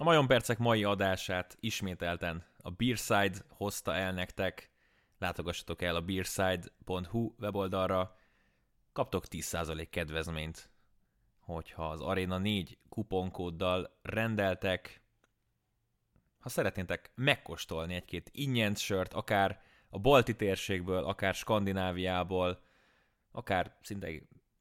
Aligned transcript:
A 0.00 0.04
Majon 0.04 0.26
Percek 0.26 0.58
mai 0.58 0.84
adását 0.84 1.56
ismételten 1.60 2.44
a 2.62 2.70
Beerside 2.70 3.38
hozta 3.48 3.94
el 3.94 4.12
nektek. 4.12 4.70
Látogassatok 5.18 5.82
el 5.82 5.96
a 5.96 6.00
beerside.hu 6.00 7.34
weboldalra. 7.38 8.16
Kaptok 8.92 9.24
10% 9.30 9.86
kedvezményt, 9.90 10.70
hogyha 11.38 11.88
az 11.88 12.00
Arena 12.00 12.38
4 12.38 12.78
kuponkóddal 12.88 13.98
rendeltek. 14.02 15.02
Ha 16.38 16.48
szeretnétek 16.48 17.12
megkóstolni 17.14 17.94
egy-két 17.94 18.30
ingyen 18.32 18.74
sört, 18.74 19.12
akár 19.12 19.60
a 19.88 19.98
balti 19.98 20.36
térségből, 20.36 21.04
akár 21.04 21.34
Skandináviából, 21.34 22.62
akár 23.32 23.76
szinte 23.82 24.08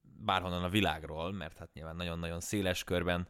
bárhonnan 0.02 0.64
a 0.64 0.70
világról, 0.70 1.32
mert 1.32 1.58
hát 1.58 1.74
nyilván 1.74 1.96
nagyon-nagyon 1.96 2.40
széles 2.40 2.84
körben 2.84 3.28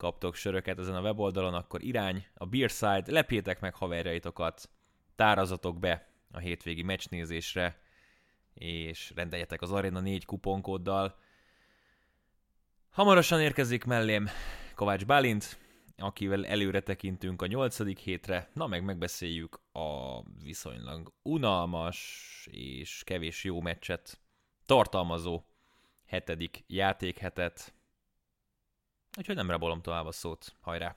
kaptok 0.00 0.34
söröket 0.34 0.78
ezen 0.78 0.94
a 0.94 1.00
weboldalon, 1.00 1.54
akkor 1.54 1.82
irány 1.82 2.26
a 2.34 2.46
Beerside, 2.46 3.02
lepjétek 3.06 3.60
meg 3.60 3.74
haverjaitokat, 3.74 4.70
tárazatok 5.14 5.78
be 5.78 6.08
a 6.30 6.38
hétvégi 6.38 6.82
meccsnézésre, 6.82 7.80
és 8.54 9.12
rendeljetek 9.14 9.62
az 9.62 9.72
Arena 9.72 10.00
4 10.00 10.24
kuponkóddal. 10.24 11.18
Hamarosan 12.90 13.40
érkezik 13.40 13.84
mellém 13.84 14.28
Kovács 14.74 15.06
Bálint, 15.06 15.58
akivel 15.96 16.46
előre 16.46 16.80
tekintünk 16.80 17.42
a 17.42 17.46
nyolcadik 17.46 17.98
hétre, 17.98 18.50
na 18.54 18.66
meg 18.66 18.84
megbeszéljük 18.84 19.60
a 19.72 20.22
viszonylag 20.42 21.12
unalmas 21.22 22.48
és 22.50 23.02
kevés 23.04 23.44
jó 23.44 23.60
meccset 23.60 24.20
tartalmazó 24.66 25.42
hetedik 26.06 26.64
játékhetet. 26.66 27.79
Úgyhogy 29.18 29.36
nem 29.36 29.50
rabolom 29.50 29.80
tovább 29.80 30.06
a 30.06 30.12
szót. 30.12 30.54
Hajrá! 30.60 30.96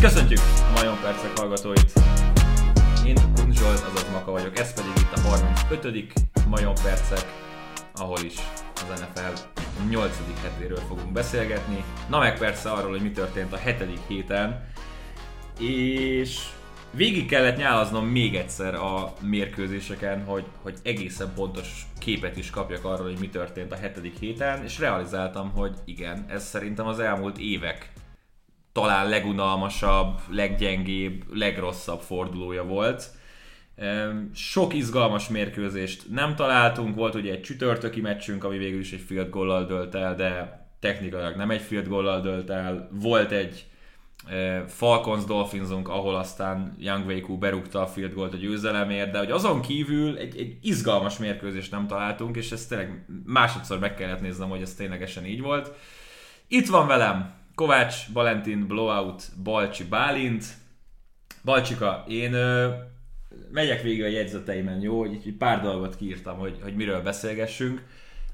Köszöntjük 0.00 0.38
a 0.38 0.70
Majon 0.74 1.00
Percek 1.00 1.38
hallgatóit! 1.38 1.92
Én 3.06 3.14
Kun 3.34 3.52
Zsolt, 3.52 3.80
azaz 3.80 4.10
Maka 4.10 4.30
vagyok, 4.30 4.58
ez 4.58 4.74
pedig 4.74 4.90
itt 4.96 5.12
a 5.12 5.20
35. 5.20 6.12
Majon 6.48 6.74
Percek, 6.74 7.24
ahol 7.94 8.18
is 8.20 8.34
az 8.74 9.00
NFL 9.00 9.58
8. 9.88 10.42
hetéről 10.42 10.80
fogunk 10.80 11.12
beszélgetni. 11.12 11.84
Na 12.08 12.18
meg 12.18 12.38
persze 12.38 12.70
arról, 12.70 12.90
hogy 12.90 13.02
mi 13.02 13.10
történt 13.10 13.52
a 13.52 13.56
7. 13.56 14.00
héten, 14.06 14.70
és 15.58 16.48
végig 16.90 17.26
kellett 17.26 17.56
nyálaznom 17.56 18.06
még 18.06 18.34
egyszer 18.34 18.74
a 18.74 19.12
mérkőzéseken, 19.20 20.24
hogy, 20.24 20.44
hogy 20.62 20.74
egészen 20.82 21.32
pontos 21.34 21.86
képet 21.98 22.36
is 22.36 22.50
kapjak 22.50 22.84
arról, 22.84 23.06
hogy 23.06 23.20
mi 23.20 23.28
történt 23.28 23.72
a 23.72 23.76
hetedik 23.76 24.18
héten, 24.18 24.64
és 24.64 24.78
realizáltam, 24.78 25.50
hogy 25.50 25.74
igen, 25.84 26.24
ez 26.28 26.44
szerintem 26.44 26.86
az 26.86 26.98
elmúlt 26.98 27.38
évek 27.38 27.92
talán 28.72 29.08
legunalmasabb, 29.08 30.20
leggyengébb, 30.30 31.22
legrosszabb 31.32 32.00
fordulója 32.00 32.64
volt. 32.64 33.10
Sok 34.34 34.74
izgalmas 34.74 35.28
mérkőzést 35.28 36.10
nem 36.10 36.34
találtunk, 36.34 36.94
volt 36.94 37.14
ugye 37.14 37.32
egy 37.32 37.42
csütörtöki 37.42 38.00
meccsünk, 38.00 38.44
ami 38.44 38.58
végül 38.58 38.80
is 38.80 38.92
egy 38.92 39.00
field 39.00 39.30
goal 39.30 39.64
dölt 39.64 39.94
el, 39.94 40.14
de 40.14 40.60
technikailag 40.80 41.36
nem 41.36 41.50
egy 41.50 41.60
field 41.60 41.88
goal 41.88 42.20
dölt 42.20 42.50
el. 42.50 42.88
Volt 42.92 43.30
egy 43.30 43.69
Falcons 44.66 45.24
Dolphinsunk, 45.24 45.88
ahol 45.88 46.14
aztán 46.14 46.76
Young 46.78 47.06
Weiku 47.06 47.38
berúgta 47.38 47.82
a 47.82 47.86
field 47.86 48.14
goalt 48.14 48.34
a 48.34 48.36
győzelemért, 48.36 49.10
de 49.10 49.18
hogy 49.18 49.30
azon 49.30 49.60
kívül 49.60 50.16
egy, 50.16 50.38
egy 50.38 50.58
izgalmas 50.62 51.18
mérkőzést 51.18 51.70
nem 51.70 51.86
találtunk, 51.86 52.36
és 52.36 52.52
ezt 52.52 52.68
tényleg 52.68 53.04
másodszor 53.24 53.78
meg 53.78 53.94
kellett 53.94 54.20
néznem, 54.20 54.48
hogy 54.48 54.62
ez 54.62 54.74
ténylegesen 54.74 55.24
így 55.24 55.40
volt. 55.40 55.74
Itt 56.48 56.66
van 56.66 56.86
velem 56.86 57.34
Kovács, 57.54 57.96
Valentin, 58.12 58.66
Blowout, 58.66 59.22
Balcsi, 59.42 59.84
Bálint. 59.84 60.44
Balcsika, 61.44 62.04
én 62.08 62.32
ö, 62.32 62.68
megyek 63.52 63.82
végig 63.82 64.02
a 64.02 64.08
jegyzeteimen, 64.08 64.80
jó? 64.80 64.98
Hogy 64.98 65.26
így 65.26 65.36
pár 65.36 65.60
dolgot 65.62 65.96
kiírtam, 65.96 66.38
hogy, 66.38 66.58
hogy 66.62 66.74
miről 66.74 67.02
beszélgessünk. 67.02 67.82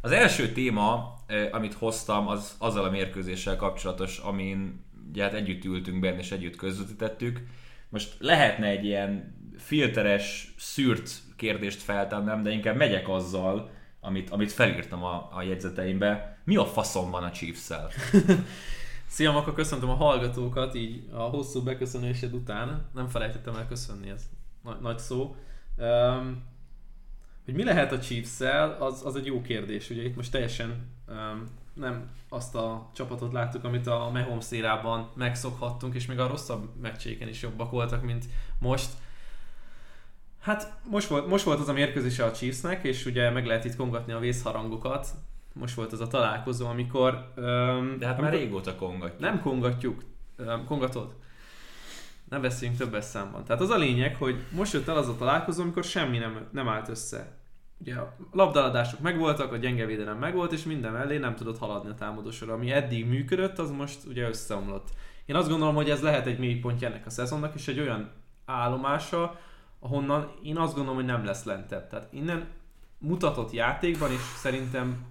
Az 0.00 0.10
első 0.10 0.52
téma, 0.52 1.14
amit 1.50 1.74
hoztam, 1.74 2.28
az 2.28 2.54
azzal 2.58 2.84
a 2.84 2.90
mérkőzéssel 2.90 3.56
kapcsolatos, 3.56 4.18
amin 4.18 4.85
ugye 5.08 5.22
hát 5.22 5.32
együtt 5.32 5.64
ültünk 5.64 6.00
benne 6.00 6.18
és 6.18 6.32
együtt 6.32 6.56
közvetítettük. 6.56 7.40
Most 7.88 8.16
lehetne 8.18 8.66
egy 8.66 8.84
ilyen 8.84 9.34
filteres, 9.56 10.54
szűrt 10.58 11.10
kérdést 11.36 11.82
feltennem, 11.82 12.42
de 12.42 12.50
inkább 12.50 12.76
megyek 12.76 13.08
azzal, 13.08 13.70
amit, 14.00 14.30
amit 14.30 14.52
felírtam 14.52 15.04
a, 15.04 15.28
a 15.32 15.42
jegyzeteimbe. 15.42 16.38
Mi 16.44 16.56
a 16.56 16.64
faszom 16.64 17.10
van 17.10 17.22
a 17.22 17.30
Chiefs-szel? 17.30 17.90
Szia, 19.06 19.32
Maka, 19.32 19.52
köszöntöm 19.52 19.88
a 19.88 19.94
hallgatókat 19.94 20.74
így 20.74 21.08
a 21.12 21.22
hosszú 21.22 21.62
beköszönésed 21.62 22.34
után. 22.34 22.86
Nem 22.94 23.08
felejtettem 23.08 23.56
el 23.56 23.66
köszönni, 23.66 24.10
ez 24.10 24.28
nagy, 24.62 24.80
nagy 24.80 24.98
szó. 24.98 25.36
Um, 25.76 26.44
hogy 27.44 27.54
mi 27.54 27.64
lehet 27.64 27.92
a 27.92 27.98
chiefs 27.98 28.40
az, 28.78 29.02
az 29.04 29.16
egy 29.16 29.26
jó 29.26 29.42
kérdés. 29.42 29.90
Ugye 29.90 30.02
itt 30.02 30.16
most 30.16 30.30
teljesen 30.30 30.86
um, 31.08 31.44
nem 31.74 32.10
azt 32.36 32.54
a 32.54 32.90
csapatot 32.94 33.32
láttuk, 33.32 33.64
amit 33.64 33.86
a 33.86 34.10
Mahomes 34.12 34.50
érában 34.50 35.10
megszokhattunk, 35.14 35.94
és 35.94 36.06
még 36.06 36.18
a 36.18 36.26
rosszabb 36.26 36.68
meccséken 36.80 37.28
is 37.28 37.42
jobbak 37.42 37.70
voltak, 37.70 38.02
mint 38.02 38.24
most. 38.58 38.90
Hát 40.40 40.72
most 40.90 41.08
volt, 41.08 41.26
most 41.26 41.44
volt 41.44 41.60
az 41.60 41.68
a 41.68 41.72
mérkőzése 41.72 42.24
a 42.24 42.32
Chiefsnek, 42.32 42.84
és 42.84 43.06
ugye 43.06 43.30
meg 43.30 43.46
lehet 43.46 43.64
itt 43.64 43.76
kongatni 43.76 44.12
a 44.12 44.18
vészharangokat. 44.18 45.08
Most 45.52 45.74
volt 45.74 45.92
az 45.92 46.00
a 46.00 46.06
találkozó, 46.06 46.66
amikor... 46.66 47.32
Um, 47.36 47.98
De 47.98 48.06
hát 48.06 48.20
már 48.20 48.32
régóta 48.32 48.76
kongatjuk. 48.76 49.20
Nem 49.20 49.40
kongatjuk. 49.40 50.04
Um, 50.38 50.64
kongatod? 50.64 51.14
Nem 52.28 52.40
beszéljünk 52.40 52.78
többes 52.78 53.04
számban. 53.04 53.44
Tehát 53.44 53.62
az 53.62 53.70
a 53.70 53.76
lényeg, 53.76 54.16
hogy 54.16 54.36
most 54.50 54.72
jött 54.72 54.88
el 54.88 54.96
az 54.96 55.08
a 55.08 55.16
találkozó, 55.16 55.62
amikor 55.62 55.84
semmi 55.84 56.18
nem, 56.18 56.48
nem 56.52 56.68
állt 56.68 56.88
össze 56.88 57.35
ugye 57.78 57.94
a 57.94 58.16
labdaladások 58.32 59.00
megvoltak, 59.00 59.52
a 59.52 59.56
gyenge 59.56 59.86
védelem 59.86 60.18
megvolt, 60.18 60.52
és 60.52 60.64
minden 60.64 60.92
mellé 60.92 61.16
nem 61.16 61.34
tudott 61.34 61.58
haladni 61.58 61.90
a 61.90 61.94
támadósor. 61.94 62.50
Ami 62.50 62.72
eddig 62.72 63.06
működött, 63.06 63.58
az 63.58 63.70
most 63.70 64.04
ugye 64.06 64.28
összeomlott. 64.28 64.88
Én 65.26 65.36
azt 65.36 65.48
gondolom, 65.48 65.74
hogy 65.74 65.90
ez 65.90 66.02
lehet 66.02 66.26
egy 66.26 66.38
mélypontja 66.38 66.88
ennek 66.88 67.06
a 67.06 67.10
szezonnak, 67.10 67.54
és 67.54 67.68
egy 67.68 67.80
olyan 67.80 68.10
állomása, 68.44 69.38
ahonnan 69.78 70.32
én 70.42 70.56
azt 70.56 70.74
gondolom, 70.74 70.98
hogy 70.98 71.08
nem 71.08 71.24
lesz 71.24 71.44
lentebb. 71.44 71.88
Tehát 71.88 72.08
innen 72.12 72.46
mutatott 72.98 73.52
játékban, 73.52 74.10
és 74.10 74.20
szerintem 74.36 75.06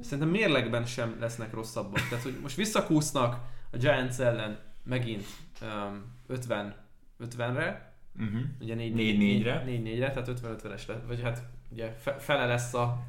szerintem 0.00 0.28
mérlegben 0.28 0.84
sem 0.84 1.16
lesznek 1.20 1.54
rosszabbak. 1.54 2.08
Tehát, 2.08 2.24
hogy 2.24 2.38
most 2.42 2.56
visszakúsznak 2.56 3.38
a 3.72 3.76
Giants 3.76 4.18
ellen 4.18 4.58
megint 4.82 5.26
um, 5.62 6.14
50 6.26 6.74
50-re, 7.20 7.95
Uh-huh. 8.18 8.40
Ugye 8.60 8.74
4-4-re. 8.78 9.64
4-4-re, 9.66 10.10
tehát 10.10 10.40
50-50-es 10.42 10.86
lett, 10.86 11.06
vagy 11.06 11.22
hát 11.22 11.42
ugye 11.72 11.96
fele 12.18 12.46
lesz 12.46 12.74
a 12.74 13.02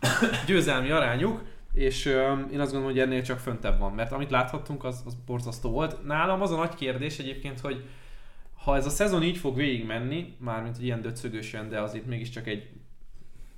győzelmi 0.46 0.90
arányuk, 0.90 1.44
és 1.72 2.06
um, 2.06 2.48
én 2.52 2.60
azt 2.60 2.72
gondolom, 2.72 2.84
hogy 2.84 2.98
ennél 2.98 3.22
csak 3.22 3.38
föntebb 3.38 3.78
van, 3.78 3.92
mert 3.92 4.12
amit 4.12 4.30
láthattunk, 4.30 4.84
az, 4.84 5.02
az 5.06 5.16
borzasztó 5.26 5.70
volt. 5.70 6.04
Nálam 6.04 6.42
az 6.42 6.50
a 6.50 6.56
nagy 6.56 6.74
kérdés 6.74 7.18
egyébként, 7.18 7.60
hogy 7.60 7.84
ha 8.54 8.76
ez 8.76 8.86
a 8.86 8.90
szezon 8.90 9.22
így 9.22 9.36
fog 9.36 9.56
végigmenni, 9.56 10.36
mármint 10.38 10.76
hogy 10.76 10.84
ilyen 10.84 11.00
döcögösen, 11.00 11.68
de 11.68 11.80
azért 11.80 12.06
mégiscsak 12.06 12.46
egy 12.46 12.68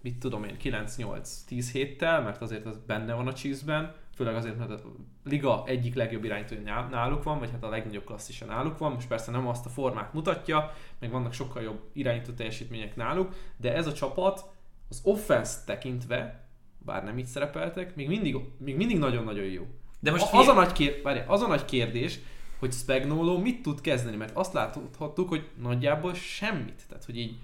mit 0.02 0.18
tudom 0.18 0.44
én, 0.44 0.56
9-8-10 0.62 1.68
héttel, 1.72 2.22
mert 2.22 2.42
azért 2.42 2.66
az 2.66 2.78
benne 2.86 3.14
van 3.14 3.26
a 3.26 3.32
Chiefsben, 3.32 3.94
főleg 4.20 4.34
azért, 4.34 4.58
mert 4.58 4.70
a 4.70 4.80
liga 5.24 5.62
egyik 5.66 5.94
legjobb 5.94 6.24
irányítója 6.24 6.86
náluk 6.90 7.22
van, 7.22 7.38
vagy 7.38 7.50
hát 7.50 7.64
a 7.64 7.68
legnagyobb 7.68 8.04
klasszisa 8.04 8.44
náluk 8.44 8.78
van, 8.78 8.92
most 8.92 9.08
persze 9.08 9.30
nem 9.30 9.48
azt 9.48 9.66
a 9.66 9.68
formát 9.68 10.12
mutatja, 10.12 10.72
meg 10.98 11.10
vannak 11.10 11.32
sokkal 11.32 11.62
jobb 11.62 11.80
irányító 11.92 12.32
teljesítmények 12.32 12.96
náluk, 12.96 13.34
de 13.56 13.74
ez 13.74 13.86
a 13.86 13.92
csapat 13.92 14.44
az 14.88 15.00
offense 15.04 15.58
tekintve, 15.66 16.48
bár 16.78 17.04
nem 17.04 17.18
így 17.18 17.26
szerepeltek, 17.26 17.96
még 17.96 18.08
mindig, 18.08 18.36
még 18.58 18.76
mindig 18.76 18.98
nagyon-nagyon 18.98 19.44
jó. 19.44 19.66
De 20.00 20.10
most 20.10 20.32
az, 20.32 20.48
a 20.48 20.54
nagy 20.54 20.72
kér, 20.72 21.00
várj, 21.02 21.20
az 21.26 21.42
a 21.42 21.46
nagy 21.46 21.64
kérdés, 21.64 22.18
hogy 22.58 22.72
Spagnolo 22.72 23.38
mit 23.38 23.62
tud 23.62 23.80
kezdeni, 23.80 24.16
mert 24.16 24.36
azt 24.36 24.52
láthattuk, 24.52 25.28
hogy 25.28 25.48
nagyjából 25.62 26.14
semmit. 26.14 26.82
Tehát, 26.88 27.04
hogy 27.04 27.18
így 27.18 27.38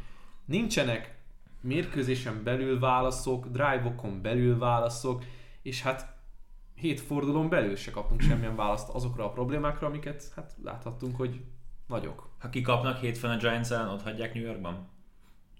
nincsenek 0.45 1.19
mérkőzésen 1.61 2.43
belül 2.45 2.79
válaszok, 2.79 3.47
drive-okon 3.47 4.23
belül 4.23 4.59
válaszok, 4.59 5.25
és 5.63 5.83
hát 5.83 6.16
hét 6.77 7.01
fordulón 7.01 7.49
belül 7.49 7.77
se 7.77 7.91
kaptunk 7.91 8.21
semmilyen 8.21 8.57
választ 8.57 8.89
azokra 8.89 9.25
a 9.25 9.31
problémákra, 9.31 9.87
amiket 9.87 10.33
hát 10.35 10.55
láthattunk, 10.63 11.17
hogy 11.17 11.41
nagyok. 11.87 12.31
Ha 12.39 12.49
kikapnak 12.49 12.99
hétfőn 12.99 13.31
a 13.31 13.37
Giants 13.37 13.71
ellen, 13.71 13.89
ott 13.89 14.03
hagyják 14.03 14.35
New 14.35 14.45
Yorkban? 14.45 14.89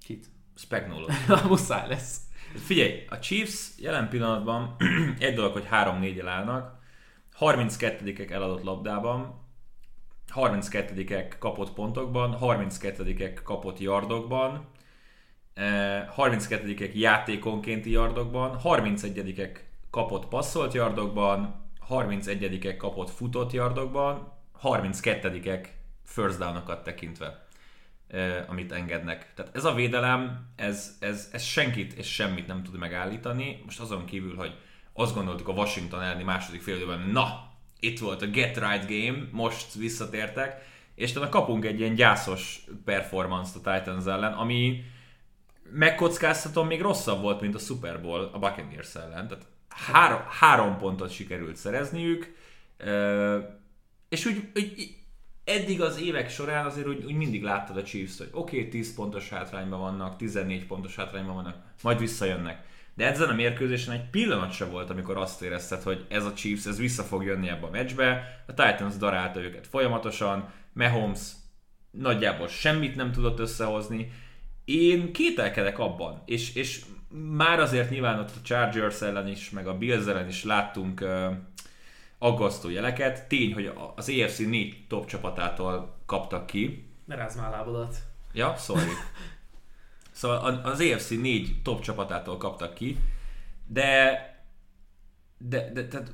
Kit? 0.05 0.27
Spagnolo. 0.55 1.07
Muszáj 1.49 1.89
lesz. 1.89 2.21
Figyelj, 2.55 3.05
a 3.09 3.19
Chiefs 3.19 3.71
jelen 3.79 4.09
pillanatban 4.09 4.77
egy 5.19 5.35
dolog, 5.35 5.53
hogy 5.53 5.67
3-4-el 5.71 6.27
állnak, 6.29 6.79
32-ek 7.39 8.31
eladott 8.31 8.63
labdában, 8.63 9.45
32-ek 10.35 11.33
kapott 11.39 11.73
pontokban, 11.73 12.37
32-ek 12.41 13.39
kapott 13.43 13.79
yardokban, 13.79 14.67
eh, 15.55 16.09
32-ek 16.17 16.95
játékonkénti 16.95 17.91
yardokban, 17.91 18.61
31-ek 18.65 19.59
kapott 19.97 20.29
passzolt 20.29 20.75
yardokban, 20.75 21.71
31-ek 21.91 22.75
kapott 22.79 23.11
futott 23.11 23.53
yardokban, 23.53 24.33
32-ek 24.63 25.67
first 26.05 26.39
downokat 26.39 26.83
tekintve, 26.83 27.47
amit 28.49 28.73
engednek. 28.73 29.33
Tehát 29.35 29.57
ez 29.57 29.65
a 29.65 29.75
védelem, 29.75 30.51
ez, 30.57 30.97
ez, 31.01 31.29
ez 31.33 31.43
senkit 31.43 31.93
és 31.93 32.15
semmit 32.15 32.47
nem 32.47 32.63
tud 32.63 32.79
megállítani. 32.79 33.63
Most 33.65 33.81
azon 33.81 34.05
kívül, 34.05 34.37
hogy 34.37 34.55
azt 34.93 35.15
gondoltuk 35.15 35.49
a 35.49 35.53
Washington 35.53 36.03
elleni 36.03 36.23
második 36.23 36.63
fél 36.63 36.77
időben, 36.77 37.01
na, 37.01 37.51
itt 37.81 37.99
volt 37.99 38.23
a 38.23 38.27
Get 38.27 38.57
Right 38.57 38.87
Game, 38.89 39.29
most 39.31 39.75
visszatértek, 39.75 40.63
és 40.95 41.11
utána 41.11 41.29
kapunk 41.29 41.65
egy 41.65 41.81
ilyen 41.81 41.95
gyászos 41.95 42.65
performance-t 42.85 43.67
a 43.67 43.73
Titans 43.73 44.07
ellen, 44.07 44.33
ami 44.33 44.85
megkockáztatom 45.73 46.67
még 46.67 46.81
rosszabb 46.81 47.21
volt, 47.21 47.41
mint 47.41 47.55
a 47.55 47.59
Super 47.59 48.01
Bowl 48.01 48.31
a 48.33 48.39
Buccaneers 48.39 48.95
ellen. 48.95 49.29
Tehát 49.29 49.47
három, 49.77 50.21
három 50.29 50.79
pontot 50.79 51.11
sikerült 51.11 51.57
szerezniük, 51.57 52.35
és 54.09 54.27
úgy, 54.27 54.51
úgy 54.55 54.97
eddig 55.45 55.81
az 55.81 56.01
évek 56.01 56.31
során 56.31 56.67
azért 56.67 56.87
úgy, 56.87 57.05
úgy 57.05 57.15
mindig 57.15 57.43
láttad 57.43 57.77
a 57.77 57.83
Chiefs-t, 57.83 58.19
hogy 58.19 58.29
oké, 58.33 58.57
okay, 58.57 58.69
10 58.69 58.95
pontos 58.95 59.29
hátrányban 59.29 59.81
vannak, 59.81 60.17
14 60.17 60.67
pontos 60.67 60.97
hátrányban 60.97 61.35
vannak, 61.35 61.57
majd 61.83 61.99
visszajönnek. 61.99 62.65
De 62.95 63.07
ezen 63.07 63.29
a 63.29 63.35
mérkőzésen 63.35 63.95
egy 63.95 64.11
pillanat 64.11 64.53
se 64.53 64.65
volt, 64.65 64.91
amikor 64.91 65.17
azt 65.17 65.43
érezted, 65.43 65.83
hogy 65.83 66.07
ez 66.09 66.25
a 66.25 66.33
Chiefs, 66.33 66.67
ez 66.67 66.79
vissza 66.79 67.03
fog 67.03 67.25
jönni 67.25 67.49
ebbe 67.49 67.67
a 67.67 67.71
meccsbe. 67.71 68.43
A 68.47 68.55
Titans 68.55 68.97
darálta 68.97 69.41
őket 69.41 69.67
folyamatosan, 69.67 70.53
Mahomes 70.73 71.21
nagyjából 71.91 72.49
semmit 72.49 72.97
nem 72.97 73.13
tudott 73.13 73.39
összehozni. 73.39 74.13
Én 74.65 75.13
kételkedek 75.13 75.79
abban, 75.79 76.23
és, 76.27 76.55
és 76.55 76.85
már 77.17 77.61
azért 77.61 77.91
nyilván 77.91 78.19
ott 78.19 78.31
a 78.31 78.43
Chargers 78.43 79.01
ellen 79.01 79.29
is, 79.29 79.51
meg 79.51 79.67
a 79.67 79.79
Bills 79.79 80.07
ellen 80.07 80.29
is 80.29 80.45
láttunk 80.45 81.01
uh, 81.01 81.33
aggasztó 82.19 82.69
jeleket. 82.69 83.29
Tény, 83.29 83.55
hogy 83.55 83.73
az 83.95 84.09
AFC 84.09 84.39
négy 84.39 84.87
top 84.89 85.07
csapatától 85.07 85.97
kaptak 86.07 86.47
ki. 86.47 86.91
Ne 87.05 87.15
rázd 87.15 87.39
már 87.39 87.51
lábodat. 87.51 87.97
Ja, 88.33 88.55
sorry. 88.57 88.91
Szóval 90.11 90.61
az 90.65 90.81
AFC 90.81 91.11
négy 91.11 91.63
top 91.63 91.81
csapatától 91.81 92.37
kaptak 92.37 92.75
ki, 92.75 92.99
de, 93.67 94.21
de, 95.39 95.71
de 95.73 95.89
tehát 95.89 96.13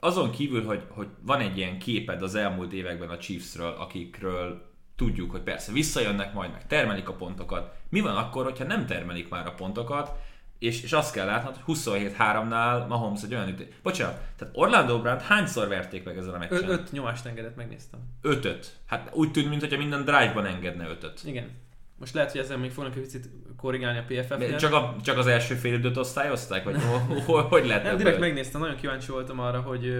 azon 0.00 0.30
kívül, 0.30 0.64
hogy, 0.64 0.84
hogy 0.88 1.08
van 1.20 1.40
egy 1.40 1.56
ilyen 1.56 1.78
képed 1.78 2.22
az 2.22 2.34
elmúlt 2.34 2.72
években 2.72 3.08
a 3.08 3.18
Chiefsről, 3.18 3.72
akikről 3.72 4.71
tudjuk, 5.02 5.30
hogy 5.30 5.40
persze 5.40 5.72
visszajönnek 5.72 6.32
majd, 6.32 6.50
meg 6.50 6.66
termelik 6.66 7.08
a 7.08 7.12
pontokat. 7.12 7.74
Mi 7.88 8.00
van 8.00 8.16
akkor, 8.16 8.44
hogyha 8.44 8.64
nem 8.64 8.86
termelik 8.86 9.28
már 9.28 9.46
a 9.46 9.54
pontokat, 9.54 10.10
és, 10.58 10.82
és 10.82 10.92
azt 10.92 11.12
kell 11.12 11.26
látnod, 11.26 11.56
hogy 11.56 11.76
27-3-nál 11.76 12.88
Mahomes 12.88 13.22
egy 13.22 13.34
olyan 13.34 13.48
ütés. 13.48 13.66
Bocsánat, 13.82 14.20
tehát 14.36 14.54
Orlando 14.56 15.00
Brown 15.00 15.20
hányszor 15.20 15.68
verték 15.68 16.04
meg 16.04 16.16
ezen 16.16 16.34
a 16.34 16.38
meccsen? 16.38 16.68
5 16.68 16.92
nyomást 16.92 17.26
engedett, 17.26 17.56
megnéztem. 17.56 18.00
5 18.20 18.80
Hát 18.86 19.10
úgy 19.12 19.30
tűnt, 19.30 19.48
mintha 19.48 19.76
minden 19.76 20.04
drive-ban 20.04 20.46
engedne 20.46 20.88
5 20.88 21.20
Igen. 21.24 21.50
Most 21.98 22.14
lehet, 22.14 22.30
hogy 22.30 22.40
ezzel 22.40 22.58
még 22.58 22.70
fognak 22.70 22.96
egy 22.96 23.02
picit 23.02 23.28
korrigálni 23.56 23.98
a 23.98 24.04
PFF-et. 24.06 24.58
Csak, 24.58 24.72
a, 24.72 24.96
csak 25.02 25.18
az 25.18 25.26
első 25.26 25.54
fél 25.54 25.74
időt 25.74 25.96
osztályozták? 25.96 26.64
Vagy 26.64 26.76
hogy, 27.26 27.44
hogy 27.48 27.66
lehet? 27.66 27.82
Nem, 27.82 27.96
direkt 27.96 28.18
megnéztem, 28.18 28.60
nagyon 28.60 28.76
kíváncsi 28.76 29.10
voltam 29.10 29.40
arra, 29.40 29.60
hogy 29.60 29.94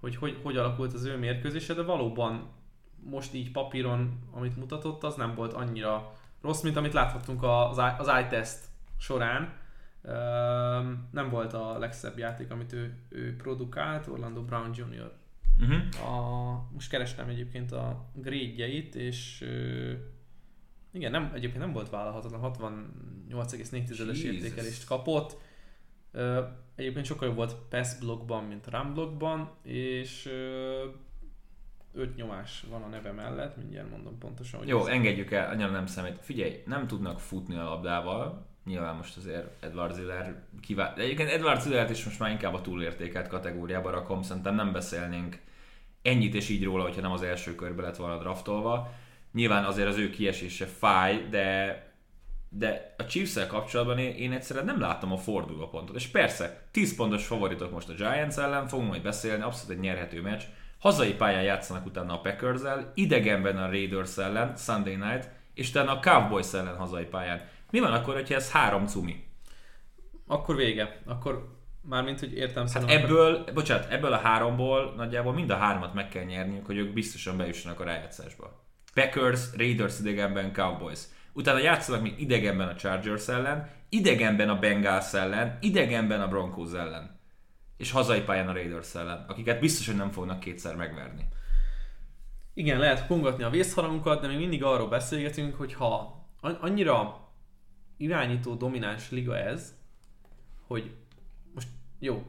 hogy, 0.00 0.16
hogy 0.16 0.36
hogy 0.42 0.56
alakult 0.56 0.92
az 0.92 1.04
ő 1.04 1.16
mérkőzése, 1.16 1.74
de 1.74 1.82
valóban 1.82 2.48
most 3.02 3.34
így 3.34 3.50
papíron, 3.50 4.18
amit 4.30 4.56
mutatott, 4.56 5.02
az 5.02 5.14
nem 5.14 5.34
volt 5.34 5.52
annyira 5.52 6.12
rossz, 6.40 6.62
mint 6.62 6.76
amit 6.76 6.92
láthattunk 6.92 7.42
az, 7.42 7.78
az 7.98 8.10
iTest 8.26 8.58
során. 8.98 9.58
Nem 11.10 11.28
volt 11.30 11.52
a 11.52 11.78
legszebb 11.78 12.18
játék, 12.18 12.50
amit 12.50 12.72
ő, 12.72 12.98
ő 13.08 13.36
produkált, 13.36 14.06
Orlando 14.06 14.42
Brown 14.42 14.70
Jr. 14.74 15.12
Uh-huh. 15.60 16.12
A, 16.12 16.68
most 16.72 16.90
kerestem 16.90 17.28
egyébként 17.28 17.72
a 17.72 18.10
grédjeit, 18.14 18.94
és 18.94 19.44
igen, 20.92 21.10
nem, 21.10 21.30
egyébként 21.34 21.62
nem 21.62 21.72
volt 21.72 21.90
vállalhatatlan, 21.90 22.52
68,4-es 22.54 24.22
értékelést 24.22 24.86
kapott. 24.86 25.36
Egyébként 26.74 27.06
sokkal 27.06 27.28
jobb 27.28 27.36
volt 27.36 27.54
pass 27.68 27.94
blokkban, 27.94 28.44
mint 28.44 28.66
run 28.66 28.92
blokkban, 28.92 29.50
és 29.62 30.30
öt 31.94 32.16
nyomás 32.16 32.64
van 32.70 32.82
a 32.82 32.86
neve 32.86 33.12
mellett, 33.12 33.56
mindjárt 33.56 33.90
mondom 33.90 34.18
pontosan. 34.18 34.58
Hogy 34.58 34.68
Jó, 34.68 34.80
ez... 34.80 34.86
engedjük 34.86 35.30
el, 35.30 35.50
annyira 35.50 35.70
nem 35.70 35.86
számít. 35.86 36.18
Figyelj, 36.20 36.62
nem 36.66 36.86
tudnak 36.86 37.20
futni 37.20 37.56
a 37.56 37.64
labdával, 37.64 38.46
nyilván 38.64 38.96
most 38.96 39.16
azért 39.16 39.64
Edward 39.64 39.94
Ziller 39.94 40.42
kivál... 40.60 40.94
De 40.94 41.02
egyébként 41.02 41.30
Edward 41.30 41.60
Zillert 41.60 41.90
is 41.90 42.04
most 42.04 42.18
már 42.18 42.30
inkább 42.30 42.54
a 42.54 42.60
túlértékelt 42.60 43.28
kategóriába 43.28 43.90
rakom, 43.90 44.22
szerintem 44.22 44.54
nem 44.54 44.72
beszélnénk 44.72 45.38
ennyit 46.02 46.34
és 46.34 46.48
így 46.48 46.64
róla, 46.64 46.82
hogyha 46.82 47.00
nem 47.00 47.12
az 47.12 47.22
első 47.22 47.54
körbe 47.54 47.82
lett 47.82 47.96
volna 47.96 48.18
draftolva. 48.18 48.92
Nyilván 49.32 49.64
azért 49.64 49.88
az 49.88 49.96
ő 49.96 50.10
kiesése 50.10 50.66
fáj, 50.66 51.26
de 51.30 51.88
de 52.52 52.94
a 52.98 53.06
chiefs 53.06 53.46
kapcsolatban 53.46 53.98
én, 53.98 54.14
én 54.14 54.32
egyszerűen 54.32 54.64
nem 54.64 54.80
láttam 54.80 55.12
a 55.12 55.16
fordulópontot. 55.16 55.96
És 55.96 56.06
persze, 56.06 56.68
10 56.70 56.96
pontos 56.96 57.26
favoritok 57.26 57.70
most 57.70 57.88
a 57.88 57.92
Giants 57.92 58.36
ellen, 58.36 58.66
fogunk 58.66 58.88
majd 58.88 59.02
beszélni, 59.02 59.42
abszolút 59.42 59.70
egy 59.70 59.80
nyerhető 59.80 60.20
meccs. 60.20 60.42
Hazai 60.80 61.14
pályán 61.14 61.42
játszanak 61.42 61.86
utána 61.86 62.12
a 62.12 62.20
packers 62.20 62.60
idegenben 62.94 63.56
a 63.56 63.66
Raiders 63.66 64.16
ellen, 64.16 64.56
Sunday 64.56 64.96
night, 64.96 65.28
és 65.54 65.68
utána 65.68 65.92
a 65.92 65.98
Cowboys 65.98 66.52
ellen 66.52 66.76
hazai 66.76 67.04
pályán. 67.04 67.48
Mi 67.70 67.80
van 67.80 67.92
akkor, 67.92 68.14
hogyha 68.14 68.34
ez 68.34 68.50
három 68.50 68.86
cumi? 68.86 69.24
Akkor 70.26 70.56
vége. 70.56 71.00
Akkor 71.06 71.58
Mármint, 71.88 72.20
hogy 72.20 72.32
értem 72.36 72.66
hát 72.72 72.90
ebből, 72.90 73.34
akkor... 73.34 73.52
bocsánat, 73.52 73.90
ebből 73.90 74.12
a 74.12 74.16
háromból 74.16 74.92
nagyjából 74.96 75.32
mind 75.32 75.50
a 75.50 75.56
hármat 75.56 75.94
meg 75.94 76.08
kell 76.08 76.24
nyerniük, 76.24 76.66
hogy 76.66 76.76
ők 76.76 76.92
biztosan 76.92 77.36
bejussanak 77.36 77.80
a 77.80 77.84
rájátszásba. 77.84 78.64
Packers, 78.94 79.40
Raiders 79.56 79.98
idegenben, 79.98 80.52
Cowboys. 80.52 81.00
Utána 81.32 81.58
játszanak 81.58 82.02
még 82.02 82.20
idegenben 82.20 82.68
a 82.68 82.74
Chargers 82.74 83.28
ellen, 83.28 83.68
idegenben 83.88 84.48
a 84.48 84.58
Bengals 84.58 85.12
ellen, 85.12 85.58
idegenben 85.60 86.20
a 86.20 86.28
Broncos 86.28 86.72
ellen. 86.72 87.19
És 87.80 87.90
hazai 87.90 88.20
pályán 88.20 88.48
a 88.48 88.52
Raiders 88.52 88.94
ellen, 88.94 89.24
akiket 89.28 89.60
biztos, 89.60 89.86
hogy 89.86 89.96
nem 89.96 90.10
fognak 90.10 90.40
kétszer 90.40 90.76
megverni. 90.76 91.28
Igen, 92.54 92.78
lehet 92.78 93.06
kongatni 93.06 93.42
a 93.42 93.50
vészharangunkat, 93.50 94.20
de 94.20 94.26
még 94.26 94.36
mindig 94.36 94.64
arról 94.64 94.88
beszélgetünk, 94.88 95.54
hogy 95.54 95.74
ha 95.74 96.20
annyira 96.40 97.28
irányító 97.96 98.54
domináns 98.54 99.10
liga 99.10 99.36
ez, 99.36 99.74
hogy 100.66 100.94
most 101.54 101.68
jó, 101.98 102.22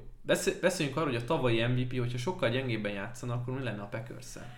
beszéljünk 0.61 0.97
arról, 0.97 1.11
hogy 1.11 1.21
a 1.21 1.25
tavalyi 1.25 1.63
MVP, 1.63 1.97
hogyha 1.97 2.17
sokkal 2.17 2.49
gyengébben 2.49 2.91
játszanak, 2.91 3.41
akkor 3.41 3.53
mi 3.53 3.63
lenne 3.63 3.81
a 3.81 3.87
packers 3.87 4.35
-el? 4.35 4.53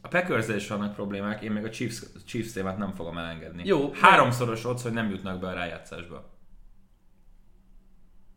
A 0.00 0.08
packers 0.08 0.48
is 0.48 0.68
vannak 0.68 0.94
problémák, 0.94 1.42
én 1.42 1.50
még 1.50 1.64
a 1.64 1.70
Chiefs, 1.70 2.02
Chiefs 2.26 2.52
témát 2.52 2.78
nem 2.78 2.92
fogom 2.92 3.18
elengedni. 3.18 3.62
Jó. 3.64 3.92
Háromszoros 3.92 4.64
ott, 4.64 4.80
hogy 4.80 4.92
nem 4.92 5.10
jutnak 5.10 5.40
be 5.40 5.46
a 5.46 5.52
rájátszásba. 5.52 6.37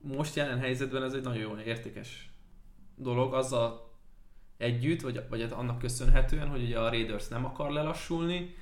Most 0.01 0.35
jelen 0.35 0.59
helyzetben 0.59 1.03
ez 1.03 1.13
egy 1.13 1.23
nagyon 1.23 1.41
jó 1.41 1.57
értékes 1.57 2.29
dolog, 2.95 3.33
azzal 3.33 3.91
együtt, 4.57 5.01
vagy, 5.01 5.23
vagy 5.29 5.41
hát 5.41 5.51
annak 5.51 5.79
köszönhetően, 5.79 6.47
hogy 6.47 6.63
ugye 6.63 6.79
a 6.79 6.89
Raiders 6.89 7.27
nem 7.27 7.45
akar 7.45 7.71
lelassulni. 7.71 8.55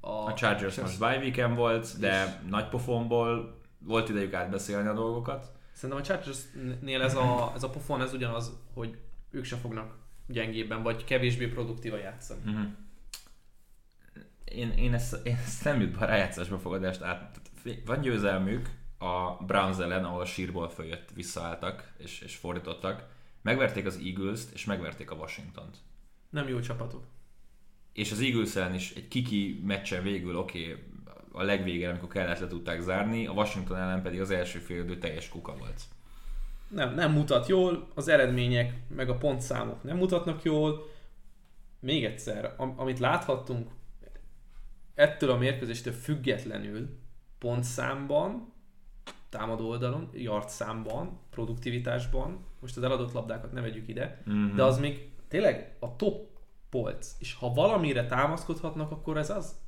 A, 0.00 0.10
a 0.10 0.34
Chargers 0.34 0.80
most 0.80 0.98
bye 0.98 1.18
weekend 1.18 1.56
volt, 1.56 1.98
de 2.00 2.24
és... 2.24 2.50
nagy 2.50 2.68
pofonból 2.68 3.60
volt 3.78 4.08
idejük 4.08 4.32
átbeszélni 4.32 4.88
a 4.88 4.94
dolgokat. 4.94 5.52
Szerintem 5.72 5.98
a 5.98 6.06
Chargersnél 6.06 7.02
ez 7.02 7.14
a, 7.14 7.52
ez 7.54 7.62
a 7.62 7.70
pofon 7.70 8.02
ez 8.02 8.12
ugyanaz, 8.12 8.52
hogy 8.74 8.98
ők 9.30 9.44
se 9.44 9.56
fognak 9.56 9.94
gyengébben, 10.26 10.82
vagy 10.82 11.04
kevésbé 11.04 11.46
produktíva 11.46 11.96
játszani. 11.96 12.40
Uh-huh. 12.46 12.66
Én, 14.44 14.70
én, 14.70 14.94
ezt, 14.94 15.26
én 15.26 15.34
ezt 15.34 15.64
nem 15.64 15.80
jut 15.80 15.98
be 15.98 16.04
a 16.04 16.08
rájátszásba 16.08 16.58
fogadást 16.58 17.02
át. 17.02 17.40
Van 17.84 18.00
győzelmük 18.00 18.70
a 19.02 19.44
Browns 19.46 19.78
ellen, 19.78 20.04
ahol 20.04 20.20
a 20.20 20.24
sírból 20.24 20.68
följött 20.68 21.10
visszaálltak 21.14 21.92
és, 21.98 22.20
és 22.20 22.36
fordítottak. 22.36 23.08
Megverték 23.42 23.86
az 23.86 24.00
Eagles-t, 24.04 24.54
és 24.54 24.64
megverték 24.64 25.10
a 25.10 25.14
Washington-t. 25.14 25.76
Nem 26.30 26.48
jó 26.48 26.60
csapatok. 26.60 27.04
És 27.92 28.12
az 28.12 28.20
Eagles 28.20 28.56
ellen 28.56 28.74
is 28.74 28.92
egy 28.92 29.08
kiki 29.08 29.60
meccsen 29.64 30.02
végül, 30.02 30.36
oké, 30.36 30.70
okay, 30.70 30.82
a 31.32 31.42
legvégén, 31.42 31.88
amikor 31.88 32.08
kellett 32.08 32.38
le 32.38 32.46
tudták 32.46 32.80
zárni, 32.80 33.26
a 33.26 33.32
Washington 33.32 33.76
ellen 33.76 34.02
pedig 34.02 34.20
az 34.20 34.30
első 34.30 34.58
fél 34.58 34.98
teljes 34.98 35.28
kuka 35.28 35.56
volt 35.56 35.82
nem, 36.72 36.94
nem 36.94 37.12
mutat 37.12 37.46
jól, 37.46 37.88
az 37.94 38.08
eredmények 38.08 38.74
meg 38.88 39.08
a 39.08 39.16
pontszámok 39.16 39.82
nem 39.82 39.96
mutatnak 39.96 40.42
jól. 40.42 40.90
Még 41.80 42.04
egyszer, 42.04 42.54
am- 42.56 42.78
amit 42.78 42.98
láthattunk 42.98 43.70
ettől 44.94 45.30
a 45.30 45.36
mérkőzéstől 45.36 45.92
függetlenül 45.92 46.98
pontszámban, 47.38 48.51
támadó 49.32 49.68
oldalon, 49.68 50.08
yard 50.12 50.48
számban, 50.48 51.18
produktivitásban, 51.30 52.44
most 52.60 52.76
az 52.76 52.82
eladott 52.82 53.12
labdákat 53.12 53.52
ne 53.52 53.60
vegyük 53.60 53.88
ide, 53.88 54.22
mm-hmm. 54.30 54.54
de 54.54 54.62
az 54.62 54.78
még 54.78 55.10
tényleg 55.28 55.76
a 55.80 55.96
top 55.96 56.26
polc, 56.70 57.14
és 57.18 57.34
ha 57.34 57.52
valamire 57.52 58.06
támaszkodhatnak, 58.06 58.90
akkor 58.90 59.16
ez 59.16 59.30
az. 59.30 59.60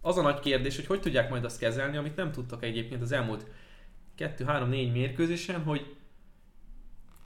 Az 0.00 0.16
a 0.16 0.22
nagy 0.22 0.40
kérdés, 0.40 0.76
hogy 0.76 0.86
hogy 0.86 1.00
tudják 1.00 1.30
majd 1.30 1.44
azt 1.44 1.58
kezelni, 1.58 1.96
amit 1.96 2.16
nem 2.16 2.32
tudtak 2.32 2.64
egyébként 2.64 3.02
az 3.02 3.12
elmúlt 3.12 3.46
2-3-4 4.18 4.92
mérkőzésen, 4.92 5.62
hogy 5.62 5.96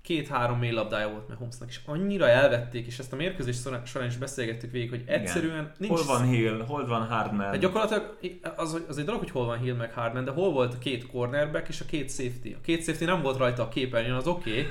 két-három 0.02 0.59
mély 0.59 0.71
labdája 0.71 1.09
volt 1.09 1.28
Mahomesnak, 1.28 1.68
és 1.68 1.80
annyira 1.87 2.28
elvették, 2.28 2.87
és 2.87 2.99
ezt 2.99 3.12
a 3.12 3.16
mérkőzés 3.16 3.56
során 3.85 4.09
is 4.09 4.16
beszélgettük 4.16 4.71
végig, 4.71 4.90
hogy 4.90 5.02
egyszerűen 5.06 5.73
nincs... 5.78 5.92
Hol 5.92 6.18
van 6.18 6.28
Hill, 6.28 6.64
hol 6.66 6.87
van 6.87 7.06
Hardman? 7.06 7.47
Hát 7.47 7.59
gyakorlatilag 7.59 8.16
az, 8.56 8.82
az 8.88 8.99
egy 8.99 9.04
dolog, 9.04 9.21
hogy 9.21 9.30
hol 9.30 9.47
van 9.47 9.59
Hill 9.59 9.75
meg 9.75 9.92
Hardman, 9.92 10.25
de 10.25 10.30
hol 10.30 10.52
volt 10.52 10.75
a 10.75 10.78
két 10.78 11.06
cornerback 11.06 11.68
és 11.68 11.80
a 11.80 11.85
két 11.85 12.11
safety. 12.11 12.52
A 12.52 12.61
két 12.62 12.85
safety 12.85 13.04
nem 13.04 13.23
volt 13.23 13.38
rajta 13.38 13.62
a 13.62 13.68
képernyőn, 13.68 14.16
az 14.16 14.26
oké, 14.26 14.50
okay, 14.50 14.62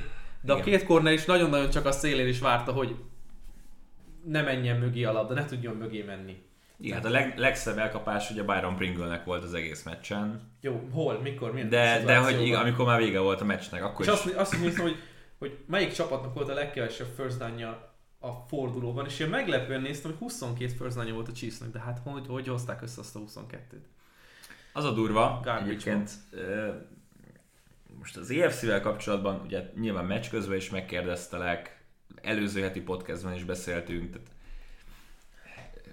de 0.42 0.54
Igen. 0.54 0.58
a 0.58 0.64
két 0.64 0.84
corner 0.84 1.14
is 1.14 1.26
nagyon-nagyon 1.26 1.70
csak 1.70 1.86
a 1.86 1.92
szélén 1.92 2.28
is 2.28 2.40
várta, 2.40 2.72
hogy 2.72 2.96
ne 4.26 4.42
menjen 4.42 4.78
mögé 4.78 5.04
a 5.04 5.12
labda, 5.12 5.34
ne 5.34 5.46
tudjon 5.46 5.76
mögé 5.76 6.02
menni. 6.02 6.42
Igen, 6.78 6.96
hát 6.96 7.06
a 7.06 7.10
leg, 7.10 7.34
legszebb 7.38 7.78
elkapás 7.78 8.32
ugye 8.32 8.44
Byron 8.44 8.76
Pringle-nek 8.76 9.26
volt 9.26 9.44
az 9.44 9.54
egész 9.54 9.84
meccsen. 9.84 10.42
Jó, 10.62 10.88
hol, 10.92 11.20
mikor, 11.24 11.54
milyen 11.54 11.70
De, 11.70 12.04
de 12.06 12.18
hogy 12.18 12.46
igen, 12.46 12.60
amikor 12.60 12.86
már 12.86 13.00
vége 13.00 13.20
volt 13.20 13.42
a 13.42 13.46
meccsnek, 13.46 13.84
akkor 13.84 14.06
És 14.06 14.12
is. 14.12 14.18
azt, 14.18 14.36
azt 14.36 14.54
is 14.54 14.60
néztem, 14.60 14.84
hogy, 14.84 14.96
hogy 15.42 15.58
melyik 15.68 15.94
csapatnak 15.94 16.34
volt 16.34 16.50
a 16.50 16.54
legkevesebb 16.54 17.08
first 17.16 17.38
down 17.38 17.76
a 18.20 18.32
fordulóban, 18.48 19.06
és 19.06 19.20
én 19.20 19.30
meglepően 19.30 19.82
néztem, 19.82 20.12
hogy 20.12 20.20
22 20.20 20.74
first 20.74 20.96
down 20.96 21.14
volt 21.14 21.28
a 21.28 21.32
Chiefsnek, 21.32 21.70
de 21.70 21.80
hát 21.80 22.00
hogy, 22.04 22.26
hogy 22.28 22.48
hozták 22.48 22.82
össze 22.82 23.00
azt 23.00 23.16
a 23.16 23.20
22-t? 23.20 23.84
Az 24.74 24.84
a 24.84 24.92
durva, 24.92 25.40
Garbage 25.44 25.66
egyébként 25.66 26.12
ö, 26.32 26.70
most 28.00 28.18
az 28.18 28.30
EFC-vel 28.30 28.82
kapcsolatban 28.82 29.42
ugye 29.46 29.72
nyilván 29.80 30.06
meccs 30.06 30.30
közben 30.30 30.58
is 30.58 30.70
megkérdeztelek, 30.70 31.84
előző 32.22 32.62
heti 32.62 32.82
podcastban 32.82 33.34
is 33.34 33.44
beszéltünk, 33.44 34.12
tehát 34.12 34.28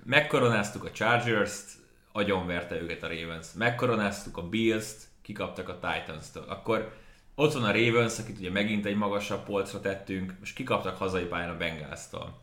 megkoronáztuk 0.05 0.85
a 0.85 0.91
Chargers-t, 0.91 1.71
agyonverte 2.13 2.81
őket 2.81 3.03
a 3.03 3.09
Ravens. 3.09 3.47
Megkoronáztuk 3.53 4.37
a 4.37 4.49
Bills-t, 4.49 5.09
kikaptak 5.23 5.69
a 5.69 5.79
Titans-től. 5.79 6.45
Akkor 6.49 6.93
ott 7.39 7.53
van 7.53 7.65
a 7.65 7.73
Ravens, 7.73 8.19
akit 8.19 8.39
ugye 8.39 8.51
megint 8.51 8.87
egy 8.87 8.97
magasabb 8.97 9.45
polcra 9.45 9.81
tettünk, 9.81 10.35
most 10.39 10.55
kikaptak 10.55 10.97
hazai 10.97 11.25
pályán 11.25 11.51
a 11.51 11.57
Bengals-tól. 11.57 12.41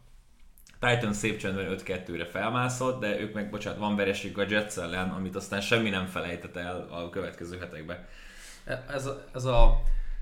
Titans 0.80 1.18
szép 1.18 1.38
csendben 1.38 1.76
5-2-re 1.80 2.26
felmászott, 2.26 3.00
de 3.00 3.20
ők 3.20 3.34
meg, 3.34 3.50
bocsánat, 3.50 3.80
van 3.80 3.96
vereség 3.96 4.38
a 4.38 4.46
Jets 4.50 4.78
ellen, 4.78 5.10
amit 5.10 5.36
aztán 5.36 5.62
semmi 5.62 5.90
nem 5.90 6.06
felejtett 6.06 6.56
el 6.56 6.88
a 6.92 7.10
következő 7.10 7.58
hetekben. 7.58 8.06
Ez, 8.88 9.06
a, 9.06 9.26
ez, 9.34 9.46
a, 9.46 9.82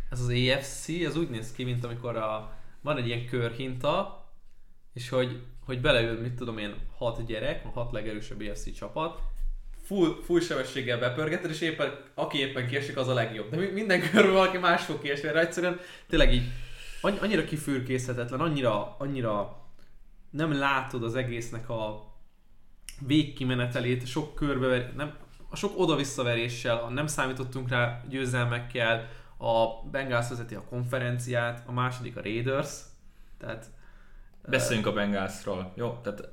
ez 0.09 0.19
az 0.19 0.27
AFC, 0.27 0.89
ez 0.89 1.17
úgy 1.17 1.29
néz 1.29 1.51
ki, 1.51 1.63
mint 1.63 1.83
amikor 1.83 2.17
a, 2.17 2.51
van 2.81 2.97
egy 2.97 3.07
ilyen 3.07 3.25
körhinta, 3.25 4.25
és 4.93 5.09
hogy, 5.09 5.41
hogy 5.65 5.81
beleül, 5.81 6.21
mit 6.21 6.33
tudom 6.33 6.57
én, 6.57 6.75
hat 6.97 7.25
gyerek, 7.25 7.65
a 7.65 7.69
hat 7.69 7.91
legerősebb 7.91 8.41
AFC 8.41 8.73
csapat, 8.73 9.19
full, 9.83 10.21
full 10.25 10.39
sebességgel 10.39 10.99
bepörgeted, 10.99 11.49
és 11.51 11.61
éppen, 11.61 11.93
aki 12.13 12.37
éppen 12.37 12.67
kiesik, 12.67 12.97
az 12.97 13.07
a 13.07 13.13
legjobb. 13.13 13.49
De 13.49 13.57
mi- 13.57 13.71
minden 13.71 14.09
körben 14.11 14.31
valaki 14.31 14.57
más 14.57 14.85
fog 14.85 15.01
kiesni, 15.01 15.25
mert 15.31 15.45
egyszerűen 15.45 15.79
tényleg 16.09 16.33
így 16.33 16.43
annyi- 17.01 17.19
annyira 17.19 17.43
kifürkészhetetlen, 17.43 18.39
annyira, 18.39 18.95
annyira 18.99 19.61
nem 20.29 20.51
látod 20.53 21.03
az 21.03 21.15
egésznek 21.15 21.69
a 21.69 22.11
végkimenetelét, 23.07 24.07
sok 24.07 24.35
körbe, 24.35 24.91
nem, 24.95 25.13
a 25.49 25.55
sok 25.55 25.79
oda-visszaveréssel, 25.79 26.77
a 26.77 26.89
nem 26.89 27.07
számítottunk 27.07 27.69
rá 27.69 28.01
győzelmekkel, 28.09 29.09
a 29.37 29.87
Bengals 29.91 30.29
vezeti 30.29 30.55
a 30.55 30.63
konferenciát, 30.69 31.63
a 31.65 31.71
második 31.71 32.17
a 32.17 32.21
Raiders, 32.21 32.79
tehát 33.39 33.65
Beszéljünk 34.47 34.87
a 34.87 34.93
Bengalsról. 34.93 35.73
Jó, 35.75 35.99
tehát 36.03 36.27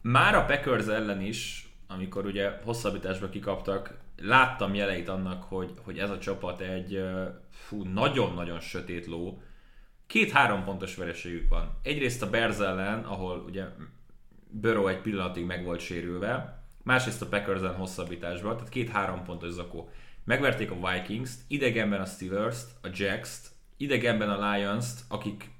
már 0.00 0.34
a 0.34 0.44
Packers 0.44 0.86
ellen 0.86 1.20
is, 1.20 1.72
amikor 1.86 2.26
ugye 2.26 2.50
hosszabbításba 2.64 3.28
kikaptak, 3.28 3.98
láttam 4.16 4.74
jeleit 4.74 5.08
annak, 5.08 5.42
hogy, 5.42 5.72
hogy 5.84 5.98
ez 5.98 6.10
a 6.10 6.18
csapat 6.18 6.60
egy 6.60 7.04
fú, 7.50 7.82
nagyon-nagyon 7.82 8.60
sötét 8.60 9.06
ló. 9.06 9.42
Két-három 10.06 10.64
pontos 10.64 10.96
vereségük 10.96 11.48
van. 11.48 11.78
Egyrészt 11.82 12.22
a 12.22 12.30
Bears 12.30 12.58
ellen, 12.58 13.04
ahol 13.04 13.44
ugye 13.46 13.64
Burrow 14.50 14.86
egy 14.86 15.00
pillanatig 15.00 15.44
meg 15.44 15.64
volt 15.64 15.80
sérülve, 15.80 16.62
másrészt 16.82 17.22
a 17.22 17.26
Packers 17.26 17.60
ellen 17.60 17.74
hosszabbításban, 17.74 18.54
tehát 18.56 18.68
két-három 18.68 19.24
pontos 19.24 19.50
zakó. 19.50 19.90
Megverték 20.24 20.70
a 20.70 20.90
Vikings-t, 20.90 21.40
idegenben 21.48 22.00
a 22.00 22.04
Steelers-t, 22.04 22.70
a 22.82 22.88
Jacks-t, 22.92 23.50
idegenben 23.76 24.30
a 24.30 24.52
Lions-t, 24.52 25.04
akik 25.08 25.50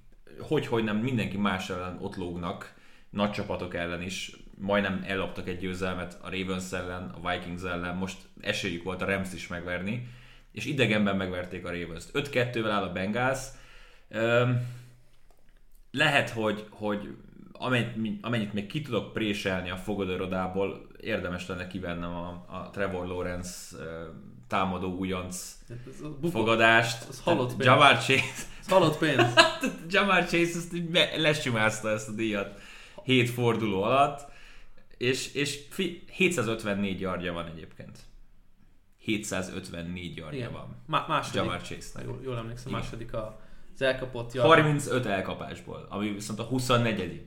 hogy-hogy 0.40 0.85
nem 0.85 0.97
mindenki 0.97 1.37
más 1.37 1.71
ellen 1.71 1.99
ott 2.00 2.16
lógnak, 2.16 2.75
nagy 3.11 3.31
csapatok 3.31 3.75
ellen 3.75 4.03
is, 4.03 4.37
majdnem 4.59 5.05
elloptak 5.07 5.49
egy 5.49 5.59
győzelmet 5.59 6.19
a 6.23 6.31
Ravens 6.31 6.73
ellen, 6.73 7.15
a 7.23 7.31
Vikings 7.31 7.62
ellen, 7.62 7.97
most 7.97 8.19
esélyük 8.41 8.83
volt 8.83 9.03
a 9.03 9.05
Rams 9.05 9.33
is 9.33 9.47
megverni, 9.47 10.09
és 10.53 10.65
idegenben 10.65 11.17
megverték 11.17 11.67
a 11.67 11.71
Ravens-t. 11.71 12.11
5-2-vel 12.15 12.71
áll 12.71 12.83
a 12.83 12.93
Bengals. 12.93 13.38
Lehet, 15.91 16.31
hogy, 16.31 16.67
hogy 16.71 17.17
amennyit, 17.53 18.25
amennyit 18.25 18.53
még 18.53 18.67
ki 18.67 18.83
tudok 18.83 19.12
préselni 19.12 19.71
a 19.71 19.77
fogadőrodából, 19.77 20.87
érdemes 21.00 21.47
lenne 21.47 21.67
kivennem 21.67 22.11
a, 22.11 22.45
a 22.49 22.71
Trevor 22.73 23.07
Lawrence 23.07 23.77
támadó 24.49 24.97
újonc 24.97 25.57
bukó- 26.00 26.29
fogadást. 26.29 27.09
az 27.09 27.21
halott 27.21 27.49
pénz. 27.49 27.65
Jamar 27.65 27.97
Chase, 27.97 28.25
ez 28.61 28.69
halott 28.69 28.99
pénz. 28.99 29.35
Jamar 29.91 30.25
Chase 30.25 30.59
ezt 30.59 30.73
lesimázta 31.17 31.91
ezt 31.91 32.09
a 32.09 32.12
díjat 32.12 32.61
hét 33.09 33.29
forduló 33.31 33.83
alatt, 33.83 34.31
és, 34.97 35.35
és 35.35 35.61
fi, 35.71 36.03
754 36.11 37.00
yardja 37.00 37.33
van 37.33 37.47
egyébként. 37.47 37.99
754 38.99 40.17
yardja 40.17 40.38
Igen. 40.38 40.53
van. 40.53 40.77
Má- 40.87 41.09
második, 41.09 41.41
Jamar 41.41 41.62
Chase-nek. 41.62 42.05
jól, 42.05 42.21
jól 42.23 42.37
emlékszem, 42.37 42.69
Igen. 42.69 42.81
második 42.81 43.12
a, 43.12 43.41
az 43.75 43.83
elkapott 43.83 44.33
yard. 44.33 44.49
35 44.49 45.07
elkapásból, 45.07 45.87
ami 45.88 46.12
viszont 46.12 46.38
a 46.38 46.43
24 46.43 47.25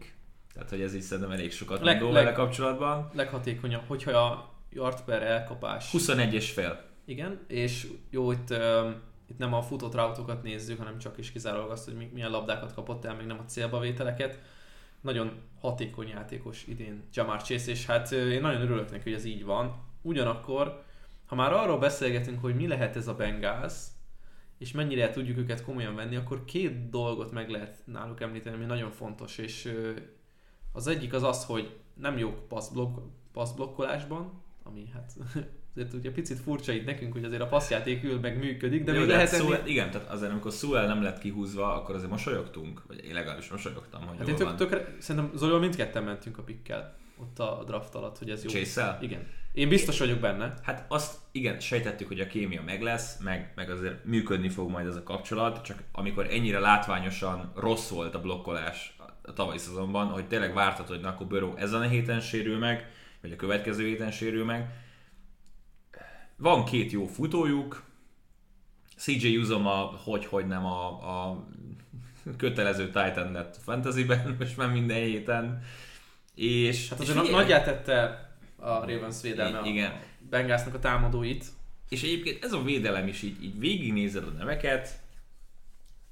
Tehát, 0.54 0.70
hogy 0.70 0.82
ez 0.82 0.96
így 0.96 1.02
szerintem 1.02 1.32
elég 1.34 1.52
sokat 1.52 1.82
Leg- 1.82 2.00
mondó 2.00 2.14
leg- 2.14 2.24
vele 2.24 2.36
kapcsolatban. 2.36 3.10
leghatékonyabb, 3.14 3.84
hogyha 3.88 4.12
a 4.12 4.50
yard 4.70 5.02
per 5.02 5.24
elkapás. 5.24 5.92
21 5.92 6.34
és 6.34 6.52
fél. 6.52 6.84
Igen, 7.06 7.40
és 7.48 7.88
jó, 8.10 8.32
itt, 8.32 8.50
uh, 8.50 8.90
itt 9.28 9.38
nem 9.38 9.54
a 9.54 9.62
futott 9.62 9.94
rautokat 9.94 10.44
nézzük, 10.44 10.78
hanem 10.78 10.98
csak 10.98 11.18
is 11.18 11.32
kizárólag 11.32 11.70
azt, 11.70 11.86
hogy 11.86 11.94
mi- 11.96 12.10
milyen 12.14 12.30
labdákat 12.32 12.74
kapott 12.74 13.06
el, 13.06 13.16
még 13.16 13.26
nem 13.26 13.40
a 13.40 13.46
célbavételeket. 13.46 14.40
Nagyon 15.02 15.42
hatékony 15.60 16.08
játékos 16.08 16.68
idén 16.68 17.04
Jamar 17.14 17.42
Chase, 17.42 17.72
és 17.72 17.86
hát 17.86 18.12
én 18.12 18.42
nagyon 18.42 18.62
örülök 18.62 18.92
neki, 18.92 19.04
hogy 19.04 19.14
ez 19.14 19.26
így 19.26 19.46
van. 19.46 19.84
Ugyanakkor, 20.02 20.84
ha 21.26 21.36
már 21.36 21.54
arról 21.54 21.78
beszélgetünk, 21.78 22.42
hogy 22.42 22.56
mi 22.56 22.68
lehet 22.68 22.96
ez 22.96 23.08
a 23.08 23.16
Bengals, 23.16 23.74
és 24.58 24.72
mennyire 24.72 25.10
tudjuk 25.10 25.38
őket 25.38 25.64
komolyan 25.64 25.96
venni, 25.96 26.16
akkor 26.16 26.46
két 26.46 26.90
dolgot 26.90 27.32
meg 27.32 27.50
lehet 27.50 27.82
náluk 27.86 28.22
említeni, 28.22 28.56
ami 28.56 28.66
nagyon 28.66 28.92
fontos, 28.92 29.38
és 29.38 29.74
az 30.72 30.88
egyik 30.88 31.14
az 31.14 31.24
az, 31.24 31.46
hogy 31.46 31.78
nem 31.94 32.18
jók 32.18 32.48
passzblokk, 32.48 32.98
passzblokkolásban, 33.32 34.44
ami 34.64 34.90
hát 34.94 35.14
azért 35.76 35.94
ugye 35.94 36.12
picit 36.12 36.40
furcsa 36.40 36.72
itt 36.72 36.86
nekünk, 36.86 37.14
hogy 37.14 37.24
azért 37.24 37.42
a 37.42 37.48
passzjáték 37.48 38.04
ül 38.04 38.20
meg 38.20 38.38
működik, 38.38 38.84
de 38.84 38.92
Jó, 38.92 39.00
még 39.00 39.08
de 39.08 39.14
lehet 39.14 39.30
hát 39.30 39.40
ennél... 39.40 39.52
Sewell- 39.52 39.68
igen, 39.68 39.92
tehát 39.92 40.10
azért 40.10 40.32
amikor 40.32 40.52
Sewell 40.52 40.88
nem 40.88 41.04
lett 41.04 41.20
kihúzva, 41.20 41.76
akkor 41.76 41.96
azért 41.96 42.10
mosolyogtunk, 42.12 42.82
vagy 42.88 43.06
én 43.06 43.14
legalábbis 43.14 43.50
mosolyogtam, 43.50 44.08
hogy 44.08 44.18
Hát 44.18 44.28
én 44.28 44.36
van. 44.36 44.56
tök, 44.56 44.70
tökre, 44.70 44.96
szerintem 45.00 45.32
Zolival 45.36 45.60
mindketten 45.60 46.04
mentünk 46.04 46.38
a 46.38 46.42
pikkel 46.44 46.96
ott 47.18 47.40
a 47.40 47.64
draft 47.68 47.96
alatt, 47.96 48.18
hogy 48.18 48.30
ez 48.30 48.44
jó. 48.44 48.50
Chase-szel? 48.50 48.98
Igen. 49.02 49.28
Én 49.54 49.70
biztos 49.70 50.00
vagyok 50.00 50.20
benne. 50.20 50.54
Hát 50.64 50.86
azt 50.88 51.18
igen, 51.32 51.60
sejtettük, 51.60 52.08
hogy 52.08 52.20
a 52.20 52.28
kémia 52.28 52.62
meg 52.66 52.82
lesz, 52.82 53.18
meg, 53.20 53.52
meg 53.56 53.70
azért 53.70 54.06
működni 54.06 54.50
fog 54.50 54.70
majd 54.70 54.88
ez 54.88 54.96
a 54.96 55.04
kapcsolat, 55.04 55.64
csak 55.64 55.84
amikor 55.92 56.28
ennyire 56.30 56.60
látványosan 56.60 57.52
rossz 57.56 57.90
volt 57.90 58.16
a 58.16 58.22
blokkolás 58.22 58.96
a 59.22 59.34
tavalyi 59.34 59.58
szezonban, 59.58 60.08
hogy 60.08 60.28
tényleg 60.28 60.54
vártad, 60.54 60.88
hogy 60.88 61.00
na, 61.00 61.08
akkor 61.10 61.28
Burrow 61.28 61.56
ezen 61.56 61.82
a 61.82 61.88
héten 61.88 62.20
sérül 62.20 62.58
meg, 62.58 62.92
vagy 63.22 63.32
a 63.32 63.36
következő 63.36 63.86
héten 63.86 64.12
sérül 64.12 64.46
meg. 64.46 64.70
Van 66.42 66.66
két 66.66 66.92
jó 66.92 67.06
futójuk, 67.06 67.84
CJ 68.98 69.38
Uzoma, 69.38 69.70
hogy, 70.04 70.26
hogy 70.26 70.48
nem 70.48 70.66
a, 70.66 70.88
a 71.30 71.48
kötelező 72.38 72.86
Titan 72.86 73.32
lett 73.32 73.58
fantasyben, 73.64 74.36
most 74.40 74.58
már 74.58 74.72
minden 74.72 74.98
héten. 75.04 75.64
És, 76.36 76.90
Hát 76.90 77.00
és 77.00 77.10
azért 77.10 77.26
figyelj- 77.26 77.42
nagyját 77.42 77.66
tette 77.66 78.04
a 78.56 78.86
Ravens 78.86 79.22
védelme 79.22 79.62
I- 79.66 79.70
igen. 79.70 79.92
a 79.92 80.00
Bengalsnak 80.30 80.74
a 80.74 80.80
támadóit. 80.80 81.46
És 81.90 82.04
egyébként 82.04 82.44
ez 82.44 82.52
a 82.54 82.64
védelem 82.64 83.08
is 83.08 83.22
így, 83.22 83.44
így 83.44 83.60
végignézed 83.60 84.24
a 84.24 84.30
neveket, 84.32 85.00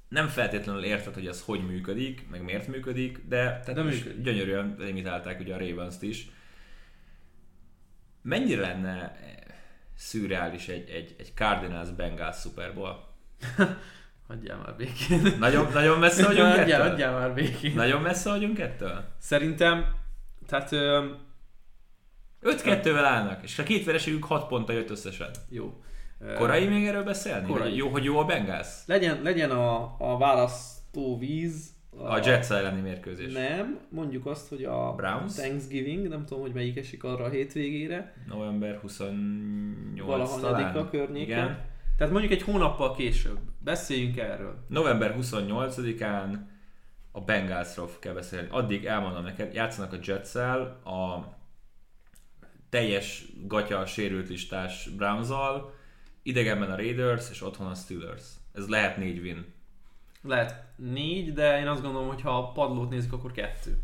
nem 0.08 0.28
feltétlenül 0.28 0.84
érted, 0.84 1.14
hogy 1.14 1.26
ez 1.26 1.42
hogy 1.42 1.66
működik, 1.66 2.26
meg 2.30 2.42
miért 2.42 2.66
működik, 2.68 3.18
de, 3.28 3.36
tehát 3.44 3.74
De 3.74 3.82
működik. 3.82 4.22
gyönyörűen 4.22 4.74
limitálták 4.78 5.40
ugye 5.40 5.54
a 5.54 5.58
ravens 5.58 5.94
is. 6.00 6.28
Mennyire 8.22 8.60
lenne 8.60 9.18
szürreális 10.00 10.68
egy, 10.68 10.90
egy, 10.90 11.14
egy 11.18 11.32
Cardinals 11.34 11.90
Bengals 11.90 12.36
Super 12.36 12.74
Bowl? 12.74 13.08
Hagyjál 14.28 14.58
már 14.58 14.76
békén. 14.76 15.36
Nagyon, 15.38 15.72
nagyon 15.72 15.98
messze 15.98 16.26
vagyunk 16.26 16.48
Hagyjál, 16.48 16.80
ettől? 16.80 16.90
hagyjál 16.90 17.12
már 17.12 17.34
békén. 17.34 17.74
Nagyon 17.74 18.02
messze 18.02 18.30
vagyunk 18.30 18.58
ettől? 18.58 19.04
Szerintem, 19.18 19.94
tehát 20.46 20.72
ö, 20.72 21.10
5-2-vel 22.42 23.02
állnak, 23.04 23.42
és 23.42 23.58
a 23.58 23.62
két 23.62 23.84
vereségük 23.84 24.24
6 24.24 24.48
ponttal 24.48 24.74
jött 24.74 24.90
összesen. 24.90 25.30
Jó. 25.48 25.82
Korai 26.36 26.66
még 26.66 26.86
erről 26.86 27.04
beszélni? 27.04 27.46
Korai. 27.46 27.68
Hogy 27.68 27.76
jó, 27.76 27.88
hogy 27.88 28.04
jó 28.04 28.18
a 28.18 28.24
Bengals? 28.24 28.68
Legyen, 28.86 29.22
legyen 29.22 29.50
a, 29.50 29.94
a 29.98 30.18
választó 30.18 31.18
víz. 31.18 31.70
A 31.98 32.16
Jets 32.16 32.50
elleni 32.50 32.80
mérkőzés. 32.80 33.32
Nem, 33.32 33.80
mondjuk 33.88 34.26
azt, 34.26 34.48
hogy 34.48 34.64
a 34.64 34.94
Browns? 34.94 35.34
Thanksgiving, 35.34 36.08
nem 36.08 36.24
tudom, 36.24 36.42
hogy 36.42 36.52
melyik 36.52 36.76
esik 36.76 37.04
arra 37.04 37.24
a 37.24 37.28
hétvégére. 37.28 38.14
November 38.28 38.76
28 38.76 40.06
Valahanyadika 40.06 40.88
környéken. 40.90 41.44
Igen. 41.44 41.68
Tehát 41.96 42.12
mondjuk 42.12 42.32
egy 42.32 42.42
hónappal 42.42 42.94
később. 42.94 43.38
Beszéljünk 43.58 44.16
erről. 44.16 44.64
November 44.68 45.16
28-án 45.20 46.38
a 47.12 47.20
Bengalsról 47.20 47.90
kell 48.00 48.14
beszélni. 48.14 48.48
Addig 48.50 48.84
elmondom 48.84 49.22
neked, 49.22 49.54
játszanak 49.54 49.92
a 49.92 49.98
jets 50.02 50.34
a 50.84 51.36
teljes 52.68 53.24
gatya 53.46 53.86
sérült 53.86 54.28
listás 54.28 54.88
browns 54.96 55.28
idegenben 56.22 56.70
a 56.70 56.76
Raiders, 56.76 57.30
és 57.30 57.42
otthon 57.42 57.66
a 57.66 57.74
Steelers. 57.74 58.24
Ez 58.52 58.68
lehet 58.68 58.96
négy 58.96 59.18
win. 59.18 59.44
Lehet 60.22 60.69
négy, 60.92 61.32
de 61.32 61.58
én 61.60 61.66
azt 61.68 61.82
gondolom, 61.82 62.08
hogy 62.08 62.20
ha 62.20 62.38
a 62.38 62.52
padlót 62.52 62.90
nézzük, 62.90 63.12
akkor 63.12 63.32
kettő. 63.32 63.78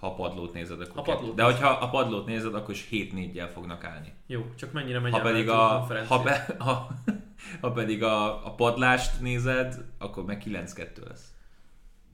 Ha 0.00 0.06
a 0.06 0.14
padlót 0.14 0.52
nézed, 0.52 0.80
akkor 0.80 0.98
A 0.98 1.02
kettő. 1.02 1.16
padlót 1.16 1.36
De 1.36 1.42
hogyha 1.42 1.68
a 1.68 1.88
padlót 1.88 2.26
nézed, 2.26 2.54
akkor 2.54 2.74
is 2.74 2.86
7 2.88 3.12
4 3.12 3.34
jel 3.34 3.50
fognak 3.50 3.84
állni. 3.84 4.12
Jó, 4.26 4.46
csak 4.56 4.72
mennyire 4.72 5.00
megy 5.00 5.12
Ha 5.12 5.20
pedig, 5.20 5.48
a, 5.48 5.76
konferencia? 5.78 6.16
ha, 6.16 6.22
be, 6.22 6.46
ha, 6.64 6.88
ha 7.60 7.70
pedig 7.72 8.02
a, 8.02 8.46
a 8.46 8.50
padlást 8.54 9.20
nézed, 9.20 9.74
akkor 9.98 10.24
meg 10.24 10.42
9-2 10.46 11.06
lesz. 11.08 11.30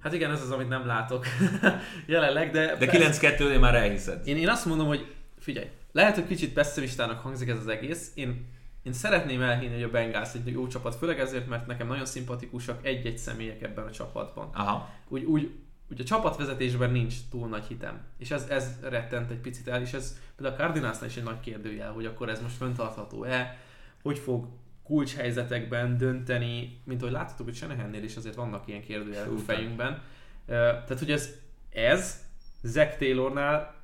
Hát 0.01 0.13
igen, 0.13 0.31
ez 0.31 0.43
az, 0.43 0.51
amit 0.51 0.69
nem 0.69 0.87
látok 0.87 1.27
jelenleg, 2.07 2.51
de... 2.51 2.77
De 2.77 2.87
persze- 2.87 3.37
9-2-nél 3.39 3.61
már 3.61 3.75
elhiszed. 3.75 4.27
Én, 4.27 4.37
én 4.37 4.49
azt 4.49 4.67
mondom, 4.67 4.87
hogy 4.87 5.15
figyelj, 5.39 5.71
lehet, 5.93 6.15
hogy 6.15 6.27
kicsit 6.27 6.53
pessimistának 6.53 7.21
hangzik 7.21 7.49
ez 7.49 7.59
az 7.59 7.69
egész. 7.69 8.13
Én, 8.15 8.47
én 8.83 8.93
szeretném 8.93 9.43
elhinni, 9.43 9.75
hogy 9.75 9.83
a 9.83 9.91
Bengals 9.91 10.35
egy 10.35 10.47
jó 10.47 10.67
csapat, 10.67 10.95
főleg 10.95 11.21
ezért, 11.21 11.49
mert 11.49 11.67
nekem 11.67 11.87
nagyon 11.87 12.07
szimpatikusak 12.07 12.87
egy-egy 12.87 13.19
személyek 13.19 13.62
ebben 13.62 13.87
a 13.87 13.91
csapatban. 13.91 14.51
Aha. 14.53 14.91
Úgy, 15.09 15.25
úgy, 15.25 15.51
úgy 15.91 16.01
a 16.01 16.05
csapatvezetésben 16.05 16.91
nincs 16.91 17.15
túl 17.31 17.49
nagy 17.49 17.65
hitem. 17.65 18.01
És 18.19 18.31
ez, 18.31 18.47
ez 18.49 18.79
rettent 18.83 19.31
egy 19.31 19.41
picit 19.41 19.69
el, 19.69 19.81
és 19.81 19.93
ez 19.93 20.19
például 20.37 20.57
a 20.57 20.65
Cardinalsnál 20.65 21.09
is 21.09 21.17
egy 21.17 21.23
nagy 21.23 21.41
kérdőjel, 21.41 21.93
hogy 21.93 22.07
akkor 22.07 22.29
ez 22.29 22.43
most 22.43 22.57
fenntartható-e, 22.57 23.59
hogy 24.03 24.19
fog 24.19 24.49
kulcshelyzetekben 24.83 25.97
dönteni, 25.97 26.81
mint 26.85 27.01
ahogy 27.01 27.12
láthatjuk, 27.12 27.49
hogy 27.49 27.57
Shanahannél 27.57 28.05
is 28.05 28.17
azért 28.17 28.35
vannak 28.35 28.69
ilyen 28.69 28.83
kérdőjelek 28.83 29.31
a 29.31 29.39
fejünkben. 29.39 30.03
Tehát, 30.47 30.99
hogy 30.99 31.11
ez, 31.11 31.35
ez 31.71 32.21
Zack 32.62 32.97
Taylornál, 32.99 33.75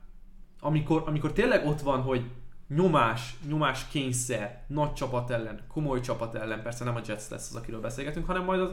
amikor, 0.60 1.02
amikor 1.06 1.32
tényleg 1.32 1.66
ott 1.66 1.80
van, 1.80 2.00
hogy 2.00 2.24
nyomás, 2.68 3.34
nyomás 3.48 3.88
kényszer, 3.88 4.64
nagy 4.66 4.92
csapat 4.92 5.30
ellen, 5.30 5.60
komoly 5.68 6.00
csapat 6.00 6.34
ellen, 6.34 6.62
persze 6.62 6.84
nem 6.84 6.96
a 6.96 7.00
Jets 7.06 7.28
lesz 7.28 7.48
az, 7.50 7.56
akiről 7.56 7.80
beszélgetünk, 7.80 8.26
hanem 8.26 8.44
majd 8.44 8.60
az, 8.60 8.70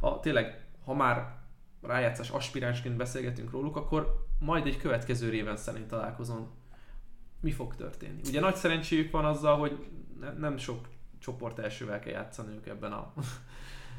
a, 0.00 0.20
tényleg, 0.20 0.64
ha 0.84 0.94
már 0.94 1.36
rájátszás 1.82 2.30
aspiránsként 2.30 2.96
beszélgetünk 2.96 3.50
róluk, 3.50 3.76
akkor 3.76 4.26
majd 4.38 4.66
egy 4.66 4.76
következő 4.76 5.28
réven 5.28 5.56
szerint 5.56 5.86
találkozón 5.86 6.50
mi 7.40 7.50
fog 7.50 7.74
történni. 7.74 8.20
Ugye 8.26 8.40
nagy 8.40 8.54
szerencséjük 8.54 9.10
van 9.10 9.24
azzal, 9.24 9.58
hogy 9.58 9.86
ne, 10.20 10.32
nem 10.32 10.56
sok 10.56 10.88
csoport 11.18 11.58
elsővel 11.58 11.98
kell 11.98 12.12
játszaniuk 12.12 12.66
ebben 12.66 12.92
a, 12.92 13.12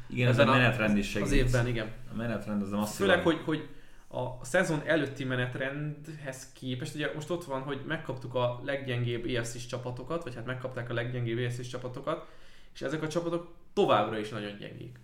Igen, 0.08 0.28
ez 0.28 0.38
a 0.38 0.44
menetrend 0.44 0.96
is 0.96 1.08
segít. 1.10 1.26
az 1.26 1.32
évben, 1.32 1.66
igen. 1.66 1.92
A 2.12 2.16
menetrend 2.16 2.62
az 2.62 2.70
masszívan. 2.70 3.08
Főleg, 3.08 3.24
hogy, 3.24 3.42
hogy 3.44 3.68
a 4.16 4.38
szezon 4.42 4.82
előtti 4.86 5.24
menetrendhez 5.24 6.52
képest, 6.52 6.94
ugye 6.94 7.10
most 7.14 7.30
ott 7.30 7.44
van, 7.44 7.62
hogy 7.62 7.80
megkaptuk 7.86 8.34
a 8.34 8.60
leggyengébb 8.64 9.26
EFC-s 9.26 9.66
csapatokat, 9.66 10.22
vagy 10.22 10.34
hát 10.34 10.46
megkapták 10.46 10.90
a 10.90 10.94
leggyengébb 10.94 11.38
EFC-s 11.38 11.68
csapatokat, 11.68 12.28
és 12.74 12.82
ezek 12.82 13.02
a 13.02 13.08
csapatok 13.08 13.54
továbbra 13.72 14.18
is 14.18 14.28
nagyon 14.28 14.56
gyengék. 14.58 14.98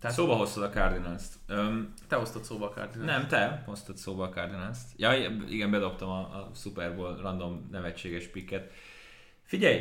Tehát 0.00 0.16
Szóba 0.16 0.34
hoztad 0.34 0.62
a 0.62 0.68
Cardinals-t. 0.68 1.34
Öm, 1.46 1.92
te 2.08 2.16
hoztad 2.16 2.44
szóba 2.44 2.66
a 2.66 2.70
Cardinals. 2.70 3.10
nem, 3.10 3.28
te 3.28 3.62
hoztad 3.66 3.96
szóba 3.96 4.24
a 4.24 4.28
Cardinals-t. 4.28 4.86
Ja, 4.96 5.14
igen, 5.48 5.70
bedobtam 5.70 6.08
a, 6.08 6.18
a 6.18 6.50
Super 6.54 6.96
Bowl 6.96 7.16
random 7.16 7.68
nevetséges 7.70 8.26
pikket. 8.26 8.72
Figyelj, 9.42 9.80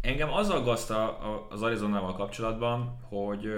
engem 0.00 0.32
az 0.32 0.50
aggaszt 0.50 0.92
az 1.50 1.62
Arizonával 1.62 2.14
kapcsolatban, 2.14 2.98
hogy 3.08 3.48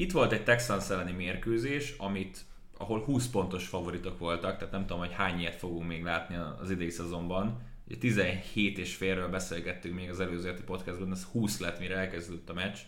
itt 0.00 0.12
volt 0.12 0.32
egy 0.32 0.44
Texans 0.44 0.90
elleni 0.90 1.12
mérkőzés, 1.12 1.94
amit 1.96 2.44
ahol 2.76 3.04
20 3.04 3.28
pontos 3.28 3.66
favoritok 3.66 4.18
voltak, 4.18 4.56
tehát 4.56 4.72
nem 4.72 4.80
tudom, 4.80 4.98
hogy 4.98 5.12
hány 5.12 5.40
ilyet 5.40 5.54
fogunk 5.54 5.88
még 5.88 6.02
látni 6.02 6.36
az 6.60 6.70
idei 6.70 6.90
szezonban. 6.90 7.60
Ugye 7.86 7.96
17 7.96 8.78
és 8.78 8.94
félről 8.94 9.28
beszélgettünk 9.28 9.94
még 9.94 10.10
az 10.10 10.20
előző 10.20 10.48
heti 10.48 10.62
podcastban, 10.62 11.12
ez 11.12 11.24
20 11.24 11.60
lett, 11.60 11.78
mire 11.78 11.96
elkezdődött 11.96 12.50
a 12.50 12.52
meccs. 12.52 12.78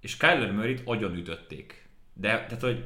És 0.00 0.16
Kyler 0.16 0.52
Murray-t 0.52 0.82
agyon 0.84 1.14
ütötték. 1.14 1.88
De, 2.14 2.28
tehát, 2.28 2.60
hogy 2.60 2.84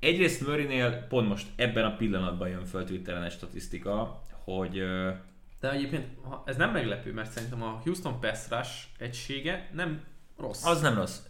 egyrészt 0.00 0.46
Murray-nél 0.46 1.06
pont 1.08 1.28
most 1.28 1.46
ebben 1.56 1.84
a 1.84 1.96
pillanatban 1.96 2.48
jön 2.48 2.64
föl 2.64 2.84
Twitteren 2.84 3.22
egy 3.22 3.32
statisztika, 3.32 4.22
hogy 4.44 4.72
De 5.60 5.70
egyébként 5.70 6.06
ez 6.44 6.56
nem 6.56 6.72
meglepő, 6.72 7.12
mert 7.12 7.30
szerintem 7.30 7.62
a 7.62 7.80
Houston 7.84 8.20
Pass 8.20 8.48
Rush 8.50 8.86
egysége 8.98 9.70
nem 9.72 10.02
rossz. 10.36 10.64
Az 10.64 10.80
nem 10.80 10.94
rossz. 10.94 11.20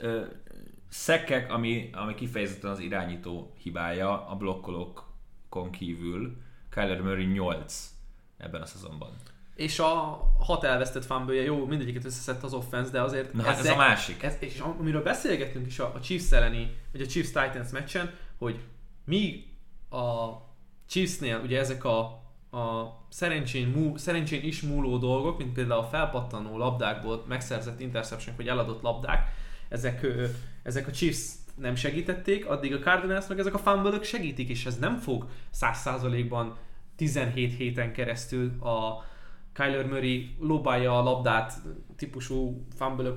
Szekkek, 0.89 1.53
ami, 1.53 1.91
ami 1.93 2.15
kifejezetten 2.15 2.71
az 2.71 2.79
irányító 2.79 3.55
hibája 3.63 4.27
a 4.27 4.35
blokkolókon 4.37 5.71
kívül, 5.71 6.37
Kyler 6.71 7.01
Murray 7.01 7.25
8 7.25 7.91
ebben 8.37 8.61
a 8.61 8.67
szezonban. 8.67 9.17
És 9.55 9.79
a 9.79 10.21
hat 10.39 10.65
elvesztett 10.65 11.05
fumble 11.05 11.35
jó, 11.35 11.67
mindegyiket 11.67 12.05
összeszedte 12.05 12.47
az 12.47 12.55
offense, 12.55 12.91
de 12.91 13.03
azért 13.03 13.33
Na 13.33 13.43
hát 13.43 13.59
ez 13.59 13.67
a 13.67 13.77
másik. 13.77 14.23
Ez, 14.23 14.37
és 14.39 14.59
amiről 14.59 15.03
beszélgettünk 15.03 15.67
is 15.67 15.79
a, 15.79 15.93
a 15.95 16.01
Chiefs 16.01 16.33
elleni, 16.33 16.77
vagy 16.93 17.01
a 17.01 17.07
Chiefs 17.07 17.27
Titans 17.27 17.71
meccsen, 17.71 18.15
hogy 18.39 18.61
míg 19.05 19.47
a 19.91 20.31
Chiefsnél 20.87 21.41
ugye 21.45 21.59
ezek 21.59 21.85
a, 21.85 22.01
a 22.51 22.95
szerencsén, 23.09 23.69
mú, 23.69 23.97
szerencsén 23.97 24.43
is 24.43 24.63
múló 24.63 24.99
dolgok, 24.99 25.39
mint 25.39 25.53
például 25.53 25.81
a 25.81 25.89
felpattanó 25.89 26.59
labdákból 26.59 27.25
megszerzett 27.29 27.81
interception 27.81 28.37
vagy 28.37 28.49
eladott 28.49 28.83
labdák, 28.83 29.29
ezek, 29.69 30.07
ezek 30.65 30.87
a 30.87 30.91
Chiefs 30.91 31.33
nem 31.57 31.75
segítették, 31.75 32.47
addig 32.47 32.75
a 32.75 32.79
Cardinals 32.79 33.27
meg 33.27 33.39
ezek 33.39 33.55
a 33.55 33.59
fumble 33.59 34.03
segítik, 34.03 34.49
és 34.49 34.67
ez 34.67 34.79
nem 34.79 34.97
fog 34.97 35.29
100%-ban 35.61 36.57
17 36.97 37.57
héten 37.57 37.93
keresztül 37.93 38.63
a 38.63 39.05
Kyler 39.53 39.87
Murray 39.87 40.37
lobálja 40.41 40.99
a 40.99 41.03
labdát 41.03 41.53
típusú 41.97 42.67
fumble 42.77 43.15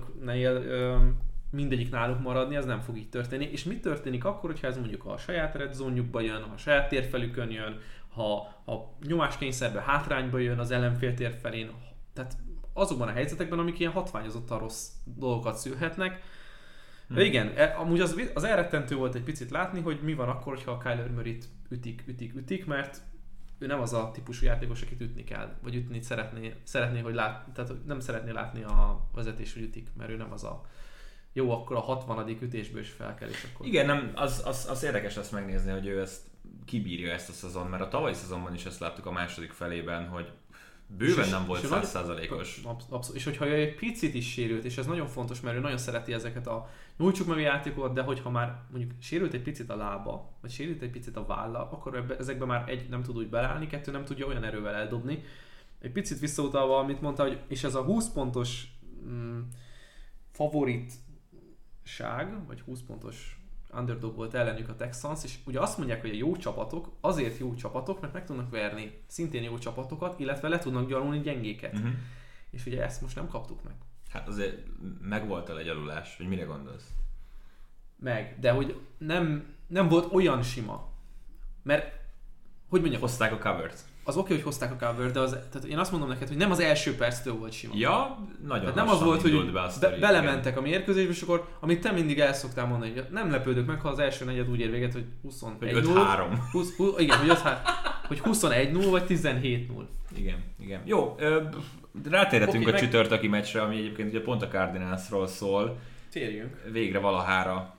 mindegyik 1.52 1.92
náluk 1.92 2.22
maradni, 2.22 2.56
ez 2.56 2.66
nem 2.66 2.80
fog 2.80 2.98
így 2.98 3.10
történni. 3.10 3.50
És 3.52 3.64
mi 3.64 3.80
történik 3.80 4.26
akkor, 4.26 4.50
hogyha 4.50 4.68
ez 4.68 4.78
mondjuk 4.78 5.06
a 5.06 5.18
saját 5.18 5.56
red 5.56 5.74
zone 5.74 6.02
jön, 6.14 6.42
ha 6.42 6.54
a 6.54 6.58
saját 6.58 6.90
térfelükön 6.90 7.52
jön, 7.52 7.80
ha, 8.08 8.62
ha 8.66 8.98
nyomáskényszerbe 9.08 9.82
hátrányba 9.82 10.38
jön 10.38 10.60
az 10.60 10.72
ellenfél 10.72 11.14
tér 11.14 11.38
felén, 11.42 11.72
tehát 12.14 12.38
azokban 12.74 13.08
a 13.08 13.12
helyzetekben, 13.12 13.60
amik 13.60 13.80
ilyen 13.80 13.92
hatványozottan 13.92 14.60
rossz 14.60 14.88
dolgokat 15.04 15.58
szülhetnek. 15.58 16.22
De 17.08 17.24
igen, 17.24 17.52
e- 17.56 17.76
amúgy 17.78 18.00
az, 18.00 18.22
az 18.34 18.44
elrettentő 18.44 18.96
volt 18.96 19.16
egy 19.16 19.24
picit 19.24 19.50
látni, 19.52 19.82
hogy 19.82 20.00
mi 20.02 20.14
van 20.14 20.30
akkor, 20.30 20.60
ha 20.66 20.72
a 20.72 20.78
Kyler 20.78 21.12
Murray-t 21.12 21.46
ütik, 21.70 22.04
ütik, 22.08 22.36
ütik, 22.36 22.66
mert 22.66 23.02
ő 23.60 23.66
nem 23.66 23.82
az 23.82 23.94
a 23.94 24.12
típusú 24.14 24.46
játékos, 24.46 24.82
akit 24.82 25.02
ütni 25.02 25.24
kell, 25.24 25.56
vagy 25.62 25.76
ütni 25.76 26.02
szeretné, 26.02 26.54
szeretné 26.64 27.00
hogy 27.00 27.14
lát, 27.14 27.48
tehát 27.54 27.72
nem 27.86 28.00
szeretné 28.00 28.32
látni 28.32 28.64
a 28.64 29.08
vezetés, 29.14 29.54
hogy 29.54 29.62
ütik, 29.62 29.88
mert 29.98 30.10
ő 30.10 30.16
nem 30.16 30.32
az 30.32 30.44
a 30.44 30.66
jó, 31.34 31.52
akkor 31.52 31.76
a 31.76 31.80
60. 31.80 32.30
ütésből 32.42 32.82
is 32.82 32.90
fel 32.90 33.16
kell, 33.16 33.30
és 33.30 33.48
akkor... 33.54 33.66
Igen, 33.66 33.86
nem, 33.86 34.12
az, 34.16 34.42
az, 34.46 34.68
az 34.70 34.84
érdekes 34.84 35.16
lesz 35.16 35.30
megnézni, 35.30 35.72
hogy 35.72 35.88
ő 35.88 36.02
ezt 36.02 36.22
kibírja 36.66 37.12
ezt 37.14 37.30
a 37.30 37.32
szezon, 37.34 37.68
mert 37.68 37.84
a 37.84 37.88
tavalyi 37.88 38.14
szezonban 38.14 38.54
is 38.54 38.66
ezt 38.66 38.80
láttuk 38.80 39.06
a 39.06 39.12
második 39.12 39.52
felében, 39.52 40.08
hogy 40.08 40.32
bőven 40.88 41.24
És- 41.26 41.32
nem 41.32 41.46
volt 41.46 41.64
és 41.64 41.70
nagy- 41.70 41.84
százszázalékos. 41.84 42.60
Absz- 42.64 42.92
abszolút. 42.92 43.18
És 43.18 43.24
hogyha 43.24 43.48
ő 43.48 43.54
egy 43.54 43.76
picit 43.76 44.14
is 44.14 44.32
sérült, 44.32 44.64
és 44.64 44.78
ez 44.78 44.86
nagyon 44.86 45.08
fontos, 45.08 45.42
mert 45.42 45.58
ő 45.58 45.60
nagyon 45.60 45.78
szereti 45.78 46.14
ezeket 46.14 46.48
a 46.48 46.70
nyújtsuk 46.98 47.28
meg 47.28 47.38
a 47.38 47.42
játékokat, 47.42 47.94
de 47.94 48.02
hogyha 48.02 48.30
már 48.30 48.62
mondjuk 48.72 48.92
sérült 49.00 49.34
egy 49.34 49.42
picit 49.42 49.70
a 49.70 49.76
lába, 49.76 50.38
vagy 50.42 50.52
sérült 50.52 50.82
egy 50.82 50.90
picit 50.90 51.16
a 51.16 51.26
válla, 51.26 51.72
akkor 51.72 51.96
ebbe, 51.96 52.18
ezekbe 52.18 52.46
már 52.46 52.70
egy 52.70 52.90
nem 52.90 53.04
tud 53.04 53.18
úgy 53.18 53.30
beleállni, 53.30 53.68
kettő 53.68 53.92
nem 53.92 54.06
tudja 54.06 54.26
olyan 54.26 54.44
erővel 54.44 54.74
eldobni. 54.74 55.24
Egy 55.80 55.92
picit 55.92 56.20
visszautalva, 56.20 56.78
amit 56.78 57.02
mondta, 57.02 57.24
hogy 57.24 57.42
és 57.48 57.64
ez 57.64 57.76
a 57.76 57.84
20 57.84 58.10
pontos 58.10 58.68
mm, 59.08 59.40
favoritság, 60.32 60.96
vagy 62.48 62.62
20 62.62 62.82
pontos 62.82 63.42
underdog 63.74 64.16
volt 64.16 64.34
ellenük 64.34 64.70
a 64.70 64.76
Texans, 64.76 65.24
és 65.24 65.38
ugye 65.46 65.60
azt 65.60 65.78
mondják, 65.78 66.02
hogy 66.02 66.10
a 66.10 66.14
jó 66.14 66.36
csapatok 66.36 66.92
azért 67.02 67.38
jó 67.38 67.54
csapatok, 67.54 68.02
mert 68.02 68.14
meg 68.14 68.26
tudnak 68.26 68.50
verni 68.50 69.02
szintén 69.08 69.44
jó 69.44 69.58
csapatokat, 69.58 70.20
illetve 70.20 70.48
le 70.48 70.58
tudnak 70.58 70.88
gyalulni 70.88 71.20
gyengéket. 71.20 71.74
Uh-huh. 71.74 71.92
És 72.50 72.66
ugye 72.66 72.84
ezt 72.84 73.02
most 73.02 73.16
nem 73.16 73.28
kaptuk 73.28 73.64
meg. 73.64 73.74
Hát 74.10 74.28
azért 74.28 74.58
megvolt 75.02 75.50
a 75.50 75.54
legyalulás, 75.54 76.18
hogy 76.18 76.28
mire 76.28 76.44
gondolsz? 76.44 76.88
Meg, 78.00 78.38
de 78.40 78.52
hogy 78.52 78.80
nem, 78.98 79.46
nem 79.68 79.88
volt 79.88 80.14
olyan 80.14 80.42
sima. 80.42 80.88
Mert 81.64 81.96
hogy 82.70 82.80
mondjam, 82.80 83.02
Hozták 83.02 83.32
a 83.32 83.38
covert. 83.38 83.80
az 84.04 84.18
oké, 84.18 84.34
hogy 84.34 84.44
hozták 84.44 84.72
a 84.72 84.86
cover, 84.86 85.12
de 85.12 85.20
az, 85.20 85.30
tehát 85.52 85.68
én 85.68 85.78
azt 85.78 85.92
mondom 85.92 86.10
neked, 86.10 86.28
hogy 86.28 86.38
nem 86.38 86.52
az 86.52 86.60
első 86.60 86.96
perctől 86.96 87.34
volt 87.34 87.52
sima. 87.52 87.74
Ja, 87.76 88.18
nagyon 88.46 88.60
Tehát 88.60 88.76
nem 88.76 88.90
az 88.90 89.02
volt, 89.04 89.22
hogy 89.22 89.52
be 89.52 89.72
be, 89.80 89.98
belementek 89.98 90.58
a 90.58 90.62
mérkőzésbe, 90.62 91.12
és 91.12 91.22
akkor, 91.22 91.48
amit 91.60 91.82
te 91.82 91.92
mindig 91.92 92.20
el 92.20 92.34
szoktál 92.34 92.66
mondani, 92.66 92.92
hogy 92.92 93.06
nem 93.12 93.32
lepődök 93.32 93.66
meg, 93.66 93.82
ha 93.82 93.90
az 93.90 94.00
első 94.00 94.26
negyed 94.26 94.50
úgy 94.50 94.60
ér 94.60 94.72
véget, 94.72 94.94
hogy 94.94 95.06
21 95.22 95.70
igen. 95.70 95.86
Hogy 95.86 95.96
5-3. 95.96 96.38
20, 96.52 96.76
20, 96.76 97.00
igen, 97.00 97.18
hogy, 97.18 97.30
5, 97.30 97.42
hogy 98.08 98.22
21-0 98.24 98.88
vagy 98.90 99.04
17-0. 99.08 99.86
Igen, 100.16 100.44
igen. 100.60 100.82
Jó, 100.86 101.16
ö, 101.18 101.44
rátérhetünk 102.10 102.62
Oké, 102.62 102.70
a 102.70 102.72
meg- 102.72 102.82
csütörtöki 102.82 103.28
meccsre, 103.28 103.62
ami 103.62 103.78
egyébként 103.78 104.10
ugye 104.10 104.22
pont 104.22 104.42
a 104.42 104.48
Cardinalsról 104.48 105.28
szól. 105.28 105.78
Térjünk. 106.12 106.62
Végre 106.72 107.00
valahára 107.00 107.76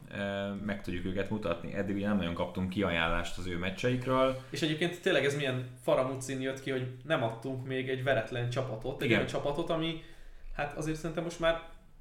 meg 0.67 0.83
tudjuk 0.83 1.05
őket 1.05 1.31
mutatni. 1.31 1.75
Eddig 1.75 1.97
ugye 1.97 2.07
nem 2.07 2.17
nagyon 2.17 2.35
kaptunk 2.35 2.69
kiajánlást 2.69 3.39
az 3.39 3.47
ő 3.47 3.57
meccseikről. 3.59 4.41
És 4.51 4.63
egyébként 4.63 5.01
tényleg 5.01 5.25
ez 5.25 5.37
milyen 5.37 5.67
faramucin 5.83 6.41
jött 6.41 6.61
ki, 6.61 6.71
hogy 6.71 6.87
nem 7.05 7.23
adtunk 7.23 7.67
még 7.67 7.89
egy 7.89 8.03
veretlen 8.03 8.51
csapatot, 8.51 9.03
egy 9.03 9.13
olyan 9.13 9.27
csapatot, 9.27 9.71
ami 9.71 10.03
hát 10.57 10.77
azért 10.77 10.97
szerintem 10.97 11.25
most 11.25 11.41
már 11.41 11.61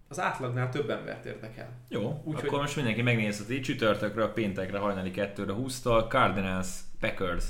az 0.10 0.19
átlagnál 0.19 0.69
több 0.69 0.89
embert 0.89 1.25
érdekel. 1.25 1.69
Jó, 1.89 2.21
Úgy, 2.23 2.36
akkor 2.36 2.49
hogy- 2.49 2.60
most 2.60 2.75
mindenki 2.75 3.01
megnézheti 3.01 3.60
csütörtökről, 3.60 4.34
péntekre, 4.34 4.77
hajnali 4.77 5.12
2-re 5.15 5.53
20-tól, 5.53 6.08
Cardinals, 6.10 6.67
Packers 6.99 7.45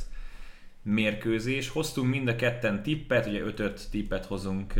mérkőzés. 0.87 1.69
Hoztunk 1.69 2.09
mind 2.09 2.27
a 2.27 2.35
ketten 2.35 2.83
tippet, 2.83 3.25
ugye 3.25 3.41
5-5 3.45 3.81
tippet 3.91 4.25
hozunk 4.25 4.73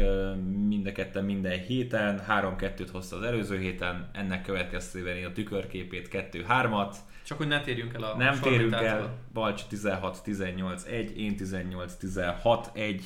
mind 0.67 0.87
a 0.87 0.91
ketten 0.91 1.25
minden 1.25 1.59
héten, 1.59 2.23
3-2-t 2.29 2.87
hozta 2.91 3.15
az 3.15 3.23
előző 3.23 3.59
héten, 3.59 4.09
ennek 4.13 4.41
következtében 4.41 5.15
én 5.15 5.25
a 5.25 5.31
tükörképét 5.31 6.09
2-3-at. 6.11 6.95
Csak 7.23 7.37
hogy 7.37 7.47
ne 7.47 7.61
térjünk 7.61 7.93
el 7.93 8.03
a 8.03 8.17
Nem 8.17 8.33
sormentától. 8.33 8.87
el, 8.87 9.17
Balcs 9.33 9.61
16-18-1, 9.71 11.09
én 11.15 11.35
18-16-1 11.39 13.01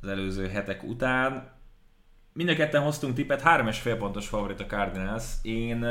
az 0.00 0.08
előző 0.08 0.48
hetek 0.48 0.82
után. 0.82 1.52
Mind 2.32 2.48
a 2.48 2.54
ketten 2.54 2.82
hoztunk 2.82 3.14
tippet, 3.14 3.42
3,5 3.42 3.96
pontos 3.98 4.28
favorit 4.28 4.60
a 4.60 4.66
Cardinals. 4.66 5.24
Én 5.42 5.86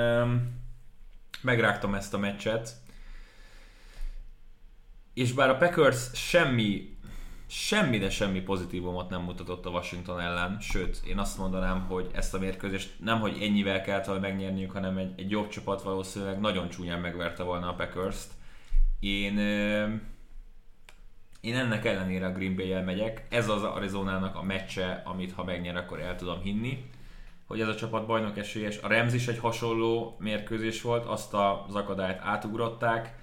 megrágtam 1.42 1.96
ezt 1.96 2.14
a 2.14 2.18
meccset, 2.18 2.70
és 5.14 5.32
bár 5.32 5.50
a 5.50 5.58
Packers 5.58 6.10
semmi, 6.14 6.98
semmi, 7.48 7.98
de 7.98 8.10
semmi 8.10 8.42
pozitívumot 8.42 9.10
nem 9.10 9.22
mutatott 9.22 9.66
a 9.66 9.70
Washington 9.70 10.20
ellen, 10.20 10.60
sőt, 10.60 11.02
én 11.08 11.18
azt 11.18 11.38
mondanám, 11.38 11.82
hogy 11.82 12.10
ezt 12.14 12.34
a 12.34 12.40
mérkőzést 12.40 12.94
nem, 13.00 13.20
hogy 13.20 13.38
ennyivel 13.42 13.82
kellett 13.82 14.06
volna 14.06 14.22
megnyerniük, 14.22 14.72
hanem 14.72 14.98
egy, 14.98 15.14
egy 15.18 15.30
jobb 15.30 15.48
csapat 15.48 15.82
valószínűleg 15.82 16.40
nagyon 16.40 16.70
csúnyán 16.70 17.00
megverte 17.00 17.44
volna 17.44 17.70
a 17.70 17.74
Packers-t. 17.74 18.32
Én, 19.00 19.38
én 21.42 21.56
ennek 21.56 21.86
ellenére 21.86 22.26
a 22.26 22.32
Green 22.32 22.56
Bay-el 22.56 22.84
megyek. 22.84 23.26
Ez 23.30 23.50
az 23.50 23.64
Arizonának 23.64 24.36
a 24.36 24.44
meccse, 24.44 25.02
amit 25.06 25.34
ha 25.34 25.44
megnyer, 25.44 25.76
akkor 25.76 26.00
el 26.00 26.16
tudom 26.16 26.42
hinni 26.42 26.92
hogy 27.48 27.62
ez 27.62 27.68
a 27.68 27.76
csapat 27.76 28.06
bajnok 28.06 28.38
esélyes. 28.38 28.78
A 28.78 28.88
Rams 28.88 29.14
is 29.14 29.28
egy 29.28 29.38
hasonló 29.38 30.16
mérkőzés 30.20 30.82
volt, 30.82 31.06
azt 31.06 31.34
az 31.68 31.76
akadályt 31.76 32.20
átugrották. 32.22 33.16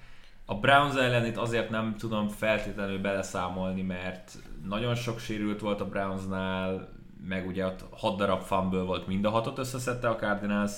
A 0.51 0.55
Browns 0.55 0.95
ellen 0.95 1.27
itt 1.27 1.37
azért 1.37 1.71
nem 1.71 1.97
tudom 1.97 2.29
feltétlenül 2.29 2.99
beleszámolni, 2.99 3.83
mert 3.83 4.39
nagyon 4.65 4.95
sok 4.95 5.19
sérült 5.19 5.61
volt 5.61 5.81
a 5.81 5.89
Brownsnál, 5.89 6.89
meg 7.29 7.47
ugye 7.47 7.67
ott 7.67 7.85
6 7.91 8.17
darab 8.17 8.43
fumble 8.43 8.83
volt, 8.83 9.07
mind 9.07 9.25
a 9.25 9.31
hatot 9.31 9.59
összeszedte 9.59 10.09
a 10.09 10.17
Cardinals. 10.17 10.73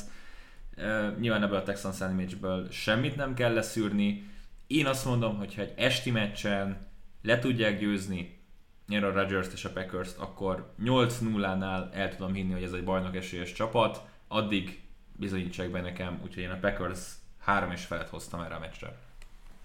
Nyilván 1.21 1.43
ebből 1.43 1.57
a 1.57 1.63
Texans 1.63 1.99
meccsből 1.99 2.71
semmit 2.71 3.17
nem 3.17 3.35
kell 3.35 3.53
leszűrni. 3.53 4.31
Én 4.67 4.87
azt 4.87 5.05
mondom, 5.05 5.37
hogy 5.37 5.55
ha 5.55 5.63
egy 5.63 5.75
esti 5.77 6.11
meccsen 6.11 6.87
le 7.23 7.39
tudják 7.39 7.79
győzni 7.79 8.45
nyer 8.89 9.05
a 9.05 9.13
rodgers 9.13 9.49
és 9.53 9.65
a 9.65 9.73
packers 9.73 10.11
akkor 10.19 10.75
8-0-nál 10.85 11.95
el 11.95 12.17
tudom 12.17 12.35
hinni, 12.35 12.53
hogy 12.53 12.63
ez 12.63 12.73
egy 12.73 12.85
bajnok 12.85 13.17
esélyes 13.17 13.53
csapat, 13.53 14.01
addig 14.29 14.83
bizonyítsák 15.17 15.71
be 15.71 15.81
nekem, 15.81 16.21
úgyhogy 16.23 16.43
én 16.43 16.51
a 16.51 16.59
Packers 16.61 17.01
3 17.39 17.71
és 17.71 17.85
felett 17.85 18.09
hoztam 18.09 18.41
erre 18.41 18.55
a 18.55 18.59
meccsre. 18.59 19.11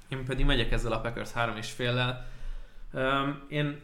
Én 0.07 0.25
pedig 0.25 0.45
megyek 0.45 0.71
ezzel 0.71 0.91
a 0.91 1.01
Packers 1.01 1.31
3 1.31 1.57
és 1.57 1.71
féllel. 1.71 2.27
Um, 2.93 3.45
én 3.49 3.81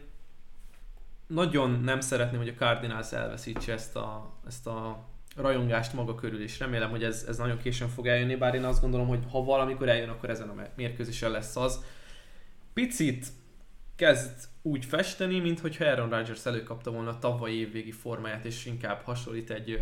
nagyon 1.26 1.80
nem 1.80 2.00
szeretném, 2.00 2.40
hogy 2.40 2.48
a 2.48 2.54
Cardinals 2.54 3.12
elveszítse 3.12 3.72
ezt 3.72 3.96
a, 3.96 4.32
ezt 4.46 4.66
a 4.66 5.06
rajongást 5.36 5.92
maga 5.92 6.14
körül, 6.14 6.42
és 6.42 6.58
remélem, 6.58 6.90
hogy 6.90 7.04
ez, 7.04 7.24
ez 7.28 7.36
nagyon 7.36 7.58
későn 7.58 7.88
fog 7.88 8.06
eljönni, 8.06 8.36
bár 8.36 8.54
én 8.54 8.64
azt 8.64 8.80
gondolom, 8.80 9.06
hogy 9.06 9.22
ha 9.30 9.44
valamikor 9.44 9.88
eljön, 9.88 10.08
akkor 10.08 10.30
ezen 10.30 10.48
a 10.48 10.62
mérkőzésen 10.76 11.30
lesz 11.30 11.56
az. 11.56 11.84
Picit 12.72 13.26
kezd 13.96 14.48
úgy 14.62 14.84
festeni, 14.84 15.40
mint 15.40 15.60
hogyha 15.60 15.84
Aaron 15.84 16.08
Rodgers 16.08 16.46
előkapta 16.46 16.90
volna 16.90 17.10
a 17.10 17.18
tavalyi 17.18 17.58
évvégi 17.58 17.92
formáját, 17.92 18.44
és 18.44 18.66
inkább 18.66 19.02
hasonlít 19.02 19.50
egy, 19.50 19.78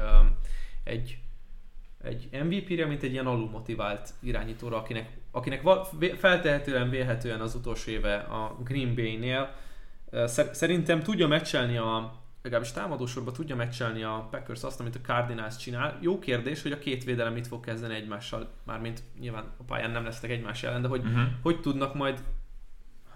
egy, 0.85 1.19
egy 2.03 2.29
MVP-re, 2.45 2.87
mint 2.87 3.03
egy 3.03 3.13
ilyen 3.13 3.27
alulmotivált 3.27 4.11
irányítóra, 4.21 4.77
akinek, 4.77 5.09
akinek 5.33 5.63
feltehetően, 6.19 6.91
vélhetően 6.91 7.41
az 7.41 7.55
utolsó 7.55 7.91
éve 7.91 8.17
a 8.17 8.57
Green 8.65 8.95
Bay-nél. 8.95 9.55
Szerintem 10.53 11.03
tudja 11.03 11.27
meccselni 11.27 11.77
a 11.77 12.21
legalábbis 12.43 12.73
támadósorban 12.73 13.33
tudja 13.33 13.57
meccselni 13.57 14.03
a 14.03 14.29
Packers 14.31 14.63
azt, 14.63 14.81
amit 14.81 14.97
a 14.97 15.01
Cardinals 15.01 15.57
csinál. 15.57 15.99
Jó 16.01 16.19
kérdés, 16.19 16.63
hogy 16.63 16.73
a 16.73 16.79
két 16.79 17.05
védelem 17.05 17.33
mit 17.33 17.47
fog 17.47 17.65
kezdeni 17.65 17.95
egymással, 17.95 18.49
mármint 18.65 19.03
nyilván 19.21 19.45
a 19.57 19.63
pályán 19.63 19.91
nem 19.91 20.05
lesznek 20.05 20.31
egymás 20.31 20.63
ellen, 20.63 20.83
de 20.83 20.89
hogy 20.89 21.01
Uh-huh. 21.05 21.23
hogy 21.43 21.61
tudnak 21.61 21.95
majd 21.95 22.23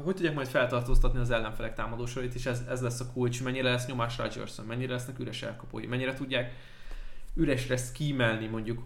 hogy 0.05 0.14
tudják 0.14 0.35
majd 0.35 0.46
feltartóztatni 0.46 1.18
az 1.18 1.31
ellenfelek 1.31 1.74
támadósorait, 1.74 2.35
és 2.35 2.46
ez, 2.46 2.64
ez 2.68 2.81
lesz 2.81 3.00
a 3.00 3.12
kulcs, 3.12 3.42
mennyire 3.42 3.70
lesz 3.70 3.87
nyomás 3.87 4.18
Rodgerson, 4.18 4.66
mennyire 4.66 4.92
lesznek 4.92 5.18
üres 5.18 5.42
elkapói, 5.42 5.87
mennyire 5.87 6.14
tudják 6.14 6.52
üresre 7.37 7.77
skímelni 7.77 8.46
mondjuk 8.46 8.83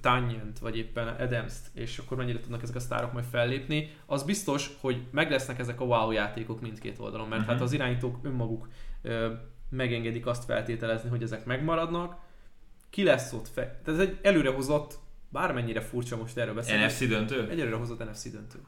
Tanyent, 0.00 0.58
vagy 0.58 0.76
éppen 0.76 1.08
Adams-t, 1.08 1.70
és 1.74 1.98
akkor 1.98 2.16
mennyire 2.16 2.40
tudnak 2.40 2.62
ezek 2.62 2.76
a 2.76 2.80
sztárok 2.80 3.12
majd 3.12 3.24
fellépni. 3.30 3.90
Az 4.06 4.22
biztos, 4.22 4.70
hogy 4.80 5.02
meg 5.10 5.30
lesznek 5.30 5.58
ezek 5.58 5.80
a 5.80 5.84
wow 5.84 6.10
játékok 6.10 6.60
mindkét 6.60 6.98
oldalon, 6.98 7.28
mert 7.28 7.40
Mhm. 7.42 7.50
hát 7.50 7.60
az 7.60 7.72
irányítók 7.72 8.18
önmaguk 8.22 8.68
ö, 9.02 9.32
megengedik 9.70 10.26
azt 10.26 10.44
feltételezni, 10.44 11.08
hogy 11.08 11.22
ezek 11.22 11.44
megmaradnak. 11.44 12.16
Ki 12.90 13.02
lesz 13.02 13.32
ott? 13.32 13.48
Fe- 13.48 13.76
Tehát 13.84 14.00
ez 14.00 14.06
egy 14.08 14.18
előrehozott, 14.22 14.98
bármennyire 15.30 15.80
furcsa 15.80 16.16
most 16.16 16.36
erről 16.36 16.54
beszélni. 16.54 16.84
NFC 16.84 17.08
döntő? 17.08 17.48
Egy 17.50 17.60
előrehozott 17.60 18.10
NFC 18.10 18.30
döntő. 18.30 18.58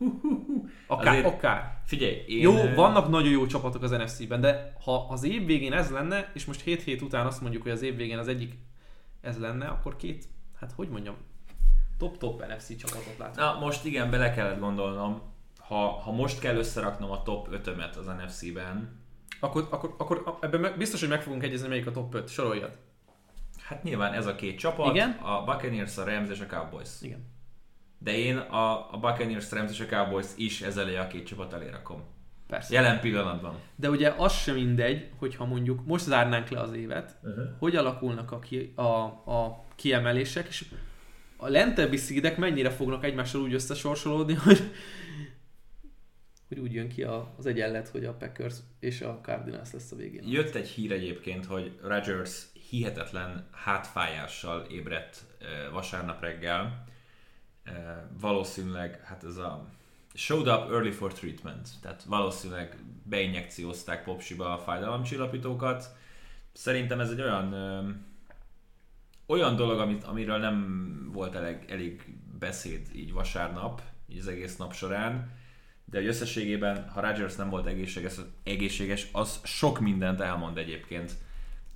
Akár, 0.86 1.06
Azért- 1.06 1.26
akár. 1.34 1.80
Figyelj, 1.84 2.14
én... 2.26 2.40
Jó, 2.40 2.52
vannak 2.74 3.08
nagyon 3.08 3.30
jó 3.30 3.46
csapatok 3.46 3.82
az 3.82 3.90
NFC-ben, 3.90 4.40
de 4.40 4.76
ha 4.84 5.06
az 5.08 5.24
év 5.24 5.46
végén 5.46 5.72
ez 5.72 5.90
lenne, 5.90 6.30
és 6.34 6.44
most 6.44 6.60
7 6.60 6.82
hét 6.82 7.02
után 7.02 7.26
azt 7.26 7.40
mondjuk, 7.40 7.62
hogy 7.62 7.72
az 7.72 7.82
év 7.82 7.96
végén 7.96 8.18
az 8.18 8.28
egyik 8.28 8.54
ez 9.20 9.38
lenne, 9.38 9.66
akkor 9.66 9.96
két, 9.96 10.24
hát 10.60 10.72
hogy 10.72 10.88
mondjam, 10.88 11.16
top-top 11.98 12.46
NFC 12.46 12.76
csapatot 12.76 13.18
látunk. 13.18 13.36
Na, 13.36 13.58
most 13.58 13.84
igen, 13.84 14.10
bele 14.10 14.32
kellett 14.32 14.58
gondolnom, 14.58 15.22
ha, 15.58 15.88
ha 15.88 16.12
most 16.12 16.38
kell 16.38 16.56
összeraknom 16.56 17.10
a 17.10 17.22
top 17.22 17.48
5-ömet 17.50 17.96
az 17.96 18.06
NFC-ben, 18.06 18.98
Akkor, 19.40 19.68
akkor, 19.70 19.94
akkor 19.98 20.38
ebben 20.40 20.74
biztos, 20.78 21.00
hogy 21.00 21.08
meg 21.08 21.22
fogunk 21.22 21.42
egyezni, 21.42 21.68
melyik 21.68 21.86
a 21.86 21.90
top 21.90 22.14
5, 22.14 22.28
soroljad. 22.28 22.76
hát 23.62 23.82
nyilván 23.82 24.12
ez 24.12 24.26
a 24.26 24.34
két 24.34 24.58
csapat, 24.58 24.94
Igen. 24.94 25.10
a 25.10 25.44
Buccaneers, 25.44 25.98
a 25.98 26.04
Rams 26.04 26.28
és 26.30 26.40
a 26.40 26.46
Cowboys. 26.46 26.88
Igen. 27.00 27.26
De 27.98 28.16
én 28.16 28.36
a, 28.36 28.92
a 28.92 28.98
Buccaneers, 28.98 29.50
Rams 29.50 29.70
és 29.70 29.80
a 29.80 29.86
Cowboys 29.86 30.26
is 30.36 30.60
ez 30.60 30.76
elé 30.76 30.96
a 30.96 31.06
két 31.06 31.26
csapat 31.26 31.52
elé 31.52 31.68
rakom. 31.68 32.02
Persze. 32.50 32.74
Jelen 32.74 33.00
pillanatban. 33.00 33.58
De 33.76 33.90
ugye 33.90 34.14
az 34.16 34.32
sem 34.32 34.54
mindegy, 34.54 35.08
hogyha 35.18 35.44
mondjuk 35.44 35.86
most 35.86 36.04
zárnánk 36.04 36.48
le 36.48 36.60
az 36.60 36.72
évet, 36.72 37.18
Uh-huh. 37.22 37.44
hogy 37.58 37.76
alakulnak 37.76 38.32
a, 38.32 38.38
ki, 38.38 38.72
a, 38.74 38.82
a 38.82 39.64
kiemelések, 39.74 40.48
és 40.48 40.64
a 41.36 41.48
lentebbi 41.48 41.96
szídek 41.96 42.36
mennyire 42.36 42.70
fognak 42.70 43.04
egymással 43.04 43.40
úgy 43.40 43.54
összesorsolódni, 43.54 44.34
hogy, 44.44 44.60
hogy 46.48 46.58
úgy 46.58 46.72
jön 46.72 46.88
ki 46.88 47.02
a, 47.02 47.34
az 47.38 47.46
egyenlet, 47.46 47.88
hogy 47.88 48.04
a 48.04 48.12
Packers 48.12 48.54
és 48.80 49.00
a 49.00 49.20
Cardinals 49.22 49.72
lesz 49.72 49.92
a 49.92 49.96
végén. 49.96 50.22
Jött 50.28 50.54
egy 50.54 50.68
hír 50.68 50.92
egyébként, 50.92 51.46
hogy 51.46 51.78
Rodgers 51.82 52.44
hihetetlen 52.70 53.48
hátfájással 53.52 54.66
ébredt 54.70 55.26
vasárnap 55.72 56.20
reggel. 56.20 56.84
Valószínűleg, 58.20 59.00
hát 59.04 59.24
ez 59.24 59.36
a 59.36 59.68
showed 60.20 60.48
up 60.48 60.70
early 60.70 60.90
for 60.90 61.12
treatment, 61.12 61.68
tehát 61.80 62.02
valószínűleg 62.02 62.76
beinjekciózták 63.02 64.04
popsiba 64.04 64.52
a 64.52 64.58
fájdalomcsillapítókat. 64.58 65.96
Szerintem 66.52 67.00
ez 67.00 67.10
egy 67.10 67.20
olyan 67.20 67.52
ö, 67.52 67.88
olyan 69.26 69.56
dolog, 69.56 69.78
amit, 69.78 70.04
amiről 70.04 70.38
nem 70.38 70.88
volt 71.12 71.34
elég, 71.34 71.64
elég 71.68 72.14
beszéd 72.38 72.88
így 72.94 73.12
vasárnap, 73.12 73.82
így 74.08 74.18
az 74.18 74.26
egész 74.26 74.56
nap 74.56 74.72
során, 74.72 75.30
de 75.84 75.98
hogy 75.98 76.06
összességében, 76.06 76.88
ha 76.88 77.00
Rodgers 77.00 77.34
nem 77.34 77.50
volt 77.50 77.66
egészséges, 77.66 78.14
egészséges, 78.42 79.08
az 79.12 79.40
sok 79.44 79.78
mindent 79.78 80.20
elmond 80.20 80.58
egyébként 80.58 81.12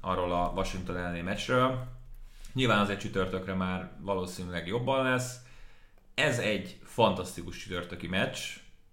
arról 0.01 0.33
a 0.33 0.53
Washington 0.55 0.97
elleni 0.97 1.21
meccsről. 1.21 1.87
Nyilván 2.53 2.79
az 2.79 2.89
egy 2.89 2.99
csütörtökre 2.99 3.55
már 3.55 3.91
valószínűleg 4.01 4.67
jobban 4.67 5.05
lesz. 5.05 5.37
Ez 6.15 6.39
egy 6.39 6.79
fantasztikus 6.95 7.57
csütörtöki 7.57 8.07
meccs. 8.07 8.39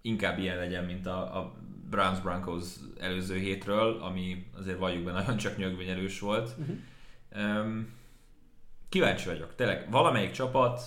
inkább 0.00 0.38
ilyen 0.38 0.56
legyen, 0.56 0.84
mint 0.84 1.06
a, 1.06 1.38
a 1.38 1.54
Browns 1.90 2.20
Broncos 2.20 2.64
előző 3.00 3.38
hétről, 3.38 4.02
ami 4.02 4.46
azért 4.56 4.78
valljuk 4.78 5.04
be 5.04 5.12
nagyon 5.12 5.36
csak 5.36 5.56
nyögvényelős 5.56 6.20
volt. 6.20 6.54
Uh-huh. 6.58 6.76
Um, 7.36 7.92
kíváncsi 8.88 9.28
vagyok. 9.28 9.54
Tényleg 9.54 9.90
valamelyik 9.90 10.30
csapat 10.30 10.82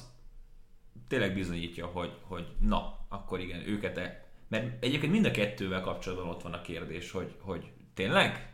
tényleg 1.07 1.33
bizonyítja, 1.33 1.85
hogy, 1.85 2.11
hogy 2.21 2.47
na, 2.59 3.05
akkor 3.09 3.39
igen, 3.39 3.67
őket 3.67 3.97
e... 3.97 4.25
Mert 4.47 4.83
egyébként 4.83 5.11
mind 5.11 5.25
a 5.25 5.31
kettővel 5.31 5.81
kapcsolatban 5.81 6.29
ott 6.29 6.41
van 6.41 6.53
a 6.53 6.61
kérdés, 6.61 7.11
hogy, 7.11 7.35
hogy 7.39 7.71
tényleg? 7.93 8.53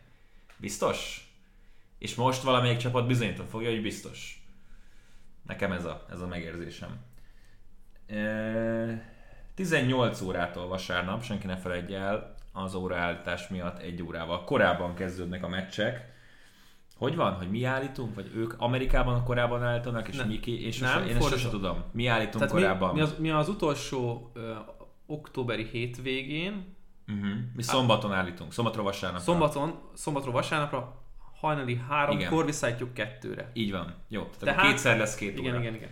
Biztos? 0.58 1.30
És 1.97 2.15
most 2.15 2.41
valamelyik 2.41 2.78
csapat 2.78 3.08
bizonyítani 3.08 3.50
fogja, 3.50 3.69
hogy 3.69 3.82
biztos. 3.82 4.43
Nekem 5.45 5.71
ez 5.71 5.86
a, 5.86 6.06
ez 6.10 6.19
a 6.19 6.28
megérzésem. 6.28 7.10
E, 8.12 9.10
18 9.56 10.21
órától 10.21 10.67
vasárnap, 10.67 11.24
senki 11.24 11.47
ne 11.47 11.58
feledje 11.58 12.00
el, 12.00 12.36
az 12.54 12.76
óraállítás 12.76 13.47
miatt 13.47 13.80
egy 13.80 14.02
órával 14.02 14.43
korábban 14.43 14.95
kezdődnek 14.95 15.43
a 15.43 15.47
meccsek. 15.47 16.10
Hogy 16.97 17.15
van, 17.15 17.34
hogy 17.34 17.50
mi 17.50 17.63
állítunk, 17.63 18.15
vagy 18.15 18.32
ők 18.36 18.54
Amerikában 18.58 19.24
korábban 19.24 19.63
állítanak, 19.63 20.08
és 20.08 20.15
nem. 20.15 20.28
mi 20.28 20.39
ki, 20.39 20.65
és 20.65 20.80
nem, 20.80 21.08
én 21.08 21.15
ezt 21.15 21.30
sose 21.30 21.50
tudom. 21.50 21.84
Mi 21.91 22.08
állítunk 22.08 22.38
Tehát 22.38 22.52
korábban. 22.52 22.93
Mi, 22.93 23.00
mi, 23.00 23.02
az, 23.02 23.15
mi 23.17 23.30
az 23.30 23.50
utolsó 23.50 24.32
ö, 24.34 24.54
októberi 25.06 25.63
hétvégén, 25.71 26.76
uh-huh. 27.08 27.30
Mi 27.56 27.62
szombaton 27.62 28.13
állítunk, 28.13 28.54
szombatról 28.54 28.84
vasárnapra. 28.84 29.24
Szombaton, 29.24 29.80
szombatról 29.93 30.34
vasárnapra, 30.34 31.02
hajnali 31.39 31.82
háromkor 31.89 32.45
visszaállítjuk 32.45 32.93
kettőre. 32.93 33.52
Így 33.54 33.71
van. 33.71 33.95
Jó, 34.08 34.21
tehát, 34.21 34.39
tehát 34.39 34.62
kétszer 34.62 34.97
lesz 34.97 35.15
két 35.15 35.38
igen, 35.38 35.52
óra. 35.52 35.62
Igen, 35.62 35.76
igen, 35.76 35.89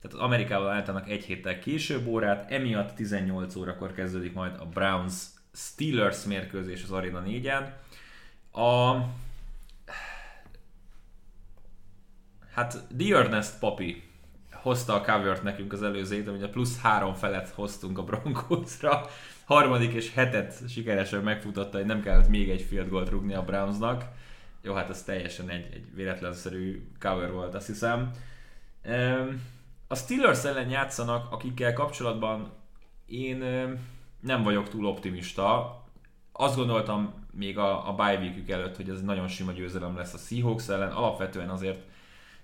Tehát 0.00 0.16
az 0.16 0.22
Amerikában 0.22 0.70
állítanak 0.70 1.08
egy 1.08 1.24
héttel 1.24 1.58
később 1.58 2.06
órát, 2.06 2.50
emiatt 2.50 2.94
18 2.94 3.54
órakor 3.54 3.92
kezdődik 3.92 4.32
majd 4.32 4.54
a 4.58 4.64
Browns 4.64 5.14
Steelers 5.52 6.24
mérkőzés 6.24 6.82
az 6.82 6.90
Arena 6.90 7.22
4-en. 7.26 7.68
A... 8.52 8.96
Hát 12.54 12.86
The 12.98 13.16
Ernest 13.16 13.58
Papi 13.58 14.10
hozta 14.52 14.94
a 14.94 15.00
covert 15.00 15.42
nekünk 15.42 15.72
az 15.72 15.82
előző 15.82 16.14
héten, 16.14 16.34
ugye 16.34 16.48
plusz 16.48 16.80
három 16.80 17.14
felet 17.14 17.48
hoztunk 17.48 17.98
a 17.98 18.04
Broncosra. 18.04 19.06
Harmadik 19.44 19.92
és 19.92 20.14
hetet 20.14 20.68
sikeresen 20.68 21.22
megfutatta, 21.22 21.76
hogy 21.76 21.86
nem 21.86 22.02
kellett 22.02 22.28
még 22.28 22.50
egy 22.50 22.62
field 22.62 22.88
goalt 22.88 23.08
rúgni 23.08 23.34
a 23.34 23.44
Brownsnak. 23.44 24.04
Jó, 24.62 24.74
hát 24.74 24.90
ez 24.90 25.02
teljesen 25.02 25.48
egy, 25.48 25.68
egy 25.72 25.94
véletlenszerű 25.94 26.86
cover 26.98 27.32
volt, 27.32 27.54
azt 27.54 27.66
hiszem. 27.66 28.10
A 29.92 29.96
Steelers 29.96 30.44
ellen 30.44 30.70
játszanak, 30.70 31.32
akikkel 31.32 31.72
kapcsolatban 31.72 32.52
én 33.06 33.38
nem 34.20 34.42
vagyok 34.42 34.68
túl 34.68 34.86
optimista. 34.86 35.76
Azt 36.32 36.56
gondoltam 36.56 37.26
még 37.32 37.58
a, 37.58 37.88
a 37.88 37.94
bye 37.94 38.18
week 38.18 38.50
előtt, 38.50 38.76
hogy 38.76 38.88
ez 38.88 39.02
nagyon 39.02 39.28
sima 39.28 39.52
győzelem 39.52 39.96
lesz 39.96 40.14
a 40.14 40.18
Seahawks 40.18 40.68
ellen. 40.68 40.90
Alapvetően 40.90 41.48
azért 41.48 41.82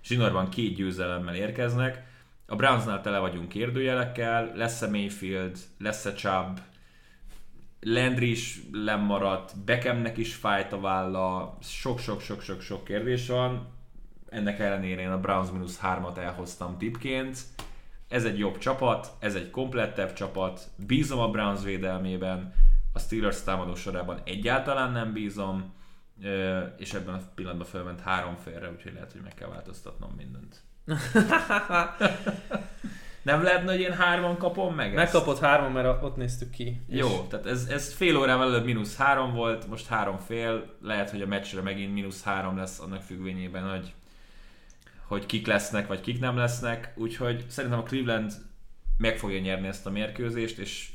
zsinórban 0.05 0.49
két 0.49 0.75
győzelemmel 0.75 1.35
érkeznek. 1.35 2.07
A 2.47 2.57
Brownsnál 2.57 3.01
tele 3.01 3.19
vagyunk 3.19 3.49
kérdőjelekkel, 3.49 4.53
lesz-e 4.55 4.89
Mayfield, 4.89 5.59
lesz-e 5.79 6.13
Chubb, 6.13 6.61
Landry 7.81 8.31
is 8.31 8.61
lemaradt, 8.73 9.59
Beckhamnek 9.65 10.17
is 10.17 10.35
fájt 10.35 10.73
a 10.73 10.81
válla, 10.81 11.59
sok-sok-sok-sok-sok 11.63 12.85
kérdés 12.85 13.29
van. 13.29 13.76
Ennek 14.37 14.59
ellenére 14.59 15.01
én 15.01 15.11
a 15.11 15.20
Browns 15.20 15.51
minusz 15.51 15.81
3-at 15.83 16.16
elhoztam 16.16 16.79
tipként. 16.79 17.38
Ez 18.09 18.25
egy 18.25 18.38
jobb 18.38 18.59
csapat, 18.59 19.11
ez 19.18 19.35
egy 19.35 19.51
komplettebb 19.51 20.12
csapat, 20.12 20.61
bízom 20.87 21.18
a 21.18 21.31
Browns 21.31 21.62
védelmében, 21.62 22.53
a 22.92 22.99
Steelers 22.99 23.42
támadó 23.42 23.75
sorában 23.75 24.20
egyáltalán 24.25 24.92
nem 24.92 25.12
bízom, 25.12 25.75
és 26.77 26.92
ebben 26.94 27.14
a 27.14 27.20
pillanatban 27.35 27.66
felment 27.66 28.01
három 28.01 28.37
félre, 28.37 28.70
úgyhogy 28.70 28.92
lehet, 28.92 29.12
hogy 29.12 29.20
meg 29.20 29.35
kell 29.35 29.49
változtatnom 29.49 30.14
mindent. 30.16 30.62
Nem 33.22 33.42
lehetne, 33.42 33.70
hogy 33.70 33.81
én 33.81 33.92
hárman 33.92 34.37
kapom 34.37 34.75
meg 34.75 34.87
ezt? 34.87 34.96
Megkapott 34.96 35.40
hárman, 35.40 35.72
mert 35.72 36.03
ott 36.03 36.16
néztük 36.16 36.51
ki. 36.51 36.81
Jó, 36.88 37.07
és... 37.07 37.14
tehát 37.29 37.46
ez, 37.46 37.66
ez 37.70 37.92
fél 37.92 38.16
órával 38.16 38.46
előbb 38.46 38.64
mínusz 38.64 38.96
három 38.96 39.35
volt, 39.35 39.68
most 39.68 39.87
három 39.87 40.18
fél, 40.18 40.77
lehet, 40.83 41.11
hogy 41.11 41.22
a 41.22 41.27
meccsre 41.27 41.61
megint 41.61 41.94
mínusz 41.94 42.22
három 42.22 42.57
lesz 42.57 42.81
annak 42.81 43.03
függvényében, 43.03 43.70
hogy 43.70 43.94
hogy 45.07 45.27
kik 45.27 45.47
lesznek, 45.47 45.87
vagy 45.87 46.01
kik 46.01 46.21
nem 46.21 46.37
lesznek, 46.37 46.92
úgyhogy 46.97 47.45
szerintem 47.49 47.79
a 47.79 47.83
Cleveland 47.83 48.33
meg 48.99 49.19
fogja 49.19 49.40
nyerni 49.40 49.66
ezt 49.66 49.87
a 49.87 49.90
mérkőzést, 49.90 50.59
és, 50.59 50.90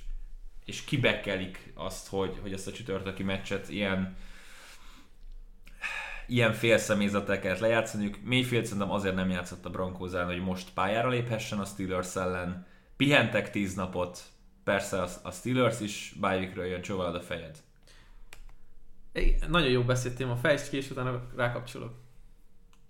és 0.66 0.84
kibekkelik 0.84 1.74
azt, 1.76 2.08
hogy, 2.08 2.38
hogy 2.42 2.54
ezt 2.54 2.68
a 2.68 2.72
csütörtöki 2.72 3.24
meccset 3.24 3.70
ilyen 3.70 4.16
ilyen 6.32 6.54
félszemélyzettel 6.54 7.40
kellett 7.40 7.60
lejátszaniuk. 7.60 8.18
Mayfield 8.24 8.66
szerintem 8.66 8.92
azért 8.92 9.16
nem 9.16 9.30
játszott 9.30 9.66
a 9.66 9.70
Broncos 9.70 10.14
ellen, 10.14 10.26
hogy 10.26 10.42
most 10.42 10.74
pályára 10.74 11.10
léphessen 11.10 11.60
a 11.60 11.66
Steelers 11.66 12.16
ellen. 12.16 12.66
Pihentek 12.98 13.52
tíz 13.52 13.74
napot, 13.76 14.24
persze 14.64 15.02
a 15.24 15.32
Steelers 15.32 15.80
is 15.80 16.16
bájvikről 16.20 16.66
jön, 16.66 16.82
csóvalad 16.82 17.16
a 17.16 17.22
fejed. 17.22 17.58
É, 19.12 19.36
nagyon 19.48 19.70
jó 19.70 19.84
beszéltél, 19.84 20.30
a 20.30 20.36
fejtsd 20.36 20.70
ki, 20.70 20.78
és 20.78 20.90
utána 20.90 21.28
rákapcsolok. 21.36 21.94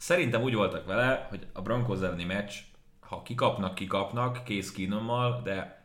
Szerintem 0.01 0.41
úgy 0.41 0.55
voltak 0.55 0.85
vele, 0.85 1.27
hogy 1.29 1.47
a 1.53 1.61
Broncos 1.61 2.01
elleni 2.01 2.23
meccs, 2.23 2.53
ha 2.99 3.21
kikapnak, 3.21 3.75
kikapnak, 3.75 4.43
kész 4.43 4.71
kínommal, 4.71 5.41
de 5.43 5.79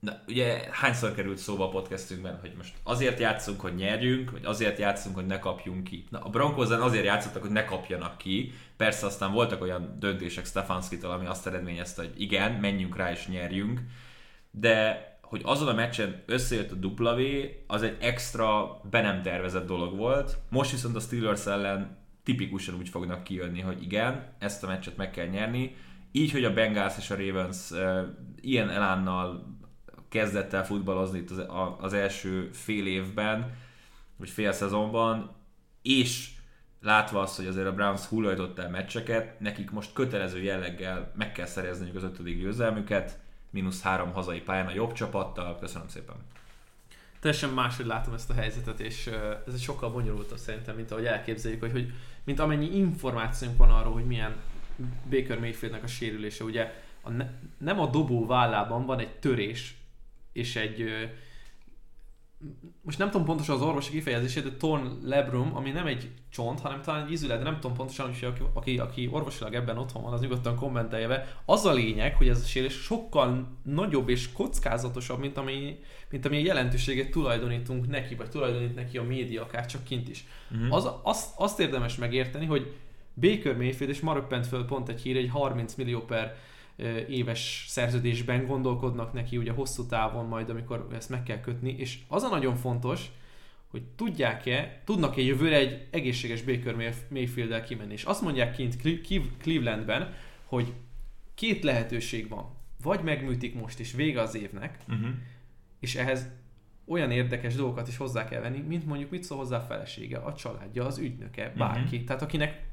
Na, 0.00 0.20
ugye 0.28 0.68
hányszor 0.70 1.14
került 1.14 1.38
szóba 1.38 1.64
a 1.64 1.68
podcastünkben, 1.68 2.38
hogy 2.40 2.52
most 2.56 2.74
azért 2.82 3.18
játszunk, 3.18 3.60
hogy 3.60 3.74
nyerjünk, 3.74 4.30
vagy 4.30 4.44
azért 4.44 4.78
játszunk, 4.78 5.14
hogy 5.14 5.26
ne 5.26 5.38
kapjunk 5.38 5.84
ki. 5.84 6.04
Na, 6.10 6.18
a 6.18 6.28
broncos 6.28 6.70
azért 6.70 7.04
játszottak, 7.04 7.42
hogy 7.42 7.50
ne 7.50 7.64
kapjanak 7.64 8.18
ki. 8.18 8.52
Persze 8.76 9.06
aztán 9.06 9.32
voltak 9.32 9.62
olyan 9.62 9.96
döntések 9.98 10.46
Stefanskitól, 10.46 11.10
ami 11.10 11.26
azt 11.26 11.46
eredményezte, 11.46 12.02
hogy 12.02 12.20
igen, 12.20 12.52
menjünk 12.52 12.96
rá 12.96 13.10
és 13.10 13.26
nyerjünk. 13.26 13.80
De 14.50 15.04
hogy 15.22 15.40
azon 15.44 15.68
a 15.68 15.74
meccsen 15.74 16.22
összejött 16.26 16.72
a 16.72 16.86
W, 16.86 17.22
az 17.66 17.82
egy 17.82 17.96
extra, 18.00 18.80
be 18.90 19.00
nem 19.00 19.22
tervezett 19.22 19.66
dolog 19.66 19.96
volt. 19.96 20.38
Most 20.48 20.70
viszont 20.70 20.96
a 20.96 21.00
Steelers 21.00 21.46
ellen 21.46 22.05
tipikusan 22.26 22.74
úgy 22.74 22.88
fognak 22.88 23.24
kijönni, 23.24 23.60
hogy 23.60 23.82
igen, 23.82 24.34
ezt 24.38 24.64
a 24.64 24.66
meccset 24.66 24.96
meg 24.96 25.10
kell 25.10 25.26
nyerni. 25.26 25.76
Így, 26.12 26.32
hogy 26.32 26.44
a 26.44 26.52
Bengals 26.52 26.96
és 26.98 27.10
a 27.10 27.16
Ravens 27.16 27.70
uh, 27.70 28.00
ilyen 28.40 28.70
elánnal 28.70 29.56
kezdett 30.08 30.52
el 30.52 30.64
futballozni 30.64 31.18
itt 31.18 31.30
az, 31.30 31.42
az 31.80 31.92
első 31.92 32.50
fél 32.52 32.86
évben, 32.86 33.54
vagy 34.16 34.30
fél 34.30 34.52
szezonban, 34.52 35.36
és 35.82 36.30
látva 36.80 37.20
azt, 37.20 37.36
hogy 37.36 37.46
azért 37.46 37.66
a 37.66 37.74
Browns 37.74 38.06
hullajtott 38.06 38.58
el 38.58 38.70
meccseket, 38.70 39.40
nekik 39.40 39.70
most 39.70 39.92
kötelező 39.92 40.42
jelleggel 40.42 41.12
meg 41.16 41.32
kell 41.32 41.46
szerezniük 41.46 41.96
az 41.96 42.02
ötödik 42.02 42.40
győzelmüket, 42.40 43.18
mínusz 43.50 43.82
három 43.82 44.12
hazai 44.12 44.40
pályán 44.40 44.66
a 44.66 44.74
jobb 44.74 44.92
csapattal. 44.92 45.58
Köszönöm 45.58 45.88
szépen! 45.88 46.16
Teljesen 47.20 47.50
máshogy 47.50 47.86
látom 47.86 48.14
ezt 48.14 48.30
a 48.30 48.34
helyzetet, 48.34 48.80
és 48.80 49.10
ez 49.46 49.60
sokkal 49.60 49.90
bonyolultabb 49.90 50.38
szerintem, 50.38 50.76
mint 50.76 50.90
ahogy 50.90 51.04
elképzeljük, 51.04 51.60
hogy, 51.60 51.72
hogy 51.72 51.92
mint 52.26 52.38
amennyi 52.38 52.76
információnk 52.76 53.56
van 53.56 53.70
arról, 53.70 53.92
hogy 53.92 54.06
milyen 54.06 54.36
Baker 55.10 55.38
Mayfieldnek 55.38 55.82
a 55.82 55.86
sérülése. 55.86 56.44
Ugye 56.44 56.72
a 57.02 57.10
ne, 57.10 57.30
nem 57.58 57.80
a 57.80 57.86
dobó 57.86 58.26
vállában 58.26 58.86
van 58.86 58.98
egy 58.98 59.10
törés, 59.18 59.76
és 60.32 60.56
egy 60.56 61.08
most 62.82 62.98
nem 62.98 63.10
tudom 63.10 63.26
pontosan 63.26 63.54
az 63.54 63.62
orvosi 63.62 63.90
kifejezését, 63.90 64.42
de 64.42 64.56
torn 64.56 64.86
lebrum, 65.02 65.56
ami 65.56 65.70
nem 65.70 65.86
egy 65.86 66.10
csont, 66.30 66.60
hanem 66.60 66.82
talán 66.82 67.04
egy 67.04 67.12
ízület, 67.12 67.38
de 67.38 67.44
nem 67.44 67.54
tudom 67.60 67.76
pontosan, 67.76 68.06
hogy 68.06 68.24
aki, 68.24 68.42
aki, 68.52 68.78
aki 68.78 69.08
orvosilag 69.12 69.54
ebben 69.54 69.78
otthon 69.78 70.02
van, 70.02 70.12
az 70.12 70.20
nyugodtan 70.20 70.56
kommentelje 70.56 71.08
be. 71.08 71.36
Az 71.44 71.64
a 71.64 71.72
lényeg, 71.72 72.14
hogy 72.14 72.28
ez 72.28 72.42
a 72.42 72.46
sérülés 72.46 72.74
sokkal 72.74 73.48
nagyobb 73.62 74.08
és 74.08 74.32
kockázatosabb, 74.32 75.18
mint 75.18 75.36
ami, 75.36 75.78
mint 76.10 76.26
ami 76.26 76.42
jelentőséget 76.42 77.10
tulajdonítunk 77.10 77.88
neki, 77.88 78.14
vagy 78.14 78.28
tulajdonít 78.28 78.74
neki 78.74 78.98
a 78.98 79.02
média, 79.02 79.42
akár 79.42 79.66
csak 79.66 79.84
kint 79.84 80.08
is. 80.08 80.26
Uh-huh. 80.50 80.74
Az, 80.74 80.90
azt, 81.02 81.32
azt 81.36 81.60
érdemes 81.60 81.96
megérteni, 81.96 82.46
hogy 82.46 82.74
Baker 83.14 83.56
Mayfield, 83.56 83.92
és 83.92 84.00
ma 84.00 84.14
röppent 84.14 84.46
föl 84.46 84.64
pont 84.64 84.88
egy 84.88 85.00
hír, 85.00 85.16
egy 85.16 85.30
30 85.30 85.74
millió 85.74 86.00
per 86.00 86.36
éves 87.08 87.64
szerződésben 87.68 88.46
gondolkodnak 88.46 89.12
neki 89.12 89.36
ugye 89.36 89.52
hosszú 89.52 89.86
távon 89.86 90.26
majd, 90.26 90.50
amikor 90.50 90.86
ezt 90.92 91.08
meg 91.08 91.22
kell 91.22 91.40
kötni, 91.40 91.74
és 91.78 91.98
az 92.08 92.22
a 92.22 92.28
nagyon 92.28 92.56
fontos, 92.56 93.10
hogy 93.66 93.82
tudják-e, 93.96 94.82
tudnak-e 94.84 95.20
jövőre 95.20 95.56
egy 95.56 95.86
egészséges 95.90 96.42
Baker 96.42 96.94
Mayfield-el 97.08 97.62
kimenni. 97.62 97.92
És 97.92 98.04
azt 98.04 98.22
mondják 98.22 98.52
kint 98.52 98.76
Clevelandben, 99.38 100.14
hogy 100.44 100.72
két 101.34 101.62
lehetőség 101.62 102.28
van. 102.28 102.54
Vagy 102.82 103.02
megműtik 103.02 103.54
most, 103.54 103.78
és 103.78 103.92
vége 103.92 104.20
az 104.20 104.34
évnek, 104.34 104.78
uh-huh. 104.88 105.08
és 105.80 105.94
ehhez 105.94 106.28
olyan 106.86 107.10
érdekes 107.10 107.54
dolgokat 107.54 107.88
is 107.88 107.96
hozzá 107.96 108.28
kell 108.28 108.40
venni, 108.40 108.58
mint 108.58 108.86
mondjuk 108.86 109.10
mit 109.10 109.22
szól 109.22 109.38
hozzá 109.38 109.56
a 109.56 109.60
felesége, 109.60 110.18
a 110.18 110.34
családja, 110.34 110.86
az 110.86 110.98
ügynöke, 110.98 111.52
bárki. 111.56 111.94
Uh-huh. 111.94 112.04
Tehát 112.04 112.22
akinek, 112.22 112.64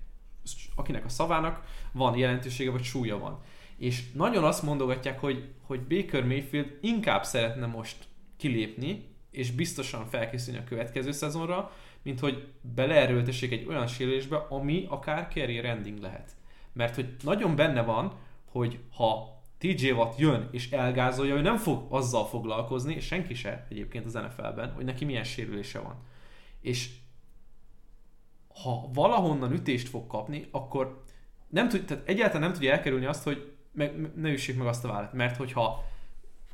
akinek 0.75 1.05
a 1.05 1.09
szavának 1.09 1.65
van 1.91 2.17
jelentősége, 2.17 2.71
vagy 2.71 2.83
súlya 2.83 3.19
van 3.19 3.41
és 3.77 4.11
nagyon 4.11 4.43
azt 4.43 4.63
mondogatják, 4.63 5.19
hogy, 5.19 5.49
hogy 5.61 5.81
Baker 5.81 6.23
Mayfield 6.23 6.77
inkább 6.81 7.23
szeretne 7.23 7.65
most 7.65 8.07
kilépni, 8.37 9.05
és 9.31 9.51
biztosan 9.51 10.05
felkészülni 10.05 10.59
a 10.59 10.63
következő 10.63 11.11
szezonra, 11.11 11.71
mint 12.01 12.19
hogy 12.19 12.47
beleerőltessék 12.75 13.51
egy 13.51 13.65
olyan 13.67 13.87
sérülésbe, 13.87 14.37
ami 14.37 14.85
akár 14.89 15.27
career 15.27 15.65
ending 15.65 15.99
lehet. 15.99 16.31
Mert 16.73 16.95
hogy 16.95 17.15
nagyon 17.23 17.55
benne 17.55 17.81
van, 17.81 18.13
hogy 18.45 18.79
ha 18.95 19.41
TJ 19.57 19.91
Watt 19.91 20.17
jön 20.17 20.47
és 20.51 20.71
elgázolja, 20.71 21.35
ő 21.35 21.41
nem 21.41 21.57
fog 21.57 21.85
azzal 21.89 22.25
foglalkozni, 22.25 22.93
és 22.93 23.05
senki 23.05 23.33
se 23.33 23.65
egyébként 23.69 24.05
az 24.05 24.13
NFL-ben, 24.13 24.71
hogy 24.71 24.85
neki 24.85 25.05
milyen 25.05 25.23
sérülése 25.23 25.79
van. 25.79 25.95
És 26.61 26.89
ha 28.63 28.89
valahonnan 28.93 29.53
ütést 29.53 29.89
fog 29.89 30.07
kapni, 30.07 30.47
akkor 30.51 31.03
nem 31.47 31.69
tud, 31.69 31.85
tehát 31.85 32.07
egyáltalán 32.07 32.41
nem 32.41 32.53
tudja 32.53 32.71
elkerülni 32.71 33.05
azt, 33.05 33.23
hogy 33.23 33.52
meg, 33.73 34.11
ne 34.15 34.31
üssék 34.31 34.57
meg 34.57 34.67
azt 34.67 34.85
a 34.85 34.87
vállat. 34.87 35.13
Mert 35.13 35.37
hogyha 35.37 35.83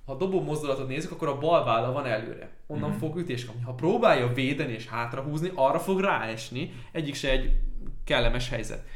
ha 0.06 0.16
a 0.16 0.18
dobó 0.18 0.42
mozdulatot 0.42 0.88
nézzük, 0.88 1.12
akkor 1.12 1.28
a 1.28 1.38
bal 1.38 1.64
válla 1.64 1.92
van 1.92 2.06
előre. 2.06 2.50
Onnan 2.68 2.90
mm-hmm. 2.90 3.00
fog 3.00 3.18
ütést 3.18 3.46
kapni. 3.46 3.62
Ha 3.62 3.74
próbálja 3.74 4.34
védeni 4.34 4.74
és 4.74 4.88
hátrahúzni, 4.88 5.52
arra 5.56 5.80
fog 5.80 6.00
ráesni. 6.00 6.72
Egyik 6.92 7.16
se 7.16 7.30
egy 7.30 7.60
kellemes 8.04 8.50
helyzet. 8.50 8.88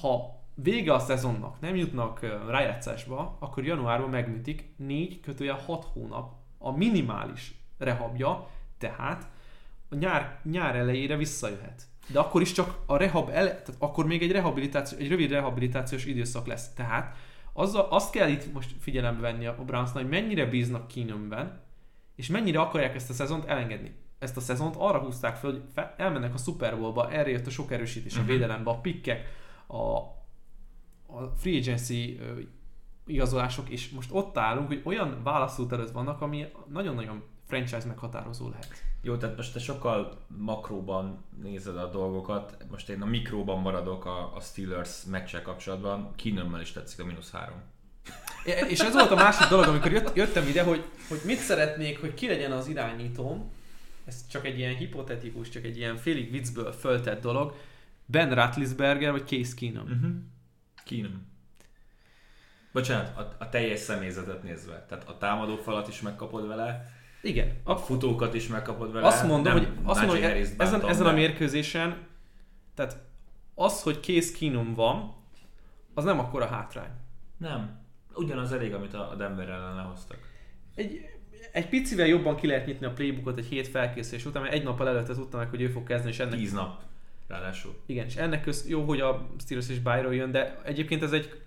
Ha 0.00 0.40
vége 0.54 0.94
a 0.94 0.98
szezonnak, 0.98 1.60
nem 1.60 1.76
jutnak 1.76 2.20
rájátszásba, 2.48 3.36
akkor 3.38 3.64
januárban 3.64 4.10
megműtik 4.10 4.74
4 4.76 5.20
kötője 5.20 5.52
6 5.52 5.86
hónap 5.92 6.32
a 6.58 6.76
minimális 6.76 7.54
rehabja, 7.78 8.48
tehát 8.78 9.28
a 9.90 9.94
nyár, 9.94 10.40
nyár 10.44 10.76
elejére 10.76 11.16
visszajöhet. 11.16 11.82
De 12.12 12.18
akkor 12.18 12.40
is 12.40 12.52
csak 12.52 12.78
a 12.86 12.96
rehab 12.96 13.28
ele, 13.28 13.48
tehát 13.48 13.74
akkor 13.78 14.06
még 14.06 14.22
egy 14.22 14.32
rehabilitáció, 14.32 14.98
egy 14.98 15.08
rövid 15.08 15.30
rehabilitációs 15.30 16.04
időszak 16.04 16.46
lesz. 16.46 16.72
Tehát 16.74 17.16
azzal, 17.52 17.86
azt 17.90 18.12
kell 18.12 18.28
itt 18.28 18.52
most 18.52 18.74
figyelembe 18.80 19.20
venni 19.20 19.46
a 19.46 19.64
browns 19.66 19.92
hogy 19.92 20.08
mennyire 20.08 20.46
bíznak 20.46 20.88
Keenumben, 20.88 21.62
és 22.16 22.28
mennyire 22.28 22.60
akarják 22.60 22.94
ezt 22.94 23.10
a 23.10 23.12
szezont 23.12 23.44
elengedni. 23.44 23.94
Ezt 24.18 24.36
a 24.36 24.40
szezont 24.40 24.74
arra 24.78 24.98
húzták 24.98 25.36
fel, 25.36 25.50
hogy 25.50 25.62
fel, 25.74 25.94
elmennek 25.96 26.34
a 26.34 26.38
Super 26.38 26.78
Bowl-ba, 26.78 27.10
erre 27.10 27.30
jött 27.30 27.46
a 27.46 27.50
sok 27.50 27.72
erősítés, 27.72 28.16
a 28.16 28.20
mhm. 28.20 28.28
védelembe, 28.28 28.70
a 28.70 28.80
pikkek, 28.80 29.26
a, 29.66 29.96
a 31.16 31.32
free 31.36 31.58
agency 31.58 32.20
igazolások, 33.06 33.68
és 33.68 33.90
most 33.90 34.10
ott 34.12 34.38
állunk, 34.38 34.68
hogy 34.68 34.82
olyan 34.84 35.22
válaszút 35.22 35.72
előtt 35.72 35.90
vannak, 35.90 36.20
ami 36.20 36.46
nagyon-nagyon 36.68 37.22
franchise 37.46 37.86
meghatározó 37.86 38.48
lehet. 38.48 38.89
Jó, 39.02 39.16
tehát 39.16 39.36
most 39.36 39.52
te 39.52 39.58
sokkal 39.58 40.26
makróban 40.36 41.24
nézed 41.42 41.76
a 41.76 41.90
dolgokat, 41.90 42.56
most 42.70 42.88
én 42.88 43.02
a 43.02 43.06
mikróban 43.06 43.60
maradok 43.60 44.04
a, 44.04 44.36
a 44.36 44.40
Steelers 44.40 45.04
meccsel 45.04 45.42
kapcsolatban, 45.42 46.14
Keenummel 46.16 46.60
is 46.60 46.72
tetszik 46.72 47.00
a 47.00 47.04
mínusz 47.04 47.30
három. 47.30 47.62
És 48.44 48.80
ez 48.80 48.92
volt 48.92 49.10
a 49.10 49.14
másik 49.14 49.48
dolog, 49.48 49.66
amikor 49.66 49.92
jött, 49.92 50.14
jöttem 50.14 50.48
ide, 50.48 50.62
hogy, 50.62 50.84
hogy 51.08 51.20
mit 51.24 51.38
szeretnék, 51.38 52.00
hogy 52.00 52.14
ki 52.14 52.26
legyen 52.26 52.52
az 52.52 52.66
irányítóm. 52.68 53.52
Ez 54.04 54.26
csak 54.26 54.46
egy 54.46 54.58
ilyen 54.58 54.76
hipotetikus, 54.76 55.48
csak 55.48 55.64
egy 55.64 55.76
ilyen 55.76 55.96
félig 55.96 56.30
viccből 56.30 56.72
föltett 56.72 57.20
dolog. 57.20 57.54
Ben 58.06 58.34
Ratlisberger 58.34 59.10
vagy 59.10 59.26
Case 59.26 59.54
Keenum? 59.56 59.82
Uh-huh. 59.82 60.10
Keenum. 60.84 61.28
Bocsánat, 62.72 63.16
a, 63.16 63.36
a 63.38 63.48
teljes 63.48 63.78
személyzetet 63.78 64.42
nézve. 64.42 64.84
Tehát 64.88 65.08
a 65.08 65.18
támadó 65.18 65.56
falat 65.56 65.88
is 65.88 66.00
megkapod 66.00 66.46
vele, 66.46 66.99
igen. 67.22 67.56
A 67.64 67.76
futókat 67.76 68.34
is 68.34 68.46
megkapod 68.46 68.92
vele. 68.92 69.06
Azt 69.06 69.26
mondom, 69.26 69.52
hogy, 69.52 69.68
azt 69.82 70.00
mondom, 70.00 70.22
hogy 70.22 70.54
ezen, 70.58 70.88
ezen 70.88 71.06
a 71.06 71.12
mérkőzésen, 71.12 71.96
tehát 72.74 72.96
az, 73.54 73.82
hogy 73.82 74.00
kész 74.00 74.32
kínom 74.32 74.74
van, 74.74 75.14
az 75.94 76.04
nem 76.04 76.18
akkora 76.18 76.46
hátrány. 76.46 76.90
Nem. 77.36 77.78
Ugyanaz 78.14 78.52
elég, 78.52 78.74
amit 78.74 78.94
a 78.94 79.14
Denver 79.18 79.48
ellen 79.48 79.74
lehoztak. 79.74 80.18
Egy, 80.74 81.08
egy 81.52 81.68
picivel 81.68 82.06
jobban 82.06 82.36
ki 82.36 82.46
lehet 82.46 82.66
nyitni 82.66 82.86
a 82.86 82.92
playbookot 82.92 83.38
egy 83.38 83.46
hét 83.46 83.68
felkészülés 83.68 84.24
után, 84.24 84.42
mert 84.42 84.54
egy 84.54 84.62
nappal 84.62 84.88
előtte 84.88 85.14
tudta 85.14 85.36
meg, 85.36 85.48
hogy 85.48 85.60
ő 85.60 85.68
fog 85.68 85.82
kezdeni, 85.86 86.10
és 86.10 86.18
ennek... 86.18 86.38
Tíz 86.38 86.52
nap, 86.52 86.80
ráadásul. 87.28 87.74
Igen, 87.86 88.06
és 88.06 88.16
ennek 88.16 88.42
köz, 88.42 88.68
jó, 88.68 88.82
hogy 88.84 89.00
a 89.00 89.28
Steelers 89.38 89.68
és 89.68 89.78
Byron 89.78 90.14
jön, 90.14 90.30
de 90.30 90.60
egyébként 90.64 91.02
ez 91.02 91.12
egy 91.12 91.42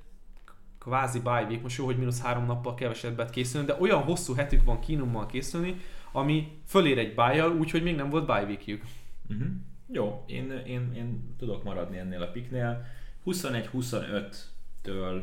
kvázi 0.84 1.20
bye 1.20 1.46
week, 1.48 1.62
most 1.62 1.78
jó, 1.78 1.86
hogy 1.86 1.98
mínusz 1.98 2.22
három 2.22 2.46
nappal 2.46 2.74
kevesebbet 2.74 3.30
készülni, 3.30 3.68
de 3.68 3.78
olyan 3.80 4.02
hosszú 4.02 4.34
hetük 4.34 4.64
van 4.64 4.80
kínummal 4.80 5.26
készülni, 5.26 5.82
ami 6.12 6.62
fölér 6.68 6.98
egy 6.98 7.16
bye 7.16 7.48
úgyhogy 7.48 7.84
még 7.84 7.96
nem 7.96 8.10
volt 8.10 8.26
bye 8.26 8.44
weekjük. 8.44 8.84
Uh-huh. 9.30 9.48
Jó, 9.88 10.24
én, 10.28 10.52
én, 10.52 10.94
én 10.96 11.36
tudok 11.38 11.64
maradni 11.64 11.98
ennél 11.98 12.22
a 12.22 12.32
piknél. 12.32 12.86
21-25-től 13.26 15.22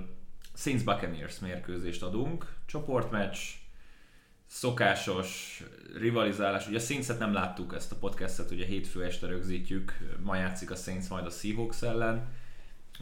Saints 0.55 0.85
Buccaneers 0.85 1.39
mérkőzést 1.39 2.03
adunk, 2.03 2.55
csoportmeccs, 2.67 3.39
szokásos 4.47 5.63
rivalizálás. 5.99 6.69
Ugye 6.69 6.77
a 6.77 6.81
saints 6.81 7.19
nem 7.19 7.33
láttuk 7.33 7.75
ezt 7.75 7.93
a 7.93 7.97
podcastet, 7.97 8.51
ugye 8.51 8.65
hétfő 8.65 9.05
este 9.05 9.27
rögzítjük, 9.27 9.99
ma 10.23 10.37
játszik 10.37 10.71
a 10.71 10.75
Saints 10.75 11.09
majd 11.09 11.27
a 11.27 11.31
Seahawks 11.31 11.83
ellen 11.83 12.29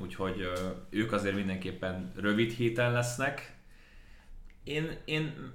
úgyhogy 0.00 0.48
ők 0.90 1.12
azért 1.12 1.34
mindenképpen 1.34 2.12
rövid 2.16 2.52
héten 2.52 2.92
lesznek. 2.92 3.56
Én, 4.64 4.98
én 5.04 5.52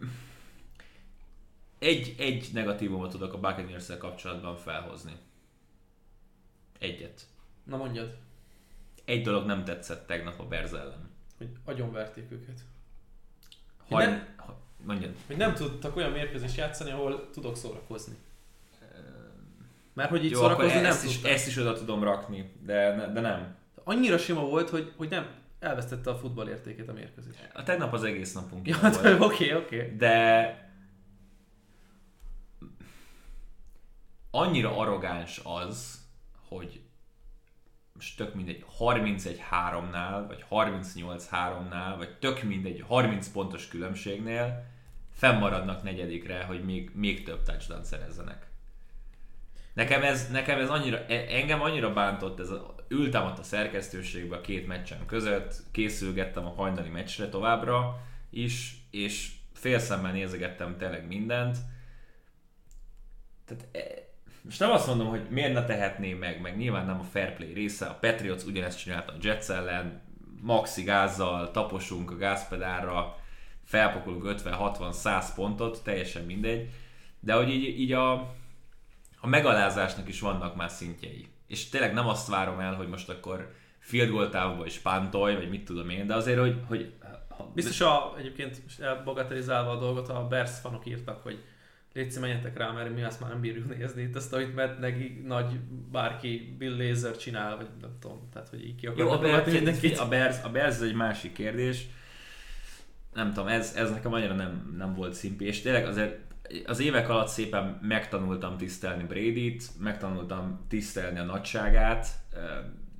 egy, 1.80 2.16
egy 2.18 2.50
negatívumot 2.54 3.12
tudok 3.12 3.34
a 3.34 3.40
buccaneers 3.40 3.98
kapcsolatban 4.00 4.58
felhozni. 4.58 5.14
Egyet. 6.80 7.22
Na 7.64 7.78
mondjad. 7.78 8.18
Egy 9.06 9.22
dolog 9.22 9.46
nem 9.46 9.64
tetszett 9.64 10.08
tegnap 10.08 10.40
a 10.40 10.46
Berz 10.46 10.74
ellen. 10.74 11.10
Hogy 11.38 11.50
agyonverték 11.66 12.32
őket. 12.32 12.60
Hogy 13.78 14.06
nem, 14.06 14.36
mondjad. 14.86 15.16
Hogy 15.28 15.38
nem 15.38 15.54
tudtak 15.54 15.96
olyan 15.96 16.12
mérkőzést 16.12 16.58
játszani, 16.58 16.92
ahol 16.92 17.30
tudok 17.30 17.58
szórakozni. 17.58 18.16
Mert 19.94 20.10
hogy 20.10 20.26
így 20.26 20.32
Jó, 20.32 20.40
szórakozni 20.40 20.74
nem 20.74 20.86
ezt 20.86 21.06
is, 21.06 21.24
ezt 21.24 21.48
is 21.48 21.58
oda 21.58 21.74
tudom 21.74 22.04
rakni, 22.04 22.54
de, 22.62 23.12
de 23.14 23.22
nem 23.22 23.56
annyira 23.84 24.17
sima 24.17 24.41
volt, 24.41 24.69
hogy, 24.69 24.93
hogy 24.98 25.10
nem 25.10 25.28
elvesztette 25.60 26.10
a 26.10 26.15
futball 26.15 26.48
értékét 26.48 26.89
a 26.89 26.93
mérkőzés. 26.93 27.36
A 27.54 27.63
tegnap 27.63 27.93
az 27.93 28.04
egész 28.04 28.34
napunk 28.34 28.67
ja. 28.67 28.78
Oké, 28.84 29.13
oké. 29.19 29.54
Okay, 29.54 29.54
okay. 29.54 29.96
De 29.96 30.72
annyira 34.32 34.78
arrogáns 34.78 35.41
az, 35.43 36.02
hogy 36.48 36.82
most 37.93 38.17
tök 38.17 38.34
mindegy 38.34 38.65
31-3-nál, 38.80 40.24
vagy 40.28 40.46
38-3-nál, 40.50 41.93
vagy 41.98 42.17
tök 42.17 42.43
mindegy 42.43 42.84
30 42.88 43.28
pontos 43.28 43.67
különbségnél 43.67 44.65
fennmaradnak 45.12 45.84
negyedikre, 45.84 46.43
hogy 46.43 46.63
még, 46.63 46.91
még 46.93 47.24
több 47.24 47.43
touchdown 47.43 47.84
szerezzenek. 47.84 48.48
Nekem 49.74 50.04
ez, 50.04 50.32
nekem 50.32 50.60
ez 50.60 50.69
annyira, 50.69 51.06
e, 51.06 51.26
engem 51.30 51.62
annyira 51.62 51.93
bántott 51.93 52.39
ez 52.39 52.50
a 52.50 52.73
ültem 52.94 53.26
ott 53.26 53.40
a 53.40 53.44
szerkesztőségbe 53.44 54.36
a 54.36 54.42
két 54.42 54.68
meccsen 54.68 55.06
között, 55.06 55.56
készülgettem 55.72 56.46
a 56.46 56.54
hajnali 56.54 56.90
meccsre 56.90 57.30
továbbra 57.30 58.02
is, 58.30 58.76
és 58.92 59.32
félszemmel 59.54 60.12
nézegettem 60.12 60.78
tényleg 60.78 61.08
mindent. 61.08 61.58
Tehát, 63.46 63.68
e, 63.72 63.80
most 64.42 64.60
nem 64.60 64.72
azt 64.72 64.88
mondom, 64.88 65.08
hogy 65.08 65.30
miért 65.30 65.54
ne 65.54 65.66
tehetné 65.66 66.14
meg, 66.14 66.42
meg 66.42 66.58
nyilván 66.58 66.86
nem 66.86 67.00
a 67.00 67.04
fair 67.04 67.34
play 67.34 67.54
része, 67.54 67.86
a 67.86 67.98
Patriots 68.02 68.44
ugyanezt 68.44 68.80
csinálta 68.80 69.12
a 69.12 69.18
Jets 69.22 69.50
ellen, 69.50 70.02
maxi 70.42 70.84
gázzal 70.84 71.52
taposunk 71.52 72.12
a 72.12 72.16
gázpedálra, 72.16 73.16
felpakolunk 73.64 74.42
50-60-100 74.44 75.26
pontot, 75.36 75.84
teljesen 75.84 76.26
mindegy, 76.26 76.70
de 77.20 77.34
hogy 77.34 77.50
így, 77.50 77.80
így 77.80 77.92
a, 77.92 78.12
a 79.20 79.28
megalázásnak 79.28 80.08
is 80.08 80.20
vannak 80.20 80.56
már 80.56 80.70
szintjei 80.70 81.33
és 81.48 81.70
tényleg 81.70 81.94
nem 81.94 82.08
azt 82.08 82.28
várom 82.28 82.60
el, 82.60 82.74
hogy 82.74 82.88
most 82.88 83.10
akkor 83.10 83.54
field 83.80 84.10
goal 84.10 84.30
távba 84.30 84.66
is 84.66 84.78
pántolj, 84.78 85.36
vagy 85.36 85.50
mit 85.50 85.66
tudom 85.66 85.90
én, 85.90 86.08
de 86.08 86.16
azért, 86.16 86.40
hogy... 86.40 86.60
hogy 86.68 86.94
ha... 87.28 87.52
Biztos 87.54 87.82
a, 87.82 88.14
egyébként 88.18 88.62
bagatelizálva 89.04 89.72
a 89.72 89.80
dolgot, 89.80 90.10
a 90.10 90.28
Bears 90.28 90.60
fanok 90.60 90.86
írtak, 90.86 91.24
hogy 91.24 91.44
légy 91.94 92.18
menjetek 92.20 92.58
rá, 92.58 92.72
mert 92.72 92.94
mi 92.94 93.04
azt 93.04 93.20
már 93.20 93.30
nem 93.30 93.41
bírjuk 93.41 93.78
nézni 93.78 94.02
itt 94.02 94.16
azt, 94.16 94.34
amit 94.34 94.56
Matt 94.56 94.80
neki 94.80 95.22
nagy 95.26 95.60
bárki 95.91 96.56
Bill 96.58 96.78
Laser 96.78 97.18
csinál, 97.18 97.56
vagy 97.56 97.68
nem 97.82 97.91
tudom, 98.00 98.30
tehát 98.34 98.50
hogy 98.50 98.66
így 98.66 98.76
ki 98.76 98.89
Jó, 98.96 99.10
a 99.10 99.18
Bears, 99.18 100.00
a, 100.00 100.08
Bears, 100.08 100.44
a 100.44 100.50
Bears 100.50 100.80
egy 100.80 100.96
másik 100.96 101.34
kérdés. 101.34 101.86
Nem 103.14 103.34
tudom, 103.34 103.48
ez, 103.48 103.74
ez 103.76 103.91
nekem 103.91 104.14
annyira 104.14 104.34
nem, 104.34 104.74
nem 104.78 104.94
volt 104.94 105.14
szimpi, 105.14 105.46
és 105.46 105.62
tényleg 105.62 105.86
azért 105.86 106.20
az 106.66 106.80
évek 106.80 107.10
alatt 107.10 107.28
szépen 107.28 107.80
megtanultam 107.82 108.58
tisztelni 108.58 109.04
Brady-t, 109.04 109.64
megtanultam 109.80 110.66
tisztelni 110.70 111.20
a 111.20 111.24
nagyságát, 111.24 112.08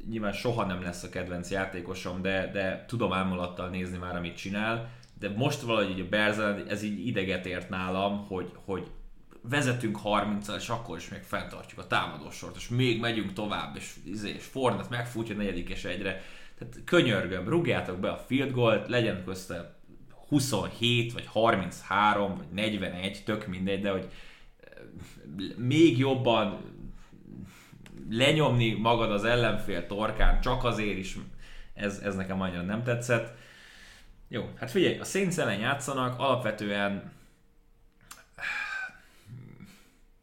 nyilván 0.10 0.34
soha 0.34 0.66
nem 0.66 0.82
lesz 0.82 1.04
a 1.04 1.10
kedvenc 1.10 1.52
játékosom, 1.52 2.22
de, 2.22 2.50
de 2.52 2.86
tudom 2.88 3.14
ámulattal 3.14 3.70
nézni 3.70 3.98
már, 3.98 4.16
amit 4.16 4.36
csinál, 4.36 4.90
de 5.20 5.30
most 5.30 5.62
valahogy 5.62 6.00
a 6.00 6.10
Berzel, 6.10 6.64
ez 6.68 6.84
így 6.84 7.08
ideget 7.08 7.46
ért 7.46 7.70
nálam, 7.70 8.26
hogy, 8.28 8.52
hogy 8.66 8.92
vezetünk 9.50 9.98
30 9.98 10.48
és 10.48 10.70
akkor 10.70 10.98
is 10.98 11.10
még 11.10 11.22
fenntartjuk 11.22 11.80
a 11.80 11.88
támadósort, 11.88 12.56
és 12.56 12.70
még 12.70 13.00
megyünk 13.00 13.34
tovább, 13.34 13.76
és, 13.76 13.96
izé, 14.06 14.30
és 14.30 14.44
Fornet 14.44 14.90
megfutja 14.90 15.36
negyedik 15.36 15.70
és 15.70 15.86
egyre. 15.86 16.22
Tehát 16.58 16.78
könyörgöm, 16.86 17.50
rúgjátok 17.50 18.00
be 18.00 18.10
a 18.10 18.18
field 18.18 18.52
goal 18.52 18.86
legyen 18.88 19.24
közte 19.26 19.76
27, 20.34 21.14
vagy 21.14 21.26
33, 21.26 22.38
vagy 22.38 22.48
41, 22.52 23.22
tök 23.26 23.48
mindegy, 23.48 23.82
de 23.82 23.92
hogy 23.92 24.08
még 25.56 25.98
jobban 25.98 26.60
lenyomni 28.10 28.74
magad 28.74 29.12
az 29.12 29.24
ellenfél 29.24 29.86
torkán, 29.86 30.42
csak 30.42 30.64
azért 30.64 30.98
is, 30.98 31.18
ez, 31.74 31.98
ez 31.98 32.16
nekem 32.16 32.42
annyira 32.42 32.62
nem 32.62 32.84
tetszett. 32.84 33.38
Jó, 34.28 34.50
hát 34.60 34.72
figyelj, 34.72 35.00
a 35.00 35.04
Saints 35.04 35.38
ellen 35.38 35.60
játszanak, 35.60 36.20
alapvetően 36.20 37.12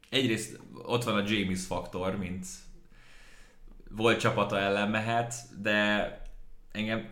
egyrészt 0.09 0.61
ott 0.73 1.05
van 1.05 1.17
a 1.17 1.29
James 1.29 1.67
faktor, 1.67 2.17
mint 2.17 2.47
volt 3.91 4.21
csapata 4.21 4.59
ellen 4.59 4.91
mehet, 4.91 5.35
de 5.63 6.19
engem, 6.73 7.09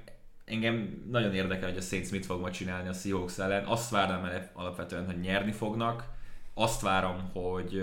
engem 0.48 1.04
nagyon 1.10 1.34
érdekel, 1.34 1.68
hogy 1.68 1.78
a 1.78 1.80
Saints 1.80 2.10
mit 2.10 2.26
fog 2.26 2.40
ma 2.40 2.50
csinálni 2.50 2.88
a 2.88 2.92
Seahawks 2.92 3.38
ellen. 3.38 3.64
Azt 3.64 3.90
várom 3.90 4.24
el 4.24 4.50
alapvetően, 4.52 5.06
hogy 5.06 5.20
nyerni 5.20 5.52
fognak. 5.52 6.04
Azt 6.54 6.80
várom, 6.80 7.30
hogy 7.32 7.82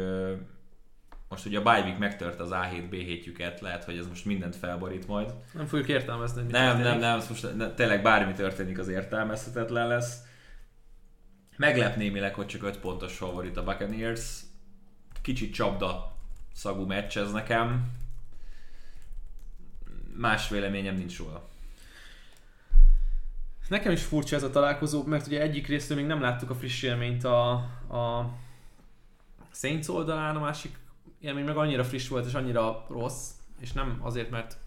most 1.29 1.45
ugye 1.45 1.59
a 1.59 1.61
Bajvik 1.61 1.97
megtört 1.97 2.39
az 2.39 2.49
A7 2.51 2.87
B7-jüket, 2.91 3.61
lehet, 3.61 3.83
hogy 3.83 3.97
ez 3.97 4.07
most 4.07 4.25
mindent 4.25 4.55
felborít 4.55 5.07
majd. 5.07 5.33
Nem 5.53 5.65
fogjuk 5.65 5.87
értelmezni, 5.87 6.41
hogy 6.41 6.51
Nem, 6.51 6.79
nem, 6.79 6.99
nem, 6.99 7.21
most 7.29 7.55
ne, 7.55 7.73
tényleg 7.73 8.01
bármi 8.01 8.33
történik, 8.33 8.79
az 8.79 8.87
értelmezhetetlen 8.87 9.87
lesz. 9.87 10.17
Meglep 11.57 11.95
némileg, 11.95 12.33
hogy 12.33 12.45
csak 12.45 12.63
5 12.63 12.79
pontos 12.79 13.17
favorit 13.17 13.57
a 13.57 13.63
Buccaneers. 13.63 14.39
Kicsit 15.21 15.53
csapda 15.53 16.17
szagú 16.53 16.85
meccs 16.85 17.17
ez 17.17 17.31
nekem. 17.31 17.91
Más 20.13 20.49
véleményem 20.49 20.95
nincs 20.95 21.17
róla. 21.17 21.49
Nekem 23.69 23.91
is 23.91 24.03
furcsa 24.03 24.35
ez 24.35 24.43
a 24.43 24.49
találkozó, 24.49 25.03
mert 25.03 25.27
ugye 25.27 25.41
egyik 25.41 25.67
részről 25.67 25.97
még 25.97 26.05
nem 26.05 26.21
láttuk 26.21 26.49
a 26.49 26.55
friss 26.55 26.81
élményt 26.81 27.23
a, 27.23 27.51
a 27.89 28.33
Saints 29.51 29.87
oldalán, 29.87 30.35
a 30.35 30.39
másik 30.39 30.77
élmény 31.19 31.45
meg 31.45 31.57
annyira 31.57 31.83
friss 31.83 32.07
volt 32.07 32.25
és 32.25 32.33
annyira 32.33 32.85
rossz, 32.89 33.29
és 33.59 33.71
nem 33.71 33.99
azért, 34.01 34.29
mert 34.29 34.57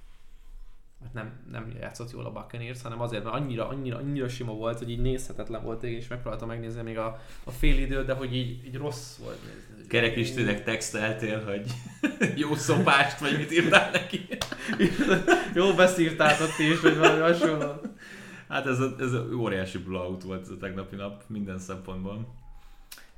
mert 1.01 1.15
nem, 1.15 1.33
nem 1.51 1.73
játszott 1.81 2.11
jól 2.11 2.25
a 2.25 2.33
Buccaneers, 2.33 2.83
hanem 2.83 3.01
azért, 3.01 3.25
mert 3.25 3.37
annyira, 3.37 3.69
annyira, 3.69 3.97
annyira 3.97 4.29
sima 4.29 4.53
volt, 4.53 4.79
hogy 4.79 4.91
így 4.91 5.01
nézhetetlen 5.01 5.63
volt, 5.63 5.83
és 5.83 6.09
megpróbáltam 6.09 6.49
megnézni 6.49 6.83
még 6.83 6.99
a, 6.99 7.21
a 7.45 7.51
fél 7.51 7.79
időt, 7.79 8.07
de 8.07 8.13
hogy 8.13 8.37
így, 8.37 8.67
így 8.67 8.77
rossz 8.77 9.17
volt 9.17 9.39
nézni. 9.43 9.87
Kerek 9.87 10.17
is 10.17 10.33
tényleg 10.33 10.65
texteltél, 10.65 11.45
hogy 11.45 11.67
jó 12.43 12.55
szopást, 12.55 13.19
vagy 13.19 13.37
mit 13.37 13.53
írtál 13.53 13.91
neki? 13.91 14.29
jó 15.55 15.75
beszírtáltott 15.75 16.59
is, 16.59 16.81
vagy 16.81 16.97
valami 16.97 17.21
hasonló. 17.21 17.81
Hát 18.49 18.67
ez, 18.67 18.81
a, 18.81 18.95
ez 18.99 19.13
a 19.13 19.29
óriási 19.35 19.79
blowout 19.79 20.23
volt 20.23 20.43
ez 20.43 20.51
a 20.51 20.57
tegnapi 20.57 20.97
nap 20.97 21.23
minden 21.27 21.59
szempontból. 21.59 22.35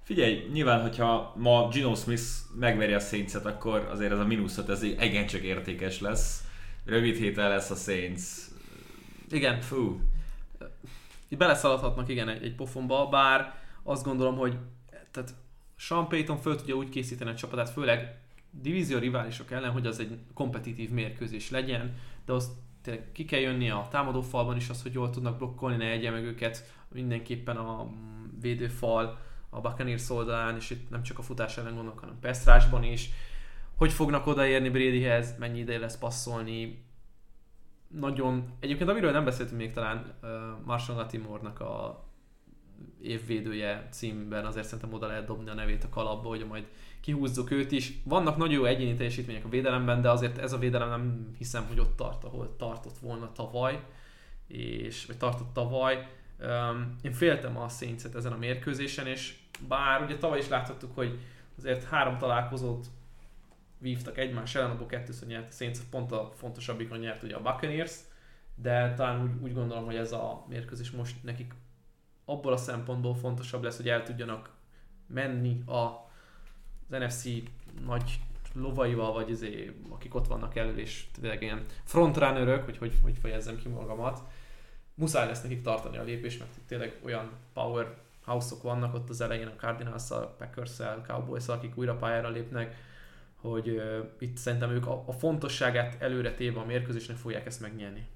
Figyelj, 0.03 0.49
nyilván, 0.53 0.81
hogyha 0.81 1.35
ma 1.37 1.69
Gino 1.69 1.95
Smith 1.95 2.23
megveri 2.59 2.93
a 2.93 2.99
saints 2.99 3.35
akkor 3.35 3.89
azért 3.91 4.13
ez 4.13 4.19
a 4.19 4.27
mínuszot, 4.27 4.69
ez 4.69 4.85
csak 5.27 5.43
értékes 5.43 6.01
lesz. 6.01 6.45
Rövid 6.85 7.17
héten 7.17 7.49
lesz 7.49 7.71
a 7.71 7.75
Saints. 7.75 8.23
Igen. 9.31 9.61
Fú. 9.61 10.01
Beleszaladhatnak 11.39 12.09
igen 12.09 12.29
egy, 12.29 12.45
egy 12.45 12.55
pofonba, 12.55 13.09
bár 13.09 13.55
azt 13.83 14.05
gondolom, 14.05 14.37
hogy 14.37 14.57
tehát 15.11 15.35
Sean 15.77 16.09
Payton 16.09 16.37
föl 16.37 16.57
tudja 16.57 16.75
úgy 16.75 16.89
készíteni 16.89 17.31
a 17.31 17.35
csapatát, 17.35 17.71
főleg 17.71 18.19
divízió 18.51 18.99
riválisok 18.99 19.51
ellen, 19.51 19.71
hogy 19.71 19.87
az 19.87 19.99
egy 19.99 20.19
kompetitív 20.35 20.91
mérkőzés 20.91 21.51
legyen, 21.51 21.97
de 22.25 22.33
azt 22.33 22.51
tényleg 22.83 23.13
ki 23.13 23.25
kell 23.25 23.41
jönni 23.41 23.71
a 23.71 23.87
támadó 23.91 24.21
falban 24.21 24.57
is, 24.57 24.69
az, 24.69 24.83
hogy 24.83 24.93
jól 24.93 25.11
tudnak 25.11 25.39
blokkolni, 25.39 25.77
ne 25.77 25.91
egye 25.91 26.11
meg 26.11 26.25
őket 26.25 26.73
mindenképpen 26.89 27.57
a 27.57 27.89
védőfal 28.41 29.19
a 29.51 29.61
Buccaneers 29.61 30.11
oldalán, 30.11 30.57
és 30.57 30.71
itt 30.71 30.91
nem 30.91 31.03
csak 31.03 31.19
a 31.19 31.23
futás 31.23 31.57
ellen 31.59 31.75
gondolok, 31.75 31.99
hanem 31.99 32.19
Pestrásban 32.21 32.83
is. 32.83 33.11
Hogy 33.77 33.93
fognak 33.93 34.27
odaérni 34.27 34.69
Bradyhez, 34.69 35.39
mennyi 35.39 35.59
ideje 35.59 35.79
lesz 35.79 35.99
passzolni. 35.99 36.85
Nagyon, 37.89 38.53
egyébként 38.61 38.91
amiről 38.91 39.11
nem 39.11 39.25
beszéltünk 39.25 39.61
még 39.61 39.73
talán 39.73 40.15
uh, 40.23 40.29
Marshall 40.65 40.97
Latimore-nak 40.97 41.61
a 41.61 42.05
évvédője 43.03 43.89
címben 43.91 44.47
azért 44.47 44.67
szerintem 44.67 44.93
oda 44.93 45.07
lehet 45.07 45.27
dobni 45.27 45.51
a 45.51 45.55
nevét 45.55 45.85
a 45.85 45.89
kalapba, 45.89 46.29
hogy 46.29 46.47
majd 46.47 46.65
kihúzzuk 47.01 47.51
őt 47.51 47.73
is. 47.73 47.93
Vannak 48.05 48.37
nagyon 48.37 48.55
jó 48.55 48.65
egyéni 48.65 48.95
teljesítmények 48.95 49.45
a 49.45 49.49
védelemben, 49.49 50.01
de 50.01 50.11
azért 50.11 50.39
ez 50.39 50.53
a 50.53 50.59
védelem 50.59 50.89
nem 50.89 51.35
hiszem, 51.39 51.67
hogy 51.67 51.81
ott 51.81 51.97
tart, 51.97 52.25
ahol 52.25 52.57
tartott 52.57 52.99
volna 52.99 53.33
tavaly, 53.33 53.83
és, 54.47 55.07
vagy 55.07 55.17
tartott 55.17 55.53
tavaly. 55.53 56.09
Én 57.03 57.13
féltem 57.13 57.57
a 57.57 57.69
saints 57.69 58.05
ezen 58.15 58.33
a 58.33 58.37
mérkőzésen, 58.37 59.07
és 59.07 59.39
bár 59.69 60.03
ugye 60.03 60.17
tavaly 60.17 60.39
is 60.39 60.49
láthattuk, 60.49 60.95
hogy 60.95 61.19
azért 61.57 61.85
három 61.85 62.19
találkozót 62.19 62.87
vívtak 63.81 64.19
egymás 64.19 64.55
ellen, 64.55 64.71
abból 64.71 64.87
kettőször 64.87 65.29
nyert 65.29 65.49
a 65.49 65.55
Saints, 65.55 65.79
pont 65.91 66.13
a 66.13 66.33
fontosabbikon 66.35 66.99
nyert 66.99 67.23
ugye 67.23 67.35
a 67.35 67.43
Buccaneers, 67.43 67.95
de 68.55 68.95
talán 68.95 69.23
úgy, 69.23 69.43
úgy 69.43 69.55
gondolom, 69.55 69.85
hogy 69.85 69.97
ez 69.97 70.13
a 70.13 70.45
mérkőzés 70.49 70.91
most 70.91 71.23
nekik 71.23 71.55
abból 72.31 72.53
a 72.53 72.57
szempontból 72.57 73.15
fontosabb 73.15 73.63
lesz, 73.63 73.77
hogy 73.77 73.89
el 73.89 74.03
tudjanak 74.03 74.51
menni 75.07 75.63
a, 75.67 75.73
az 75.75 76.99
NFC 76.99 77.25
nagy 77.85 78.21
lovaival, 78.55 79.13
vagy 79.13 79.31
izé, 79.31 79.77
akik 79.89 80.15
ott 80.15 80.27
vannak 80.27 80.57
elő, 80.57 80.77
és 80.77 81.07
tényleg 81.21 81.43
ilyen 81.43 81.65
frontrunnerök, 81.85 82.65
hogy 82.65 82.79
hogy, 82.79 82.99
hogy 83.03 83.19
fejezzem 83.21 83.57
ki 83.57 83.69
magamat, 83.69 84.23
muszáj 84.95 85.27
lesz 85.27 85.43
nekik 85.43 85.63
tartani 85.63 85.97
a 85.97 86.03
lépést, 86.03 86.39
mert 86.39 86.51
tényleg 86.67 87.01
olyan 87.05 87.31
power 87.53 87.97
house-ok 88.25 88.63
vannak 88.63 88.95
ott 88.95 89.09
az 89.09 89.21
elején, 89.21 89.47
a 89.47 89.57
Cardinals-szal, 89.57 90.35
Packers-szel, 90.39 91.03
cowboys 91.07 91.49
akik 91.49 91.77
újra 91.77 91.97
pályára 91.97 92.29
lépnek, 92.29 92.77
hogy 93.35 93.69
uh, 93.69 93.99
itt 94.19 94.37
szerintem 94.37 94.71
ők 94.71 94.87
a, 94.87 95.03
a 95.07 95.13
fontosságát 95.13 96.03
előre 96.03 96.35
téve 96.35 96.61
a 96.61 96.65
mérkőzésnek 96.65 97.17
fogják 97.17 97.47
ezt 97.47 97.61
megnyerni. 97.61 98.07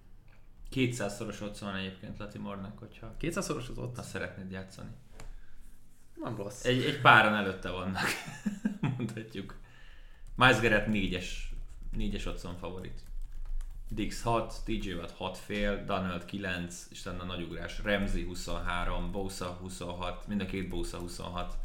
200-szoros 0.74 1.40
ott 1.40 1.58
van 1.58 1.74
egyébként 1.74 2.18
Latimornak, 2.18 2.78
hogyha 2.78 3.16
200-szoros 3.20 3.70
az 3.70 3.78
ott? 3.78 3.96
Ha 3.96 4.02
szeretnéd 4.02 4.50
játszani. 4.50 4.90
Nem 6.14 6.36
rossz. 6.36 6.64
Egy, 6.64 6.84
egy 6.84 7.00
páran 7.00 7.34
előtte 7.34 7.70
vannak, 7.70 8.06
mondhatjuk. 8.96 9.56
Miles 10.34 10.60
Garrett 10.60 10.86
4-es, 10.90 11.26
4-es 11.96 12.26
otthon 12.26 12.56
favorit. 12.56 13.00
Dix 13.88 14.22
6, 14.22 14.54
TJ 14.64 14.92
Watt 14.92 15.10
6 15.10 15.38
fél, 15.38 15.84
Donald 15.84 16.24
9, 16.24 16.86
és 16.90 17.04
lenne 17.04 17.20
a 17.20 17.24
nagy 17.24 17.42
ugrás. 17.42 17.80
Ramsey 17.82 18.24
23, 18.24 19.12
Bosa 19.12 19.46
26, 19.46 20.26
mind 20.26 20.40
a 20.40 20.46
két 20.46 20.68
Bosa 20.68 20.98
26. 20.98 21.56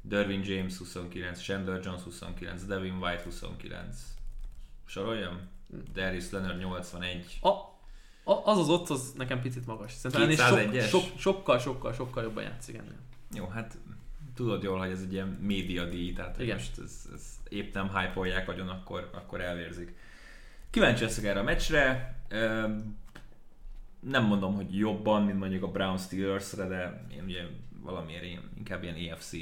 Derwin 0.00 0.42
James 0.44 0.76
29, 0.76 1.42
Chandler 1.42 1.80
Jones 1.84 2.02
29, 2.02 2.64
Devin 2.64 2.96
White 2.96 3.22
29. 3.22 4.16
Soroljam? 4.84 5.48
Darius 5.92 6.30
Leonard 6.30 6.58
81. 6.58 7.38
A, 7.40 7.48
a, 7.48 7.67
az 8.28 8.58
az 8.58 8.68
ott, 8.68 8.88
az 8.88 9.12
nekem 9.16 9.40
picit 9.40 9.66
magas. 9.66 9.92
Szerintem 9.92 10.48
sok, 10.80 10.82
sok, 10.88 11.18
sokkal, 11.18 11.58
sokkal, 11.58 11.92
sokkal 11.92 12.22
jobban 12.22 12.42
játszik 12.42 12.76
ennél. 12.76 12.98
Jó, 13.34 13.46
hát 13.46 13.78
tudod 14.34 14.62
jól, 14.62 14.78
hogy 14.78 14.90
ez 14.90 15.00
egy 15.00 15.12
ilyen 15.12 15.26
média 15.26 15.84
díj, 15.84 16.12
tehát 16.12 16.40
Igen. 16.40 16.56
most 16.56 16.78
ez, 16.78 17.08
ez 17.14 17.22
épp 17.48 17.74
nem 17.74 17.96
hype-olják 17.96 18.46
nagyon, 18.46 18.68
akkor, 18.68 19.10
akkor 19.12 19.40
elvérzik. 19.40 19.96
Kíváncsi 20.70 21.04
leszek 21.04 21.24
erre 21.24 21.40
a 21.40 21.42
meccsre. 21.42 22.16
Nem 24.00 24.24
mondom, 24.24 24.54
hogy 24.54 24.78
jobban, 24.78 25.22
mint 25.22 25.38
mondjuk 25.38 25.62
a 25.62 25.70
Brown 25.70 25.98
Steelers-re, 25.98 26.66
de 26.66 27.06
én 27.14 27.24
ugye 27.24 27.42
valamiért 27.80 28.22
én 28.22 28.40
inkább 28.56 28.82
ilyen 28.82 29.12
EFC 29.12 29.32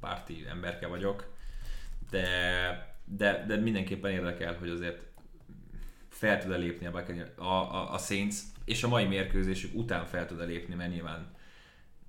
párti 0.00 0.44
emberke 0.48 0.86
vagyok. 0.86 1.32
De, 2.10 2.26
de, 3.04 3.44
de 3.46 3.56
mindenképpen 3.56 4.10
érdekel, 4.10 4.56
hogy 4.58 4.68
azért 4.68 5.00
fel 6.14 6.42
tud-e 6.42 6.56
lépni 6.56 6.86
a, 6.86 7.04
a, 7.36 7.44
a, 7.44 7.92
a 7.92 7.98
Saints, 7.98 8.36
és 8.64 8.82
a 8.82 8.88
mai 8.88 9.04
mérkőzésük 9.04 9.74
után 9.74 10.06
fel 10.06 10.26
tud-e 10.26 10.44
lépni, 10.44 10.74
mert 10.74 10.90
nyilván 10.90 11.32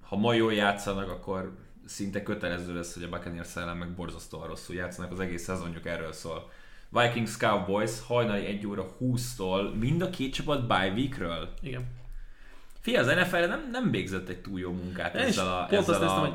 ha 0.01 0.15
ma 0.15 0.33
jól 0.33 0.53
játszanak, 0.53 1.09
akkor 1.09 1.57
szinte 1.85 2.23
kötelező 2.23 2.73
lesz, 2.73 2.93
hogy 2.93 3.03
a 3.03 3.09
Buccaneers 3.09 3.55
ellen 3.55 3.77
meg 3.77 3.89
borzasztóan 3.89 4.47
rosszul 4.47 4.75
játszanak, 4.75 5.11
az 5.11 5.19
egész 5.19 5.43
szezonjuk 5.43 5.85
erről 5.85 6.11
szól. 6.11 6.51
Vikings 6.89 7.37
Cowboys 7.37 8.01
hajnali 8.07 8.45
1 8.45 8.67
óra 8.67 8.95
20-tól 9.01 9.79
mind 9.79 10.01
a 10.01 10.09
két 10.09 10.33
csapat 10.33 10.67
bye 10.67 10.91
weekről. 10.95 11.49
Igen. 11.61 11.85
Fia, 12.79 12.99
az 12.99 13.07
NFL 13.07 13.37
nem, 13.37 13.69
nem 13.71 13.91
végzett 13.91 14.29
egy 14.29 14.41
túl 14.41 14.59
jó 14.59 14.71
munkát 14.71 15.15
ezzel 15.15 15.47
a, 15.47 15.67
ezzel, 15.71 15.95
a, 15.95 15.99
néztem, 15.99 16.19
hogy... 16.19 16.33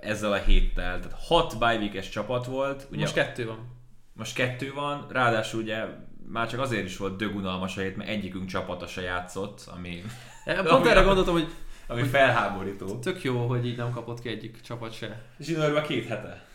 ezzel 0.00 0.32
a 0.32 0.36
héttel. 0.36 1.00
Tehát 1.00 1.18
hat 1.18 1.58
bye 1.58 1.76
week 1.76 2.08
csapat 2.08 2.46
volt. 2.46 2.86
Ugye, 2.90 3.00
most 3.00 3.14
kettő 3.14 3.46
van. 3.46 3.76
Most 4.12 4.34
kettő 4.34 4.72
van, 4.72 5.06
ráadásul 5.10 5.60
ugye 5.60 5.84
már 6.30 6.48
csak 6.48 6.60
azért 6.60 6.84
is 6.84 6.96
volt 6.96 7.16
dögunalmas 7.16 7.76
a 7.76 7.80
hét, 7.80 7.96
mert 7.96 8.08
egyikünk 8.08 8.48
csapata 8.48 8.86
se 8.86 9.00
játszott, 9.00 9.70
ami... 9.76 10.02
Pont 10.44 10.68
ami, 10.68 10.88
erre 10.88 11.02
gondoltam, 11.02 11.34
hogy 11.34 11.48
ami 11.86 12.02
felháborító. 12.02 12.98
Tök 12.98 13.22
jó, 13.22 13.46
hogy 13.46 13.66
így 13.66 13.76
nem 13.76 13.90
kapott 13.90 14.20
ki 14.20 14.28
egyik 14.28 14.60
csapat 14.60 14.92
se. 14.92 15.22
Zsinórban 15.38 15.82
két 15.82 16.06
hete. 16.06 16.46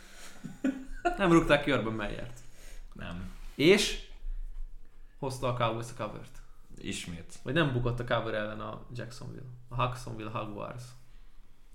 nem 1.18 1.32
rúgták 1.32 1.64
ki 1.64 1.72
Urban 1.72 1.94
Meyert. 1.94 2.40
Nem. 2.94 3.32
És 3.56 4.08
hozta 5.20 5.48
a 5.48 5.54
Cowboys 5.54 5.88
a 5.98 6.04
covert. 6.04 6.42
Ismét. 6.78 7.40
Vagy 7.44 7.54
nem 7.54 7.74
bukott 7.74 8.00
a 8.00 8.04
cover 8.04 8.34
ellen 8.34 8.60
a 8.60 8.86
Jacksonville. 8.96 9.48
A 9.70 9.82
Jacksonville 9.82 10.32
Jaguars. 10.34 10.84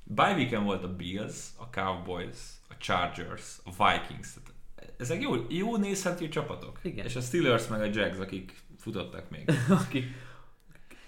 Bye 0.03 0.35
weekend 0.35 0.65
volt 0.65 0.85
a 0.85 0.97
Bills, 0.97 1.49
a 1.57 1.71
Cowboys, 1.71 2.39
a 2.69 2.77
Chargers, 2.77 3.59
a 3.65 3.71
Vikings. 3.71 4.33
Tehát 4.33 4.58
ezek 4.99 5.23
jó, 5.23 5.35
jó 5.49 5.77
nézhető 5.77 6.29
csapatok. 6.29 6.79
Igen. 6.83 7.05
És 7.05 7.17
a 7.17 7.21
Steelers 7.21 7.67
meg 7.67 7.81
a 7.81 7.85
Jags, 7.85 8.19
akik 8.19 8.63
futottak 8.79 9.31
még. 9.31 9.51
Akik 9.87 10.07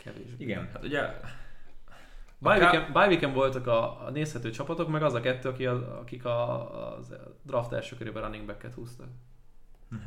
kevés. 0.03 0.31
Igen, 0.37 0.69
hát 0.73 0.85
ugye 0.85 1.01
A 1.01 1.21
weekend, 2.39 2.97
weekend 2.97 3.35
voltak 3.35 3.67
a, 3.67 4.07
a 4.07 4.11
nézhető 4.11 4.51
csapatok, 4.51 4.89
meg 4.89 5.03
az 5.03 5.15
a 5.15 5.21
kettő, 5.21 5.49
aki 5.49 5.67
az, 5.67 5.83
akik 5.83 6.25
a, 6.25 6.53
a 6.95 6.99
draft 7.43 7.73
első 7.73 7.97
körében 7.97 8.23
running 8.23 8.47
back-et 8.47 8.75
húztak. 8.75 9.09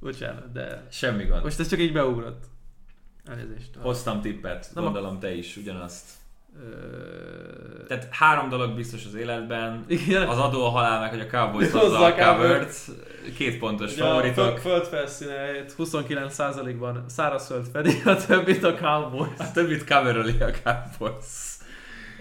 Bocsánat, 0.00 0.52
de 0.52 0.86
semmi 0.90 1.24
gond. 1.24 1.42
most 1.42 1.60
ez 1.60 1.68
csak 1.68 1.78
így 1.78 1.92
beugrott. 1.92 2.44
Elnézést. 3.24 3.76
Hoztam 3.76 4.20
tippet, 4.20 4.70
gondolom 4.74 5.18
te 5.18 5.34
is 5.34 5.56
ugyanazt. 5.56 6.21
Ö... 6.60 7.86
Tehát 7.86 8.08
három 8.10 8.48
dolog 8.48 8.74
biztos 8.74 9.04
az 9.04 9.14
életben. 9.14 9.84
Igen. 9.88 10.28
Az 10.28 10.38
adó 10.38 10.64
a 10.64 10.68
halálnak, 10.68 11.10
hogy 11.10 11.20
a 11.20 11.26
Cowboys 11.26 11.70
Hozza 11.70 11.98
a 11.98 12.06
a 12.06 12.14
cover 12.14 12.68
Két 13.36 13.58
pontos 13.58 13.92
Ugye 13.92 14.04
a 14.04 14.06
favoritok. 14.06 14.44
föld, 14.44 14.58
földfelszíne 14.58 15.64
29%-ban 15.78 17.04
szárazföld 17.08 17.66
fedi, 17.72 18.02
a 18.04 18.16
többit 18.16 18.64
a 18.64 18.74
Cowboys. 18.74 19.38
A 19.38 19.50
többit 19.52 19.84
coveröli 19.84 20.36
a 20.40 20.50
Cowboys. 20.62 21.24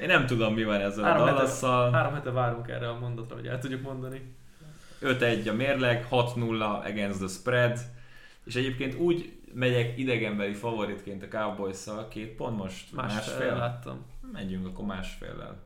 Én 0.01 0.07
nem 0.07 0.25
tudom, 0.25 0.53
mi 0.53 0.63
van 0.63 0.81
ezzel 0.81 1.03
a 1.03 1.07
Három 1.07 1.25
hete, 1.25 1.37
Dallasszal. 1.37 1.91
három 1.91 2.13
hete 2.13 2.31
várunk 2.31 2.67
erre 2.69 2.87
a 2.89 2.97
mondatra, 2.99 3.35
hogy 3.35 3.45
el 3.47 3.59
tudjuk 3.59 3.81
mondani. 3.81 4.35
5-1 5.01 5.49
a 5.49 5.53
mérleg, 5.53 6.07
6-0 6.11 6.85
against 6.89 7.17
the 7.19 7.27
spread. 7.27 7.79
És 8.45 8.55
egyébként 8.55 8.99
úgy 8.99 9.31
megyek 9.53 9.97
idegenbeli 9.97 10.53
favoritként 10.53 11.23
a 11.23 11.27
Cowboys-szal, 11.27 12.07
két 12.07 12.35
pont 12.35 12.57
most? 12.57 12.93
Másfél 12.93 13.55
láttam. 13.55 14.05
Megyünk 14.31 14.67
akkor 14.67 14.85
másféllel. 14.85 15.63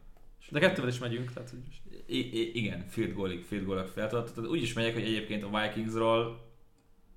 De 0.50 0.60
kettővel 0.60 0.90
is 0.90 1.00
megyünk, 1.00 1.34
tehát 1.34 1.50
hogy 1.50 1.60
I- 2.06 2.40
I- 2.40 2.58
igen, 2.58 2.86
field 2.88 3.14
goalig, 3.14 3.44
field 3.44 3.66
goalok 3.66 3.88
feltudott. 3.88 4.34
Tehát 4.34 4.50
úgy 4.50 4.62
is 4.62 4.74
megyek, 4.74 4.94
hogy 4.94 5.04
egyébként 5.04 5.44
a 5.44 5.60
Vikingsról 5.60 6.44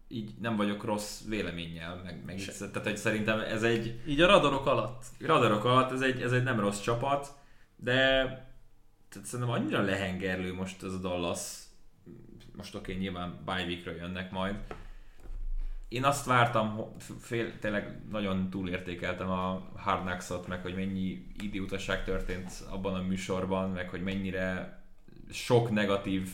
így 0.08 0.34
nem 0.40 0.56
vagyok 0.56 0.84
rossz 0.84 1.24
véleménnyel, 1.24 2.00
meg, 2.04 2.22
meg 2.24 2.38
így, 2.38 2.52
tehát 2.58 2.82
hogy 2.82 2.96
szerintem 2.96 3.40
ez 3.40 3.62
egy 3.62 4.00
így 4.06 4.20
a 4.20 4.26
radarok 4.26 4.66
alatt. 4.66 5.04
radarok 5.20 5.64
alatt, 5.64 5.92
ez 5.92 6.00
egy, 6.00 6.22
ez 6.22 6.32
egy 6.32 6.42
nem 6.42 6.60
rossz 6.60 6.80
csapat, 6.80 7.34
de 7.76 7.96
tehát 9.08 9.28
szerintem 9.28 9.54
annyira 9.54 9.82
lehengerlő 9.82 10.54
most 10.54 10.82
ez 10.82 10.92
a 10.92 10.98
Dallas, 10.98 11.40
most 12.56 12.74
oké, 12.74 12.92
okay, 12.92 13.02
nyilván 13.02 13.42
bye 13.44 13.92
jönnek 13.98 14.30
majd. 14.30 14.56
Én 15.88 16.04
azt 16.04 16.26
vártam, 16.26 16.94
fél, 17.20 17.58
tényleg 17.58 18.00
nagyon 18.10 18.50
túlértékeltem 18.50 19.30
a 19.30 19.62
Hard 19.76 20.04
Knocks-ot, 20.04 20.46
meg 20.46 20.62
hogy 20.62 20.74
mennyi 20.74 21.26
idiótaság 21.42 22.04
történt 22.04 22.50
abban 22.70 22.94
a 22.94 23.02
műsorban, 23.02 23.70
meg 23.70 23.88
hogy 23.88 24.02
mennyire 24.02 24.78
sok 25.30 25.70
negatív 25.70 26.28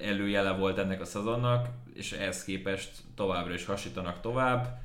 előjele 0.00 0.52
volt 0.52 0.78
ennek 0.78 1.00
a 1.00 1.04
szezonnak, 1.04 1.68
és 1.94 2.12
ehhez 2.12 2.44
képest 2.44 2.90
továbbra 3.14 3.54
is 3.54 3.64
hasítanak 3.64 4.20
tovább. 4.20 4.80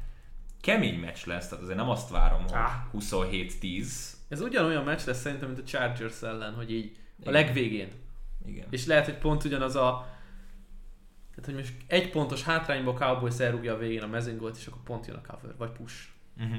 Kemény 0.61 0.99
meccs 0.99 1.25
lesz, 1.25 1.47
tehát 1.47 1.63
azért 1.63 1.77
nem 1.77 1.89
azt 1.89 2.09
várom, 2.09 2.41
hogy 2.41 2.53
Ah. 2.53 2.71
27-10. 2.93 3.87
Ez 4.27 4.41
ugyanolyan 4.41 4.83
meccs 4.83 5.05
lesz 5.05 5.19
szerintem, 5.19 5.47
mint 5.47 5.61
a 5.61 5.63
Chargers 5.63 6.21
ellen, 6.21 6.53
hogy 6.53 6.71
így 6.71 6.97
a 7.25 7.29
legvégén. 7.29 7.89
Igen. 8.45 8.67
És 8.69 8.85
lehet, 8.85 9.05
hogy 9.05 9.17
pont 9.17 9.43
ugyanaz 9.43 9.75
a 9.75 10.07
tehát, 11.41 11.45
hogy 11.45 11.55
most 11.55 11.73
egy 11.87 12.09
pontos 12.09 12.43
hátrányba 12.43 12.91
a 12.91 12.93
Cowboys 12.93 13.39
elrúgja 13.39 13.73
a 13.73 13.77
végén 13.77 14.01
a 14.01 14.07
mezőngolt, 14.07 14.57
és 14.57 14.67
akkor 14.67 14.81
pont 14.83 15.07
jön 15.07 15.15
a 15.15 15.31
cover, 15.31 15.55
vagy 15.57 15.69
push. 15.71 15.95
Uh-huh. 16.37 16.57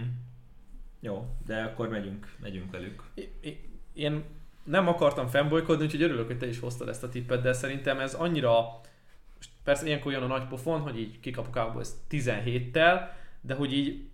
Jó, 1.00 1.36
de 1.46 1.62
akkor 1.62 1.88
megyünk, 1.88 2.34
megyünk 2.40 2.70
velük. 2.70 3.02
I- 3.14 3.32
I- 3.40 3.70
Én 3.92 4.24
nem 4.64 4.88
akartam 4.88 5.26
fanboykodni, 5.26 5.84
úgyhogy 5.84 6.02
örülök, 6.02 6.26
hogy 6.26 6.38
te 6.38 6.46
is 6.48 6.58
hoztad 6.58 6.88
ezt 6.88 7.02
a 7.02 7.08
tippet, 7.08 7.42
de 7.42 7.52
szerintem 7.52 7.98
ez 8.00 8.14
annyira, 8.14 8.80
persze 9.64 9.86
ilyenkor 9.86 10.12
jön 10.12 10.22
a 10.22 10.26
nagy 10.26 10.46
pofon, 10.46 10.80
hogy 10.80 10.98
így 10.98 11.20
kikap 11.20 11.46
a 11.46 11.60
Cowboys 11.60 11.88
17-tel, 12.10 13.08
de 13.40 13.54
hogy 13.54 13.72
így 13.72 14.08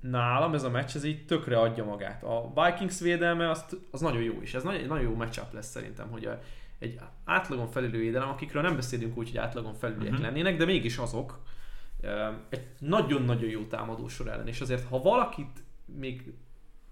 nálam 0.00 0.54
ez 0.54 0.62
a 0.62 0.70
meccs, 0.70 0.96
ez 0.96 1.04
így 1.04 1.26
tökre 1.26 1.60
adja 1.60 1.84
magát. 1.84 2.22
A 2.22 2.52
Vikings 2.54 3.00
védelme 3.00 3.50
az, 3.50 3.64
az 3.90 4.00
nagyon 4.00 4.22
jó 4.22 4.42
is, 4.42 4.54
ez 4.54 4.62
nagyon, 4.62 4.86
nagyon 4.86 5.04
jó 5.04 5.14
matchup 5.14 5.52
lesz 5.52 5.70
szerintem, 5.70 6.10
hogy 6.10 6.24
a, 6.24 6.40
egy 6.84 6.98
átlagon 7.24 7.68
felülő 7.68 7.98
védelem, 7.98 8.28
akikről 8.28 8.62
nem 8.62 8.74
beszélünk 8.76 9.16
úgy, 9.16 9.28
hogy 9.28 9.38
átlagon 9.38 9.74
felüliek 9.74 10.12
Mhm. 10.12 10.22
lennének, 10.22 10.56
de 10.56 10.64
mégis 10.64 10.98
azok, 10.98 11.38
egy 12.48 12.66
nagyon-nagyon 12.78 13.50
jó 13.50 13.62
támadósor 13.64 14.28
ellen, 14.28 14.48
és 14.48 14.60
azért 14.60 14.88
ha 14.88 15.02
valakit 15.02 15.62
még 15.98 16.32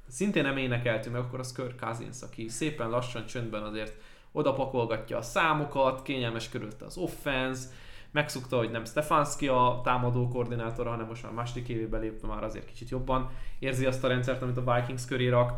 szintén 0.09 0.43
nem 0.43 0.57
énekeltünk 0.57 1.15
meg, 1.15 1.25
akkor 1.25 1.39
az 1.39 1.53
Kirk 1.53 1.81
Cousins, 1.81 2.23
aki 2.23 2.49
szépen 2.49 2.91
lassan 2.91 3.27
csöndben 3.27 3.63
azért 3.63 4.01
oda 4.33 4.53
pakolgatja 4.53 5.17
a 5.17 5.23
számokat, 5.23 6.03
kényelmes 6.03 6.49
körülötte 6.49 6.85
az 6.85 6.97
offense, 6.97 7.69
megszokta, 8.11 8.57
hogy 8.57 8.71
nem 8.71 8.85
Stefanski 8.85 9.49
a 9.49 9.81
támadó 9.85 10.29
koordinátora, 10.29 10.91
hanem 10.91 11.07
most 11.07 11.23
már 11.23 11.33
második 11.33 11.69
évébe 11.69 11.99
lépve 11.99 12.29
már 12.29 12.45
azért 12.45 12.65
kicsit 12.65 12.89
jobban 12.91 13.31
érzi 13.59 13.87
azt 13.87 14.05
a 14.05 14.09
rendszert, 14.09 14.43
amit 14.43 14.57
a 14.57 14.75
Vikings 14.75 15.05
köré 15.05 15.29
rak. 15.29 15.53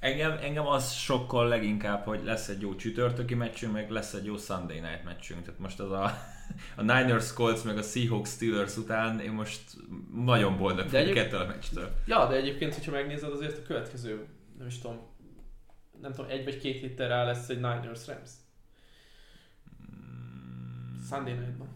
Engem, 0.00 0.38
engem 0.40 0.66
az 0.66 0.92
sokkal 0.92 1.48
leginkább, 1.48 2.04
hogy 2.04 2.24
lesz 2.24 2.48
egy 2.48 2.60
jó 2.60 2.74
csütörtöki 2.74 3.34
meccsünk, 3.34 3.72
meg 3.72 3.90
lesz 3.90 4.12
egy 4.12 4.24
jó 4.24 4.36
Sunday 4.36 4.80
night 4.80 5.04
meccsünk. 5.04 5.42
Tehát 5.44 5.60
most 5.60 5.80
az 5.80 5.90
a, 5.90 6.04
a 6.76 6.82
Niners 6.82 7.32
Colts 7.32 7.64
meg 7.64 7.78
a 7.78 7.82
Seahawks 7.82 8.30
Steelers 8.30 8.76
után 8.76 9.20
én 9.20 9.32
most 9.32 9.60
nagyon 10.14 10.58
boldog 10.58 10.86
De 10.86 11.00
vagyok 11.00 11.16
ettől 11.16 11.40
a 11.40 11.46
meccstől. 11.46 11.90
Ja, 12.06 12.26
de 12.26 12.34
egyébként, 12.34 12.74
hogyha 12.74 12.90
megnézed, 12.90 13.32
azért 13.32 13.58
a 13.58 13.62
következő, 13.62 14.26
nem 14.58 14.66
is 14.66 14.78
tudom, 14.78 15.00
nem 16.00 16.12
tudom, 16.12 16.30
egy 16.30 16.44
vagy 16.44 16.58
két 16.58 16.80
héttel 16.80 17.08
rá 17.08 17.24
lesz 17.24 17.48
egy 17.48 17.56
Niners 17.60 18.06
Rams. 18.06 18.30
Sunday 21.08 21.32
night-ban. 21.32 21.68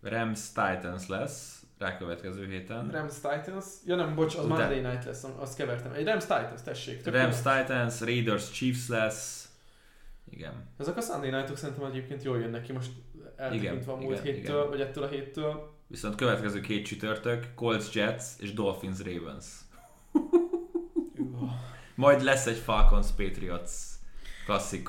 Rams 0.00 0.46
Titans 0.46 1.06
lesz 1.08 1.55
rákövetkező 1.78 2.46
héten. 2.46 2.90
Rams 2.90 3.14
Titans. 3.14 3.64
Ja 3.86 3.96
nem, 3.96 4.14
bocs, 4.14 4.34
az 4.34 4.44
Után- 4.44 4.58
Monday 4.58 4.80
night 4.80 5.04
lesz, 5.04 5.24
azt 5.38 5.56
kevertem. 5.56 5.92
Egy 5.92 6.04
Rams 6.04 6.22
Titans, 6.22 6.62
tessék. 6.62 7.04
Rams 7.06 7.36
jó. 7.44 7.52
Titans, 7.52 8.00
Raiders 8.00 8.50
Chiefs 8.50 8.88
lesz. 8.88 9.48
Igen. 10.30 10.52
Ezek 10.78 10.96
a 10.96 11.00
Sunday 11.00 11.30
nightok 11.30 11.56
szerintem 11.56 11.84
egyébként 11.84 12.22
jól 12.22 12.38
jönnek 12.38 12.62
ki 12.62 12.72
most 12.72 12.90
eltekintve 13.36 13.92
a 13.92 13.96
múlt 13.96 14.24
igen, 14.24 14.34
héttől, 14.34 14.56
igen. 14.56 14.68
vagy 14.68 14.80
ettől 14.80 15.04
a 15.04 15.08
héttől. 15.08 15.74
Viszont 15.86 16.14
következő 16.14 16.60
két 16.60 16.86
csütörtök, 16.86 17.54
Colts 17.54 17.94
Jets 17.94 18.24
és 18.38 18.52
Dolphins 18.52 18.98
Ravens. 18.98 19.46
Majd 21.94 22.22
lesz 22.22 22.46
egy 22.46 22.56
Falcons 22.56 23.06
Patriots 23.16 23.70
klasszik. 24.44 24.88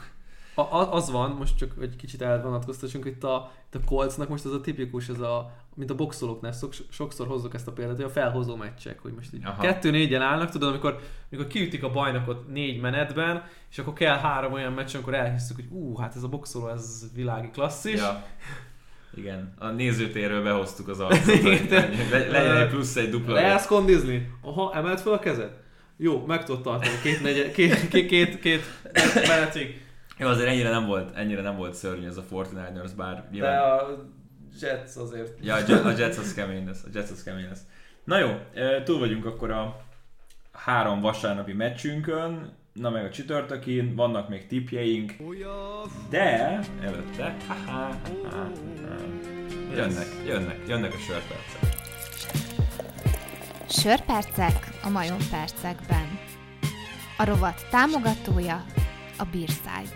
A, 0.60 0.94
az 0.94 1.12
van, 1.12 1.32
most 1.32 1.58
csak 1.58 1.74
egy 1.82 1.96
kicsit 1.96 2.22
elvonatkoztassunk, 2.22 3.06
itt 3.06 3.24
a, 3.24 3.52
itt 3.68 3.76
a 3.76 3.86
Coltsnak 3.86 4.30
most 4.30 4.46
az 4.46 4.54
a 4.54 4.62
tipikus, 4.62 5.10
ez 5.10 5.20
a, 5.20 5.54
mint 5.76 5.90
a 5.90 5.96
boxolóknál 5.96 6.52
szok, 6.52 6.74
sokszor 6.90 7.28
hozzuk 7.28 7.54
ezt 7.54 7.68
a 7.68 7.72
példát, 7.72 7.96
hogy 7.96 8.06
a 8.06 8.10
felhozó 8.10 8.56
meccsek, 8.56 9.00
hogy 9.00 9.14
most 9.14 9.34
így 9.34 9.46
Aha. 9.46 9.62
kettő 9.62 9.92
négyen 9.92 10.22
állnak, 10.22 10.50
tudod, 10.50 10.70
amikor, 10.70 11.00
amikor 11.32 11.48
kiütik 11.48 11.84
a 11.84 11.92
bajnokot 11.92 12.48
négy 12.48 12.82
menetben, 12.82 13.44
és 13.72 13.78
akkor 13.78 13.94
kell 13.94 14.18
három 14.18 14.54
olyan 14.54 14.74
meccs, 14.74 14.96
amikor 14.96 15.14
elhiszük, 15.14 15.56
hogy 15.56 15.68
ú, 15.70 15.96
hát 15.96 16.16
ez 16.16 16.24
a 16.24 16.28
boxoló, 16.28 16.70
ez 16.70 17.04
világi 17.14 17.50
klasszis. 17.50 18.00
Ja. 18.00 18.26
Igen, 19.16 19.54
a 19.58 19.68
nézőtérről 19.68 20.44
behoztuk 20.44 20.88
az 20.88 21.00
arcot, 21.06 21.42
hogy 21.42 21.68
legyen 22.10 22.58
egy 22.58 22.70
plusz 22.70 22.96
egy 22.96 23.10
dupla. 23.10 23.34
Leállsz 23.34 23.68
kondizni? 23.68 24.32
Aha, 24.42 24.74
emelt 24.74 25.02
fel 25.02 25.14
a 25.14 25.20
kezed? 25.20 25.52
Jó, 25.98 26.26
meg 26.26 26.44
tudod 26.44 26.62
tartani 26.62 27.00
két, 27.04 27.22
negy, 27.22 27.52
két, 27.52 27.88
két, 27.88 28.08
két, 28.08 28.40
két 28.40 28.64
menetig. 29.28 29.86
Jó, 30.18 30.28
azért 30.28 30.50
ennyire 30.50 30.70
nem 30.70 30.86
volt, 30.86 31.16
ennyire 31.16 31.42
nem 31.42 31.56
volt 31.56 31.74
szörnyű 31.74 32.08
ez 32.08 32.18
a 32.18 32.24
49ers, 32.32 32.92
bár 32.98 33.16
De 33.16 33.28
nyilván... 33.32 33.60
a 33.60 33.88
Jets 34.62 34.96
azért. 34.96 35.38
Ja, 35.42 35.54
a 35.54 35.58
Jet- 35.68 35.86
a 35.86 35.92
Jets 35.98 36.18
az 36.18 36.34
kemény 36.34 36.66
lesz, 36.66 36.84
a 36.84 36.88
Jets 36.94 37.10
az 37.10 37.24
kemény 37.24 37.48
lesz. 37.48 37.62
Na 38.04 38.18
jó, 38.18 38.30
túl 38.84 39.00
vagyunk 39.00 39.26
akkor 39.26 39.52
a 39.52 39.82
három 40.52 41.02
vasárnapi 41.02 41.54
meccsünkön, 41.54 42.54
na 42.74 42.90
meg 42.90 43.06
a 43.06 43.10
csütörtökin, 43.10 43.96
vannak 43.96 44.30
még 44.30 44.48
tipjeink, 44.48 45.14
de 46.10 46.60
előtte, 46.82 47.36
haha, 47.48 47.96
jönnek, 49.76 50.08
jönnek, 50.26 50.60
jönnek 50.68 50.94
a 50.94 50.98
sörpercek. 50.98 51.76
Sörpercek 53.70 54.70
a 54.84 54.90
majom 54.90 55.18
percekben. 55.32 56.20
A 57.18 57.26
rovat 57.26 57.68
támogatója 57.70 58.66
a 59.18 59.26
Beerside. 59.32 59.92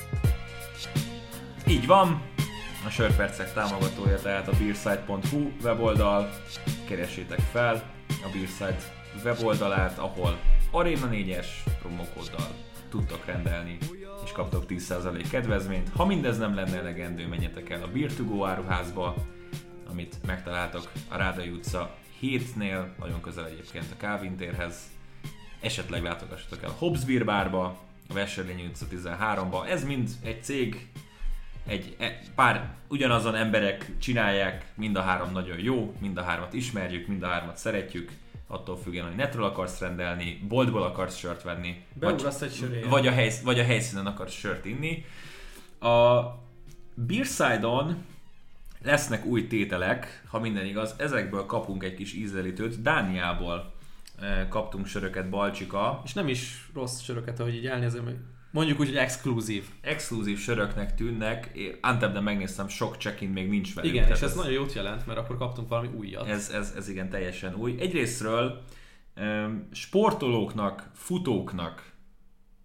Így 1.68 1.88
van, 1.88 2.22
a 2.86 2.90
sörpercek 2.90 3.54
támogatója 3.54 4.20
tehát 4.20 4.48
a 4.48 4.52
beerside.hu 4.60 5.52
weboldal, 5.64 6.30
keressétek 6.88 7.40
fel 7.40 7.84
a 8.10 8.30
Beerside 8.34 8.78
weboldalát, 9.24 9.98
ahol 9.98 10.40
Arena 10.72 11.10
4-es 11.12 11.48
promokóddal 11.80 12.48
tudtok 12.90 13.26
rendelni, 13.26 13.78
és 14.24 14.32
kaptok 14.32 14.66
10% 14.68 15.26
kedvezményt. 15.32 15.90
Ha 15.90 16.06
mindez 16.06 16.38
nem 16.38 16.56
lenne 16.56 16.78
elegendő, 16.78 17.28
menjetek 17.28 17.70
el 17.70 17.84
a 17.84 18.24
Go 18.24 18.46
áruházba, 18.46 19.16
amit 19.90 20.16
megtaláltok 20.26 20.92
a 21.10 21.18
Rádai 21.18 21.50
utca 21.50 21.96
hétnél, 22.20 22.96
nagyon 23.00 23.22
közel 23.22 23.46
egyébként 23.46 23.86
a 23.92 24.02
Calvin 24.02 24.36
térhez. 24.36 24.76
Esetleg 25.60 26.04
látogassatok 26.04 26.64
el 26.64 26.76
Hobbs 26.78 27.06
Beer 27.06 27.26
Barba, 27.26 27.80
a 28.12 28.14
Veselényi 28.14 28.66
utca 28.66 28.86
13-ba. 28.92 29.70
Ez 29.70 29.84
mind 29.84 30.10
egy 30.24 30.44
cég, 30.44 30.88
egy 31.68 31.96
e- 32.00 32.20
pár 32.36 32.70
ugyanazon 32.88 33.36
emberek 33.36 33.92
csinálják, 34.00 34.66
mind 34.76 34.96
a 34.96 35.02
három 35.02 35.32
nagyon 35.32 35.60
jó, 35.60 35.94
mind 36.00 36.18
a 36.18 36.22
hármat 36.22 36.54
ismerjük, 36.54 37.08
mind 37.08 37.24
a 37.24 37.28
hármat 37.28 37.58
szeretjük, 37.58 38.12
attól 38.48 38.78
függően, 38.78 39.06
hogy 39.06 39.16
netről 39.16 39.44
akarsz 39.44 39.80
rendelni, 39.80 40.40
boltból 40.48 40.84
akarsz 40.84 41.18
sört 41.18 41.44
venni, 41.44 41.84
Beugrasz 41.94 42.42
egy 42.42 42.54
söré. 42.54 42.82
vagy 42.82 43.08
a, 43.08 43.12
helysz, 43.12 43.42
vagy 43.42 43.60
a 43.60 43.64
helyszínen 43.64 44.06
akarsz 44.06 44.34
sört 44.34 44.66
inni. 44.66 45.06
A 45.80 46.22
Beerside-on 46.94 48.06
lesznek 48.84 49.26
új 49.26 49.48
tételek, 49.48 50.24
ha 50.28 50.40
minden 50.40 50.66
igaz, 50.66 50.96
ezekből 50.98 51.46
kapunk 51.46 51.84
egy 51.84 51.94
kis 51.94 52.14
ízelítőt. 52.14 52.82
Dániából 52.82 53.74
kaptunk 54.50 54.86
söröket 54.86 55.30
Balcsika, 55.30 56.02
És 56.06 56.14
nem 56.14 56.28
is 56.28 56.70
rossz 56.74 57.02
söröket, 57.02 57.40
ahogy 57.40 57.56
így 57.56 57.66
elnézem, 57.66 58.04
hogy 58.04 58.18
mondjuk 58.52 58.80
úgy, 58.80 58.88
hogy 58.88 58.96
exkluzív. 58.96 59.66
exkluzív 59.82 60.40
söröknek 60.40 60.96
tűnnek. 60.96 61.52
Én 61.56 61.78
Antepben 61.82 62.24
megnéztem, 62.24 62.68
sok 62.68 62.96
check-in 62.96 63.30
még 63.30 63.50
nincs 63.50 63.76
velük. 63.76 63.92
Igen, 63.92 64.04
és 64.04 64.10
tehát 64.10 64.24
ez 64.24 64.36
nagyon 64.36 64.52
jót 64.52 64.74
jelent, 64.74 65.06
mert 65.06 65.20
akkor 65.20 65.38
kaptunk 65.38 65.70
valami 65.70 65.88
újat. 65.88 66.28
Ez, 66.28 66.50
ez, 66.50 66.74
ez 66.78 66.90
igen 66.90 67.10
teljesen 67.10 67.56
új. 67.56 67.76
Egyrésztről 67.80 68.64
sportolóknak, 69.72 70.90
futóknak, 70.94 71.92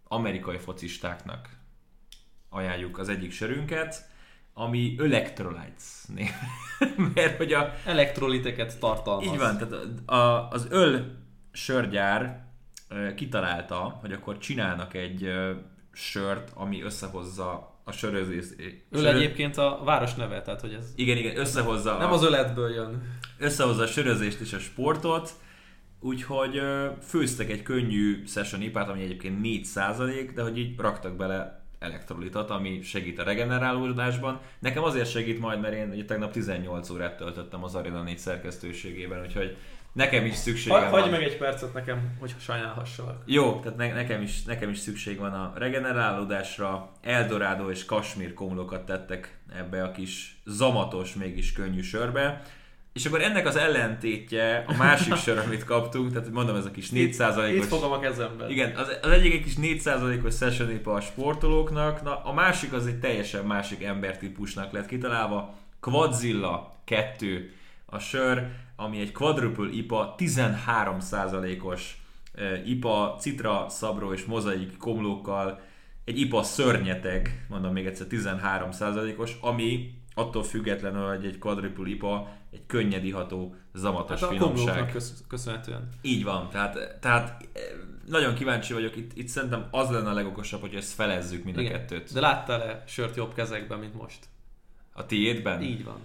amerikai 0.05 0.59
focistáknak 0.59 1.49
ajánljuk 2.49 2.99
az 2.99 3.09
egyik 3.09 3.33
sörünket, 3.33 4.09
ami 4.55 4.95
Electrolytes 4.99 6.05
név. 6.15 6.31
Mert 7.15 7.37
hogy 7.37 7.53
a, 7.53 7.75
Elektroliteket 7.85 8.79
tartalmaz. 8.79 9.27
így 9.27 9.39
van, 9.39 9.59
tehát 9.59 9.85
a, 10.07 10.15
a, 10.15 10.49
az 10.49 10.67
öl 10.71 11.25
sörgyár 11.57 12.45
kitalálta, 13.17 13.99
hogy 14.01 14.13
akkor 14.13 14.39
csinálnak 14.39 14.95
egy 14.95 15.33
sört, 15.93 16.51
ami 16.55 16.83
összehozza 16.83 17.75
a 17.85 17.93
sörözést. 17.93 18.55
Ő 18.91 19.07
egyébként 19.07 19.57
a 19.57 19.81
város 19.85 20.15
neve, 20.15 20.43
tehát 20.43 20.61
hogy 20.61 20.73
ez 20.73 20.93
Igen, 20.97 21.17
igen, 21.17 21.37
összehozza 21.37 21.97
nem 21.99 22.11
a, 22.11 22.13
az 22.13 22.25
öletből 22.25 22.71
jön. 22.75 23.03
összehozza 23.39 23.83
a 23.83 23.87
sörözést 23.87 24.41
és 24.41 24.53
a 24.53 24.59
sportot, 24.59 25.31
úgyhogy 26.01 26.61
főztek 27.03 27.51
egy 27.51 27.63
könnyű 27.63 28.25
session 28.27 28.63
ipát, 28.63 28.89
ami 28.89 29.03
egyébként 29.03 29.41
4 29.41 29.67
de 30.35 30.43
hogy 30.43 30.59
így 30.59 30.79
raktak 30.79 31.17
bele 31.17 31.67
elektrolitot, 31.79 32.51
ami 32.51 32.83
segít 32.83 33.19
a 33.19 33.23
regenerálódásban. 33.23 34.41
Nekem 34.59 34.83
azért 34.83 35.11
segít 35.11 35.41
majd, 35.41 35.61
mert 35.61 35.75
én 35.75 35.91
ugye 35.91 36.05
tegnap 36.05 36.33
18 36.33 36.91
órát 36.91 37.17
töltöttem 37.17 37.65
az 37.65 37.75
Arena 37.75 38.03
4 38.03 38.19
szerkesztőségében, 38.19 39.23
úgyhogy 39.23 39.57
nekem 39.97 40.25
is 40.25 40.35
szükségem 40.35 40.79
Ha, 40.79 40.91
van. 40.91 41.01
hagyj 41.01 41.11
meg 41.11 41.23
egy 41.23 41.37
percet 41.37 41.75
nekem, 41.75 42.17
hogy 42.21 42.35
sajnálhassalak. 42.39 43.23
Jó, 43.25 43.61
tehát 43.61 43.79
ne, 43.79 43.93
nekem, 43.93 44.23
is, 44.23 44.43
nekem 44.43 44.71
is 44.71 44.79
szükség 44.79 45.19
van 45.19 45.33
a 45.33 45.53
regenerálódásra. 45.57 46.91
Eldorado 47.03 47.71
és 47.71 47.85
Kasmír 47.85 48.35
komlókat 48.35 48.87
tettek 48.87 49.39
ebbe 49.57 49.83
a 49.83 49.91
kis 49.91 50.41
zamatos, 50.45 51.15
mégis 51.15 51.53
könnyű 51.53 51.83
sörbe. 51.83 52.43
És 52.93 53.07
akkor 53.07 53.23
ennek 53.23 53.47
az 53.47 53.57
ellentétje 53.57 54.65
a 54.67 54.77
másik 54.77 55.15
sör, 55.15 55.39
amit 55.39 55.65
kaptunk, 55.65 56.13
tehát 56.13 56.31
mondom, 56.31 56.57
ez 56.57 56.65
a 56.65 56.71
kis 56.71 56.89
4%-os... 56.93 57.51
Itt 57.51 57.65
fogom 57.65 57.93
a 57.93 57.99
kezemben. 57.99 58.51
Igen, 58.51 58.77
az, 58.77 58.99
az 59.03 59.11
egyik 59.11 59.33
egy 59.33 59.43
kis 59.43 59.55
4%-os 59.85 60.37
session 60.37 60.81
a 60.85 61.01
sportolóknak, 61.01 62.03
na, 62.03 62.23
a 62.23 62.33
másik 62.33 62.73
az 62.73 62.87
egy 62.87 62.99
teljesen 62.99 63.45
másik 63.45 63.83
embertípusnak 63.83 64.73
lett 64.73 64.87
kitalálva. 64.87 65.55
Quadzilla 65.81 66.81
2 66.85 67.51
a 67.87 67.99
sör, 67.99 68.47
ami 68.77 69.01
egy 69.01 69.13
quadruple 69.13 69.69
IPA, 69.73 70.15
13%-os 70.19 71.97
eh, 72.35 72.69
IPA, 72.69 73.17
citra, 73.21 73.69
szabró 73.69 74.13
és 74.13 74.25
mozaik 74.25 74.77
komlókkal, 74.77 75.61
egy 76.05 76.19
IPA 76.21 76.43
szörnyeteg, 76.43 77.47
mondom 77.49 77.73
még 77.73 77.87
egyszer 77.87 78.07
13%-os, 78.11 79.37
ami 79.41 79.95
attól 80.15 80.43
függetlenül, 80.43 81.09
hogy 81.09 81.25
egy 81.25 81.39
quadruple 81.39 81.89
IPA, 81.89 82.29
egy 82.53 82.63
könnyed 82.67 83.05
iható, 83.05 83.55
zamatos 83.75 84.21
Hát 84.21 84.29
a 84.31 84.33
finomság. 84.33 84.91
kösz, 84.91 85.25
köszönhetően. 85.29 85.89
Így 86.03 86.25
van, 86.25 86.51
tehát, 86.51 86.99
tehát 87.01 87.49
eh, 87.53 87.63
nagyon 88.07 88.35
kíváncsi 88.35 88.73
vagyok, 88.73 88.97
itt, 88.97 89.11
itt 89.15 89.29
szerintem 89.29 89.67
az 89.71 89.91
lenne 89.91 90.09
a 90.09 90.13
legokosabb, 90.13 90.61
hogy 90.61 90.75
ezt 90.75 90.93
felezzük 90.93 91.45
mind 91.45 91.57
a 91.57 91.61
Igen. 91.61 91.73
kettőt. 91.73 92.13
De 92.13 92.21
láttál-e 92.21 92.85
sört 92.87 93.17
jobb 93.17 93.35
kezekben, 93.35 93.79
mint 93.79 93.95
most? 93.95 94.19
A 94.93 95.07
tiédben? 95.07 95.63
Így 95.63 95.85
van. 95.85 95.99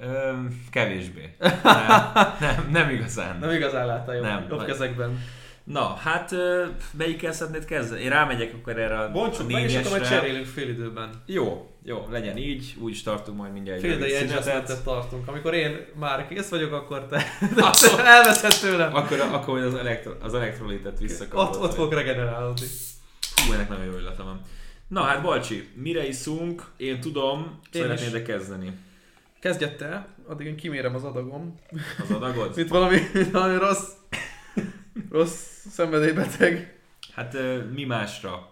Ö, 0.00 0.32
kevésbé. 0.70 1.34
Nem, 1.62 2.36
nem, 2.40 2.68
nem 2.72 2.90
igazán. 2.90 3.38
Nem 3.38 3.50
igazán 3.50 3.86
láttál 3.86 4.14
jobb, 4.14 4.24
Nem. 4.24 4.46
jobb 4.50 4.64
kezekben. 4.64 5.20
Na, 5.64 5.94
hát 5.94 6.34
melyikkel 6.98 7.32
szeretnéd 7.32 7.64
kezdeni? 7.64 8.00
Én 8.02 8.10
rámegyek 8.10 8.54
akkor 8.54 8.78
erre 8.78 8.98
a 8.98 9.10
Bontsuk 9.10 9.50
meg, 9.50 9.62
és 9.62 9.76
akkor 9.76 9.90
majd 9.90 10.08
cserélünk 10.08 10.46
fél 10.46 10.68
időben. 10.68 11.10
Jó, 11.26 11.70
jó, 11.82 12.06
legyen 12.10 12.36
így, 12.36 12.74
úgy 12.78 12.90
is 12.92 13.02
tartunk 13.02 13.38
majd 13.38 13.52
mindjárt 13.52 13.82
egy 13.82 13.84
Fél 13.84 13.98
szünetet. 14.08 14.28
adjustmentet 14.28 14.84
tartunk. 14.84 15.28
Amikor 15.28 15.54
én 15.54 15.86
már 15.94 16.28
kész 16.28 16.48
vagyok, 16.48 16.72
akkor 16.72 17.06
te 17.06 17.16
Akkor- 17.56 18.00
elveszed 18.06 18.54
tőlem. 18.60 18.94
Akkor, 18.94 19.20
akkor 19.20 19.58
az, 19.58 19.74
elektro, 19.74 20.12
az 20.22 20.34
elektrolitet 20.34 20.98
visszakapod. 20.98 21.54
Ott, 21.56 21.62
ott 21.62 21.74
fog 21.74 21.92
regenerálódni. 21.92 22.66
Hú, 23.46 23.52
ennek 23.52 23.68
nagyon 23.68 23.84
jó 23.84 23.98
illata 23.98 24.24
van. 24.24 24.40
Na 24.88 25.02
hát 25.02 25.22
Balcsi, 25.22 25.68
mire 25.74 26.06
iszunk? 26.06 26.62
Én 26.76 27.00
tudom, 27.00 27.60
szeretnéd 27.72 28.22
kezdeni 28.22 28.72
Kezdj 29.40 29.64
te, 29.76 30.14
addig 30.26 30.46
én 30.46 30.56
kimérem 30.56 30.94
az 30.94 31.04
adagom. 31.04 31.54
az 32.02 32.10
adagod? 32.10 32.56
Mint 32.56 32.68
valami, 32.68 32.98
valami 33.32 33.58
rossz, 33.58 33.90
rossz 35.10 35.66
szenvedélybeteg. 35.70 36.80
Hát 37.12 37.36
mi 37.72 37.84
másra 37.84 38.50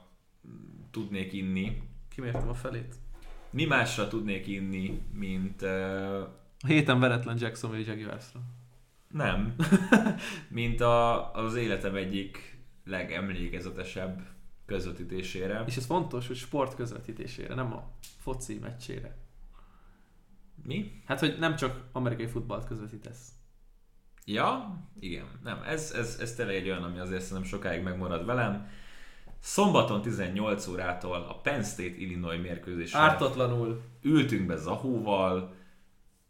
tudnék 0.90 1.32
inni? 1.32 1.82
Kimértem 2.14 2.48
a 2.48 2.54
felét. 2.54 2.94
Mi 3.50 3.64
másra 3.64 4.08
tudnék 4.08 4.46
inni, 4.46 5.00
mint... 5.12 5.62
ö, 5.62 6.20
A 6.60 6.66
héten 6.66 7.00
veretlen 7.00 7.36
Jacksonville 7.40 7.94
Jaguarsra. 7.94 8.40
nem. 9.08 9.54
mint 10.48 10.80
a, 10.80 11.32
az 11.34 11.54
életem 11.54 11.94
egyik 11.94 12.58
legemlékezetesebb 12.84 14.22
közvetítésére. 14.66 15.62
És 15.66 15.76
ez 15.76 15.86
fontos, 15.86 16.26
hogy 16.26 16.36
sport 16.36 16.74
közvetítésére, 16.74 17.54
nem 17.54 17.72
a 17.72 17.90
foci 18.18 18.58
meccsére. 18.62 19.16
Mi? 20.64 21.02
Hát, 21.06 21.20
hogy 21.20 21.36
nem 21.38 21.56
csak 21.56 21.84
amerikai 21.92 22.26
futballt 22.26 22.66
közvetítesz. 22.66 23.28
Ja, 24.24 24.78
igen. 25.00 25.26
Nem, 25.42 25.62
ez, 25.62 25.92
ez, 25.96 26.18
ez 26.20 26.34
tényleg 26.34 26.54
egy 26.54 26.68
olyan, 26.68 26.82
ami 26.82 26.98
azért 26.98 27.22
szerintem 27.22 27.48
sokáig 27.48 27.82
megmarad 27.82 28.26
velem. 28.26 28.68
Szombaton 29.40 30.02
18 30.02 30.66
órától 30.66 31.26
a 31.28 31.40
Penn 31.40 31.62
State 31.62 31.96
Illinois 31.96 32.40
mérkőzésre 32.40 32.98
Ártatlanul. 32.98 33.82
ültünk 34.02 34.46
be 34.46 34.56
Zahóval, 34.56 35.54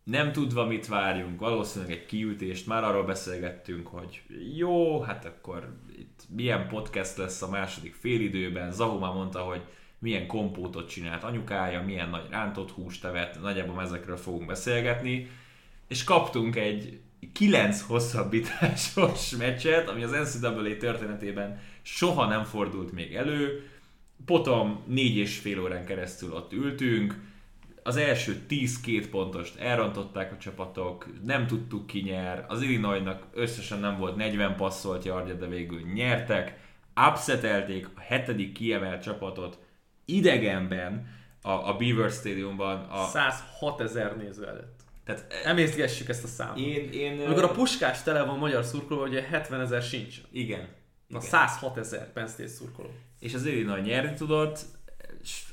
nem 0.05 0.33
tudva 0.33 0.67
mit 0.67 0.87
várjunk, 0.87 1.41
valószínűleg 1.41 1.95
egy 1.95 2.07
kiültést, 2.07 2.67
már 2.67 2.85
arról 2.85 3.05
beszélgettünk, 3.05 3.87
hogy 3.87 4.23
jó, 4.57 5.01
hát 5.01 5.25
akkor 5.25 5.77
itt 5.97 6.23
milyen 6.29 6.69
podcast 6.69 7.17
lesz 7.17 7.43
a 7.43 7.49
második 7.49 7.95
félidőben, 7.95 8.73
Zahó 8.73 8.99
már 8.99 9.13
mondta, 9.13 9.41
hogy 9.41 9.63
milyen 10.05 10.27
kompótot 10.27 10.89
csinált 10.89 11.25
anyukája, 11.25 11.83
milyen 11.83 12.09
nagy 12.09 12.27
rántott 12.31 12.71
húst 12.71 13.05
evett, 13.05 13.41
nagyjából 13.41 13.83
ezekről 13.83 14.17
fogunk 14.17 14.47
beszélgetni, 14.47 15.31
és 15.89 16.05
kaptunk 16.05 16.57
egy 16.57 17.01
9 17.33 17.81
hosszabbításos 17.83 19.31
meccset, 19.39 19.89
ami 19.89 20.03
az 20.03 20.11
NCAA 20.11 20.77
történetében 20.77 21.61
soha 21.83 22.27
nem 22.27 22.45
fordult 22.45 22.93
még 22.93 23.15
elő. 23.15 23.71
Potom 24.25 24.83
négy 24.87 25.17
és 25.17 25.39
fél 25.39 25.61
órán 25.61 25.85
keresztül 25.85 26.33
ott 26.33 26.53
ültünk, 26.53 27.33
az 27.83 27.97
első 27.97 28.37
10 28.47 28.81
két 28.81 29.09
pontost 29.09 29.59
elrontották 29.59 30.33
a 30.33 30.39
csapatok, 30.39 31.07
nem 31.25 31.47
tudtuk 31.47 31.87
ki 31.87 32.01
nyer, 32.01 32.45
az 32.49 32.63
Illinoisnak 32.63 33.27
összesen 33.33 33.81
nem 33.81 33.99
volt 33.99 34.17
40 34.17 34.57
passzolt 34.57 35.05
yardja, 35.05 35.35
de 35.35 35.47
végül 35.47 35.81
nyertek, 35.81 36.59
upsetelték 37.09 37.89
a 37.95 38.01
hetedik 38.01 38.53
kiemelt 38.53 39.03
csapatot 39.03 39.59
idegenben, 40.05 41.07
a, 41.43 41.51
a 41.51 41.77
Beaver 41.77 42.11
Stadiumban. 42.11 42.79
A, 42.91 43.05
106 43.07 43.81
ezer 43.81 44.17
néző 44.17 44.47
előtt. 44.47 44.81
tehát 45.05 45.25
Emészgessük 45.45 46.09
ezt 46.09 46.25
a 46.25 46.27
számot. 46.27 46.59
én, 46.59 46.91
én, 46.93 47.27
Amikor 47.27 47.45
a 47.45 47.51
puskás 47.51 48.03
tele 48.03 48.23
van 48.23 48.39
magyar 48.39 48.65
szurkoló, 48.65 49.03
ugye 49.03 49.23
70 49.23 49.61
ezer 49.61 49.83
sincs. 49.83 50.17
Igen. 50.33 50.69
Na 51.07 51.19
igen. 51.19 51.29
106 51.29 51.77
ezer 51.77 52.13
Penn 52.13 52.27
State 52.27 52.49
szurkoló. 52.49 52.91
és 53.21 53.35
az 53.35 53.47
Illinois 53.47 53.85
nyerni 53.85 54.15
tudott, 54.15 54.59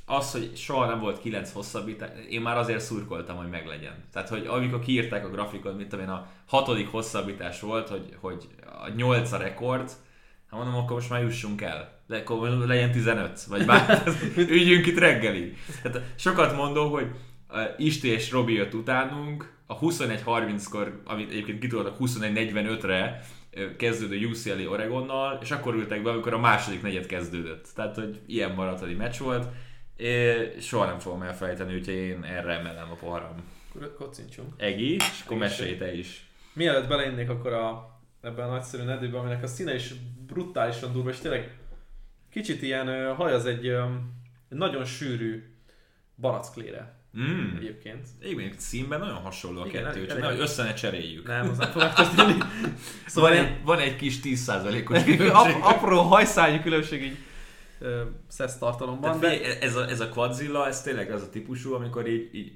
az, 0.06 0.32
hogy 0.32 0.52
soha 0.56 0.86
nem 0.86 1.00
volt 1.00 1.20
kilenc 1.22 1.52
hosszabbítás, 1.52 2.10
én 2.30 2.42
már 2.42 2.58
azért 2.58 2.80
szurkoltam, 2.80 3.38
hogy 3.38 3.50
meglegyen. 3.50 4.04
Tehát, 4.12 4.30
hogy 4.30 4.46
amikor 4.46 4.80
kiírták 4.80 5.26
a 5.26 5.30
grafikon, 5.30 5.78
tudom 5.78 6.00
én, 6.00 6.10
a 6.12 6.28
hatodik 6.46 6.88
hosszabbítás 6.88 7.60
volt, 7.60 7.88
hogy, 7.90 8.16
hogy 8.20 8.48
a 8.84 8.90
nyolc 8.90 9.32
a 9.32 9.38
rekord, 9.38 9.92
hát 10.52 10.60
mondom, 10.60 10.82
akkor 10.82 10.96
most 10.96 11.10
már 11.10 11.22
jussunk 11.22 11.62
el. 11.62 12.00
De 12.08 12.18
akkor 12.18 12.50
legyen 12.50 12.92
15, 12.92 13.44
vagy 13.44 13.66
bár 13.66 14.04
ügyünk 14.38 14.86
itt 14.86 14.98
reggelig. 14.98 15.58
Tehát 15.82 16.02
sokat 16.16 16.56
mondom, 16.56 16.92
hogy 16.92 17.08
Isti 17.78 18.08
és 18.08 18.32
Robi 18.32 18.54
jött 18.54 18.74
utánunk, 18.74 19.60
a 19.66 19.80
21-30-kor, 19.80 21.02
amit 21.06 21.32
egyébként 21.32 21.60
kitoltak 21.60 21.96
21-45-re 22.00 23.22
kezdődő 23.78 24.26
UCLA 24.26 24.70
Oregonnal, 24.70 25.40
és 25.42 25.52
akkor 25.52 25.76
ültek 25.76 26.04
be, 26.04 26.10
amikor 26.10 26.34
a 26.34 26.40
második 26.40 26.82
negyed 26.82 27.06
kezdődött. 27.06 27.68
Tehát, 27.76 27.96
hogy 27.96 28.20
ilyen 28.26 28.56
baratali 28.56 28.94
meccs 28.94 29.18
volt. 29.18 29.48
É, 29.98 30.36
soha 30.60 30.86
nem 30.86 31.00
fogom 31.00 31.22
elfelejteni, 31.22 31.76
úgyhogy 31.76 31.94
én 31.94 32.24
erre 32.24 32.54
emelem 32.54 32.92
a 32.92 32.96
poharam. 32.96 33.36
Kocincsunk. 33.98 34.54
Egi, 34.58 34.94
és 34.94 35.22
akkor 35.26 35.38
mesélj 35.38 35.78
te 35.78 35.94
is. 35.94 36.26
Mielőtt 36.54 36.88
beleinnék 36.88 37.30
akkor 37.30 37.54
a, 37.54 37.91
ebben 38.22 38.48
a 38.48 38.52
nagyszerű 38.52 38.84
nedőben, 38.84 39.20
aminek 39.20 39.44
a 39.44 39.48
színe 39.48 39.76
is 39.76 39.94
brutálisan 40.28 40.92
durva, 40.94 41.10
és 41.10 41.18
tényleg 41.18 41.58
kicsit 42.32 42.62
ilyen 42.62 43.16
haj 43.16 43.34
az 43.34 43.46
egy, 43.46 43.76
nagyon 44.50 44.86
sűrű 44.86 45.56
barackklére 46.18 47.00
Mm. 47.18 47.56
egyébként. 47.56 48.08
Igen, 48.22 48.54
színben 48.58 49.00
nagyon 49.00 49.16
hasonló 49.16 49.62
a 49.62 49.66
Igen, 49.66 49.84
kettő, 49.84 50.06
csak 50.06 50.20
nehogy 50.20 50.40
össze 50.40 50.64
ne 50.64 50.74
cseréljük. 50.74 51.28
Nem, 51.28 51.50
az 51.50 51.58
nem 51.58 51.72
történni. 51.72 52.34
Szóval 53.06 53.06
Szóval 53.06 53.30
van, 53.30 53.40
egy, 53.40 53.64
van 53.64 53.80
egy 53.80 53.96
kis 53.96 54.20
10%-os 54.24 54.98
ap- 54.98 55.06
különbség. 55.06 55.56
apró 55.62 56.02
hajszálnyi 56.02 56.62
különbség 56.62 57.04
így 57.04 57.18
szesz 58.28 58.58
tartalomban. 58.58 59.20
Tehát 59.20 59.40
De, 59.42 59.60
ez 59.60 59.76
a, 59.76 59.90
ez 59.90 60.00
a 60.00 60.10
Quadzilla, 60.10 60.68
ez 60.68 60.82
tényleg 60.82 61.12
az 61.12 61.22
a 61.22 61.30
típusú, 61.30 61.74
amikor 61.74 62.08
így, 62.08 62.30
így 62.36 62.54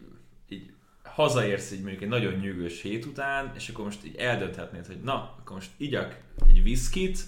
hazaérsz 1.16 1.72
így 1.72 1.82
mondjuk 1.82 2.01
egy 2.01 2.09
nagyon 2.09 2.34
nyűgös 2.34 2.82
hét 2.82 3.05
után, 3.05 3.51
és 3.55 3.70
akkor 3.70 3.86
most 3.86 4.05
így 4.05 4.16
eldönthetnéd, 4.16 4.86
hogy 4.86 4.99
na, 5.03 5.36
akkor 5.39 5.55
most 5.55 5.70
igyak 5.78 6.18
egy 6.47 6.63
viszkit, 6.63 7.20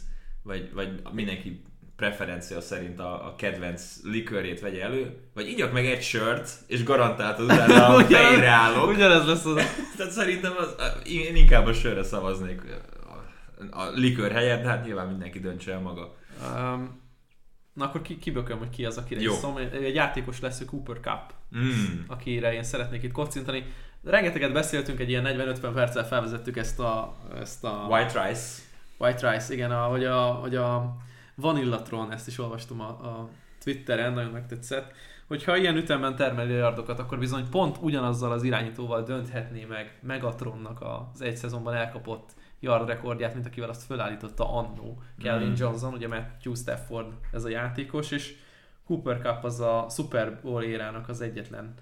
vagy, 0.43 0.73
vagy 0.73 1.01
mindenki 1.11 1.61
preferencia 1.95 2.61
szerint 2.61 2.99
a, 2.99 3.27
a 3.27 3.35
kedvenc 3.35 3.95
likörjét 4.03 4.59
vegye 4.59 4.83
elő, 4.83 5.17
vagy 5.33 5.47
igyak 5.47 5.71
meg 5.71 5.85
egy 5.85 6.01
sört, 6.01 6.49
és 6.67 6.83
garantáltad 6.83 7.45
utána 7.45 7.87
a 7.87 8.03
fejre 8.15 8.47
állok. 8.47 8.89
Ugyanez 8.89 9.25
lesz 9.25 9.45
az. 9.45 9.55
Tehát 9.97 10.11
szerintem 10.11 10.53
az, 10.57 10.75
én 11.05 11.35
inkább 11.35 11.65
a 11.65 11.73
sörre 11.73 12.03
szavaznék 12.03 12.61
a, 13.71 13.81
a 13.81 13.89
likör 13.89 14.31
helyett, 14.31 14.63
de 14.63 14.69
hát 14.69 14.85
nyilván 14.85 15.07
mindenki 15.07 15.39
döntse 15.39 15.71
el 15.71 15.79
maga. 15.79 16.15
Um, 16.55 17.06
na 17.77 17.85
akkor 17.85 18.01
ki, 18.01 18.17
kibököm, 18.17 18.57
hogy 18.57 18.69
ki 18.69 18.85
az, 18.85 18.97
akire 18.97 19.21
Jó. 19.21 19.31
is 19.31 19.37
szom. 19.37 19.57
Egy 19.57 19.95
játékos 19.95 20.39
lesz, 20.39 20.61
ő 20.61 20.65
Cooper 20.65 20.99
Cup, 20.99 21.33
Mm. 21.57 21.99
akire 22.07 22.53
én 22.53 22.63
szeretnék 22.63 23.03
itt 23.03 23.11
kocintani. 23.11 23.65
Rengeteget 24.03 24.53
beszéltünk, 24.53 24.99
egy 24.99 25.09
ilyen 25.09 25.23
40-50 25.25 25.71
perccel 25.73 26.07
felvezettük 26.07 26.57
ezt 26.57 26.79
a, 26.79 27.15
ezt 27.39 27.63
a 27.63 27.87
White 27.89 28.27
Rice. 28.27 28.61
White 28.97 29.31
Rice, 29.31 29.53
igen, 29.53 29.71
a, 29.71 29.83
hogy, 29.85 30.05
a, 30.05 30.21
hogy 30.21 30.55
a 30.55 30.97
Vanillatron, 31.35 32.11
ezt 32.11 32.27
is 32.27 32.39
olvastam 32.39 32.81
a, 32.81 32.87
a 32.87 33.29
Twitteren, 33.63 34.13
nagyon 34.13 34.31
megtetszett, 34.31 34.91
hogyha 35.27 35.57
ilyen 35.57 35.75
ütemben 35.75 36.15
termeli 36.15 36.53
a 36.53 36.57
yardokat, 36.57 36.99
akkor 36.99 37.19
bizony 37.19 37.49
pont 37.49 37.77
ugyanazzal 37.81 38.31
az 38.31 38.43
irányítóval 38.43 39.03
dönthetné 39.03 39.65
meg 39.65 39.99
Megatronnak 40.01 40.81
az 40.81 41.21
egy 41.21 41.35
szezonban 41.37 41.73
elkapott 41.73 42.29
yard 42.59 42.87
rekordját, 42.87 43.33
mint 43.33 43.45
akivel 43.45 43.69
azt 43.69 43.83
fölállította 43.83 44.53
annó 44.53 45.01
Calvin 45.21 45.47
Mm. 45.47 45.53
Johnson, 45.57 45.93
ugye 45.93 46.07
Matthew 46.07 46.55
Stafford 46.55 47.13
ez 47.31 47.43
a 47.43 47.49
játékos, 47.49 48.11
és 48.11 48.35
Cooper 48.85 49.19
Cup 49.21 49.43
az 49.43 49.59
a 49.59 49.87
Super 49.89 50.39
Bowl 50.41 50.63
érának 50.63 51.09
az 51.09 51.21
egyetlen 51.21 51.73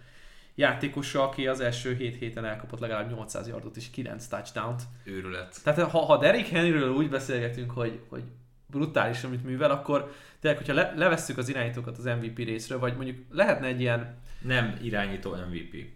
játékosa, 0.56 1.24
aki 1.24 1.48
az 1.48 1.60
első 1.60 1.94
7 1.96 2.16
héten 2.16 2.46
elkapott 2.46 2.80
legalább 2.80 3.10
800 3.10 3.48
yardot 3.48 3.76
és 3.76 3.90
9 3.90 4.28
touchdownt. 4.28 4.82
Őrület. 5.04 5.64
Tehát 5.64 5.90
ha, 5.90 6.00
ha 6.00 6.18
Derrick 6.18 6.48
Henryről 6.48 6.90
úgy 6.90 7.10
beszélgetünk, 7.10 7.72
hogy, 7.72 8.00
hogy 8.10 8.24
brutális, 8.68 9.24
amit 9.24 9.44
művel, 9.44 9.72
akkor 9.72 10.12
tényleg, 10.40 10.60
hogyha 10.60 10.76
le, 10.76 10.94
levesszük 10.96 11.38
az 11.38 11.50
irányítókat 11.50 11.98
az 11.98 12.04
MVP 12.04 12.38
részről, 12.38 12.80
vagy 12.80 12.96
mondjuk 12.96 13.18
lehetne 13.32 13.68
egy 13.68 13.80
ilyen, 13.80 14.18
Nem 14.42 14.78
irányító 14.82 15.36
MVP. 15.36 15.94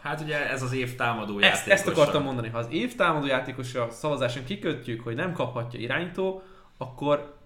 Hát 0.00 0.20
ugye 0.20 0.50
ez 0.50 0.62
az 0.62 0.72
év 0.72 0.94
támadó 0.94 1.38
ezt, 1.38 1.66
játékosa. 1.66 1.72
ezt 1.72 1.86
akartam 1.86 2.22
mondani, 2.22 2.48
ha 2.48 2.58
az 2.58 2.66
év 2.70 2.94
támadó 2.94 3.26
játékosa 3.26 3.90
szavazáson 3.90 4.44
kikötjük, 4.44 5.00
hogy 5.00 5.14
nem 5.14 5.32
kaphatja 5.32 5.80
irányító, 5.80 6.42
akkor, 6.76 7.36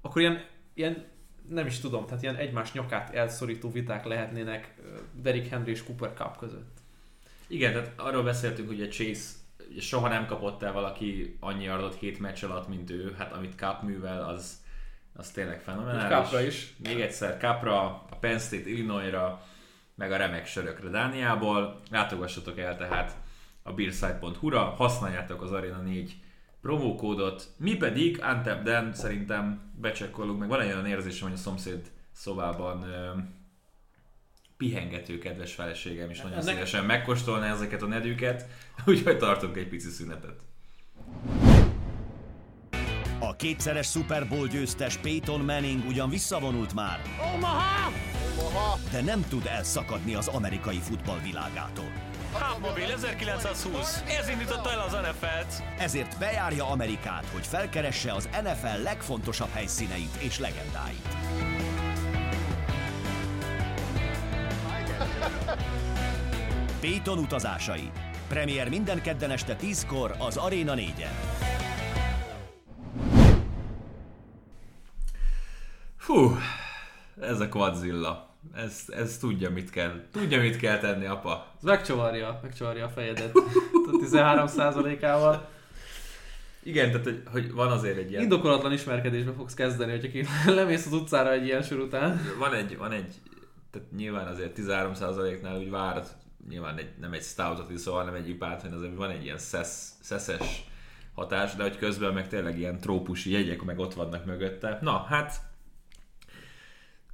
akkor 0.00 0.20
ilyen, 0.20 0.44
ilyen 0.74 1.04
nem 1.48 1.66
is 1.66 1.80
tudom, 1.80 2.06
tehát 2.06 2.22
ilyen 2.22 2.36
egymás 2.36 2.72
nyakát 2.72 3.14
elszorító 3.14 3.70
viták 3.70 4.04
lehetnének 4.04 4.74
ö, 4.84 4.98
Derrick 5.12 5.50
Henry 5.50 5.70
és 5.70 5.84
Cooper 5.84 6.12
Cup 6.14 6.36
között. 6.36 6.78
Igen, 7.46 7.72
tehát 7.72 7.92
arról 7.96 8.22
beszéltünk, 8.22 8.68
hogy 8.68 8.82
a 8.82 8.88
Chase 8.88 9.30
soha 9.78 10.08
nem 10.08 10.26
kapott 10.26 10.62
el 10.62 10.72
valaki 10.72 11.36
annyi 11.40 11.68
adott 11.68 11.98
hét 11.98 12.18
meccs 12.18 12.44
alatt, 12.44 12.68
mint 12.68 12.90
ő. 12.90 13.14
Hát 13.18 13.32
amit 13.32 13.54
Cup 13.56 13.82
művel, 13.82 14.24
az, 14.24 14.62
az 15.16 15.30
tényleg 15.30 15.60
fenomenális. 15.60 16.28
Cupra 16.28 16.40
is. 16.40 16.74
Még 16.78 17.00
egyszer 17.00 17.36
Capra, 17.36 17.84
a 18.10 18.16
Penn 18.20 18.38
State 18.38 18.68
Illinois-ra, 18.68 19.42
meg 19.94 20.12
a 20.12 20.16
remek 20.16 20.46
sörökre 20.46 20.88
Dániából. 20.88 21.80
Látogassatok 21.90 22.58
el 22.58 22.76
tehát 22.76 23.16
a 23.62 23.72
beerside.hu-ra, 23.72 24.60
használjátok 24.60 25.42
az 25.42 25.52
Arena 25.52 25.80
4 25.80 26.16
promókódot, 26.60 27.48
mi 27.56 27.76
pedig 27.76 28.22
Antepden 28.22 28.92
szerintem 28.94 29.72
becsekkolunk, 29.80 30.38
meg 30.38 30.48
van 30.48 30.60
egy 30.60 30.72
olyan 30.72 30.86
érzésem, 30.86 31.28
hogy 31.28 31.36
a 31.36 31.40
szomszéd 31.40 31.90
szobában 32.12 32.82
ö, 32.82 33.10
pihengető 34.56 35.18
kedves 35.18 35.54
feleségem 35.54 36.10
is 36.10 36.16
nagyon 36.16 36.32
Ennek- 36.32 36.54
szívesen 36.54 36.84
megkóstolná 36.84 37.52
ezeket 37.52 37.82
a 37.82 37.86
nedűket, 37.86 38.46
úgyhogy 38.86 39.18
tartunk 39.18 39.56
egy 39.56 39.68
pici 39.68 39.90
szünetet. 39.90 40.36
A 43.20 43.36
kétszeres 43.36 43.86
Super 43.86 44.28
Bowl 44.28 44.46
győztes 44.46 44.96
Peyton 44.96 45.40
Manning 45.40 45.86
ugyan 45.86 46.08
visszavonult 46.10 46.74
már, 46.74 47.00
de 48.90 49.02
nem 49.02 49.24
tud 49.28 49.46
elszakadni 49.46 50.14
az 50.14 50.28
amerikai 50.28 50.78
futball 50.78 51.18
világától. 51.18 51.92
Hubmobil 52.32 52.92
1920. 52.92 54.02
Ez 54.18 54.28
indította 54.28 54.70
el 54.70 54.80
az 54.80 54.92
NFL-t. 54.92 55.62
Ezért 55.78 56.18
bejárja 56.18 56.68
Amerikát, 56.68 57.26
hogy 57.32 57.46
felkeresse 57.46 58.12
az 58.12 58.28
NFL 58.42 58.82
legfontosabb 58.82 59.50
helyszíneit 59.52 60.14
és 60.18 60.38
legendáit. 60.38 61.08
Peyton 66.80 67.18
utazásai. 67.18 67.90
Premier 68.28 68.68
minden 68.68 69.02
kedden 69.02 69.30
este 69.30 69.56
10-kor 69.60 70.14
az 70.18 70.36
Arena 70.36 70.74
4-en. 70.76 71.42
Fú, 75.96 76.36
ez 77.20 77.40
a 77.40 77.48
Quadzilla. 77.48 78.33
Ez, 78.54 78.84
ez 78.88 79.18
tudja, 79.18 79.50
mit 79.50 79.70
kell. 79.70 80.00
Tudja, 80.12 80.40
mit 80.40 80.56
kell 80.56 80.78
tenni, 80.78 81.06
apa. 81.06 81.46
Ez 81.56 81.62
megcsavarja, 81.62 82.40
megcsavarja 82.42 82.84
a 82.84 82.88
fejedet 82.88 83.34
a 83.34 84.06
13%-ával. 84.06 85.48
Igen, 86.62 86.90
tehát 86.90 87.04
hogy, 87.04 87.22
hogy 87.32 87.52
van 87.52 87.70
azért 87.70 87.96
egy 87.96 88.10
ilyen... 88.10 88.22
Indokolatlan 88.22 88.72
ismerkedésbe 88.72 89.32
fogsz 89.32 89.54
kezdeni, 89.54 89.90
hogyha 89.90 90.08
ki 90.08 90.26
lemész 90.58 90.86
az 90.86 90.92
utcára 90.92 91.32
egy 91.32 91.44
ilyen 91.44 91.62
sor 91.62 91.78
után. 91.78 92.20
Van 92.38 92.54
egy, 92.54 92.76
van 92.76 92.92
egy, 92.92 93.14
tehát 93.70 93.90
nyilván 93.90 94.26
azért 94.26 94.58
13%-nál 94.60 95.58
úgy 95.58 95.70
vár, 95.70 96.04
nyilván 96.48 96.78
egy, 96.78 96.90
nem 97.00 97.12
egy 97.12 97.22
stoutot 97.22 97.70
iszol, 97.70 97.94
hanem 97.94 98.14
egy 98.14 98.28
ipát, 98.28 98.62
hanem 98.62 98.76
azért 98.76 98.96
van 98.96 99.10
egy 99.10 99.24
ilyen 99.24 99.38
szesz, 99.38 99.92
szeszes 100.00 100.64
hatás, 101.14 101.54
de 101.54 101.62
hogy 101.62 101.78
közben 101.78 102.12
meg 102.12 102.28
tényleg 102.28 102.58
ilyen 102.58 102.80
trópusi 102.80 103.30
jegyek 103.30 103.62
meg 103.62 103.78
ott 103.78 103.94
vannak 103.94 104.24
mögötte. 104.24 104.78
Na, 104.82 105.04
hát 105.08 105.40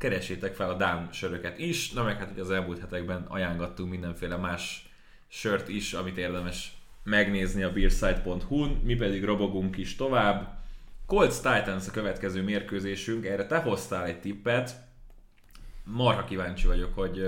keresétek 0.01 0.55
fel 0.55 0.71
a 0.71 0.77
Dán 0.77 1.09
söröket 1.13 1.59
is, 1.59 1.91
na 1.91 2.03
meg 2.03 2.19
hát 2.19 2.31
ugye 2.31 2.41
az 2.41 2.51
elmúlt 2.51 2.79
hetekben 2.79 3.23
ajánlottunk 3.29 3.91
mindenféle 3.91 4.37
más 4.37 4.89
sört 5.29 5.69
is, 5.69 5.93
amit 5.93 6.17
érdemes 6.17 6.73
megnézni 7.03 7.63
a 7.63 7.73
beerside.hu-n, 7.73 8.81
mi 8.85 8.95
pedig 8.95 9.25
robogunk 9.25 9.77
is 9.77 9.97
tovább. 9.97 10.59
Colts 11.07 11.35
Titans 11.35 11.89
a 11.89 11.91
következő 11.91 12.43
mérkőzésünk, 12.43 13.27
erre 13.27 13.47
te 13.47 13.59
hoztál 13.59 14.05
egy 14.05 14.21
tippet, 14.21 14.75
marha 15.85 16.25
kíváncsi 16.25 16.67
vagyok, 16.67 16.95
hogy 16.95 17.23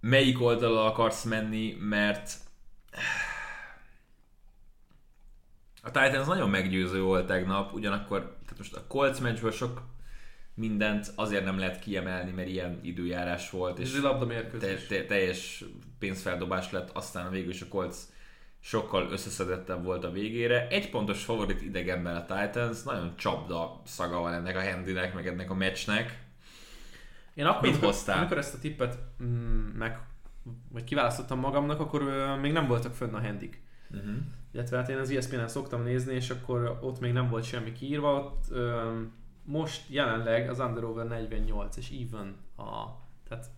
melyik 0.00 0.40
oldalra 0.40 0.84
akarsz 0.84 1.24
menni, 1.24 1.76
mert 1.80 2.36
a 5.82 5.90
Titans 5.90 6.26
nagyon 6.26 6.50
meggyőző 6.50 7.02
volt 7.02 7.26
tegnap, 7.26 7.72
ugyanakkor 7.72 8.20
tehát 8.20 8.58
most 8.58 8.74
a 8.74 8.86
Colts 8.86 9.20
meccsből 9.20 9.52
sok 9.52 9.92
mindent 10.54 11.12
azért 11.14 11.44
nem 11.44 11.58
lehet 11.58 11.78
kiemelni, 11.78 12.30
mert 12.30 12.48
ilyen 12.48 12.80
időjárás 12.82 13.50
volt, 13.50 13.78
és 13.78 14.00
labda 14.00 14.26
mérkőzés. 14.26 14.86
te, 14.86 15.04
teljes 15.04 15.64
pénzfeldobás 15.98 16.70
lett, 16.70 16.90
aztán 16.90 17.26
a 17.26 17.30
végül 17.30 17.50
is 17.50 17.62
a 17.62 17.68
Colts 17.68 17.96
sokkal 18.60 19.10
összeszedettebb 19.10 19.84
volt 19.84 20.04
a 20.04 20.10
végére. 20.10 20.68
Egy 20.68 20.90
pontos 20.90 21.24
favorit 21.24 21.62
idegenben 21.62 22.16
a 22.16 22.24
Titans, 22.24 22.82
nagyon 22.82 23.16
csapda 23.16 23.80
szaga 23.84 24.20
van 24.20 24.32
ennek 24.32 24.56
a 24.56 24.70
handinek, 24.70 25.14
meg 25.14 25.26
ennek 25.26 25.50
a 25.50 25.54
meccsnek. 25.54 26.22
Én 27.34 27.44
akkor, 27.44 27.60
Mit 27.60 27.70
amikor, 27.70 27.88
hoztál? 27.88 28.18
amikor 28.18 28.38
ezt 28.38 28.54
a 28.54 28.58
tippet 28.58 28.98
mm, 29.22 29.66
meg, 29.66 29.98
vagy 30.68 30.84
kiválasztottam 30.84 31.38
magamnak, 31.38 31.80
akkor 31.80 32.02
ö, 32.02 32.36
még 32.36 32.52
nem 32.52 32.66
voltak 32.66 32.92
fönn 32.94 33.14
a 33.14 33.20
handik. 33.20 33.62
Uh-huh. 33.90 34.14
Illetve 34.52 34.76
hát 34.76 34.88
én 34.88 34.98
az 34.98 35.10
ESPN-en 35.10 35.48
szoktam 35.48 35.82
nézni, 35.82 36.14
és 36.14 36.30
akkor 36.30 36.78
ott 36.82 37.00
még 37.00 37.12
nem 37.12 37.28
volt 37.28 37.44
semmi 37.44 37.72
kiírva, 37.72 38.14
ott 38.14 38.44
ö, 38.50 39.00
most 39.44 39.82
jelenleg 39.88 40.48
az 40.48 40.58
Under 40.58 40.84
Over 40.84 41.06
48 41.06 41.76
és 41.76 41.90
even 41.90 42.36
a, 42.56 42.86
tehát 43.28 43.50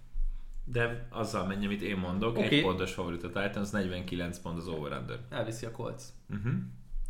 De 0.64 1.06
azzal 1.10 1.46
menj, 1.46 1.64
amit 1.64 1.82
én 1.82 1.96
mondok, 1.96 2.36
okay. 2.36 2.56
egy 2.56 2.62
pontos 2.62 2.92
favorit 2.92 3.24
a 3.24 3.30
Titans, 3.30 3.70
49 3.70 4.38
pont 4.38 4.58
az 4.58 4.68
over-under. 4.68 5.18
Elviszi 5.30 5.66
a 5.66 5.70
Colts. 5.70 6.02
Uh-huh. 6.30 6.52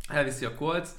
Elviszi 0.07 0.45
a 0.45 0.53
Colts. 0.53 0.89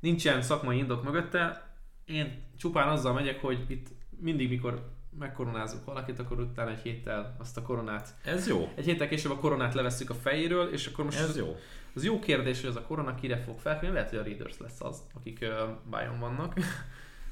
Nincsen 0.00 0.42
szakmai 0.42 0.78
indok 0.78 1.04
mögötte. 1.04 1.70
Én 2.04 2.42
csupán 2.56 2.88
azzal 2.88 3.12
megyek, 3.12 3.40
hogy 3.40 3.64
itt 3.68 3.88
mindig, 4.20 4.48
mikor 4.48 4.94
megkoronázunk 5.18 5.84
valakit, 5.84 6.18
akkor 6.18 6.40
utána 6.40 6.70
egy 6.70 6.80
héttel 6.82 7.36
azt 7.38 7.56
a 7.56 7.62
koronát. 7.62 8.14
Ez 8.24 8.48
jó. 8.48 8.72
Egy 8.74 8.84
héttel 8.84 9.08
később 9.08 9.32
a 9.32 9.36
koronát 9.36 9.74
levesszük 9.74 10.10
a 10.10 10.14
fejéről, 10.14 10.72
és 10.72 10.86
akkor 10.86 11.04
most 11.04 11.18
Ez 11.18 11.36
jó. 11.36 11.56
az 11.94 12.04
jó 12.04 12.18
kérdés, 12.18 12.60
hogy 12.60 12.70
az 12.70 12.76
a 12.76 12.82
korona 12.82 13.14
kire 13.14 13.36
fog 13.36 13.58
felkelni. 13.58 13.94
Lehet, 13.94 14.10
hogy 14.10 14.18
a 14.18 14.22
Raiders 14.22 14.58
lesz 14.58 14.80
az, 14.80 15.02
akik 15.14 15.38
uh, 15.42 15.68
bájon 15.90 16.18
vannak. 16.18 16.54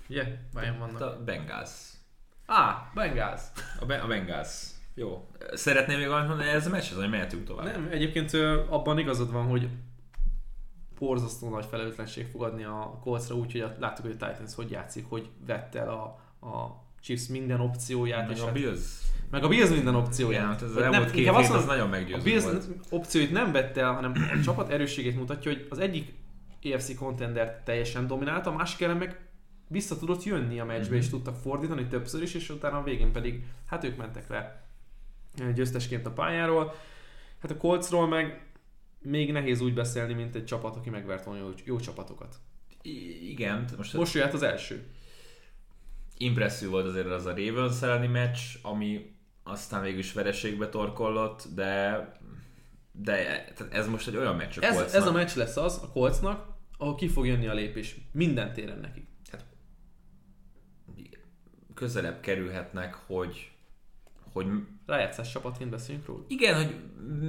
Ugye? 0.08 0.24
Hát 0.54 0.78
vannak. 0.78 1.00
a 1.00 1.22
Bengals. 1.24 1.70
Á, 2.46 2.90
Bengals. 2.94 3.40
A, 3.80 3.84
Be- 3.84 4.00
a 4.00 4.06
Bengals. 4.06 4.48
Jó. 4.94 5.28
Szeretném 5.52 5.98
még 5.98 6.06
valamit 6.06 6.28
mondani, 6.28 6.48
ez 6.48 6.66
a 6.66 6.70
meccs, 6.70 6.92
hogy 6.94 7.10
mehetünk 7.10 7.44
tovább. 7.44 7.64
Nem, 7.66 7.88
egyébként 7.90 8.32
abban 8.68 8.98
igazad 8.98 9.32
van, 9.32 9.46
hogy 9.46 9.68
borzasztó 10.98 11.48
nagy 11.50 11.64
felelőtlenség 11.70 12.26
fog 12.26 12.42
adni 12.42 12.64
a 12.64 12.98
Coltsra, 13.02 13.34
úgyhogy 13.34 13.60
a- 13.60 13.76
láttuk, 13.78 14.04
hogy 14.04 14.16
a 14.20 14.26
Titans 14.26 14.54
hogy 14.54 14.70
játszik, 14.70 15.04
hogy 15.08 15.28
vette 15.46 15.80
el 15.80 15.88
a, 15.88 16.02
a 16.46 16.82
Chiefs 17.00 17.26
minden 17.28 17.60
opcióját, 17.60 18.26
Meg 18.26 18.36
és 18.36 18.42
a 18.42 18.44
hát- 18.44 18.54
Bills. 18.54 18.80
meg 19.30 19.44
a 19.44 19.48
Bills 19.48 19.70
minden 19.70 19.94
opcióját. 19.94 20.40
Igen, 20.40 20.52
hát 20.52 20.62
ez 20.62 20.70
az 20.70 20.76
elmúlt 20.76 21.10
két 21.10 21.36
hét 21.36 21.48
az 21.50 21.64
nagyon 21.64 21.86
A 21.86 21.90
meggyőző 21.90 22.22
Bills 22.22 22.42
volt. 22.42 22.68
opcióit 22.90 23.30
nem 23.32 23.52
vette 23.52 23.80
el, 23.80 23.92
hanem 23.92 24.12
a 24.34 24.40
csapat 24.44 24.70
erősségét 24.70 25.16
mutatja, 25.16 25.50
hogy 25.52 25.66
az 25.70 25.78
egyik 25.78 26.14
AFC 26.62 26.94
contender 26.96 27.62
teljesen 27.64 28.06
dominálta, 28.06 28.50
a 28.50 28.54
másik 28.56 28.80
ellen 28.80 28.96
meg 28.96 29.28
vissza 29.74 29.98
tudott 29.98 30.22
jönni 30.22 30.60
a 30.60 30.64
meccsbe, 30.64 30.88
Mhm. 30.94 31.02
és 31.02 31.08
tudtak 31.08 31.36
fordítani 31.36 31.86
többször 31.86 32.22
is, 32.22 32.34
és 32.34 32.48
utána 32.50 32.78
a 32.78 32.82
végén 32.82 33.12
pedig, 33.12 33.44
hát 33.66 33.84
ők 33.84 33.96
mentek 33.96 34.28
le 34.28 34.66
győztesként 35.54 36.06
a 36.06 36.10
pályáról. 36.12 36.74
Hát 37.38 37.50
a 37.50 37.56
Coltsról 37.56 38.08
meg 38.08 38.46
még 38.98 39.32
nehéz 39.32 39.60
úgy 39.60 39.74
beszélni, 39.74 40.12
mint 40.12 40.34
egy 40.34 40.44
csapat, 40.44 40.76
aki 40.76 40.90
megvert 40.90 41.24
volna 41.24 41.40
jó, 41.40 41.50
jó 41.64 41.80
csapatokat. 41.80 42.36
I- 42.82 43.30
igen, 43.30 43.64
most, 43.76 43.92
most 43.94 44.14
jöhet 44.14 44.34
az 44.34 44.42
első. 44.42 44.86
impresszív 46.16 46.68
volt 46.68 46.86
azért 46.86 47.06
az 47.06 47.26
a 47.26 47.34
Ravens 47.36 47.82
elleni 47.82 48.06
meccs, 48.06 48.38
ami 48.62 49.12
aztán 49.42 49.82
végül 49.82 49.98
is 49.98 50.12
vereségbe 50.12 50.68
torkollott, 50.68 51.46
de 51.54 52.12
de 52.92 53.44
ez 53.70 53.88
most 53.88 54.08
egy 54.08 54.16
olyan 54.16 54.36
meccs 54.36 54.58
a 54.58 54.62
Ez, 54.62 54.74
Coltsnak. 54.76 55.00
ez 55.02 55.06
a 55.08 55.12
meccs 55.12 55.34
lesz 55.36 55.56
az 55.56 55.80
a 55.82 55.88
Coltsnak, 55.92 56.46
ahol 56.78 56.94
ki 56.94 57.08
fog 57.08 57.26
jönni 57.26 57.46
a 57.46 57.54
lépés 57.54 57.96
minden 58.12 58.52
téren 58.52 58.78
nekik. 58.78 59.06
Közelebb 61.74 62.20
kerülhetnek, 62.20 62.94
hogy 63.06 63.48
hogy 64.32 64.46
Rájátszás 64.86 65.32
csapatként 65.32 65.70
beszéljünk 65.70 66.06
róla. 66.06 66.24
igen, 66.28 66.54
hogy 66.54 66.74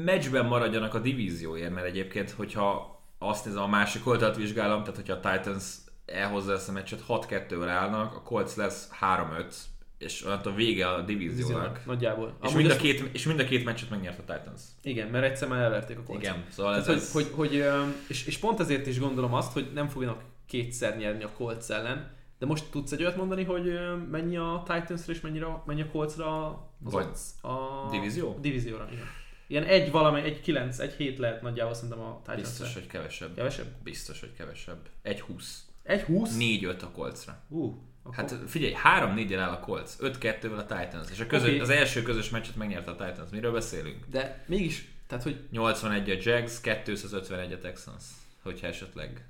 meccsben 0.03 0.45
maradjanak 0.45 0.93
a 0.93 0.99
divízióért, 0.99 1.73
mert 1.73 1.85
egyébként, 1.85 2.31
hogyha 2.31 2.99
azt 3.17 3.45
nézem, 3.45 3.61
a 3.61 3.67
másik 3.67 4.07
oldalt 4.07 4.35
vizsgálom, 4.35 4.81
tehát 4.83 4.95
hogyha 4.95 5.13
a 5.13 5.31
Titans 5.31 5.65
elhozza 6.05 6.53
ezt 6.53 6.69
a 6.69 6.71
meccset, 6.71 7.03
6-2-vel 7.07 7.67
állnak, 7.67 8.15
a 8.15 8.21
Colts 8.21 8.55
lesz 8.55 8.89
3-5, 9.01 9.53
és 9.97 10.23
onnantól 10.25 10.53
vége 10.53 10.87
a 10.87 11.01
divíziónak. 11.01 11.85
Nagyjából. 11.85 12.37
És 12.41 12.49
Amúgy 12.49 12.61
mind, 12.61 12.71
a 12.71 12.75
két, 12.75 13.09
és 13.11 13.25
mind 13.25 13.39
a 13.39 13.43
két 13.43 13.65
meccset 13.65 13.89
megnyert 13.89 14.19
a 14.19 14.33
Titans. 14.33 14.61
Igen, 14.81 15.07
mert 15.07 15.25
egyszer 15.25 15.47
már 15.47 15.61
elverték 15.61 15.97
a 15.97 16.03
Colts. 16.03 16.23
Igen, 16.23 16.43
szóval 16.49 16.75
ez, 16.75 16.85
Tehát, 16.85 17.01
ez 17.01 17.11
hogy, 17.11 17.31
hogy, 17.35 17.49
hogy, 17.49 17.55
öm, 17.59 17.95
és, 18.07 18.25
és 18.25 18.37
pont 18.37 18.59
ezért 18.59 18.87
is 18.87 18.99
gondolom 18.99 19.33
azt, 19.33 19.53
hogy 19.53 19.71
nem 19.73 19.87
fognak 19.87 20.21
kétszer 20.47 20.97
nyerni 20.97 21.23
a 21.23 21.29
Colts 21.37 21.69
ellen, 21.69 22.13
de 22.45 22.51
most 22.51 22.65
tudsz 22.71 22.91
egy 22.91 23.01
olyat 23.01 23.15
mondani, 23.15 23.43
hogy 23.43 23.79
mennyi 24.11 24.37
a 24.37 24.63
Titansra 24.65 25.13
és 25.13 25.21
mennyi 25.65 25.81
a 25.81 25.87
Coltsra 25.91 26.47
az 26.85 26.91
Vagy 26.91 27.05
odds? 27.05 27.21
a 27.41 27.87
divízió? 27.91 28.37
divízióra, 28.41 28.87
igen. 28.91 29.05
Ilyen 29.47 29.63
egy 29.63 29.91
valami, 29.91 30.21
egy 30.21 30.41
kilenc, 30.41 30.79
egy 30.79 30.93
hét 30.93 31.17
lehet 31.17 31.41
nagyjából 31.41 31.73
szerintem 31.73 31.99
a 31.99 32.19
Titansra. 32.19 32.35
biztos, 32.35 32.73
hogy 32.73 32.87
kevesebb. 32.87 33.35
Kevesebb? 33.35 33.67
Biztos, 33.83 34.19
hogy 34.19 34.33
kevesebb. 34.37 34.77
1-20. 35.03 35.43
Egy 35.83 36.01
húsz? 36.01 36.37
4-5 36.39 36.81
a 36.83 36.89
Coltsra. 36.91 37.37
Ú, 37.49 37.81
akkor- 38.03 38.15
Hát 38.15 38.35
figyelj, 38.47 38.73
3-4-en 38.83 39.37
áll 39.39 39.51
a 39.51 39.59
Colts, 39.59 39.91
5-2-vel 39.99 40.57
a 40.57 40.65
Titans, 40.65 41.11
és 41.11 41.19
a 41.19 41.27
közö, 41.27 41.47
Oké. 41.47 41.59
az 41.59 41.69
első 41.69 42.01
közös 42.01 42.29
meccset 42.29 42.55
megnyerte 42.55 42.91
a 42.91 42.95
Titans. 42.95 43.29
Miről 43.31 43.51
beszélünk? 43.51 44.05
De 44.09 44.43
mégis, 44.47 44.91
tehát 45.07 45.23
hogy 45.23 45.39
81 45.51 46.09
a 46.09 46.15
Jags, 46.21 46.61
251 46.61 47.51
a 47.53 47.59
Texans, 47.59 48.03
hogyha 48.43 48.67
esetleg. 48.67 49.25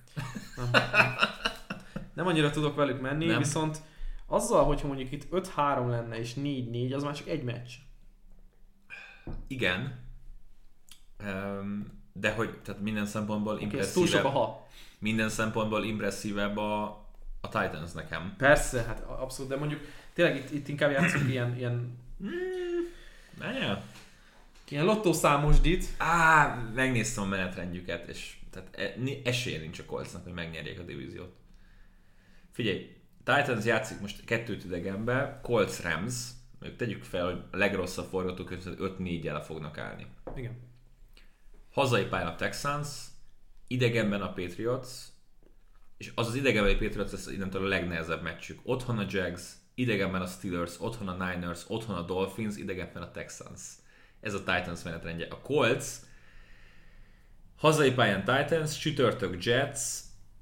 Nem, 2.16 2.28
annyira 2.28 2.50
tudok 2.50 2.76
velük 2.76 3.02
menni, 3.02 3.26
Nem? 3.26 3.38
viszont 3.38 3.82
azzal, 4.26 4.64
hogyha 4.64 4.88
mondjuk 4.88 5.12
itt 5.12 5.28
5-3 5.32 5.90
lenne 5.90 6.20
és 6.20 6.34
4-4, 6.38 6.96
az 6.96 7.04
már 7.04 7.16
csak 7.16 7.28
egy 7.28 7.44
meccs. 7.44 7.72
Igen, 9.48 10.04
Ehm, 11.18 11.80
de 12.14 12.32
hogy 12.32 12.58
tehát 12.60 12.82
minden 12.82 13.06
szempontból 13.06 13.54
túl 13.54 13.62
impresszívebb, 13.64 14.26
a 14.26 14.30
ha. 14.30 14.68
minden 15.00 15.30
szempontból 15.30 15.84
impresszívebb 15.84 16.58
a, 16.58 16.84
a 17.42 17.48
Titans 17.50 17.92
nekem. 17.92 18.34
Persze, 18.38 18.84
hát 18.84 19.00
abszolút, 19.00 19.52
de 19.52 19.58
mondjuk 19.58 19.82
tényleg 20.14 20.36
itt, 20.36 20.52
itt 20.52 20.68
inkább 20.68 20.92
játszunk 20.92 21.30
ilyen, 21.30 21.58
ilyen, 21.58 21.98
Menjél? 23.40 23.84
ilyen 24.70 24.86
lottószámosdit. 24.86 25.86
Á, 25.98 26.56
megnéztem 26.76 27.24
a 27.24 27.28
menetrendjüket, 27.28 28.08
és 28.08 28.38
tehát 28.52 28.70
e- 28.78 28.96
esélye 29.24 29.60
nincs 29.60 29.80
a 29.80 29.86
Coltsnak, 29.86 30.24
hogy 30.24 30.34
megnyerjék 30.34 30.80
a 30.80 30.84
divíziót. 30.84 31.34
Figyelj, 32.56 32.96
Titans 33.24 33.66
játszik 33.66 34.00
most 34.00 34.26
kettőt 34.26 34.64
idegenbe, 34.64 35.40
Colts 35.44 35.82
Rams, 35.82 36.14
ők 36.62 36.76
tegyük 36.76 37.04
fel, 37.04 37.26
hogy 37.26 37.44
a 37.52 37.58
legrosszabb 37.58 38.10
forgatókönyv 38.10 38.64
5-4 38.66 39.26
el 39.26 39.44
fognak 39.44 39.78
állni. 39.78 40.08
Igen. 40.36 40.58
Hazai 41.72 42.06
pályán 42.06 42.28
a 42.28 42.36
Texans, 42.36 42.90
idegenben 43.68 44.22
a 44.22 44.34
Patriots, 44.34 44.88
és 45.98 46.12
az 46.16 46.28
az 46.28 46.36
idegenbeli 46.36 46.76
Patriots 46.76 47.12
lesz 47.12 47.28
innentől 47.28 47.66
a 47.66 47.68
legnehezebb 47.68 48.22
meccsük. 48.22 48.60
Otthon 48.64 48.98
a 48.98 49.06
Jags, 49.10 49.54
idegenben 49.74 50.22
a 50.22 50.28
Steelers, 50.28 50.82
otthon 50.82 51.08
a 51.08 51.26
Niners, 51.26 51.64
otthon 51.68 51.96
a 51.96 52.02
Dolphins, 52.02 52.58
idegenben 52.58 53.04
a 53.04 53.12
Texans. 53.12 53.62
Ez 54.22 54.34
a 54.34 54.44
Titans 54.44 54.84
menetrendje. 54.84 55.28
A 55.30 55.42
Colts 55.42 55.86
hazai 57.56 57.92
pályán 57.92 58.24
Titans, 58.24 58.78
csütörtök 58.78 59.44
Jets, 59.44 59.80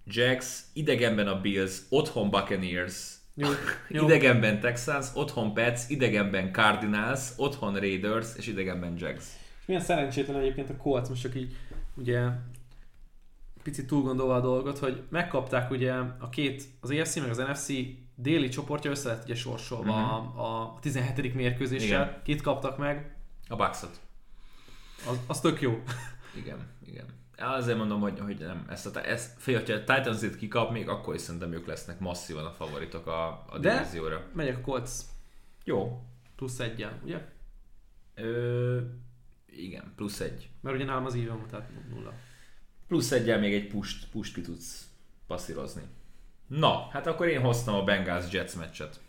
Jags, 0.05 0.63
idegenben 0.73 1.27
a 1.27 1.41
Bills, 1.41 1.77
otthon 1.89 2.29
Buccaneers, 2.29 3.11
Jó, 3.35 3.47
jó. 3.89 4.03
idegenben 4.05 4.59
Texans, 4.59 5.07
otthon 5.13 5.53
Pets, 5.53 5.81
idegenben 5.89 6.51
Cardinals, 6.53 7.29
otthon 7.37 7.73
Raiders, 7.79 8.27
és 8.37 8.47
idegenben 8.47 8.93
Jags. 8.97 9.25
És 9.59 9.65
milyen 9.65 9.81
szerencsétlen 9.81 10.37
egyébként 10.39 10.69
a 10.69 10.77
Colts, 10.77 11.07
most 11.09 11.21
csak 11.21 11.35
így 11.35 11.55
ugye 11.95 12.21
picit 13.63 13.87
túl 13.87 14.01
gondolva 14.01 14.35
a 14.35 14.41
dolgot, 14.41 14.77
hogy 14.77 15.01
megkapták 15.09 15.71
ugye 15.71 15.93
a 16.19 16.29
két, 16.29 16.63
az 16.79 16.89
AFC 16.91 17.15
meg 17.15 17.29
az 17.29 17.37
NFC 17.37 17.67
déli 18.15 18.49
csoportja 18.49 18.91
össze 18.91 19.09
lett 19.09 19.23
ugye 19.23 19.35
sorsolva 19.35 19.91
Mhm. 19.99 20.37
a, 20.39 20.61
a 20.73 20.77
17. 20.81 21.33
mérkőzéssel. 21.33 21.87
Igen. 21.87 22.21
Kit 22.23 22.41
kaptak 22.41 22.77
meg? 22.77 23.15
A 23.47 23.55
Bucksot. 23.55 23.99
Az, 25.09 25.19
az 25.27 25.39
tök 25.39 25.61
jó. 25.61 25.83
Igen, 26.35 26.57
igen. 26.85 27.05
Azért 27.37 27.77
mondom, 27.77 27.99
hogy, 28.01 28.19
hogy 28.19 28.37
nem, 28.39 28.65
ezt 28.69 28.95
a, 28.95 29.07
ezt, 29.07 29.41
fél, 29.41 29.57
hogyha 29.57 29.73
a 29.73 29.79
titans 29.83 30.21
itt 30.21 30.35
kikap, 30.37 30.71
még 30.71 30.89
akkor 30.89 31.15
is 31.15 31.21
szerintem 31.21 31.53
ők 31.53 31.65
lesznek 31.65 31.99
masszívan 31.99 32.45
a 32.45 32.51
favoritok 32.51 33.07
a, 33.07 33.45
a 33.49 33.57
De- 33.59 33.77
divízióra. 33.77 34.25
Megyek 34.33 34.57
a 34.57 34.61
Colts 34.61 34.91
Jó. 35.63 36.01
plusz 36.35 36.59
egyen, 36.59 36.99
ugye? 37.03 37.25
Ö, 38.15 38.81
igen, 39.45 39.93
plusz 39.95 40.19
egy. 40.19 40.49
Mert 40.61 40.75
ugye 40.75 40.85
nálam 40.85 41.05
az 41.05 41.15
even, 41.15 41.45
tehát 41.49 41.69
nulla. 41.89 42.13
Plusz 42.87 43.11
egyel 43.11 43.39
még 43.39 43.53
egy 43.53 43.67
pust, 43.67 44.09
pust 44.09 44.33
ki 44.33 44.41
tudsz 44.41 44.87
passzírozni. 45.27 45.81
Na, 46.47 46.87
hát 46.91 47.07
akkor 47.07 47.27
én 47.27 47.41
hoztam 47.41 47.75
a 47.75 47.83
Bengals 47.83 48.31
Jets 48.31 48.55
meccset. 48.55 49.01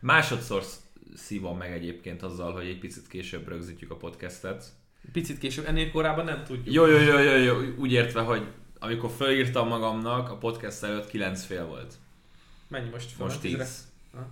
Másodszor 0.00 0.62
sz- 0.62 0.82
szívom 1.14 1.56
meg 1.58 1.72
egyébként 1.72 2.22
azzal, 2.22 2.52
hogy 2.52 2.66
egy 2.66 2.78
picit 2.78 3.06
később 3.08 3.48
rögzítjük 3.48 3.90
a 3.90 3.96
podcastet. 3.96 4.64
Picit 5.12 5.38
később, 5.38 5.66
ennél 5.66 5.90
korábban 5.90 6.24
nem 6.24 6.44
tudjuk. 6.44 6.74
Jó, 6.74 6.86
jó, 6.86 6.98
jó, 6.98 7.18
jó, 7.18 7.36
jó, 7.36 7.56
úgy 7.76 7.92
értve, 7.92 8.20
hogy 8.20 8.46
amikor 8.78 9.10
felírtam 9.10 9.68
magamnak, 9.68 10.30
a 10.30 10.36
podcast 10.36 10.82
előtt 10.82 11.08
9 11.08 11.44
fél 11.44 11.66
volt. 11.66 11.94
Mennyi 12.68 12.88
most? 12.88 13.10
fel? 13.10 13.26
Most 13.26 13.40
Tízre? 13.40 13.58
10. 13.64 13.88
Ha? 14.14 14.26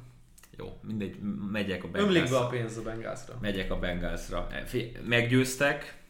Jó, 0.58 0.78
mindegy, 0.82 1.16
megyek 1.50 1.84
a 1.84 1.88
Ömlik 1.92 2.22
be 2.30 2.36
a 2.36 2.48
Bengalsra. 2.48 2.48
pénz 2.48 2.76
a 2.76 2.82
Bengalsra. 2.82 3.38
Megyek 3.40 3.70
a 3.70 3.78
Bengalsra. 3.78 4.46
Fi- 4.66 4.98
Meggyőztek, 5.08 6.02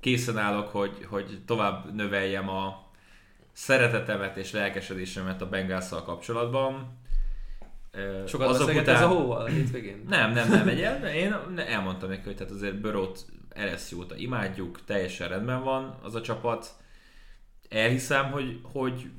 készen 0.00 0.38
állok, 0.38 0.68
hogy, 0.68 1.06
hogy 1.08 1.40
tovább 1.46 1.94
növeljem 1.94 2.48
a 2.48 2.90
szeretetemet 3.52 4.36
és 4.36 4.52
lelkesedésemet 4.52 5.42
a 5.42 5.48
Bengalszal 5.48 6.02
kapcsolatban. 6.02 6.98
Ö, 7.90 8.22
Sokat 8.26 8.48
azok 8.48 8.68
után- 8.68 8.88
ez 8.88 9.02
a 9.02 9.06
hóval 9.08 9.40
a 9.40 9.46
hétvégén? 9.46 10.04
Nem, 10.08 10.32
nem, 10.32 10.48
nem. 10.48 10.68
Egy, 10.68 11.14
én 11.14 11.34
elmondtam 11.58 12.08
neki, 12.08 12.22
hogy 12.24 12.36
tehát 12.36 12.52
azért 12.52 12.80
Börót 12.80 13.24
LSU-t 13.54 14.14
imádjuk, 14.16 14.84
teljesen 14.84 15.28
rendben 15.28 15.62
van 15.62 15.98
az 16.02 16.14
a 16.14 16.20
csapat. 16.20 16.66
Elhiszem, 17.68 18.30
hogy, 18.30 18.60
hogy 18.62 19.10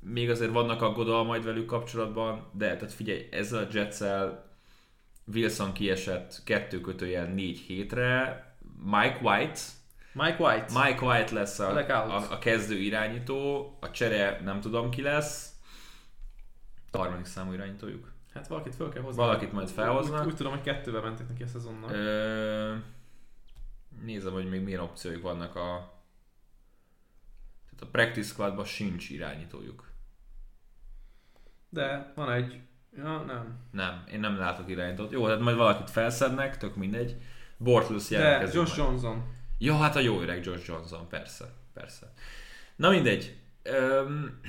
még 0.00 0.30
azért 0.30 0.52
vannak 0.52 0.82
aggodalmaid 0.82 1.44
velük 1.44 1.66
kapcsolatban, 1.66 2.50
de 2.52 2.76
tehát 2.76 2.92
figyelj, 2.92 3.28
ezzel 3.30 3.64
a 3.64 3.68
jets 3.72 3.98
Wilson 5.34 5.72
kiesett 5.72 6.40
kettő 6.44 6.80
kötőjel 6.80 7.26
négy 7.26 7.58
hétre, 7.58 8.44
Mike 8.84 9.18
White, 9.22 9.60
Mike 10.12 10.36
White. 10.38 10.66
Mike 10.84 11.04
White 11.04 11.34
lesz 11.34 11.58
a, 11.58 11.76
a, 11.76 12.26
a 12.30 12.38
kezdő 12.38 12.76
irányító, 12.76 13.70
a 13.80 13.90
csere 13.90 14.40
nem 14.44 14.60
tudom 14.60 14.90
ki 14.90 15.02
lesz, 15.02 15.52
a 16.90 16.98
harmadik 16.98 17.24
számú 17.24 17.52
irányítójuk. 17.52 18.12
Hát 18.34 18.46
valakit 18.48 18.74
fel 18.74 18.88
kell 18.88 19.02
hozni. 19.02 19.22
Valakit 19.22 19.52
majd 19.52 19.68
felhoznak. 19.68 20.20
Úgy, 20.20 20.26
úgy 20.26 20.36
tudom, 20.36 20.52
hogy 20.52 20.62
kettővel 20.62 21.02
mentek 21.02 21.28
neki 21.28 21.42
a 21.42 21.46
szezonnak. 21.46 21.90
Ö, 21.90 22.74
nézem, 24.04 24.32
hogy 24.32 24.48
még 24.48 24.62
milyen 24.62 24.80
opcióik 24.80 25.22
vannak 25.22 25.56
a... 25.56 26.00
Tehát 27.64 27.82
a 27.82 27.86
practice 27.86 28.28
squadban 28.28 28.64
sincs 28.64 29.10
irányítójuk. 29.10 29.90
De 31.68 32.12
van 32.14 32.32
egy... 32.32 32.60
Ja, 32.96 33.18
nem. 33.18 33.58
Nem, 33.70 34.04
én 34.12 34.20
nem 34.20 34.36
látok 34.36 34.70
irányítót. 34.70 35.12
Jó, 35.12 35.24
hát 35.24 35.40
majd 35.40 35.56
valakit 35.56 35.90
felszednek, 35.90 36.56
tök 36.56 36.76
mindegy. 36.76 37.16
Bortlusz 37.56 38.08
De 38.08 38.18
jelentkezik 38.18 38.54
Josh 38.54 38.78
majd. 38.78 38.90
Johnson. 38.90 39.24
Ja, 39.58 39.76
hát 39.76 39.96
a 39.96 40.00
jó 40.00 40.20
öreg 40.20 40.44
Josh 40.44 40.68
Johnson, 40.68 41.08
persze, 41.08 41.52
persze. 41.72 42.12
Na 42.76 42.90
mindegy. 42.90 43.36
Öm, 43.62 44.40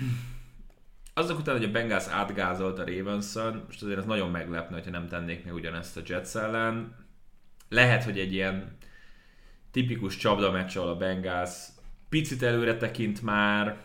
azok 1.14 1.40
után, 1.40 1.56
hogy 1.56 1.66
a 1.66 1.72
Bengals 1.72 2.08
átgázolt 2.08 2.80
a 2.80 2.86
ravens 2.86 3.34
most 3.66 3.82
azért 3.82 3.98
ez 3.98 4.06
nagyon 4.06 4.32
meglepne, 4.32 4.76
hogyha 4.76 4.92
nem 4.92 5.08
tennék 5.08 5.46
meg 5.46 5.54
ugyanezt 5.54 5.98
a 5.98 6.02
Jets 6.06 6.36
ellen. 6.36 6.96
Lehet, 7.70 8.04
hogy 8.04 8.20
egy 8.20 8.34
ilyen 8.34 8.78
tipikus 9.74 10.18
csapda 10.18 10.68
a 10.90 10.96
Bengals 10.96 11.52
picit 12.10 12.44
előre 12.44 12.78
tekint 12.78 13.22
már, 13.22 13.78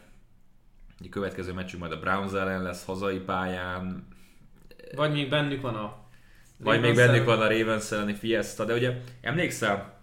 a 1.01 1.09
következő 1.11 1.53
meccsünk 1.53 1.81
majd 1.81 1.93
a 1.93 2.01
Browns 2.01 2.33
ellen 2.33 2.63
lesz 2.63 2.85
hazai 2.85 3.19
pályán, 3.19 4.09
Vagy 4.95 5.13
még 5.13 5.29
bennük 5.29 5.61
van 5.61 5.75
a... 5.75 5.97
vagy 6.57 6.81
még 6.81 6.95
bennük 6.95 7.25
van 7.25 7.41
a 7.41 7.49
Ravens 7.49 7.91
elleni 7.91 8.15
Fiesta, 8.15 8.65
de 8.65 8.75
ugye 8.75 9.01
emlékszel, 9.21 10.01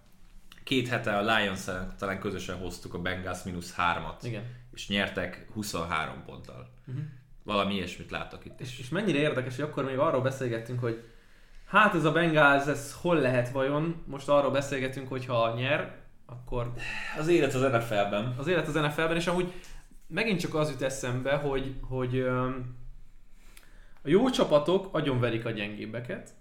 két 0.64 0.88
hete 0.88 1.18
a 1.18 1.38
Lions 1.38 1.68
ellen 1.68 1.94
talán 1.98 2.20
közösen 2.20 2.58
hoztuk 2.58 2.94
a 2.94 3.02
Bengals 3.02 3.44
mínusz 3.44 3.74
hármat, 3.74 4.24
Igen. 4.24 4.44
és 4.74 4.88
nyertek 4.88 5.48
23 5.54 6.24
ponttal. 6.26 6.70
Uh-huh. 6.88 7.04
Valami 7.44 7.74
ilyesmit 7.74 8.12
látok 8.12 8.46
itt 8.46 8.60
is. 8.60 8.80
És 8.80 8.90
mennyire 8.90 9.18
érdekes, 9.18 9.56
hogy 9.56 9.66
akkor 9.66 9.86
még 9.86 9.98
arról 9.98 10.22
beszélgettünk, 10.22 10.80
hogy 10.80 11.04
hát 11.66 11.96
ez 11.96 12.04
a 12.06 12.12
Bengals, 12.12 12.66
ez 12.66 12.94
hol 13.02 13.20
lehet 13.20 13.50
vajon? 13.50 14.04
Most 14.06 14.30
arról 14.30 14.52
beszélgetünk, 14.52 15.08
hogy 15.08 15.26
ha 15.26 15.54
nyer, 15.56 15.96
akkor 16.26 16.74
Az 17.20 17.28
élet 17.28 17.54
az 17.54 17.62
NFL-ben. 17.62 18.36
az 18.38 18.48
élet 18.48 18.68
az 18.68 18.74
NFL-ben, 18.74 19.16
és 19.16 19.28
amúgy 19.28 19.54
megint 20.08 20.40
csak 20.40 20.56
az 20.56 20.70
jut 20.70 20.82
eszembe, 20.82 21.36
hogy, 21.36 21.76
hogy 21.82 22.20
a 24.04 24.08
jó 24.08 24.30
csapatok 24.30 24.88
agyonverik 24.92 25.46
a 25.46 25.52
gyengébbeket, 25.52 26.34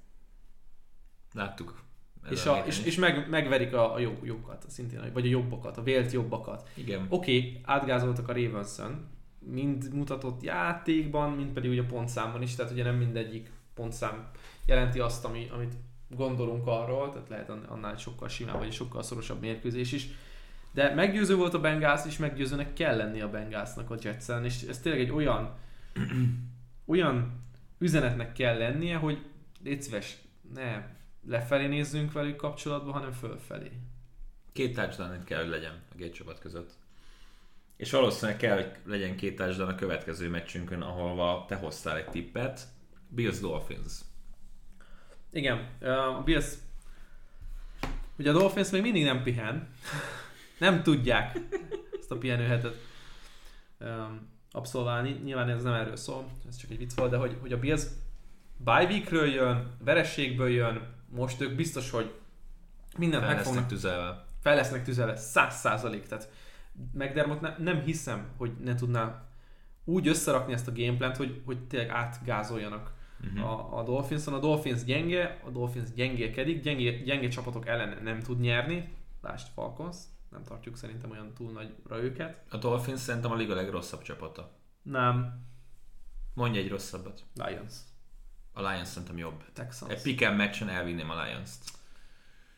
Láttuk. 1.35 1.83
És, 2.31 2.47
a 2.47 2.62
és, 2.66 2.85
és 2.85 2.97
meg, 2.97 3.29
megverik 3.29 3.75
a, 3.75 3.95
a 3.95 3.99
jó, 3.99 4.18
jókat, 4.22 4.64
szintén, 4.68 5.11
vagy 5.12 5.27
a 5.27 5.29
jobbakat, 5.29 5.77
a 5.77 5.83
vélt 5.83 6.12
jobbakat. 6.12 6.68
Igen. 6.75 7.07
Oké, 7.09 7.39
okay, 7.39 7.61
átgázoltak 7.64 8.29
a 8.29 8.33
ravens 8.33 8.79
mind 9.39 9.95
mutatott 9.95 10.43
játékban, 10.43 11.31
mind 11.31 11.51
pedig 11.51 11.70
ugye 11.70 11.83
pontszámban 11.83 12.43
is, 12.43 12.55
tehát 12.55 12.72
ugye 12.72 12.83
nem 12.83 12.95
mindegyik 12.95 13.51
pontszám 13.75 14.31
jelenti 14.66 14.99
azt, 14.99 15.25
ami, 15.25 15.49
amit 15.53 15.75
gondolunk 16.09 16.66
arról, 16.66 17.12
tehát 17.12 17.29
lehet 17.29 17.51
annál 17.68 17.97
sokkal 17.97 18.29
simább, 18.29 18.59
vagy 18.59 18.72
sokkal 18.72 19.03
szorosabb 19.03 19.41
mérkőzés 19.41 19.93
is. 19.93 20.07
De 20.72 20.95
meggyőző 20.95 21.37
volt 21.37 21.55
a 21.55 21.61
Bengals, 21.61 22.07
és 22.07 22.16
meggyőzőnek 22.16 22.72
kell 22.72 22.97
lenni 22.97 23.20
a 23.20 23.31
Bengalsnak 23.31 23.91
a 23.91 23.97
Jetsen, 24.03 24.45
és 24.45 24.62
ez 24.62 24.81
tényleg 24.81 25.01
egy 25.01 25.11
olyan 25.11 25.55
olyan 26.87 27.45
üzenetnek 27.79 28.33
kell 28.33 28.59
lennie, 28.59 28.97
hogy 28.97 29.25
légy 29.62 29.83
szíves, 29.83 30.16
ne 30.55 30.87
lefelé 31.27 31.66
nézzünk 31.66 32.12
velük 32.12 32.37
kapcsolatban, 32.37 32.93
hanem 32.93 33.12
fölfelé. 33.12 33.70
Két 34.53 34.79
itt 34.79 35.25
kell, 35.25 35.41
hogy 35.41 35.51
legyen 35.51 35.83
a 35.93 35.97
két 35.97 36.14
csapat 36.14 36.39
között. 36.39 36.72
És 37.77 37.91
valószínűleg 37.91 38.37
kell, 38.41 38.55
hogy 38.55 38.72
legyen 38.85 39.16
két 39.16 39.37
touchdown 39.37 39.68
a 39.68 39.75
következő 39.75 40.29
meccsünkön, 40.29 40.83
ahol 40.83 41.45
te 41.47 41.55
hoztál 41.55 41.97
egy 41.97 42.09
tippet. 42.09 42.61
Bills 43.15 43.41
Dolphins. 43.41 43.93
Igen, 45.33 45.59
a 46.17 46.23
Bills... 46.25 46.55
Ugye 48.19 48.31
a 48.31 48.33
Dolphins 48.33 48.71
még 48.71 48.83
mindig 48.83 49.05
nem 49.05 49.23
pihen. 49.23 49.69
nem 50.59 50.83
tudják 50.83 51.39
ezt 51.99 52.11
a 52.11 52.19
pihenőhetet 52.19 52.77
abszolválni. 54.51 55.21
Nyilván 55.25 55.49
ez 55.49 55.62
nem 55.62 55.73
erről 55.73 55.97
szól, 55.97 56.29
ez 56.49 56.57
csak 56.57 56.71
egy 56.71 56.79
vicc 56.79 56.95
volt, 56.95 57.11
de 57.11 57.17
hogy, 57.17 57.37
hogy 57.41 57.53
a 57.53 57.59
Bills 57.59 57.83
bye 58.57 58.85
weekről 58.85 59.27
jön, 59.27 59.77
verességből 59.85 60.49
jön, 60.49 60.95
most 61.09 61.41
ők 61.41 61.55
biztos, 61.55 61.91
hogy 61.91 62.15
mindent 62.99 63.27
meg 63.27 63.43
fognak, 63.43 63.67
tüzelve. 63.67 64.25
fel 64.43 64.55
lesznek 64.55 64.85
tüzelve, 64.85 65.17
száz 65.17 65.55
százalék. 65.55 66.07
Tehát 66.07 66.31
McDermott 66.93 67.41
ne, 67.41 67.55
nem 67.59 67.81
hiszem, 67.81 68.29
hogy 68.37 68.53
ne 68.61 68.75
tudná 68.75 69.25
úgy 69.85 70.09
összerakni 70.09 70.53
ezt 70.53 70.69
a 70.69 70.73
gameplant, 70.73 71.17
hogy, 71.17 71.43
hogy 71.45 71.67
tényleg 71.67 71.89
átgázoljanak 71.89 72.93
Uh-huh. 73.33 73.51
a, 73.51 73.79
a 73.79 73.83
Dolphinson. 73.83 74.35
A 74.35 74.39
Dolphins 74.39 74.85
gyenge, 74.85 75.41
a 75.47 75.51
Dolphins 75.51 75.93
gyengélkedik, 75.95 76.62
gyenge, 76.62 76.91
gyenge 76.91 77.29
csapatok 77.29 77.66
ellen 77.66 78.03
nem 78.03 78.20
tud 78.20 78.41
nyerni. 78.41 78.89
Lásd 79.22 79.47
Falcons, 79.55 79.97
nem 80.31 80.43
tartjuk 80.43 80.77
szerintem 80.77 81.11
olyan 81.11 81.33
túl 81.37 81.53
nagyra 81.53 82.03
őket. 82.03 82.43
A 82.51 82.57
Dolphins 82.57 83.01
szerintem 83.01 83.31
a 83.33 83.35
liga 83.35 83.55
legrosszabb 83.55 84.03
csapata. 84.03 84.51
Nem, 84.83 85.43
Mondj 86.35 86.59
egy 86.59 86.68
rosszabbat. 86.68 87.22
Lions, 87.35 87.75
A 88.53 88.61
Lions 88.61 88.89
szerintem 88.89 89.18
jobb. 89.18 89.43
Texans. 89.53 89.93
Egy 89.93 90.03
pick 90.03 90.22
and 90.22 90.37
matchen 90.37 90.68
elvinném 90.68 91.11
a 91.11 91.25
Lions-t. 91.25 91.70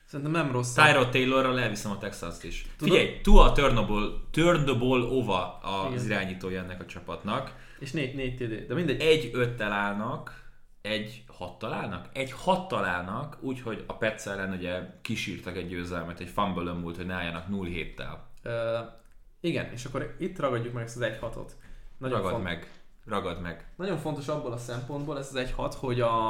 Szerintem 0.05 0.35
nem 0.35 0.53
rossz. 0.53 0.73
Tyrod 0.75 1.11
Taylorral 1.11 1.59
elviszem 1.61 1.91
a 1.91 1.99
Texans-t 1.99 2.45
is. 2.45 2.67
Tudod- 2.77 2.97
Figyelj, 2.97 3.21
Tua 3.21 3.53
turn 3.53 3.75
the 3.75 3.85
ball, 3.87 4.13
turn 4.31 4.65
the 4.65 4.75
ball 4.75 5.03
over 5.03 5.41
az 5.63 6.05
Igen. 6.05 6.07
irányítója 6.07 6.63
ennek 6.63 6.81
a 6.81 6.87
csapatnak. 6.87 7.55
És 7.79 7.93
négy, 7.93 8.15
négy 8.15 8.37
TD, 8.37 8.67
de 8.67 8.75
mindegy. 8.75 9.01
Egy 9.01 9.31
öttel 9.33 9.73
állnak, 9.73 10.46
egy 10.87 11.25
hattal 11.27 11.73
állnak? 11.73 12.09
Egy 12.13 12.33
hattal 12.33 12.85
állnak, 12.85 13.39
úgyhogy 13.41 13.85
a 13.87 13.97
Pets 13.97 14.27
ellen 14.27 14.53
ugye 14.53 14.81
kisírtak 15.03 15.57
egy 15.57 15.69
győzelmet, 15.69 16.21
egy 16.21 16.29
fumble 16.29 16.73
múlt, 16.73 16.97
hogy 16.97 17.07
ne 17.07 17.15
álljanak 17.15 17.47
0-7-tel. 17.51 18.17
Ö, 18.43 18.79
igen, 19.41 19.73
és 19.73 19.85
akkor 19.85 20.17
itt 20.19 20.39
ragadjuk 20.39 20.73
meg 20.73 20.85
ezt 20.85 20.97
az 20.97 21.09
1-6-ot. 21.21 21.51
Nagyon, 21.99 22.17
Ragad 22.17 22.31
font, 22.31 22.45
meg. 22.45 22.71
Ragad 23.05 23.41
meg. 23.41 23.73
nagyon 23.77 23.99
fontos 23.99 24.29
abból 24.29 24.53
a 24.53 24.57
szempontból 24.57 25.19
ez 25.19 25.35
az 25.35 25.53
1-6, 25.57 25.75
hogy 25.79 26.01
a, 26.01 26.29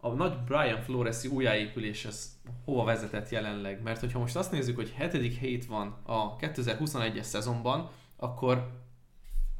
a 0.00 0.08
nagy 0.08 0.38
Brian 0.38 0.80
Flores-i 0.80 1.28
újjáépülés 1.28 2.04
ez 2.04 2.40
hova 2.64 2.84
vezetett 2.84 3.28
jelenleg. 3.28 3.82
Mert 3.82 4.00
hogyha 4.00 4.18
most 4.18 4.36
azt 4.36 4.52
nézzük, 4.52 4.76
hogy 4.76 4.92
hetedik 4.96 5.38
hét 5.38 5.66
van 5.66 5.96
a 6.02 6.36
2021-es 6.36 7.22
szezonban, 7.22 7.88
akkor 8.16 8.70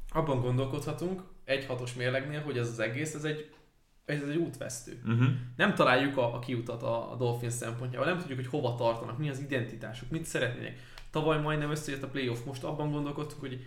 abban 0.08 0.40
gondolkodhatunk, 0.40 1.22
1-6-os 1.46 1.96
mérlegnél, 1.96 2.42
hogy 2.42 2.58
ez 2.58 2.68
az 2.68 2.78
egész, 2.78 3.14
ez 3.14 3.24
egy, 3.24 3.54
ez 4.04 4.22
egy 4.28 4.36
útvesztő. 4.36 5.00
Uh-huh. 5.06 5.28
Nem 5.56 5.74
találjuk 5.74 6.16
a, 6.16 6.34
a 6.34 6.38
kiutat 6.38 6.82
a, 6.82 7.12
a 7.12 7.16
Dolphins 7.16 7.52
szempontjából, 7.52 8.08
nem 8.08 8.18
tudjuk, 8.18 8.38
hogy 8.38 8.46
hova 8.46 8.74
tartanak, 8.74 9.18
mi 9.18 9.28
az 9.28 9.40
identitásuk, 9.40 10.10
mit 10.10 10.24
szeretnének. 10.24 10.78
Tavaly 11.10 11.40
majdnem 11.40 11.70
összejött 11.70 12.02
a 12.02 12.08
playoff, 12.08 12.44
most 12.44 12.64
abban 12.64 12.90
gondolkodtunk, 12.90 13.40
hogy 13.40 13.64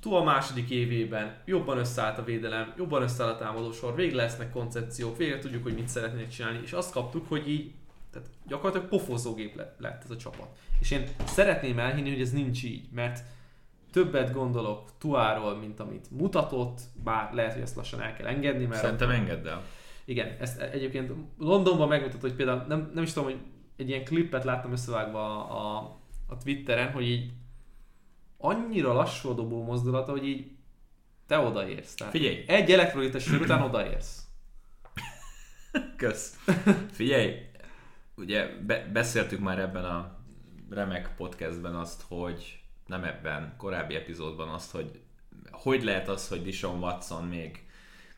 túl 0.00 0.16
a 0.16 0.24
második 0.24 0.70
évében 0.70 1.36
jobban 1.44 1.78
összeállt 1.78 2.18
a 2.18 2.24
védelem, 2.24 2.72
jobban 2.76 3.02
összeállt 3.02 3.40
a 3.40 3.44
támadósor, 3.44 3.94
végre 3.94 4.16
lesznek 4.16 4.50
koncepciók, 4.50 5.16
végre 5.16 5.38
tudjuk, 5.38 5.62
hogy 5.62 5.74
mit 5.74 5.88
szeretnének 5.88 6.28
csinálni, 6.28 6.60
és 6.62 6.72
azt 6.72 6.92
kaptuk, 6.92 7.28
hogy 7.28 7.48
így 7.48 7.72
tehát 8.10 8.28
gyakorlatilag 8.46 8.88
pofozógép 8.88 9.56
le- 9.56 9.74
lett 9.78 10.04
ez 10.04 10.10
a 10.10 10.16
csapat. 10.16 10.58
És 10.80 10.90
én 10.90 11.08
szeretném 11.24 11.78
elhinni, 11.78 12.10
hogy 12.10 12.20
ez 12.20 12.32
nincs 12.32 12.64
így, 12.64 12.88
mert 12.90 13.24
többet 13.92 14.32
gondolok 14.32 14.90
Tuáról, 14.98 15.56
mint 15.56 15.80
amit 15.80 16.10
mutatott, 16.10 16.80
bár 17.04 17.32
lehet, 17.34 17.52
hogy 17.52 17.62
ezt 17.62 17.76
lassan 17.76 18.00
el 18.00 18.12
kell 18.14 18.26
engedni, 18.26 18.64
mert 18.64 18.80
Szerintem 18.80 19.10
engedd 19.10 19.46
el. 19.46 19.62
igen, 20.04 20.36
ezt 20.40 20.60
egyébként 20.60 21.12
Londonban 21.38 21.88
megmutatott, 21.88 22.20
hogy 22.20 22.34
például 22.34 22.64
nem, 22.68 22.90
nem 22.94 23.02
is 23.02 23.12
tudom, 23.12 23.28
hogy 23.30 23.40
egy 23.76 23.88
ilyen 23.88 24.04
klippet 24.04 24.44
láttam 24.44 24.72
összevágva 24.72 25.46
a, 25.48 25.76
a, 25.76 25.98
a 26.26 26.36
Twitteren, 26.36 26.92
hogy 26.92 27.08
így 27.08 27.30
annyira 28.38 28.92
lassú 28.92 29.28
a 29.28 29.34
dobó 29.34 29.62
mozdulata, 29.64 30.10
hogy 30.10 30.26
így 30.26 30.50
te 31.26 31.38
odaérsz. 31.38 31.94
Tehát 31.94 32.12
Figyelj. 32.12 32.44
Egy 32.46 32.70
elektrolites 32.70 33.22
sör 33.22 33.40
után 33.40 33.62
odaérsz. 33.62 34.26
Kösz. 35.96 36.38
Figyelj, 36.92 37.34
ugye 38.16 38.46
be, 38.66 38.88
beszéltük 38.92 39.40
már 39.40 39.58
ebben 39.58 39.84
a 39.84 40.18
remek 40.70 41.14
podcastben 41.16 41.74
azt, 41.74 42.02
hogy 42.08 42.61
nem 42.92 43.04
ebben, 43.04 43.54
korábbi 43.56 43.94
epizódban 43.94 44.48
azt, 44.48 44.70
hogy 44.70 45.00
hogy 45.50 45.82
lehet 45.82 46.08
az, 46.08 46.28
hogy 46.28 46.42
Dishon 46.42 46.78
Watson 46.78 47.24
még 47.24 47.64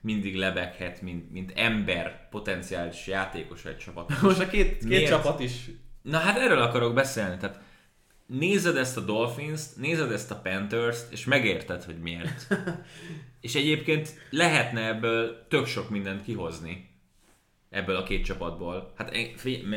mindig 0.00 0.36
lebeghet, 0.36 1.02
mint, 1.02 1.30
mint 1.32 1.52
ember, 1.54 2.28
potenciális 2.28 3.06
játékos 3.06 3.64
egy 3.64 3.78
csapat. 3.78 4.10
Most 4.22 4.40
a 4.40 4.46
két, 4.46 4.78
két 4.78 4.88
Miért? 4.88 5.08
csapat 5.08 5.40
is. 5.40 5.70
Na 6.02 6.18
hát 6.18 6.38
erről 6.38 6.62
akarok 6.62 6.94
beszélni, 6.94 7.36
tehát 7.36 7.60
nézed 8.26 8.76
ezt 8.76 8.96
a 8.96 9.00
Dolphins-t, 9.00 9.76
nézed 9.76 10.12
ezt 10.12 10.30
a 10.30 10.40
Panthers-t, 10.40 11.12
és 11.12 11.24
megérted, 11.24 11.84
hogy 11.84 11.98
miért. 11.98 12.46
és 13.40 13.54
egyébként 13.54 14.14
lehetne 14.30 14.86
ebből 14.86 15.46
tök 15.48 15.66
sok 15.66 15.90
mindent 15.90 16.24
kihozni. 16.24 16.92
ebből 17.70 17.96
a 17.96 18.02
két 18.02 18.24
csapatból. 18.24 18.92
Hát 18.96 19.14
én, 19.14 19.34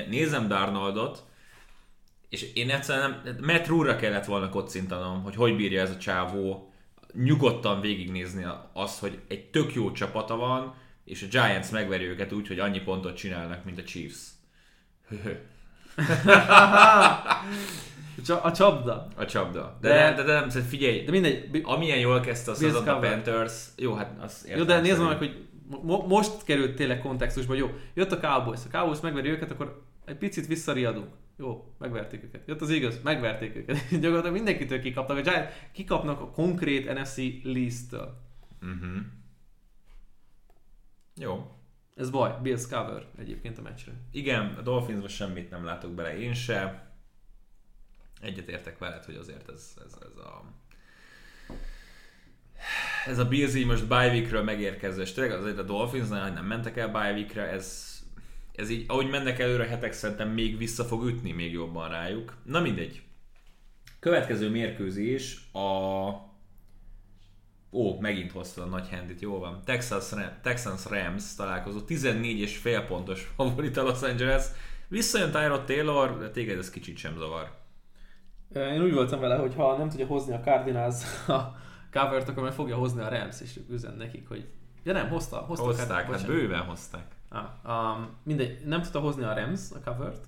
nézem 0.10 0.48
Darnoldot, 0.48 1.26
és 2.30 2.53
én 2.53 2.69
egyszerűen 2.69 3.21
nem, 3.23 3.38
Matt 3.41 3.67
Rule-ra 3.67 3.95
kellett 3.95 4.25
volna 4.25 4.49
kocintanom, 4.49 5.23
hogy 5.23 5.36
hogy 5.36 5.55
bírja 5.55 5.82
ez 5.82 5.91
a 5.91 5.97
csávó 5.97 6.71
nyugodtan 7.13 7.82
végignézni 7.82 8.45
azt, 8.73 8.99
hogy 8.99 9.19
egy 9.28 9.49
tök 9.49 9.73
jó 9.73 9.91
csapata 9.91 10.36
van, 10.36 10.75
és 11.05 11.23
a 11.23 11.28
Giants 11.30 11.71
megveri 11.71 12.05
őket 12.05 12.32
úgy, 12.32 12.47
hogy 12.47 12.59
annyi 12.59 12.80
pontot 12.80 13.15
csinálnak, 13.15 13.63
mint 13.63 13.80
a 13.80 13.84
Chiefs. 13.84 14.17
A 18.41 18.51
csapda. 18.51 19.07
A 19.15 19.25
csapda. 19.25 19.78
De, 19.82 19.89
de, 19.89 20.13
de, 20.13 20.23
de 20.23 20.34
nem, 20.34 20.49
szóval 20.49 20.67
figyelj, 20.67 21.03
de 21.03 21.11
mindegy. 21.11 21.61
Amilyen 21.63 21.99
jól 21.99 22.19
kezdte 22.19 22.51
a 22.51 22.55
szezon 22.55 22.88
a 22.88 22.99
Panthers, 22.99 23.65
jó, 23.75 23.93
hát 23.93 24.11
az 24.21 24.47
Jó, 24.55 24.63
de 24.63 24.80
nézd 24.80 25.01
meg, 25.01 25.17
hogy 25.17 25.47
mo- 25.82 26.07
most 26.07 26.43
került 26.43 26.75
tényleg 26.75 26.99
kontextusba, 26.99 27.53
jó, 27.53 27.69
jött 27.93 28.11
a 28.11 28.19
Cowboys, 28.19 28.59
a 28.65 28.78
Cowboys 28.78 28.99
megveri 28.99 29.30
őket, 29.30 29.51
akkor 29.51 29.82
egy 30.05 30.17
picit 30.17 30.47
visszariadunk. 30.47 31.07
Jó, 31.38 31.75
megverték 31.77 32.23
őket. 32.23 32.47
Jött 32.47 32.61
az 32.61 32.69
igaz, 32.69 33.01
megverték 33.01 33.55
őket. 33.55 33.89
Gyakorlatilag 34.01 34.35
mindenkitől 34.35 34.79
kikaptak. 34.79 35.17
A 35.17 35.21
Giants 35.21 35.49
kikapnak 35.71 36.21
a 36.21 36.31
konkrét 36.31 36.93
NFC 36.93 37.15
list-től. 37.43 38.21
Uh-huh. 38.61 38.97
Jó. 41.15 41.51
Ez 41.95 42.09
baj, 42.09 42.35
Bills 42.41 42.67
cover 42.67 43.05
egyébként 43.17 43.57
a 43.57 43.61
meccsre. 43.61 43.91
Igen, 44.11 44.53
a 44.57 44.61
Dolphinsban 44.61 45.07
semmit 45.07 45.49
nem 45.49 45.65
látok 45.65 45.91
bele, 45.91 46.19
én 46.19 46.33
se. 46.33 46.91
Egyetértek 48.21 48.77
veled, 48.77 49.05
hogy 49.05 49.15
azért 49.15 49.49
ez, 49.49 49.73
ez, 49.85 49.93
ez 50.01 50.17
a 50.17 50.43
ez 53.05 53.19
a 53.19 53.27
Bills 53.27 53.55
így 53.55 53.65
most 53.65 53.88
bye 53.88 54.07
weekről 54.07 54.43
megérkező, 54.43 55.01
és 55.01 55.11
tényleg 55.11 55.39
azért 55.39 55.57
a 55.57 55.63
Dolphins 55.63 56.07
nem 56.09 56.45
mentek 56.45 56.77
el 56.77 56.91
bye 56.91 57.11
weekre, 57.11 57.49
ez, 57.49 57.97
ez 58.58 58.70
így, 58.70 58.86
ahogy 58.88 59.10
mennek 59.10 59.39
előre 59.39 59.64
a 59.64 59.68
hetek, 59.68 59.93
szerintem 59.93 60.30
még 60.30 60.58
vissza 60.58 60.84
fog 60.84 61.05
ütni 61.05 61.32
még 61.32 61.51
jobban 61.51 61.89
rájuk. 61.89 62.38
Na 62.43 62.60
mindegy. 62.60 63.01
Következő 63.99 64.49
mérkőzés 64.49 65.49
a... 65.53 65.60
Ó, 67.72 67.99
megint 67.99 68.32
hozta 68.32 68.62
a 68.62 68.66
nagy 68.66 68.89
handit, 68.89 69.22
jó 69.22 69.39
van. 69.39 69.62
Texas, 69.66 70.10
Texans 70.41 70.86
Rams 70.86 71.36
találkozó, 71.36 71.82
14 71.82 72.39
és 72.39 72.58
fél 72.58 72.82
pontos 72.82 73.32
favorit 73.36 73.78
a 73.78 73.84
Los 73.84 74.01
Angeles. 74.01 74.45
Visszajön 74.88 75.32
Tyrod 75.32 75.66
Taylor, 75.66 76.18
de 76.18 76.30
téged 76.30 76.58
ez 76.58 76.70
kicsit 76.70 76.97
sem 76.97 77.18
zavar. 77.18 77.51
Én 78.53 78.82
úgy 78.82 78.93
voltam 78.93 79.20
vele, 79.20 79.36
hogy 79.36 79.55
ha 79.55 79.78
nem 79.78 79.89
tudja 79.89 80.05
hozni 80.05 80.34
a 80.34 80.39
Cardinals 80.39 81.03
a 81.28 81.55
covert, 81.91 82.30
akkor 82.30 82.43
meg 82.43 82.53
fogja 82.53 82.76
hozni 82.76 83.01
a 83.01 83.10
Rams, 83.10 83.41
és 83.41 83.60
üzen 83.70 83.95
nekik, 83.97 84.28
hogy... 84.28 84.49
Ja 84.84 84.93
nem, 84.93 85.10
hozta. 85.10 85.38
hozta 85.38 85.66
hozták, 85.66 86.05
hát, 86.05 86.12
hát 86.12 86.26
bőven 86.26 86.62
hozták. 86.62 87.16
Ah, 87.38 87.97
um, 87.97 88.09
mindegy, 88.23 88.65
nem 88.65 88.81
tudta 88.81 88.99
hozni 88.99 89.23
a 89.23 89.33
Rams 89.33 89.71
a 89.71 89.79
covert. 89.79 90.27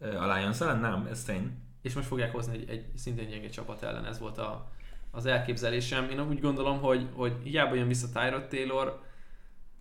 A 0.00 0.34
Lions 0.34 0.60
ellen 0.60 0.78
nem, 0.78 1.06
ez 1.10 1.24
tény. 1.24 1.58
És 1.82 1.94
most 1.94 2.06
fogják 2.06 2.32
hozni 2.32 2.54
egy, 2.54 2.68
egy 2.68 2.96
szintén 2.96 3.28
gyenge 3.28 3.48
csapat 3.48 3.82
ellen, 3.82 4.04
ez 4.04 4.18
volt 4.18 4.38
a, 4.38 4.68
az 5.10 5.26
elképzelésem. 5.26 6.10
Én 6.10 6.20
úgy 6.20 6.40
gondolom, 6.40 6.80
hogy, 6.80 7.08
hogy 7.14 7.36
hiába 7.42 7.74
jön 7.74 7.88
vissza 7.88 8.08
Tyrod 8.12 8.46
Taylor, 8.46 9.02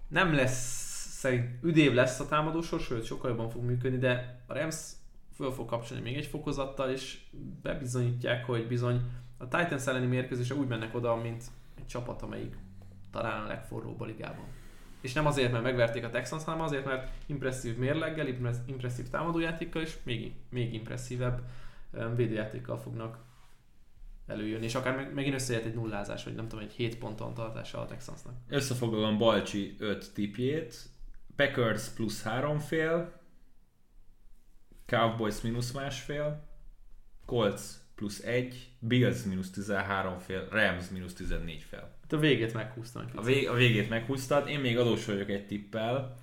nem 0.07 0.33
lesz 0.33 0.87
szerint 1.19 1.63
üdév 1.63 1.93
lesz 1.93 2.19
a 2.19 2.27
támadósor, 2.27 2.79
sőt 2.79 3.05
sokkal 3.05 3.29
jobban 3.29 3.49
fog 3.49 3.63
működni, 3.63 3.97
de 3.97 4.41
a 4.47 4.53
Rams 4.53 4.91
föl 5.35 5.51
fog 5.51 5.67
kapcsolni 5.67 6.03
még 6.03 6.17
egy 6.17 6.25
fokozattal, 6.25 6.89
és 6.89 7.19
bebizonyítják, 7.61 8.45
hogy 8.45 8.67
bizony 8.67 9.01
a 9.37 9.47
Titans 9.47 9.85
elleni 9.85 10.05
mérkőzésre 10.05 10.55
úgy 10.55 10.67
mennek 10.67 10.95
oda, 10.95 11.15
mint 11.15 11.43
egy 11.77 11.85
csapat, 11.85 12.21
amelyik 12.21 12.57
talán 13.11 13.43
a 13.43 13.47
legforróbb 13.47 14.01
a 14.01 14.05
ligában. 14.05 14.45
És 15.01 15.13
nem 15.13 15.25
azért, 15.25 15.51
mert 15.51 15.63
megverték 15.63 16.03
a 16.03 16.09
Texans, 16.09 16.43
hanem 16.43 16.61
azért, 16.61 16.85
mert 16.85 17.11
impresszív 17.25 17.77
mérleggel, 17.77 18.27
impresszív 18.65 19.09
támadójátékkal 19.09 19.81
és 19.81 19.97
még, 20.03 20.33
még 20.49 20.73
impresszívebb 20.73 21.41
védőjátékkal 22.15 22.77
fognak 22.77 23.17
előjönni, 24.27 24.65
és 24.65 24.75
akár 24.75 25.11
megint 25.13 25.35
összejött 25.35 25.65
egy 25.65 25.75
nullázás, 25.75 26.23
vagy 26.23 26.35
nem 26.35 26.47
tudom, 26.47 26.63
egy 26.63 26.71
7 26.71 26.97
ponton 26.97 27.33
tartása 27.33 27.81
a 27.81 27.85
Texansnak. 27.85 28.33
Összefoglalom 28.47 29.17
Balcsi 29.17 29.75
5 29.79 30.13
tipjét, 30.13 30.89
Packers 31.35 31.87
plusz 31.87 32.23
3 32.23 32.59
fél, 32.59 33.21
Cowboys 34.85 35.41
mínusz 35.41 35.71
másfél, 35.71 36.47
Colts 37.25 37.61
plusz 37.99 38.23
1, 38.23 38.69
Bills 38.79 39.23
mínusz 39.23 39.51
13 39.51 40.19
fél, 40.19 40.47
Rams 40.51 40.89
mínusz 40.89 41.13
14 41.13 41.65
fél. 41.69 41.79
Hát 42.01 42.13
a 42.13 42.17
végét 42.17 42.53
meghúztam. 42.53 43.05
A, 43.15 43.21
vég, 43.21 43.47
a 43.47 43.53
végét 43.53 43.89
meghúztad, 43.89 44.47
én 44.47 44.59
még 44.59 44.77
adós 44.77 45.05
vagyok 45.05 45.29
egy 45.29 45.45
tippel. 45.45 46.17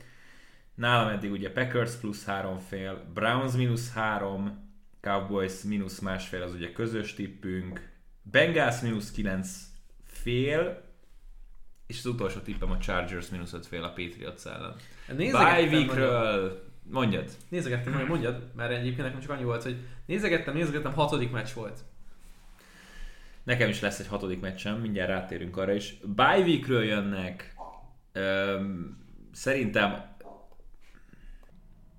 Nálam 0.74 1.08
eddig 1.08 1.30
ugye 1.30 1.52
Packers 1.52 1.94
plusz 1.94 2.24
3 2.24 2.58
fél, 2.58 3.04
Browns 3.14 3.52
mínusz 3.52 3.92
3, 3.92 4.70
Cowboys 5.00 5.62
mínusz 5.62 5.98
másfél, 5.98 6.42
az 6.42 6.54
ugye 6.54 6.72
közös 6.72 7.14
tippünk, 7.14 7.88
Bengals 8.22 8.80
mínusz 8.80 9.10
9 9.10 9.48
fél, 10.04 10.82
és 11.86 11.98
az 11.98 12.06
utolsó 12.06 12.40
tippem 12.40 12.70
a 12.70 12.78
Chargers 12.78 13.28
mínusz 13.28 13.52
5 13.52 13.66
fél 13.66 13.82
a 13.82 13.88
Patriots 13.88 14.44
ellen. 14.44 14.76
Bye 15.16 15.68
weekről 15.70 16.65
Mondjad. 16.90 17.30
Nézegettem, 17.48 17.92
hogy 17.92 18.06
mondjad, 18.06 18.50
mert 18.54 18.72
egyébként 18.72 19.06
nekem 19.06 19.20
csak 19.20 19.30
annyi 19.30 19.44
volt, 19.44 19.62
hogy 19.62 19.76
nézegettem, 20.06 20.54
nézegettem, 20.54 20.92
hatodik 20.92 21.30
meccs 21.30 21.52
volt. 21.54 21.84
Nekem 23.42 23.68
is 23.68 23.80
lesz 23.80 23.98
egy 23.98 24.06
hatodik 24.06 24.40
meccsem, 24.40 24.80
mindjárt 24.80 25.08
rátérünk 25.10 25.56
arra 25.56 25.72
is. 25.72 25.94
Bye 26.14 26.38
weekről 26.38 26.84
jönnek. 26.84 27.54
Öm, 28.12 28.98
szerintem 29.32 30.14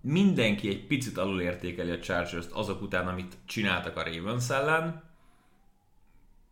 mindenki 0.01 0.69
egy 0.69 0.87
picit 0.87 1.17
alulértékeli 1.17 1.91
a 1.91 1.99
Chargers-t 1.99 2.51
azok 2.51 2.81
után, 2.81 3.07
amit 3.07 3.37
csináltak 3.45 3.97
a 3.97 4.03
Ravens 4.03 4.49
ellen, 4.49 5.03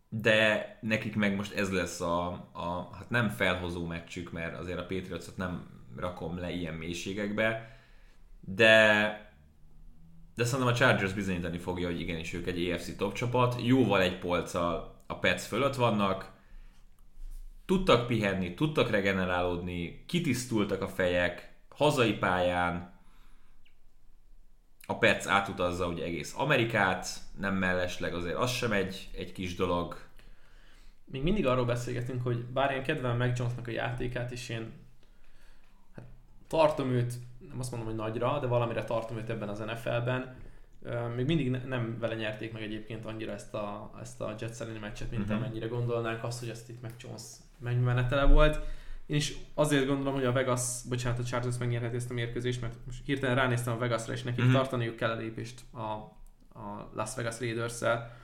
de 0.09 0.77
nekik 0.81 1.15
meg 1.15 1.35
most 1.35 1.53
ez 1.53 1.71
lesz 1.71 2.01
a, 2.01 2.27
a 2.51 2.89
hát 2.93 3.09
nem 3.09 3.29
felhozó 3.29 3.85
meccsük, 3.85 4.31
mert 4.31 4.57
azért 4.57 4.79
a 4.79 4.85
Patriots-ot 4.85 5.37
nem 5.37 5.67
rakom 5.95 6.37
le 6.37 6.51
ilyen 6.51 6.73
mélységekbe, 6.73 7.74
de 8.45 9.23
de 10.35 10.45
szerintem 10.45 10.73
a 10.73 10.77
Chargers 10.77 11.13
bizonyítani 11.13 11.57
fogja, 11.57 11.87
hogy 11.87 11.99
igenis 11.99 12.33
ők 12.33 12.47
egy 12.47 12.69
EFC 12.69 12.95
top 12.95 13.13
csapat, 13.13 13.55
jóval 13.61 14.01
egy 14.01 14.19
polccal 14.19 15.03
a 15.07 15.19
Pets 15.19 15.41
fölött 15.41 15.75
vannak, 15.75 16.31
tudtak 17.65 18.07
pihenni, 18.07 18.53
tudtak 18.53 18.89
regenerálódni, 18.89 20.03
kitisztultak 20.05 20.81
a 20.81 20.87
fejek, 20.87 21.53
hazai 21.69 22.13
pályán, 22.13 22.93
a 24.87 24.97
Pets 24.97 25.25
átutazza 25.25 25.87
ugye 25.87 26.03
egész 26.03 26.33
Amerikát, 26.37 27.07
nem 27.39 27.55
mellesleg 27.55 28.13
azért 28.13 28.35
az 28.35 28.51
sem 28.51 28.71
egy, 28.71 29.09
egy 29.15 29.31
kis 29.31 29.55
dolog. 29.55 29.97
Még 31.05 31.23
mindig 31.23 31.45
arról 31.45 31.65
beszélgetünk, 31.65 32.23
hogy 32.23 32.45
bár 32.45 32.71
én 32.71 32.83
kedvelem 32.83 33.17
meg 33.17 33.37
Jonesnak 33.37 33.67
a 33.67 33.71
játékát, 33.71 34.31
és 34.31 34.49
én 34.49 34.71
hát, 35.95 36.05
tartom 36.47 36.89
őt 36.89 37.13
nem 37.49 37.59
azt 37.59 37.71
mondom, 37.71 37.89
hogy 37.89 37.97
nagyra, 37.97 38.39
de 38.39 38.47
valamire 38.47 38.83
tartom 38.83 39.17
őt 39.17 39.29
ebben 39.29 39.49
az 39.49 39.59
NFL-ben. 39.59 40.35
Még 41.15 41.25
mindig 41.25 41.51
nem 41.51 41.97
vele 41.99 42.15
nyerték 42.15 42.53
meg 42.53 42.61
egyébként 42.61 43.05
annyira 43.05 43.31
ezt 43.31 43.53
a, 43.53 43.91
ezt 44.01 44.21
a 44.21 44.35
Jets 44.39 44.59
elleni 44.59 44.79
meccset, 44.79 45.11
mint 45.11 45.23
uh-huh. 45.23 45.37
amennyire 45.37 45.67
gondolnánk 45.67 46.23
azt, 46.23 46.39
hogy 46.39 46.49
ezt 46.49 46.69
itt 46.69 46.81
meg 46.81 46.93
Jones 46.99 47.21
megmenetele 47.59 48.25
volt. 48.25 48.59
Én 49.05 49.15
is 49.15 49.33
azért 49.53 49.87
gondolom, 49.87 50.13
hogy 50.13 50.25
a 50.25 50.31
Vegas, 50.31 50.61
bocsánat, 50.89 51.19
a 51.19 51.23
Chargers 51.23 51.57
megnyerheti 51.57 51.95
ezt 51.95 52.09
a 52.09 52.13
mérkőzést, 52.13 52.61
mert 52.61 52.75
most 52.85 53.05
hirtelen 53.05 53.35
ránéztem 53.35 53.73
a 53.73 53.77
Vegasra, 53.77 54.13
és 54.13 54.23
nekik 54.23 54.39
uh-huh. 54.39 54.55
tartaniuk 54.55 54.95
kell 54.95 55.09
a 55.09 55.15
lépést 55.15 55.61
a, 55.71 55.81
a 56.59 56.89
Las 56.93 57.15
Vegas 57.15 57.39
Raiders-szel. 57.39 58.15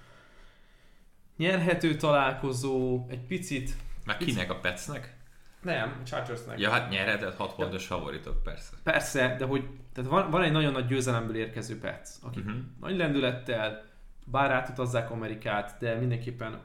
Nyerhető 1.38 1.95
találkozó, 1.95 3.06
egy 3.10 3.26
picit... 3.26 3.76
Meg 4.06 4.18
kinek 4.18 4.52
a 4.52 4.56
Petsnek? 4.56 5.18
Nem, 5.62 6.00
a 6.02 6.06
Chargersnek. 6.06 6.60
Ja, 6.60 6.70
hát 6.70 6.90
nyerhetett 6.90 7.36
6 7.36 7.56
pontos 7.56 7.86
favoritok, 7.86 8.44
persze. 8.44 8.76
Persze, 8.84 9.36
de 9.38 9.46
hogy 9.46 9.68
tehát 9.94 10.10
van, 10.10 10.30
van 10.30 10.44
egy 10.44 10.52
nagyon 10.52 10.72
nagy 10.72 10.86
győzelemből 10.86 11.36
érkező 11.36 11.80
Pets, 11.80 12.10
aki 12.22 12.40
uh-huh. 12.40 12.56
nagy 12.80 12.98
lendülettel, 12.98 13.84
bár 14.26 14.52
átutazzák 14.52 15.12
Amerikát, 15.12 15.76
de 15.80 15.96
mindenképpen 15.96 16.60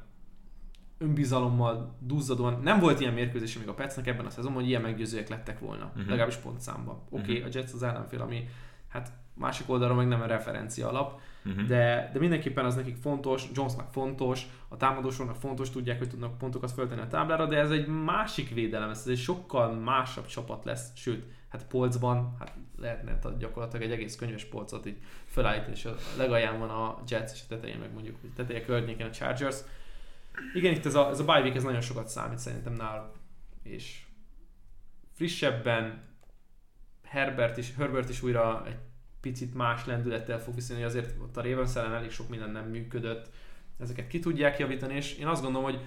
önbizalommal, 0.98 1.96
duzzadóan. 2.00 2.60
Nem 2.62 2.78
volt 2.78 3.00
ilyen 3.00 3.12
mérkőzés 3.12 3.58
még 3.58 3.68
a 3.68 3.74
Petsnek 3.74 4.06
ebben 4.06 4.26
a 4.26 4.30
szezonban, 4.30 4.60
hogy 4.60 4.70
ilyen 4.70 4.82
meggyőzőek 4.82 5.28
lettek 5.28 5.58
volna, 5.58 5.84
uh-huh. 5.84 6.06
legalábbis 6.06 6.36
pontszámban. 6.36 6.94
Oké, 6.94 7.22
okay, 7.22 7.34
uh-huh. 7.34 7.54
a 7.54 7.58
Jets 7.58 7.72
az 7.72 7.82
ellenfél, 7.82 8.20
ami 8.20 8.48
hát 8.88 9.12
másik 9.34 9.70
oldalról 9.70 9.96
meg 9.96 10.08
nem 10.08 10.20
a 10.20 10.26
referencia 10.26 10.88
alap, 10.88 11.20
uh-huh. 11.46 11.66
de, 11.66 12.10
de 12.12 12.18
mindenképpen 12.18 12.64
az 12.64 12.74
nekik 12.74 12.96
fontos, 12.96 13.48
Jonesnak 13.54 13.92
fontos, 13.92 14.46
a 14.68 14.76
támadósornak 14.76 15.36
fontos, 15.36 15.70
tudják, 15.70 15.98
hogy 15.98 16.08
tudnak 16.08 16.38
pontokat 16.38 16.72
föltenni 16.72 17.00
a 17.00 17.06
táblára, 17.06 17.46
de 17.46 17.56
ez 17.56 17.70
egy 17.70 17.86
másik 17.86 18.54
védelem, 18.54 18.90
ez 18.90 19.06
egy 19.06 19.18
sokkal 19.18 19.72
másabb 19.72 20.26
csapat 20.26 20.64
lesz, 20.64 20.90
sőt, 20.96 21.24
hát 21.48 21.66
polcban, 21.66 22.36
hát 22.38 22.54
lehetne 22.78 23.18
gyakorlatilag 23.38 23.86
egy 23.86 23.92
egész 23.92 24.16
könyves 24.16 24.44
polcot 24.44 24.86
így 24.86 24.98
felállítani, 25.24 25.72
és 25.72 25.84
a 25.84 25.96
legalján 26.16 26.58
van 26.58 26.70
a 26.70 27.02
Jets, 27.08 27.32
és 27.32 27.40
a 27.42 27.46
tetején 27.48 27.78
meg 27.78 27.92
mondjuk, 27.92 28.16
a 28.22 28.26
teteje 28.36 28.64
környéken 28.64 29.08
a 29.08 29.10
Chargers. 29.10 29.56
Igen, 30.54 30.72
itt 30.72 30.86
ez 30.86 30.94
a, 30.94 31.08
ez 31.08 31.20
a 31.20 31.24
bye 31.24 31.40
week, 31.40 31.54
ez 31.54 31.62
nagyon 31.62 31.80
sokat 31.80 32.08
számít 32.08 32.38
szerintem 32.38 32.72
náluk, 32.72 33.18
és 33.62 34.04
frissebben 35.12 36.02
Herbert 37.02 37.56
is, 37.56 37.74
Herbert 37.76 38.08
is 38.08 38.22
újra 38.22 38.66
egy 38.66 38.78
picit 39.26 39.54
más 39.54 39.86
lendülettel 39.86 40.40
fog 40.40 40.54
viszonyulni, 40.54 40.88
azért 40.88 41.14
ott 41.22 41.36
a 41.36 41.42
ravens 41.42 41.76
ellen 41.76 41.94
elég 41.94 42.10
sok 42.10 42.28
minden 42.28 42.50
nem 42.50 42.68
működött, 42.68 43.30
ezeket 43.80 44.06
ki 44.06 44.18
tudják 44.18 44.58
javítani, 44.58 44.94
és 44.94 45.18
én 45.18 45.26
azt 45.26 45.42
gondolom, 45.42 45.70
hogy 45.70 45.80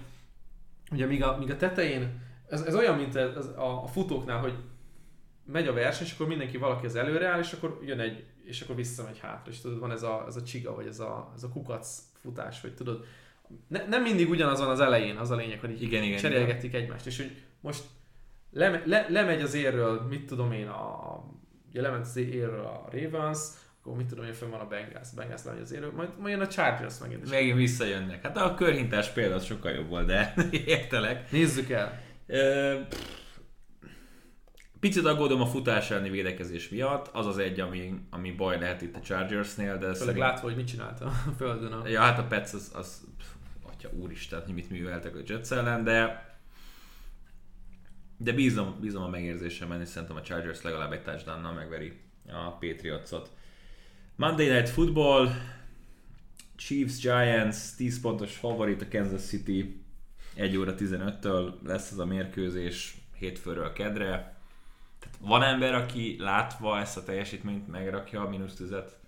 ugye 0.92 1.06
míg 1.06 1.24
a, 1.24 1.38
míg 1.38 1.52
a 1.52 1.56
tetején, 1.56 2.22
ez, 2.50 2.62
ez 2.62 2.76
olyan, 2.76 2.98
mint 2.98 3.16
ez, 3.16 3.36
ez 3.36 3.46
a, 3.46 3.84
a 3.84 3.88
futóknál, 3.88 4.40
hogy 4.40 4.54
megy 5.46 5.68
a 5.68 5.74
verseny, 5.74 6.06
és 6.06 6.14
akkor 6.14 6.28
mindenki 6.28 6.58
valaki 6.58 6.86
az 6.86 6.96
előre 6.96 7.28
áll, 7.28 7.40
és 7.40 7.54
akkor 7.54 7.80
jön 7.86 8.00
egy, 8.00 8.26
és 8.44 8.62
akkor 8.62 8.76
visszamegy 8.76 9.20
hátra, 9.20 9.52
és 9.52 9.62
tudod, 9.62 9.80
van 9.80 9.92
ez 9.92 10.04
a, 10.04 10.24
ez 10.28 10.36
a 10.36 10.44
csiga, 10.44 10.76
vagy 10.76 10.88
ez 10.88 11.00
a, 11.00 11.32
ez 11.36 11.44
a 11.44 11.50
kukac 11.50 12.04
futás, 12.14 12.62
vagy 12.62 12.74
tudod, 12.74 13.06
ne, 13.68 13.88
nem 13.88 14.02
mindig 14.02 14.30
ugyanaz 14.30 14.60
van 14.60 14.70
az 14.70 14.80
elején, 14.80 15.16
az 15.16 15.32
a 15.32 15.36
lényeg, 15.36 15.60
hogy 15.60 15.72
így 15.72 15.82
Igen, 15.82 16.04
igen, 16.04 16.18
cserélgetik 16.18 16.74
egymást, 16.74 17.06
és 17.06 17.18
hogy 17.18 17.44
most 17.62 17.84
le, 18.52 18.82
le, 18.86 19.06
lemegy 19.10 19.42
az 19.42 19.54
érről, 19.54 20.02
mit 20.02 20.26
tudom 20.26 20.52
én, 20.52 20.68
a, 20.68 21.24
ugye 21.70 21.82
lement 21.82 22.06
az 22.06 22.18
érről 22.18 22.66
a 22.66 22.88
Ravens, 22.92 23.40
akkor 23.82 23.96
mit 23.96 24.08
tudom 24.08 24.26
én, 24.26 24.34
fönn 24.34 24.50
van 24.50 24.60
a 24.60 24.68
Bengals, 24.68 25.08
Bengals 25.16 25.44
lemegy 25.44 25.62
az 25.62 25.72
érről, 25.72 25.92
majd, 25.92 26.10
majd 26.20 26.34
jön 26.34 26.46
a 26.46 26.48
Chargers 26.48 27.00
megint. 27.00 27.24
és 27.24 27.30
Megint 27.30 27.58
visszajönnek. 27.58 28.22
Hát 28.22 28.38
a 28.38 28.54
körhintás 28.54 29.10
példa 29.10 29.40
sokkal 29.40 29.72
jobb 29.72 29.88
volt, 29.88 30.06
de 30.06 30.34
értelek. 30.66 31.32
Nézzük 31.32 31.70
el. 31.70 32.02
Ö, 32.28 32.80
Picit 34.80 35.06
aggódom 35.06 35.42
a 35.42 35.46
futás 35.46 35.92
elleni 35.92 36.10
védekezés 36.10 36.70
miatt, 36.70 37.10
az 37.14 37.26
az 37.26 37.38
egy, 37.38 37.60
ami, 37.60 37.94
ami 38.10 38.32
baj 38.32 38.60
lehet 38.60 38.82
itt 38.82 38.96
a 38.96 39.00
Chargersnél, 39.00 39.72
de 39.74 39.80
Főleg 39.80 39.96
szerint... 39.96 40.18
látva, 40.18 40.48
hogy 40.48 40.56
mit 40.56 40.68
csinálta 40.68 41.06
a 41.06 41.12
földön. 41.38 41.72
A... 41.72 41.88
Ja, 41.88 42.02
hát 42.02 42.20
a 42.20 42.24
Pets 42.24 42.54
az, 42.54 42.72
az 42.76 43.08
pff, 43.18 43.26
atya 43.72 43.90
úristen, 44.00 44.42
hogy 44.46 44.54
mit 44.54 44.70
műveltek 44.70 45.16
a 45.16 45.20
Jets 45.26 45.52
ellen, 45.52 45.84
de 45.84 46.29
de 48.22 48.32
bízom, 48.32 48.76
bízom 48.82 49.04
a 49.04 49.10
megérzésemben, 49.10 49.82
és 49.82 49.88
szerintem 49.88 50.18
a 50.18 50.22
Chargers 50.22 50.62
legalább 50.62 50.92
egy 50.92 51.04
touchdownnal 51.04 51.54
megveri 51.54 52.02
a 52.28 52.52
Patriotsot. 52.52 53.32
Monday 54.16 54.50
Night 54.50 54.70
Football, 54.70 55.30
Chiefs, 56.56 57.00
Giants, 57.00 57.76
10 57.76 58.02
pontos 58.02 58.36
favorit 58.36 58.82
a 58.82 58.88
Kansas 58.92 59.22
City, 59.22 59.84
1 60.36 60.58
óra 60.58 60.76
15-től 60.78 61.54
lesz 61.64 61.92
ez 61.92 61.98
a 61.98 62.06
mérkőzés 62.06 62.98
hétfőről 63.18 63.74
kedre. 63.74 64.38
Tehát 65.00 65.18
van 65.20 65.44
ember, 65.44 65.74
aki 65.74 66.16
látva 66.20 66.80
ezt 66.80 66.98
a 66.98 67.04
teljesítményt 67.04 67.68
megrakja 67.68 68.22
a 68.22 68.30
mínusz 68.30 68.56
tüzet? 68.56 69.00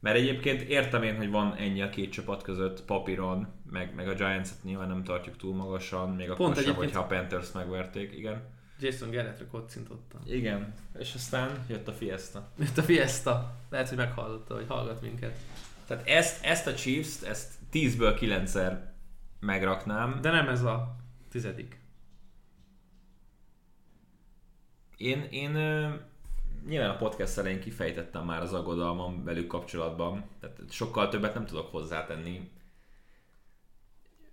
Mert 0.00 0.16
egyébként 0.16 0.62
értem 0.62 1.02
én, 1.02 1.16
hogy 1.16 1.30
van 1.30 1.54
ennyi 1.54 1.82
a 1.82 1.90
két 1.90 2.12
csapat 2.12 2.42
között 2.42 2.84
papíron, 2.84 3.55
meg, 3.70 3.94
meg 3.94 4.08
a 4.08 4.14
Giants-et 4.14 4.62
nyilván 4.62 4.88
nem 4.88 5.04
tartjuk 5.04 5.36
túl 5.36 5.54
magasan, 5.54 6.10
még 6.10 6.26
akkor 6.26 6.36
Pont 6.36 6.54
sem, 6.56 6.64
egyébként- 6.64 6.84
hogyha 6.94 7.14
a 7.14 7.18
Panthers 7.18 7.52
megverték, 7.52 8.12
igen. 8.16 8.42
Jason 8.80 9.10
Garrettre 9.10 9.46
kocintottam. 9.46 10.20
Igen, 10.24 10.74
és 10.98 11.14
aztán 11.14 11.64
jött 11.68 11.88
a 11.88 11.92
Fiesta. 11.92 12.48
Itt 12.58 12.78
a 12.78 12.82
Fiesta. 12.82 13.56
Lehet, 13.70 13.88
hogy 13.88 13.96
meghallotta, 13.98 14.54
hogy 14.54 14.66
hallgat 14.68 15.00
minket. 15.02 15.36
Tehát 15.86 16.06
ezt, 16.08 16.44
ezt 16.44 16.66
a 16.66 16.74
Chiefs-t, 16.74 17.22
ezt 17.22 17.52
10-ből 17.72 18.16
9-szer 18.20 18.78
megraknám. 19.40 20.18
De 20.20 20.30
nem 20.30 20.48
ez 20.48 20.62
a 20.62 20.96
tizedik. 21.30 21.80
Én, 24.96 25.22
én 25.30 25.50
nyilván 26.66 26.90
a 26.90 26.96
podcast 26.96 27.38
elején 27.38 27.60
kifejtettem 27.60 28.24
már 28.24 28.42
az 28.42 28.52
aggodalmam 28.52 29.24
velük 29.24 29.46
kapcsolatban, 29.46 30.24
tehát 30.40 30.60
sokkal 30.70 31.08
többet 31.08 31.34
nem 31.34 31.46
tudok 31.46 31.70
hozzátenni. 31.70 32.50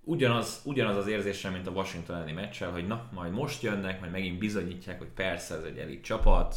Ugyanaz, 0.05 0.61
ugyanaz 0.63 0.97
az 0.97 1.07
érzésem, 1.07 1.53
mint 1.53 1.67
a 1.67 1.71
Washington 1.71 2.15
elleni 2.15 2.31
meccsel, 2.31 2.71
hogy 2.71 2.87
na, 2.87 3.09
majd 3.13 3.31
most 3.31 3.61
jönnek, 3.61 3.99
majd 3.99 4.11
megint 4.11 4.37
bizonyítják, 4.37 4.97
hogy 4.97 5.07
persze 5.07 5.55
ez 5.55 5.63
egy 5.63 5.77
elit 5.77 6.03
csapat, 6.03 6.55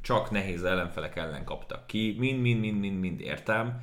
csak 0.00 0.30
nehéz 0.30 0.64
ellenfelek 0.64 1.16
ellen 1.16 1.44
kaptak 1.44 1.86
ki, 1.86 2.16
mind, 2.18 2.40
mind, 2.40 2.60
mind, 2.60 2.80
mind, 2.80 3.00
mind 3.00 3.20
értem, 3.20 3.80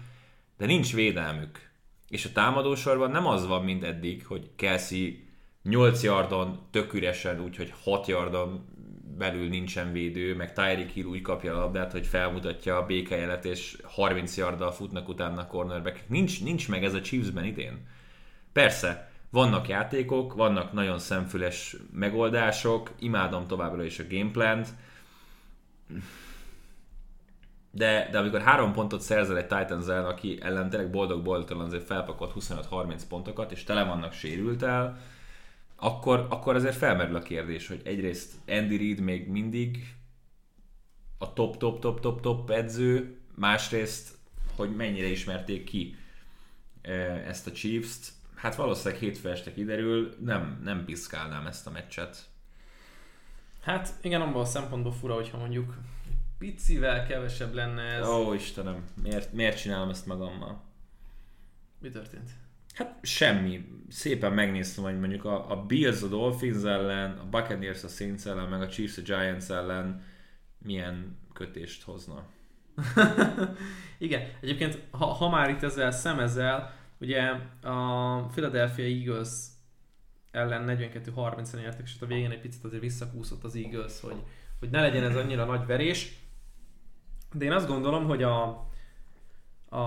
de 0.58 0.66
nincs 0.66 0.94
védelmük. 0.94 1.72
És 2.10 2.26
a 2.26 2.32
támadósorban 2.32 3.12
nem 3.12 3.28
az 3.28 3.48
van, 3.48 3.64
mint 3.64 3.84
eddig, 3.84 4.26
hogy 4.26 4.50
Kelsey 4.56 5.28
8 5.64 6.04
yardon 6.04 6.60
tök 6.72 6.94
úgyhogy 7.40 7.74
6 7.84 8.08
yardon 8.08 8.66
belül 9.18 9.50
nincsen 9.50 9.92
védő, 9.92 10.36
meg 10.36 10.54
Tyreek 10.54 10.90
Hill 10.90 11.06
úgy 11.06 11.22
kapja 11.22 11.56
a 11.56 11.60
labdát, 11.60 11.92
hogy 11.92 12.06
felmutatja 12.06 12.78
a 12.78 12.86
békejelet, 12.86 13.46
és 13.46 13.78
30 13.84 14.38
yarddal 14.38 14.72
futnak 14.72 15.08
utána 15.08 15.42
a 15.42 15.48
cornerback. 15.48 16.10
Nincs, 16.10 16.44
nincs 16.44 16.70
meg 16.70 16.84
ez 16.84 16.94
a 16.94 17.02
Chiefsben 17.02 17.46
idén. 17.46 17.88
Persze, 18.54 19.12
vannak 19.30 19.68
játékok, 19.68 20.34
vannak 20.34 20.72
nagyon 20.72 21.00
szemfüles 21.00 21.76
megoldások, 21.92 22.92
imádom 23.00 23.48
továbbra 23.48 23.84
is 23.84 24.00
a 24.00 24.04
gameplant, 24.10 24.68
de, 27.72 28.08
de 28.12 28.18
amikor 28.18 28.42
három 28.42 28.74
pontot 28.74 29.02
szerzel 29.02 29.38
egy 29.38 29.48
Titans 29.48 29.88
ellen, 29.88 30.06
aki 30.06 30.38
ellen 30.42 30.70
tényleg 30.70 30.90
boldog-boldogtalan 30.90 31.66
azért 31.66 31.86
felpakolt 31.86 32.34
25-30 32.40 33.02
pontokat, 33.10 33.52
és 33.52 33.64
tele 33.64 33.84
vannak 33.84 34.14
sérültel, 34.14 34.98
akkor, 35.76 36.28
akkor 36.30 36.56
azért 36.56 36.76
felmerül 36.76 37.16
a 37.16 37.22
kérdés, 37.22 37.68
hogy 37.68 37.82
egyrészt 37.84 38.34
Andy 38.48 38.78
Reid 38.78 39.00
még 39.00 39.28
mindig 39.28 39.96
a 41.18 41.34
top, 41.34 41.58
top, 41.58 41.80
top, 41.80 42.00
top, 42.00 42.22
top 42.22 42.50
edző, 42.50 43.18
másrészt, 43.36 44.18
hogy 44.56 44.76
mennyire 44.76 45.08
ismerték 45.08 45.64
ki 45.64 45.96
eh, 46.82 47.28
ezt 47.28 47.48
a 47.48 47.52
Chiefs-t. 47.52 48.12
Hát 48.44 48.56
valószínűleg 48.56 49.00
hétfő 49.00 49.30
este 49.30 49.54
kiderül, 49.54 50.16
nem, 50.20 50.62
nem 50.64 50.86
piszkálnám 50.86 51.48
ezt 51.48 51.68
a 51.68 51.72
meccset. 51.72 52.18
Hát 53.62 53.94
igen, 54.02 54.22
abban 54.22 54.42
a 54.42 54.46
szempontból 54.46 54.92
fura, 54.92 55.14
hogyha 55.14 55.38
mondjuk 55.38 55.78
picivel 56.38 57.08
kevesebb 57.08 57.54
lenne 57.54 57.82
ez. 57.82 58.08
Ó, 58.08 58.34
Istenem, 58.34 58.84
miért, 59.02 59.34
miért 59.34 59.62
csinálom 59.62 59.90
ezt 59.90 60.06
magammal? 60.06 60.62
Mi 61.80 61.90
történt? 61.90 62.30
Hát 62.74 63.00
semmi. 63.02 63.66
Szépen 63.90 64.34
megnéztem, 64.34 64.84
hogy 64.84 65.00
mondjuk 65.00 65.26
a, 65.26 65.52
a 65.52 65.66
Bills 65.66 66.02
a 66.02 66.08
Dolphins 66.08 66.64
ellen, 66.64 67.18
a 67.18 67.26
Buccaneers 67.26 67.84
a 67.84 67.88
Saints 67.88 68.26
ellen, 68.26 68.50
meg 68.50 68.62
a 68.62 68.68
Chiefs 68.68 68.98
a 68.98 69.02
Giants 69.02 69.50
ellen 69.50 70.04
milyen 70.58 71.18
kötést 71.34 71.84
hozna. 71.84 72.26
Igen, 73.98 74.22
egyébként 74.42 74.82
ha, 74.92 75.06
ha 75.06 75.30
már 75.30 75.50
itt 75.50 75.64
ezzel 75.64 75.92
szemezel, 75.92 76.82
ugye 77.04 77.22
a 77.62 78.18
Philadelphia 78.32 78.86
Eagles 78.86 79.30
ellen 80.32 80.66
42-30-en 80.68 81.60
értek, 81.60 81.82
és 81.86 81.96
ott 81.96 82.02
a 82.02 82.06
végén 82.06 82.32
egy 82.32 82.42
picit 82.42 82.64
azért 82.64 82.82
visszakúszott 82.82 83.44
az 83.44 83.56
Eagles, 83.56 84.00
hogy, 84.02 84.24
hogy 84.60 84.70
ne 84.70 84.82
legyen 84.82 85.04
ez 85.04 85.16
annyira 85.16 85.46
nagy 85.46 85.66
verés. 85.66 86.18
De 87.34 87.46
én 87.46 87.52
azt 87.52 87.68
gondolom, 87.68 88.06
hogy 88.06 88.24
a, 88.24 88.44
a 89.70 89.80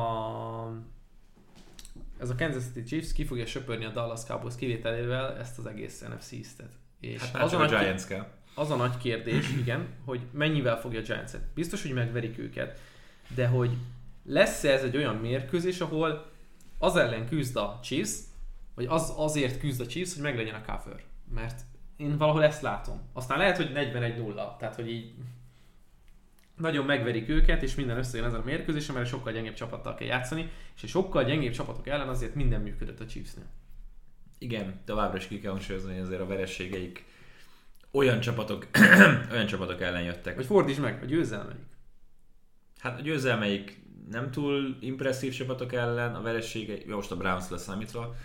ez 2.18 2.30
a 2.30 2.34
Kansas 2.34 2.62
City 2.62 2.82
Chiefs 2.82 3.12
ki 3.12 3.24
fogja 3.24 3.47
söpörni 3.47 3.84
a 3.84 3.90
Dallas 3.90 4.24
Cowboys 4.24 4.56
kivételével 4.56 5.38
ezt 5.38 5.59
az 5.59 5.66
egész 5.66 6.01
NFC 6.01 6.32
East-et. 6.32 6.72
És 7.01 7.20
Hát 7.20 7.43
az, 7.43 7.52
a 7.52 7.59
nagy, 7.59 7.68
Giants 7.68 8.05
kell. 8.05 8.26
az 8.55 8.70
a 8.70 8.76
nagy 8.76 8.97
kérdés, 8.97 9.51
igen, 9.51 9.88
hogy 10.05 10.20
mennyivel 10.30 10.80
fogja 10.80 11.01
a 11.01 11.02
Giants-et. 11.02 11.43
Biztos, 11.55 11.82
hogy 11.82 11.93
megverik 11.93 12.38
őket, 12.38 12.80
de 13.34 13.47
hogy 13.47 13.70
lesz-e 14.24 14.70
ez 14.70 14.82
egy 14.82 14.97
olyan 14.97 15.16
mérkőzés, 15.16 15.80
ahol 15.80 16.34
az 16.78 16.97
ellen 16.97 17.28
küzd 17.28 17.57
a 17.57 17.78
Chiefs, 17.82 18.19
vagy 18.74 18.86
az 18.86 19.12
azért 19.16 19.59
küzd 19.59 19.81
a 19.81 19.86
Chiefs, 19.86 20.15
hogy 20.15 20.23
meglegyen 20.23 20.55
a 20.55 20.65
cover. 20.65 21.03
Mert 21.35 21.61
én 21.97 22.16
valahol 22.16 22.44
ezt 22.44 22.62
látom. 22.62 23.01
Aztán 23.12 23.39
lehet, 23.39 23.57
hogy 23.57 23.70
41-0, 23.74 24.57
tehát 24.59 24.74
hogy 24.74 24.90
így 24.90 25.15
nagyon 26.57 26.85
megverik 26.85 27.28
őket, 27.28 27.62
és 27.62 27.74
minden 27.74 27.98
összejön 27.98 28.27
ezen 28.27 28.40
a 28.40 28.44
mérkőzésen, 28.44 28.94
mert 28.94 29.09
sokkal 29.09 29.32
gyengébb 29.32 29.55
csapattal 29.55 29.94
kell 29.94 30.07
játszani, 30.07 30.51
és 30.77 30.82
egy 30.82 30.89
sokkal 30.89 31.24
gyengébb 31.24 31.53
csapatok 31.53 31.86
ellen 31.86 32.09
azért 32.09 32.35
minden 32.35 32.61
működött 32.61 33.01
a 33.01 33.07
Chiefsnél. 33.07 33.47
Igen, 34.39 34.81
továbbra 34.85 35.16
is 35.16 35.27
ki 35.27 35.40
kell 35.40 35.51
hangsúlyozni, 35.51 35.93
hogy 35.93 36.03
azért 36.03 36.20
a 36.20 36.27
verességeik 36.27 37.05
olyan 37.90 38.20
csapatok, 38.20 38.66
olyan 39.32 39.47
csapatok 39.47 39.81
ellen 39.81 40.03
jöttek. 40.03 40.36
Vagy 40.36 40.47
fordítsd 40.47 40.81
meg, 40.81 41.03
a 41.03 41.07
győzelmeik. 41.07 41.66
Hát 42.78 42.98
a 42.98 43.03
győzelmeik 43.03 43.82
nem 44.11 44.31
túl 44.31 44.77
impresszív 44.81 45.33
csapatok 45.33 45.73
ellen, 45.73 46.15
a 46.15 46.23
verességei, 46.23 46.83
jó, 46.87 46.97
most 46.97 47.11
a 47.11 47.16
Browns 47.16 47.49
lesz 47.51 47.62
számítva, 47.62 48.16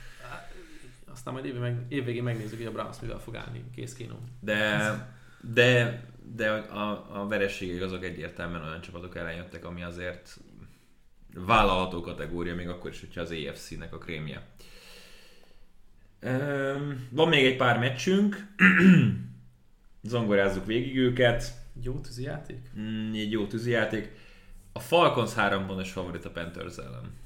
Aztán 1.12 1.34
majd 1.34 1.46
évvégén, 1.46 1.72
meg, 1.72 1.86
évvégén 1.90 2.24
megnézzük, 2.24 2.58
hogy 2.58 2.66
a 2.66 2.72
Browns 2.72 3.00
mivel 3.00 3.20
fog 3.20 3.36
állni 3.36 3.64
kész 3.76 3.94
kínom. 3.94 4.20
de, 4.40 5.08
de, 5.54 6.04
de 6.36 6.50
a, 6.50 7.22
a 7.22 7.28
verességek 7.28 7.82
azok 7.82 8.04
egyértelműen 8.04 8.64
olyan 8.64 8.82
csapatok 8.82 9.16
ellen 9.16 9.36
jöttek, 9.36 9.66
ami 9.66 9.84
azért 9.84 10.40
vállalható 11.34 12.02
kategória, 12.02 12.56
még 12.56 12.70
akkor 12.70 12.90
is, 12.90 13.00
hogyha 13.00 13.22
az 13.22 13.32
AFC-nek 13.32 13.94
a 13.94 13.98
krémje. 13.98 14.48
Van 17.10 17.28
még 17.28 17.46
egy 17.46 17.56
pár 17.56 17.80
meccsünk, 17.80 18.48
zongorázzuk 20.04 20.66
végig 20.66 20.98
őket, 20.98 21.60
Jó 21.82 22.00
tűzi 22.00 22.24
játék? 22.24 22.72
Mm, 22.80 23.14
egy 23.14 23.32
jó 23.32 23.48
tűzijáték. 23.48 24.12
A 24.74 24.80
Falcons 24.80 25.34
három 25.34 25.66
pontos 25.66 25.92
favorit 25.92 26.26
a 26.26 26.30
Panthers 26.30 26.78
ellen. 26.78 27.20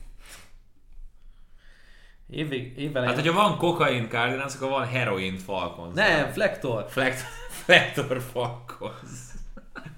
Évvég, 2.29 2.91
Hát, 2.93 3.13
hogyha 3.15 3.33
van 3.33 3.57
kokain 3.57 4.09
Cardinals, 4.09 4.55
akkor 4.55 4.69
van 4.69 4.85
heroin 4.85 5.37
Falcons. 5.37 5.95
Nem, 5.95 6.31
Flektor! 6.31 6.85
Flekt- 6.89 7.25
Flektor 7.65 8.21
Falcons. 8.21 9.09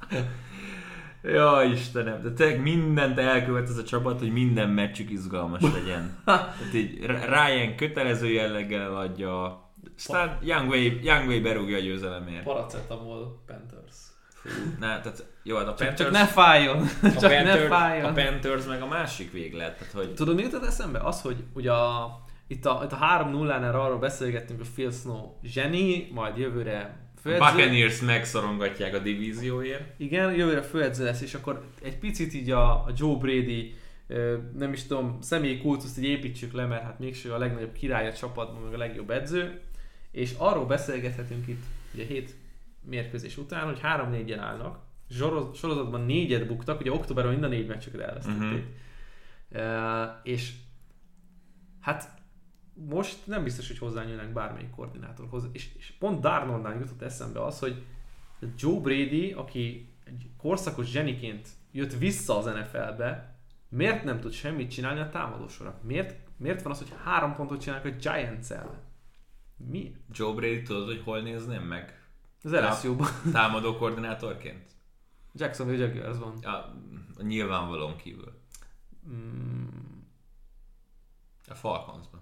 Ja, 1.24 1.64
Istenem, 1.64 2.22
de 2.22 2.32
tényleg 2.32 2.62
mindent 2.62 3.18
elkövet 3.20 3.70
ez 3.70 3.78
a 3.78 3.84
csapat, 3.84 4.20
hogy 4.20 4.32
minden 4.32 4.70
meccsük 4.70 5.10
izgalmas 5.10 5.62
legyen. 5.62 6.18
Tehát 6.26 6.74
így 6.74 7.06
Ryan 7.06 7.76
kötelező 7.76 8.30
jelleggel 8.32 8.96
adja, 8.96 9.62
aztán 9.98 10.38
Young 10.42 10.70
Wei, 10.70 11.00
Young 11.04 11.28
Wei 11.28 11.40
berúgja 11.40 11.78
a 11.78 11.80
győzelemért. 11.80 12.44
Paracetamol 12.44 13.44
Panthers. 13.46 13.96
Ne, 14.80 15.00
tehát 15.02 15.26
jó, 15.44 15.58
hát 15.58 15.68
a 15.68 15.74
Panthers, 15.74 15.98
csak 15.98 16.12
ne 16.12 16.26
fájjon. 16.26 16.78
a, 16.78 17.12
csak 17.22 17.30
ne 17.30 17.44
Panthers, 17.44 17.68
fájjon. 17.68 18.06
a 18.06 18.14
Panthers 18.14 18.66
meg 18.66 18.82
a 18.82 18.88
másik 18.88 19.32
véglet, 19.32 19.78
tehát 19.78 19.94
hogy 19.94 20.14
Tudod, 20.14 20.36
mi 20.36 20.42
jutott 20.42 20.66
eszembe? 20.66 21.00
Az, 21.00 21.22
hogy 21.22 21.44
ugye 21.54 21.72
a, 21.72 22.20
itt 22.48 22.66
a, 22.66 22.82
itt 22.84 22.92
a 22.92 22.98
3-0-nál 22.98 23.74
arról 23.74 24.00
beszélgettünk, 24.00 24.60
hogy 24.60 24.70
Phil 24.74 24.92
Snow 24.92 25.34
zseni, 25.44 26.10
majd 26.14 26.38
jövőre 26.38 26.98
főedző. 27.22 27.40
Buccaneers 27.40 28.02
megszorongatják 28.02 28.94
a 28.94 29.00
divízióért. 29.00 29.84
Igen, 29.98 30.34
jövőre 30.34 30.62
főedző 30.62 31.04
lesz, 31.04 31.22
és 31.22 31.34
akkor 31.34 31.64
egy 31.84 31.98
picit 31.98 32.34
így 32.34 32.52
a, 32.52 32.70
a 32.70 32.92
Joe 32.98 33.18
Brady 33.18 33.76
nem 34.58 34.74
is 34.74 34.84
tudom, 34.84 35.18
személyi 35.22 35.58
kultuszt 35.58 35.98
így 35.98 36.04
építsük 36.04 36.54
le, 36.54 36.66
mert 36.66 36.84
hát 36.84 37.00
mégsem 37.00 37.32
a 37.32 37.38
legnagyobb 37.38 37.72
király 37.72 38.08
a 38.08 38.14
csapatban, 38.14 38.62
meg 38.62 38.74
a 38.74 38.78
legjobb 38.78 39.10
edző, 39.10 39.62
és 40.12 40.34
arról 40.38 40.66
beszélgethetünk 40.66 41.48
itt 41.48 41.64
ugye 41.94 42.06
hét 42.06 42.36
mérkőzés 42.90 43.38
után, 43.38 43.66
hogy 43.66 43.80
3-4-en 43.84 44.38
állnak, 44.40 44.80
Zsoroz- 45.10 45.56
sorozatban 45.56 46.02
négyet 46.02 46.48
buktak, 46.48 46.80
ugye 46.80 46.92
októberben 46.92 47.32
mind 47.32 47.44
a 47.44 47.48
négy 47.48 47.68
meccsüket 47.68 48.02
elvesztették. 48.02 48.64
Mhm. 48.64 49.62
Uh, 49.62 50.10
és 50.24 50.54
hát 51.80 52.18
most 52.74 53.28
nem 53.28 53.44
biztos, 53.44 53.68
hogy 53.68 53.78
hozzányúlnak 53.78 54.30
bármelyik 54.30 54.70
koordinátorhoz. 54.70 55.50
És, 55.52 55.76
és 55.78 55.94
pont 56.00 56.22
Darnoldnál 56.22 56.80
jutott 56.80 57.02
eszembe 57.02 57.44
az, 57.44 57.60
hogy 57.60 57.84
Joe 58.58 58.80
Brady, 58.80 59.32
aki 59.32 59.94
egy 60.04 60.30
korszakos 60.38 60.88
zseniként 60.88 61.50
jött 61.72 61.94
vissza 61.94 62.38
az 62.38 62.46
NFL-be, 62.46 63.36
miért 63.70 64.04
nem 64.04 64.20
tud 64.20 64.32
semmit 64.32 64.72
csinálni 64.72 65.00
a 65.00 65.10
támadósorra? 65.10 65.80
Miért, 65.84 66.16
miért 66.38 66.62
van 66.62 66.72
az, 66.72 66.78
hogy 66.78 66.94
három 67.04 67.36
pontot 67.36 67.62
csinálnak 67.62 67.86
a 67.86 67.90
Giants 67.90 68.52
ellen? 68.52 68.82
Mi? 69.58 69.96
Joe 70.12 70.34
Brady 70.34 70.62
tudod, 70.62 70.86
hogy 70.86 71.02
hol 71.04 71.22
nézném 71.22 71.62
meg? 71.62 72.07
Az 72.44 72.52
LSU-ban. 72.52 73.08
Támadó 73.32 73.78
koordinátorként? 73.78 74.72
Jacksonville 75.34 75.86
Jaguars 75.86 76.18
van. 76.18 76.38
Ja, 76.42 76.76
a 77.18 77.22
nyilvánvalóan 77.22 77.96
kívül. 77.96 78.42
Mm, 79.10 79.68
A 81.48 81.54
Falconsban. 81.56 82.22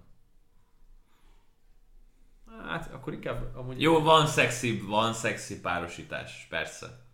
hát 2.66 2.92
akkor 2.92 3.12
inkább 3.12 3.56
amúgy... 3.56 3.80
Jó, 3.80 4.02
van 4.02 4.26
szexi, 4.26 4.80
van 4.80 5.12
szexi 5.12 5.60
párosítás, 5.60 6.46
persze. 6.50 7.04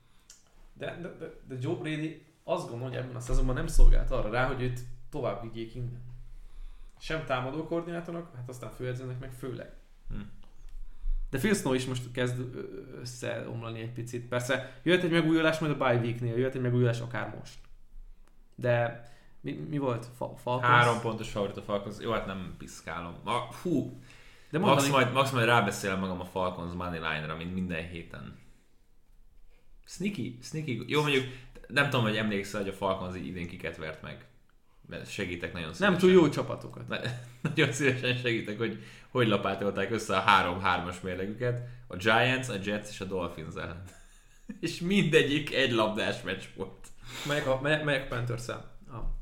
De, 0.72 0.98
de, 1.00 1.08
de, 1.16 1.40
de 1.48 1.56
Joe 1.60 1.74
Brady 1.74 2.26
azt 2.44 2.68
gondolom, 2.68 2.88
hogy 2.88 2.96
ebben 3.02 3.16
a 3.16 3.20
szezonban 3.20 3.54
nem 3.54 3.66
szolgált 3.66 4.10
arra 4.10 4.30
rá, 4.30 4.46
hogy 4.46 4.62
őt 4.62 4.80
tovább 5.10 5.42
vigyék 5.42 5.74
innen. 5.74 6.02
Sem 6.98 7.24
támadó 7.24 7.66
koordinátornak, 7.66 8.36
hát 8.36 8.48
aztán 8.48 8.70
főedzőnek 8.70 9.18
meg 9.18 9.32
főleg. 9.32 9.72
Hm. 10.08 10.20
De 11.32 11.38
Phil 11.38 11.54
Snow 11.54 11.72
is 11.72 11.86
most 11.86 12.10
kezd 12.12 12.40
összeomlani 13.00 13.80
egy 13.80 13.92
picit. 13.92 14.28
Persze 14.28 14.80
jöhet 14.82 15.02
egy 15.02 15.10
megújulás 15.10 15.58
majd 15.58 15.72
a 15.72 15.76
bye 15.76 16.00
weeknél, 16.00 16.36
jöhet 16.36 16.54
egy 16.54 16.60
megújulás 16.60 17.00
akár 17.00 17.34
most. 17.38 17.58
De 18.54 19.04
mi, 19.40 19.52
mi 19.52 19.78
volt? 19.78 20.06
Fa, 20.16 20.34
Falcons? 20.36 20.72
Három 20.72 21.00
pontos 21.00 21.30
favorit 21.30 21.56
a 21.56 21.62
Falcons. 21.62 21.96
Jó, 22.00 22.12
hát 22.12 22.26
nem 22.26 22.54
piszkálom. 22.58 23.14
Ma, 23.24 23.48
hú, 23.62 24.00
De 24.50 24.58
Max 24.58 24.70
mondani, 24.70 24.90
majd, 24.90 25.12
Max 25.12 25.30
majd 25.30 25.46
rábeszélem 25.46 25.98
magam 25.98 26.20
a 26.20 26.24
Falcons 26.24 26.72
money 26.72 26.98
line-ra, 26.98 27.36
mint 27.36 27.54
minden 27.54 27.88
héten. 27.88 28.38
Sneaky, 29.84 30.38
sneaky. 30.42 30.84
Jó, 30.86 31.00
mondjuk 31.00 31.24
nem 31.66 31.84
tudom, 31.84 32.04
hogy 32.04 32.16
emlékszel, 32.16 32.60
hogy 32.60 32.70
a 32.70 32.72
Falcons 32.72 33.16
idén 33.16 33.46
kiket 33.46 33.76
vert 33.76 34.02
meg. 34.02 34.26
Mert 34.88 35.10
segítek 35.10 35.52
nagyon 35.52 35.72
szívesen. 35.72 35.90
nem 35.90 36.00
túl 36.00 36.10
jó 36.10 36.28
csapatokat. 36.28 36.88
Nagyon 37.42 37.72
szívesen 37.72 38.16
segítek, 38.16 38.58
hogy 38.58 38.82
hogy 39.12 39.28
lapátolták 39.28 39.90
össze 39.90 40.16
a 40.16 40.24
3-3-as 40.60 41.00
mérlegüket. 41.02 41.68
A 41.86 41.96
Giants, 41.96 42.48
a 42.48 42.54
Jets 42.62 42.88
és 42.88 43.00
a 43.00 43.04
Dolphins 43.04 43.54
ellen. 43.54 43.82
és 44.60 44.80
mindegyik 44.80 45.54
egy 45.54 45.72
labdás 45.72 46.22
meccs 46.22 46.44
volt. 46.56 46.88
Melyek, 47.26 47.46
a, 47.46 47.60
melyek, 47.60 47.84
melyek 47.84 48.08
panthers 48.08 48.48
a 48.48 48.72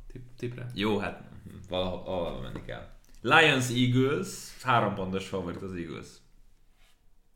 tip, 0.06 0.22
tipre? 0.36 0.70
Jó, 0.74 0.98
hát 0.98 1.22
valahol, 1.68 2.40
menni 2.40 2.62
kell. 2.64 2.88
Lions 3.20 3.70
Eagles, 3.70 4.28
három 4.62 4.94
pontos 4.94 5.28
favorit 5.28 5.62
az 5.62 5.74
Eagles. 5.74 6.06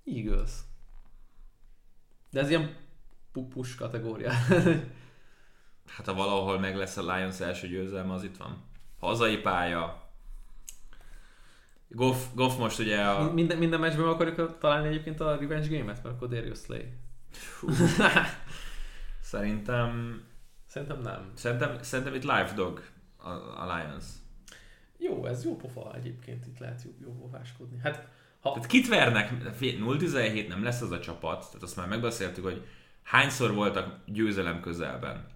Eagles. 0.05 0.51
De 2.31 2.41
ez 2.41 2.49
ilyen 2.49 2.77
pu- 3.33 3.49
push 3.49 3.77
kategória. 3.77 4.33
Hát 5.87 6.07
ha 6.07 6.15
valahol 6.15 6.59
meg 6.59 6.77
lesz 6.77 6.97
a 6.97 7.15
Lions 7.15 7.41
első 7.41 7.69
győzelme, 7.69 8.13
az 8.13 8.25
itt 8.25 8.37
van. 8.37 8.65
Hazai 8.99 9.37
pálya. 9.37 10.04
Goff, 11.95 12.17
Goff 12.35 12.59
most 12.59 12.79
ugye 12.79 13.01
a... 13.01 13.33
minden, 13.33 13.59
minden 13.59 13.81
meccsben 13.81 14.07
akarjuk 14.07 14.59
találni 14.59 14.89
egyébként 14.89 15.21
a 15.21 15.37
revenge 15.37 15.79
game-et, 15.79 16.03
mert 16.03 16.17
akkor 16.17 16.29
Darius 16.29 16.59
Slay. 16.59 16.93
Szerintem... 19.21 20.23
Szerintem 20.67 21.01
nem. 21.01 21.33
Szerintem, 21.35 21.83
szerintem 21.83 22.15
itt 22.15 22.23
live 22.23 22.53
dog 22.57 22.83
a, 23.17 23.29
a 23.29 23.77
Lions. 23.77 24.05
Jó, 24.99 25.27
ez 25.27 25.45
jó 25.45 25.57
pofa 25.57 25.95
egyébként, 25.95 26.47
itt 26.47 26.59
lehet 26.59 26.83
jó, 26.83 26.91
jó 27.03 27.13
pofáskodni. 27.13 27.79
Hát, 27.83 28.09
ha... 28.41 28.53
Tehát 28.53 28.69
kit 28.69 28.89
vernek? 28.89 29.33
0-17 29.61 30.49
nem 30.49 30.63
lesz 30.63 30.81
az 30.81 30.91
a 30.91 31.01
csapat, 31.01 31.47
tehát 31.47 31.63
azt 31.63 31.77
már 31.77 31.89
megbeszéltük, 31.89 32.45
hogy 32.45 32.67
hányszor 33.03 33.55
voltak 33.55 33.99
győzelem 34.07 34.61
közelben. 34.61 35.27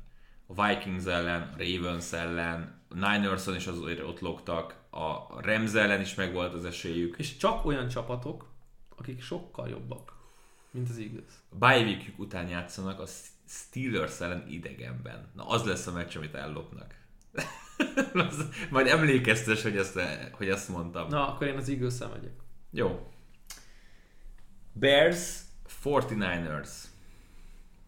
A 0.47 0.67
Vikings 0.67 1.05
ellen, 1.05 1.43
a 1.43 1.57
Ravens 1.59 2.13
ellen, 2.13 2.83
a 2.89 2.95
Ninerson 2.95 3.55
is 3.55 3.67
azért 3.67 4.03
ott 4.03 4.21
logtak, 4.21 4.78
a 4.91 5.41
Rams 5.41 5.75
ellen 5.75 6.01
is 6.01 6.15
megvolt 6.15 6.55
az 6.55 6.65
esélyük. 6.65 7.19
És 7.19 7.37
csak 7.37 7.65
olyan 7.65 7.89
csapatok, 7.89 8.47
akik 8.97 9.23
sokkal 9.23 9.69
jobbak, 9.69 10.13
mint 10.71 10.89
az 10.89 10.99
Eagles. 10.99 11.33
Weekjük 11.61 12.19
után 12.19 12.49
játszanak 12.49 13.01
a 13.01 13.07
Steelers 13.49 14.21
ellen 14.21 14.49
idegenben. 14.49 15.31
Na 15.35 15.47
az 15.47 15.65
lesz 15.65 15.87
a 15.87 15.93
meccs, 15.93 16.17
amit 16.17 16.35
ellopnak. 16.35 16.95
Majd 18.71 18.87
emlékeztes, 18.87 19.63
hogy 19.63 19.77
ezt, 19.77 20.01
hogy 20.33 20.49
ezt 20.49 20.69
mondtam. 20.69 21.09
Na, 21.09 21.29
akkor 21.29 21.47
én 21.47 21.57
az 21.57 21.69
eagles 21.69 21.99
megyek. 21.99 22.41
Jó. 22.71 23.11
Bears, 24.73 25.41
49ers. 25.85 26.71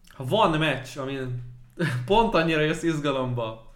Ha 0.07 0.25
van 0.25 0.59
meccs, 0.59 0.97
amin 0.97 1.43
pont 2.05 2.33
annyira 2.33 2.61
jössz 2.61 2.83
izgalomba, 2.83 3.73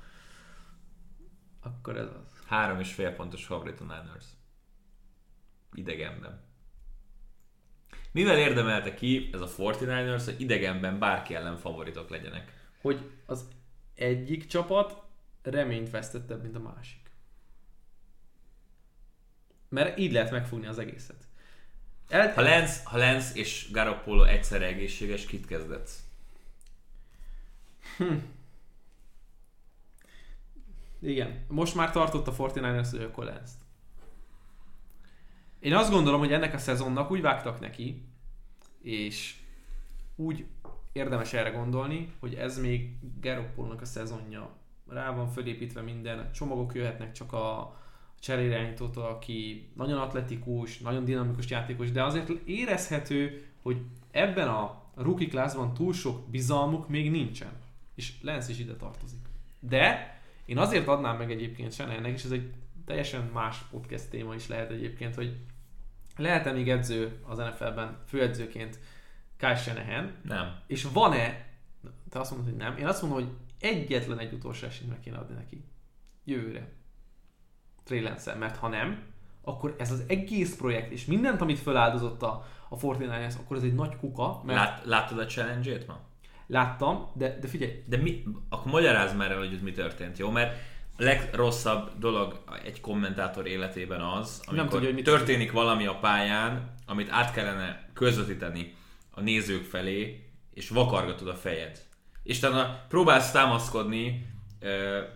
akkor 1.62 1.98
ez 1.98 2.08
az. 2.08 2.25
Három 2.56 2.80
és 2.80 2.94
fél 2.94 3.12
pontos 3.12 3.46
favorit 3.46 3.80
a 3.80 3.84
Niners. 3.84 4.26
Idegenben. 5.74 6.44
Mivel 8.12 8.38
érdemelte 8.38 8.94
ki 8.94 9.30
ez 9.34 9.42
a 9.42 9.48
49ers, 9.48 10.22
hogy 10.26 10.42
idegenben 10.42 11.00
bárki 11.00 11.36
ellen 11.36 11.58
favoritok 11.58 12.10
legyenek? 12.10 12.68
Hogy 12.82 13.12
az 13.26 13.48
egyik 13.96 14.48
csapat 14.48 15.02
reményt 15.42 15.90
vesztettebb, 15.90 16.42
mint 16.42 16.56
a 16.56 16.60
másik. 16.60 17.12
Mert 19.70 19.98
így 19.98 20.12
lehet 20.12 20.32
megfogni 20.32 20.68
az 20.68 20.80
egészet. 20.80 21.28
El... 22.10 22.34
Ha 22.34 22.42
Lenz, 22.42 22.84
ha 22.84 22.98
Lenz 22.98 23.36
és 23.36 23.72
Garoppolo 23.72 24.24
egyszerre 24.24 24.66
egészséges, 24.66 25.26
kit 25.26 25.46
kezdetsz? 25.46 26.04
Igen. 31.06 31.46
Most 31.48 31.76
már 31.76 31.92
tartott 31.92 32.28
a 32.28 32.34
49ers, 32.34 32.88
hogy 32.92 33.02
akkor 33.02 33.26
lesz. 33.26 33.54
Én 35.60 35.74
azt 35.74 35.92
gondolom, 35.92 36.20
hogy 36.20 36.34
ennek 36.34 36.54
a 36.54 36.58
szezonnak 36.58 37.12
úgy 37.12 37.22
vágtak 37.22 37.60
neki, 37.60 38.06
és 38.82 39.36
úgy 40.16 40.46
érdemes 40.92 41.34
erre 41.34 41.50
gondolni, 41.50 42.14
hogy 42.20 42.34
ez 42.34 42.60
még 42.60 42.96
Garoppolónak 43.22 43.82
a 43.82 43.86
szezonja. 43.86 44.50
Rá 44.90 45.12
van 45.12 45.28
fölépítve 45.30 45.82
minden, 45.82 46.32
csomagok 46.32 46.76
jöhetnek 46.76 47.12
csak 47.12 47.34
a 47.34 47.78
cseréirányítótól, 48.20 49.04
aki 49.04 49.70
nagyon 49.76 49.98
atletikus, 49.98 50.80
nagyon 50.80 51.06
dinamikus 51.06 51.50
játékos, 51.50 51.92
de 51.92 52.04
azért 52.04 52.30
érezhető, 52.46 53.46
hogy 53.62 53.82
ebben 54.12 54.48
a 54.48 54.84
rookie 54.96 55.28
classban 55.28 55.74
túl 55.74 55.94
sok 55.94 56.30
bizalmuk 56.30 56.90
még 56.90 57.12
nincsen. 57.12 57.52
És 57.96 58.14
Lance 58.22 58.52
is 58.52 58.60
ide 58.60 58.76
tartozik. 58.76 59.20
De 59.60 60.15
én 60.46 60.58
azért 60.58 60.88
adnám 60.88 61.18
meg 61.18 61.32
egyébként 61.32 61.74
Shanahannek, 61.74 62.14
és 62.14 62.24
ez 62.24 62.32
egy 62.32 62.54
teljesen 62.86 63.30
más 63.34 63.58
podcast 63.72 64.10
téma 64.10 64.36
is 64.36 64.48
lehet 64.48 64.72
egyébként, 64.72 65.16
hogy 65.16 65.38
lehet-e 66.18 66.52
még 66.52 66.70
edző 66.70 67.20
az 67.24 67.38
NFL-ben 67.38 67.98
főedzőként 68.08 68.80
Kyle 69.38 69.56
Shanahan, 69.56 70.12
Nem. 70.24 70.60
és 70.68 70.84
van-e, 70.84 71.48
te 72.10 72.20
azt 72.20 72.32
mondod, 72.32 72.50
hogy 72.50 72.58
nem, 72.58 72.78
én 72.78 72.88
azt 72.88 73.02
mondom, 73.02 73.20
hogy 73.20 73.30
egyetlen 73.60 74.20
egy 74.20 74.34
utolsó 74.34 74.68
esélyt 74.68 74.90
meg 74.90 75.00
kéne 75.00 75.18
adni 75.18 75.36
neki. 75.36 75.64
Jövőre. 76.24 76.74
Lance-el, 77.90 78.38
mert 78.38 78.58
ha 78.58 78.68
nem, 78.68 79.04
akkor 79.42 79.76
ez 79.78 79.92
az 79.92 80.04
egész 80.08 80.56
projekt, 80.56 80.92
és 80.92 81.06
mindent, 81.06 81.42
amit 81.42 81.60
feláldozott 81.60 82.22
a, 82.22 82.46
a 82.70 82.78
49ers, 82.78 83.40
akkor 83.40 83.58
ez 83.58 83.64
egy 83.64 83.74
nagy 83.74 83.98
kuka, 83.98 84.42
mert 84.46 84.60
Lát, 84.60 84.86
láttad 84.86 85.20
a 85.20 85.26
challenge-ét 85.26 85.88
ma? 85.88 86.00
Láttam, 86.48 87.12
de, 87.14 87.38
de 87.42 87.48
figyelj, 87.48 87.84
De 87.86 87.98
mi, 87.98 88.24
akkor 88.50 88.72
magyarázd 88.72 89.18
már 89.18 89.32
el, 89.32 89.38
hogy 89.38 89.54
ez 89.54 89.62
mi 89.62 89.72
történt, 89.72 90.18
jó? 90.18 90.30
Mert 90.30 90.58
a 90.98 91.04
legrosszabb 91.04 91.92
dolog 92.00 92.44
egy 92.64 92.82
kommentátor 92.82 93.48
életében 93.48 94.02
az, 94.02 94.42
amikor 94.46 94.70
tudja, 94.70 94.94
hogy 94.94 95.04
történik 95.04 95.52
valami 95.52 95.86
a 95.86 95.96
pályán, 95.96 96.74
amit 96.86 97.12
át 97.12 97.34
kellene 97.34 97.90
közvetíteni 97.94 98.76
a 99.12 99.22
nézők 99.22 99.64
felé, 99.64 100.30
és 100.54 100.70
vakargatod 100.70 101.28
a 101.28 101.36
fejed. 101.36 101.84
És 102.24 102.38
utána 102.38 102.86
próbálsz 102.88 103.32
támaszkodni 103.32 104.28
uh, 104.62 104.70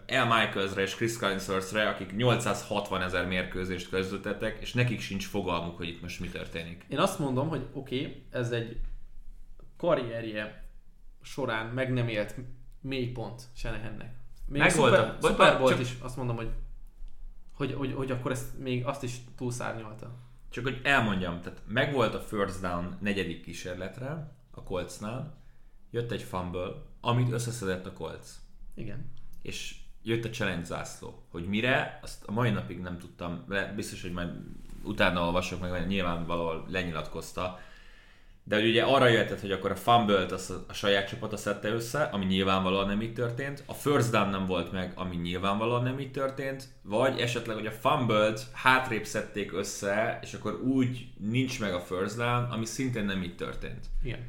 El 0.06 0.26
Michaelsre 0.26 0.82
és 0.82 0.96
Chris 0.96 1.18
Collinsworthre, 1.18 1.90
akik 1.90 2.16
860 2.16 3.02
ezer 3.02 3.28
mérkőzést 3.28 3.90
közvetettek, 3.90 4.58
és 4.62 4.74
nekik 4.74 5.02
sincs 5.02 5.28
fogalmuk, 5.28 5.78
hogy 5.78 5.88
itt 5.88 6.02
most 6.02 6.20
mi 6.20 6.28
történik. 6.28 6.86
Én 6.90 7.00
azt 7.00 7.20
mondom, 7.20 7.50
hogy 7.50 7.66
oké, 7.74 8.00
okay, 8.00 8.24
ez 8.32 8.52
egy 8.52 8.78
karrierje 9.78 10.69
során 11.22 11.66
meg 11.66 11.94
nem 11.94 12.08
élt 12.08 12.36
mélypont 12.82 13.41
Shanahannek. 13.56 14.14
Még 14.48 14.62
Meg 14.62 14.72
a 14.72 14.78
volt 14.78 15.22
vagy- 15.22 15.32
Super 15.32 15.58
Bowl 15.58 15.70
csak- 15.70 15.80
is 15.80 15.96
azt 16.02 16.18
mondom, 16.18 16.36
hogy, 16.36 16.52
hogy, 17.54 17.74
hogy, 17.74 17.94
hogy 17.94 18.12
akkor 18.12 18.32
ezt 18.32 18.58
még 18.60 18.86
azt 18.86 19.04
is 19.04 19.18
túlszárnyalta. 19.38 20.12
Csak 20.50 20.64
hogy 20.64 20.80
elmondjam, 20.84 21.41
tehát 21.41 21.62
megvolt 21.68 22.14
a 22.14 22.20
first 22.20 22.62
down 22.62 22.98
negyedik 23.02 23.41
kísérletre 23.44 24.32
a 24.52 24.64
Coltsnál, 24.64 25.38
jött 25.91 26.12
egy 26.12 26.22
fumble, 26.22 26.72
amit 27.02 27.32
összeszedett 27.32 27.86
a 27.86 27.94
Colts. 27.94 28.28
Igen. 28.76 29.12
és 29.41 29.76
jött 30.04 30.26
a 30.26 30.30
challenge 30.30 30.66
zászló. 30.66 31.24
Hogy 31.32 31.48
mire, 31.48 32.00
azt 32.02 32.24
a 32.26 32.32
mai 32.32 32.50
napig 32.50 32.80
nem 32.80 32.98
tudtam, 32.98 33.44
de 33.48 33.74
biztos, 33.74 34.02
hogy 34.02 34.12
majd 34.12 34.30
utána 34.84 35.22
olvasok 35.26 35.60
meg, 35.62 35.72
mert 35.72 35.88
nyilvánvalóan 35.88 36.66
lenyilatkozta. 36.68 37.60
De 38.50 38.56
hogy 38.56 38.68
ugye 38.68 38.84
arra 38.84 39.08
jöhetett, 39.08 39.42
hogy 39.42 39.52
akkor 39.52 39.72
a 39.72 39.76
fumble-t 39.76 40.32
azt 40.32 40.50
a, 40.50 40.66
a 40.68 40.74
saját 40.74 41.08
csapata 41.08 41.38
szedte 41.38 41.70
össze, 41.70 42.04
ami 42.04 42.26
nyilvánvalóan 42.26 42.88
nem 42.88 43.02
így 43.02 43.14
történt, 43.14 43.64
a 43.66 43.74
first 43.74 44.12
down 44.12 44.30
nem 44.30 44.46
volt 44.46 44.72
meg, 44.72 44.92
ami 44.96 45.16
nyilvánvalóan 45.16 45.84
nem 45.84 46.00
így 46.00 46.12
történt, 46.12 46.68
vagy 46.82 47.20
esetleg, 47.20 47.56
hogy 47.56 47.66
a 47.66 47.72
fumble-t 47.72 48.48
hátrébb 48.54 49.06
szedték 49.06 49.54
össze, 49.54 50.20
és 50.22 50.34
akkor 50.34 50.62
úgy 50.62 51.08
nincs 51.18 51.60
meg 51.60 51.74
a 51.74 51.80
first 51.80 52.16
down, 52.18 52.44
ami 52.44 52.66
szintén 52.66 53.06
nem 53.06 53.24
így 53.24 53.36
történt. 53.36 53.86
Igen. 54.04 54.28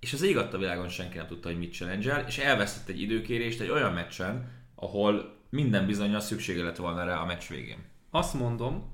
És 0.00 0.12
az 0.12 0.22
ég 0.22 0.36
adta 0.36 0.58
világon 0.58 0.88
senki 0.88 1.16
nem 1.16 1.26
tudta, 1.26 1.48
hogy 1.48 1.58
mit 1.58 1.72
challenge 1.72 2.24
és 2.26 2.38
elvesztett 2.38 2.88
egy 2.88 3.00
időkérést 3.00 3.60
egy 3.60 3.70
olyan 3.70 3.92
meccsen, 3.92 4.50
ahol 4.74 5.36
minden 5.50 5.86
bizonyos 5.86 6.22
szüksége 6.22 6.62
lett 6.62 6.76
volna 6.76 7.04
rá 7.04 7.16
a 7.16 7.26
meccs 7.26 7.48
végén. 7.48 7.84
Azt 8.10 8.34
mondom, 8.34 8.92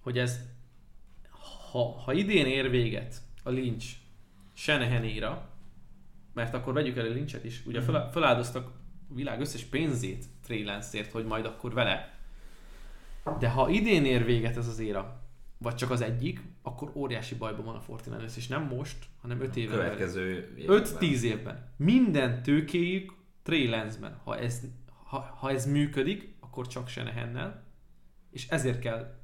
hogy 0.00 0.18
ez 0.18 0.38
ha, 1.74 2.00
ha 2.04 2.12
idén 2.12 2.46
ér 2.46 2.70
véget 2.70 3.22
a 3.42 3.50
Lynch 3.50 3.86
Shanahanéra, 4.52 5.48
mert 6.32 6.54
akkor 6.54 6.72
vegyük 6.72 6.96
el 6.96 7.06
a 7.06 7.08
Lynchet 7.08 7.44
is, 7.44 7.62
ugye 7.66 7.80
fel, 7.80 8.10
feláldoztak 8.12 8.66
a 9.10 9.14
világ 9.14 9.40
összes 9.40 9.64
pénzét 9.64 10.24
Trey 10.44 10.64
Lance-ért, 10.64 11.12
hogy 11.12 11.24
majd 11.24 11.44
akkor 11.44 11.74
vele. 11.74 12.18
De 13.38 13.48
ha 13.48 13.68
idén 13.68 14.04
ér 14.04 14.24
véget 14.24 14.56
ez 14.56 14.68
az 14.68 14.78
éra, 14.78 15.20
vagy 15.58 15.74
csak 15.74 15.90
az 15.90 16.00
egyik, 16.00 16.40
akkor 16.62 16.90
óriási 16.94 17.34
bajban 17.34 17.64
van 17.64 17.76
a 17.76 17.80
Fortinanders, 17.80 18.36
és 18.36 18.46
nem 18.46 18.62
most, 18.62 19.06
hanem 19.20 19.40
5 19.40 19.56
éve. 19.56 19.74
Következő 19.74 20.54
évben. 20.58 20.82
5-10 20.84 21.20
évben. 21.20 21.72
Minden 21.76 22.42
tőkéjük 22.42 23.14
Trey 23.42 23.68
Lance-ben. 23.68 24.20
Ha 24.24 24.38
ez, 24.38 24.60
ha, 25.04 25.18
ha 25.18 25.50
ez 25.50 25.66
működik, 25.66 26.34
akkor 26.40 26.66
csak 26.66 26.88
Shanahannel, 26.88 27.64
és 28.30 28.48
ezért 28.48 28.78
kell 28.78 29.23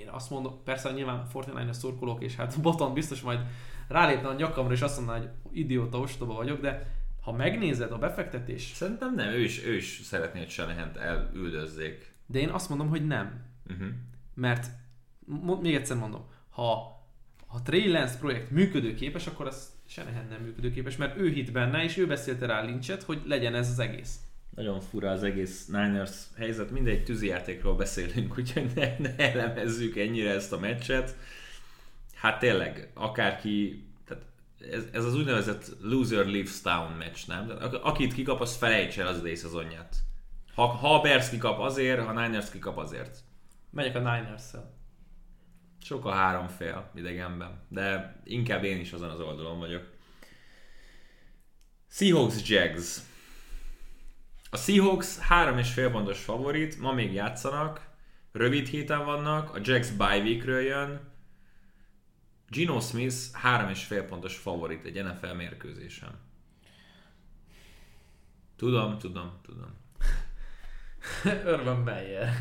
én 0.00 0.08
azt 0.08 0.30
mondom, 0.30 0.62
persze 0.64 0.92
nyilván 0.92 1.26
Fortnite-a 1.26 1.72
szurkolók, 1.72 2.22
és 2.22 2.36
hát 2.36 2.60
Boton 2.60 2.94
biztos 2.94 3.20
majd 3.20 3.40
rálépne 3.88 4.28
a 4.28 4.34
nyakamra, 4.34 4.72
és 4.72 4.80
azt 4.80 4.96
mondaná, 4.96 5.18
hogy 5.18 5.30
idióta, 5.58 5.98
ostoba 5.98 6.34
vagyok, 6.34 6.60
de 6.60 6.98
ha 7.20 7.32
megnézed 7.32 7.92
a 7.92 7.98
befektetés, 7.98 8.72
Szerintem 8.74 9.14
nem, 9.14 9.28
ő 9.28 9.40
is, 9.42 9.64
ő 9.64 9.74
is 9.74 10.00
szeretné, 10.04 10.38
hogy 10.38 10.50
Shanahan-t 10.50 10.96
elüldözzék. 10.96 12.14
de 12.26 12.38
én 12.38 12.48
azt 12.48 12.68
mondom, 12.68 12.88
hogy 12.88 13.06
nem. 13.06 13.44
Uh-huh. 13.70 13.88
Mert 14.34 14.66
mo- 15.24 15.62
még 15.62 15.74
egyszer 15.74 15.96
mondom, 15.96 16.24
ha, 16.50 16.98
ha 17.46 17.62
Trey 17.62 17.90
Lance 17.90 18.18
projekt 18.18 18.50
működőképes, 18.50 19.26
akkor 19.26 19.46
az 19.46 19.72
Shanahan 19.86 20.26
nem 20.30 20.40
működőképes, 20.40 20.96
mert 20.96 21.16
ő 21.18 21.28
hit 21.30 21.52
benne, 21.52 21.82
és 21.82 21.96
ő 21.96 22.06
beszélte 22.06 22.46
rá 22.46 22.62
Lynchet, 22.62 23.02
hogy 23.02 23.22
legyen 23.26 23.54
ez 23.54 23.70
az 23.70 23.78
egész. 23.78 24.20
Nagyon 24.60 24.80
fura 24.80 25.10
az 25.10 25.22
egész 25.22 25.66
Niners 25.66 26.16
helyzet, 26.36 26.70
mindegy 26.70 27.04
tűzijátékról 27.04 27.76
beszélünk, 27.76 28.34
úgyhogy 28.38 28.70
ne, 28.74 28.96
ne 28.98 29.16
elemezzük 29.16 29.96
ennyire 29.96 30.30
ezt 30.30 30.52
a 30.52 30.58
meccset. 30.58 31.16
Hát 32.14 32.38
tényleg, 32.38 32.90
akárki, 32.94 33.84
tehát 34.06 34.22
ez, 34.70 34.84
ez 34.92 35.04
az 35.04 35.14
úgynevezett 35.14 35.72
loser 35.82 36.26
leaves 36.26 36.60
town 36.60 36.92
meccs, 36.92 37.26
nem? 37.26 37.52
Akit 37.82 38.14
kikap, 38.14 38.40
az 38.40 38.56
felejts 38.56 38.98
el 38.98 39.06
az 39.06 39.18
idei 39.18 39.34
szezonját. 39.34 39.96
Ha, 40.54 40.66
ha 40.66 40.94
a 40.94 41.00
Bears 41.00 41.28
kikap 41.28 41.58
azért, 41.58 42.04
ha 42.04 42.12
Niners 42.12 42.50
kikap 42.50 42.78
azért. 42.78 43.18
Megyek 43.70 43.94
a 43.94 43.98
Niners-szel. 43.98 44.74
Sok 45.82 46.04
a 46.04 46.12
három 46.12 46.48
fél 46.48 46.90
idegenben, 46.94 47.60
de 47.68 48.16
inkább 48.24 48.64
én 48.64 48.80
is 48.80 48.92
azon 48.92 49.10
az 49.10 49.20
oldalon 49.20 49.58
vagyok. 49.58 49.82
Seahawks 51.88 52.48
Jags. 52.48 53.08
A 54.52 54.56
Seahawks 54.56 55.18
három 55.18 55.58
és 55.58 55.72
fél 55.72 55.90
pontos 55.90 56.22
favorit, 56.22 56.78
ma 56.78 56.92
még 56.92 57.12
játszanak, 57.12 57.88
rövid 58.32 58.66
héten 58.66 59.04
vannak, 59.04 59.54
a 59.54 59.58
Jags 59.62 59.90
bye 59.90 60.18
weekről 60.18 60.60
jön. 60.60 61.00
Gino 62.48 62.80
Smith 62.80 63.16
három 63.32 63.68
és 63.68 63.84
fél 63.84 64.04
pontos 64.04 64.36
favorit 64.36 64.84
egy 64.84 65.04
NFL 65.04 65.32
mérkőzésen. 65.32 66.18
Tudom, 68.56 68.98
tudom, 68.98 69.40
tudom. 69.42 69.76
Urban 71.54 71.76
Meyer. 71.76 72.36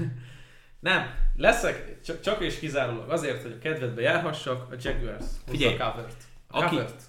Nem, 0.80 1.14
leszek 1.36 2.02
csak, 2.02 2.22
csak 2.22 2.41
és 2.41 2.60
kizárólag 2.60 3.10
azért, 3.10 3.41
hogy 3.41 3.52
a 3.52 3.57
kedvedbe 3.57 4.02
járhassak, 4.02 4.72
a 4.72 4.76
Jaguars 4.80 5.26
Figyelj, 5.45 5.77
a 5.77 5.91
covert. 5.91 6.23
A 6.48 6.57
aki- 6.57 6.76
covert. 6.76 7.03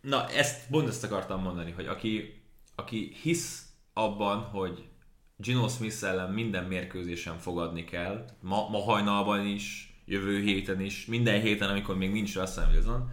Na, 0.00 0.28
ezt 0.28 0.68
pont 0.70 0.88
ezt 0.88 1.04
akartam 1.04 1.42
mondani, 1.42 1.70
hogy 1.70 1.86
aki, 1.86 2.42
aki 2.74 3.16
hisz 3.22 3.71
abban, 3.92 4.38
hogy 4.40 4.88
Gino 5.36 5.68
Smith 5.68 6.02
ellen 6.04 6.30
minden 6.32 6.64
mérkőzésen 6.64 7.38
fogadni 7.38 7.84
kell, 7.84 8.24
ma, 8.40 8.68
ma 8.68 8.78
hajnalban 8.78 9.46
is, 9.46 9.94
jövő 10.04 10.40
héten 10.40 10.80
is, 10.80 11.06
minden 11.06 11.40
héten, 11.40 11.68
amikor 11.68 11.96
még 11.96 12.12
nincs 12.12 12.34
Russell 12.34 12.70
Wilson, 12.70 13.10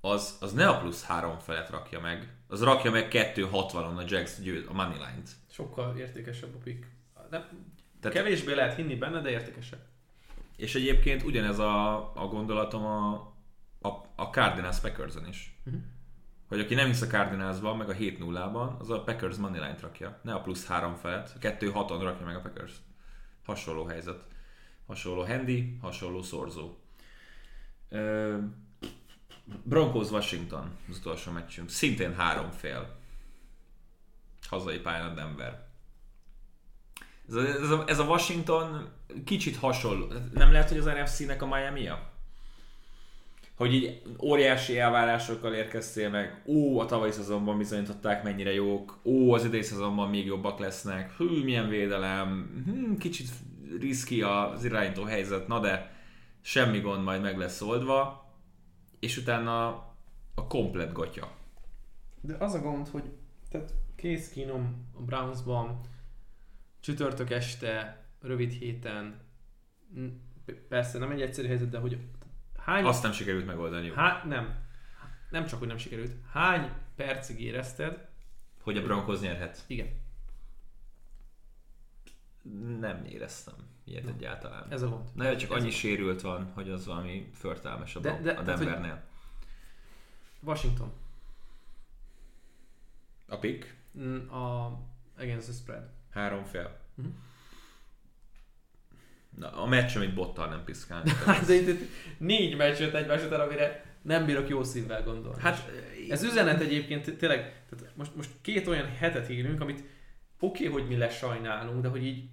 az, 0.00 0.36
az 0.40 0.52
ne 0.52 0.68
a 0.68 0.78
plusz 0.78 1.04
három 1.04 1.38
felet 1.38 1.70
rakja 1.70 2.00
meg, 2.00 2.34
az 2.48 2.62
rakja 2.62 2.90
meg 2.90 3.08
2.60-on 3.12 3.96
a 3.96 4.04
Jags 4.06 4.40
győz, 4.40 4.64
a 4.68 4.72
Moneyline-t. 4.72 5.30
Sokkal 5.50 5.96
értékesebb 5.96 6.54
a 6.54 6.58
pick. 6.58 6.86
Nem, 7.30 7.44
Tehát- 8.00 8.16
kevésbé 8.16 8.54
lehet 8.54 8.76
hinni 8.76 8.94
benne, 8.94 9.20
de 9.20 9.30
értékesebb. 9.30 9.86
És 10.56 10.74
egyébként 10.74 11.22
ugyanez 11.22 11.58
a, 11.58 11.96
a 12.14 12.26
gondolatom 12.26 12.84
a, 12.84 13.12
a, 13.80 13.88
a 14.16 14.24
Cardinals 14.24 14.80
packers 14.80 15.14
is. 15.30 15.54
Mhm. 15.64 15.76
Hogy 16.50 16.60
aki 16.60 16.74
nem 16.74 16.86
hisz 16.86 17.02
a 17.02 17.06
Cardinalsban, 17.06 17.76
meg 17.76 17.88
a 17.88 17.92
7 17.92 18.18
0 18.18 18.50
ban 18.50 18.76
az 18.78 18.90
a 18.90 19.02
Packers 19.02 19.36
moneyline 19.36 19.76
rakja. 19.80 20.20
Ne 20.22 20.34
a 20.34 20.40
plusz 20.40 20.66
3 20.66 20.94
felett, 20.94 21.32
a 21.34 21.38
2 21.38 21.70
6 21.70 21.90
on 21.90 22.02
rakja 22.02 22.26
meg 22.26 22.36
a 22.36 22.40
Packers. 22.40 22.72
Hasonló 23.44 23.84
helyzet. 23.84 24.22
Hasonló 24.86 25.24
handy, 25.24 25.78
hasonló 25.80 26.22
szorzó. 26.22 26.76
Ö, 27.88 28.38
Broncos 29.62 30.10
Washington 30.10 30.76
az 30.88 30.96
utolsó 30.98 31.32
meccsünk. 31.32 31.68
Szintén 31.68 32.14
három 32.14 32.50
fél. 32.50 32.96
Hazai 34.48 34.78
pályán 34.78 35.10
a 35.10 35.14
Denver. 35.14 35.68
Ez 37.28 37.34
a, 37.34 37.46
ez, 37.46 37.70
a, 37.70 37.84
ez 37.86 37.98
a 37.98 38.04
Washington 38.04 38.88
kicsit 39.24 39.56
hasonló. 39.56 40.06
Nem 40.32 40.52
lehet, 40.52 40.68
hogy 40.68 40.78
az 40.78 40.84
NFC-nek 40.84 41.42
a 41.42 41.46
Miami-a? 41.46 42.09
Hogy 43.60 43.74
így 43.74 44.02
óriási 44.22 44.78
elvárásokkal 44.78 45.54
érkeztél 45.54 46.10
meg, 46.10 46.42
ó, 46.46 46.78
a 46.78 46.86
tavalyi 46.86 47.10
szezonban 47.10 47.58
bizonyították 47.58 48.22
mennyire 48.22 48.52
jók, 48.52 48.98
ó, 49.04 49.32
az 49.32 49.44
idei 49.44 49.62
szezonban 49.62 50.10
még 50.10 50.26
jobbak 50.26 50.58
lesznek, 50.58 51.12
hű, 51.12 51.44
milyen 51.44 51.68
védelem, 51.68 52.62
hm, 52.66 52.94
kicsit 52.94 53.28
riszki 53.80 54.22
az 54.22 54.64
irányító 54.64 55.02
helyzet, 55.02 55.48
na 55.48 55.60
de 55.60 55.92
semmi 56.40 56.80
gond 56.80 57.04
majd 57.04 57.22
meg 57.22 57.38
lesz 57.38 57.60
oldva, 57.60 58.30
és 59.00 59.16
utána 59.16 59.66
a 60.34 60.46
komplet 60.48 60.92
gatya. 60.92 61.30
De 62.20 62.36
az 62.38 62.54
a 62.54 62.60
gond, 62.60 62.88
hogy 62.88 63.04
tehát 63.50 63.74
Case 63.96 64.34
Keenum 64.34 64.86
a 64.98 65.02
Brownsban 65.02 65.80
csütörtök 66.80 67.30
este, 67.30 68.04
rövid 68.20 68.52
héten, 68.52 69.20
persze 70.68 70.98
nem 70.98 71.10
egy 71.10 71.22
egyszerű 71.22 71.48
helyzet, 71.48 71.70
de 71.70 71.78
hogy 71.78 71.98
hány... 72.64 72.84
Azt 72.84 73.02
nem 73.02 73.12
sikerült 73.12 73.46
megoldani, 73.46 73.90
Há, 73.92 74.22
nem. 74.26 74.58
Nem 75.30 75.46
csak, 75.46 75.58
hogy 75.58 75.68
nem 75.68 75.76
sikerült. 75.76 76.12
Hány 76.32 76.72
percig 76.96 77.40
érezted? 77.40 78.08
hogy 78.62 78.76
a 78.76 78.82
Broncos 78.82 79.20
nyerhet. 79.20 79.64
Igen, 79.66 79.88
Nem 82.80 83.04
éreztem 83.04 83.54
ilyet 83.84 84.06
egyáltalán. 84.08 84.66
ez 84.72 84.82
a 84.82 84.88
gond. 84.88 85.08
Na, 85.14 85.36
csak 85.36 85.50
Ez 85.50 85.56
annyi 85.56 85.68
a- 85.68 85.72
sérült 85.72 86.20
van, 86.20 86.50
hogy 86.54 86.70
az 86.70 86.86
valami 86.86 87.30
förtelmesebb 87.34 88.02
De- 88.02 88.10
a- 88.10 88.20
de- 88.20 88.30
a 88.32 88.42
tehát, 88.42 88.58
hogy- 88.58 88.66
Denvernél. 88.66 89.02
Washington. 90.40 90.92
pick, 93.40 93.78
Mm, 93.98 94.28
A 94.28 94.66
against 95.18 95.44
the 95.46 95.52
spread. 95.52 95.88
három 96.10 96.44
fél. 96.44 96.78
Mhm. 96.94 97.08
Na, 99.40 99.62
a 99.62 99.66
meccs, 99.66 99.96
amit 99.96 100.14
bottal 100.14 100.48
nem 100.48 100.64
piszkálni. 100.64 101.10
Hát 101.26 101.46
de 101.46 101.54
itt, 101.54 101.68
itt 101.68 101.90
négy 102.18 102.56
meccs 102.56 102.78
jött 102.78 102.94
egymás 102.94 103.24
után, 103.24 103.40
amire 103.40 103.84
nem 104.02 104.26
bírok 104.26 104.48
jó 104.48 104.62
szívvel 104.62 105.02
gondolni. 105.02 105.40
Hát, 105.40 105.70
Ez 106.08 106.22
üzenet 106.22 106.60
egyébként 106.60 107.16
tényleg, 107.16 107.62
tehát 107.68 107.96
most, 107.96 108.16
most 108.16 108.30
két 108.40 108.66
olyan 108.66 108.86
hetet 108.86 109.30
írunk, 109.30 109.60
amit 109.60 109.84
oké, 110.40 110.66
okay, 110.66 110.80
hogy 110.80 110.88
mi 110.88 110.96
lesajnálunk, 110.96 111.82
de 111.82 111.88
hogy 111.88 112.04
így 112.04 112.28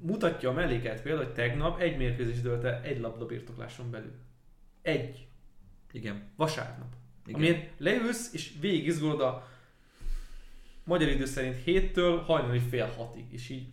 mutatja 0.00 0.50
a 0.50 0.52
mellékelt 0.52 1.02
példa, 1.02 1.24
hogy 1.24 1.32
tegnap 1.32 1.80
egy 1.80 1.96
mérkőzés 1.96 2.40
dölt 2.40 2.64
el 2.64 2.80
egy 2.82 3.00
labda 3.00 3.26
birtokláson 3.26 3.90
belül. 3.90 4.14
Egy. 4.82 5.26
igen. 5.92 6.32
Vasárnap. 6.36 6.92
igen. 7.26 7.40
Amiért 7.40 7.70
leülsz 7.78 8.32
és 8.32 8.52
végig 8.60 8.86
izgulod 8.86 9.20
a 9.20 9.48
magyar 10.84 11.08
idő 11.08 11.24
szerint 11.24 11.56
héttől 11.64 12.18
hajnali 12.18 12.58
fél 12.58 12.86
hatig, 12.86 13.24
és 13.32 13.48
így 13.48 13.66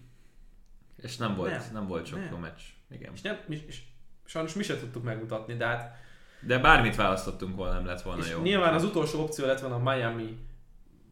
És 1.02 1.18
nem 1.18 1.36
volt, 1.36 1.52
Nem. 1.52 1.62
nem, 1.74 1.88
volt 1.88 2.06
sok 2.06 2.20
Nem. 2.20 2.28
jó 2.32 2.38
meccs. 2.38 2.62
Igen. 2.92 3.14
és, 3.14 3.22
nem, 3.22 3.38
és, 3.48 3.60
és 3.68 3.82
sajnos 4.26 4.54
mi 4.54 4.64
se 4.64 4.80
tudtuk 4.80 5.04
megmutatni, 5.04 5.56
de 5.56 5.66
hát 5.66 5.96
De 6.40 6.60
bármit 6.60 6.96
választottunk 6.96 7.56
volna, 7.56 7.74
nem 7.74 7.86
lett 7.86 8.02
volna 8.02 8.24
és 8.24 8.30
jó. 8.30 8.42
nyilván 8.42 8.74
az 8.74 8.84
utolsó 8.84 9.24
opció 9.24 9.46
lett 9.46 9.60
volna 9.60 9.76
a 9.76 9.96
Miami 9.96 10.38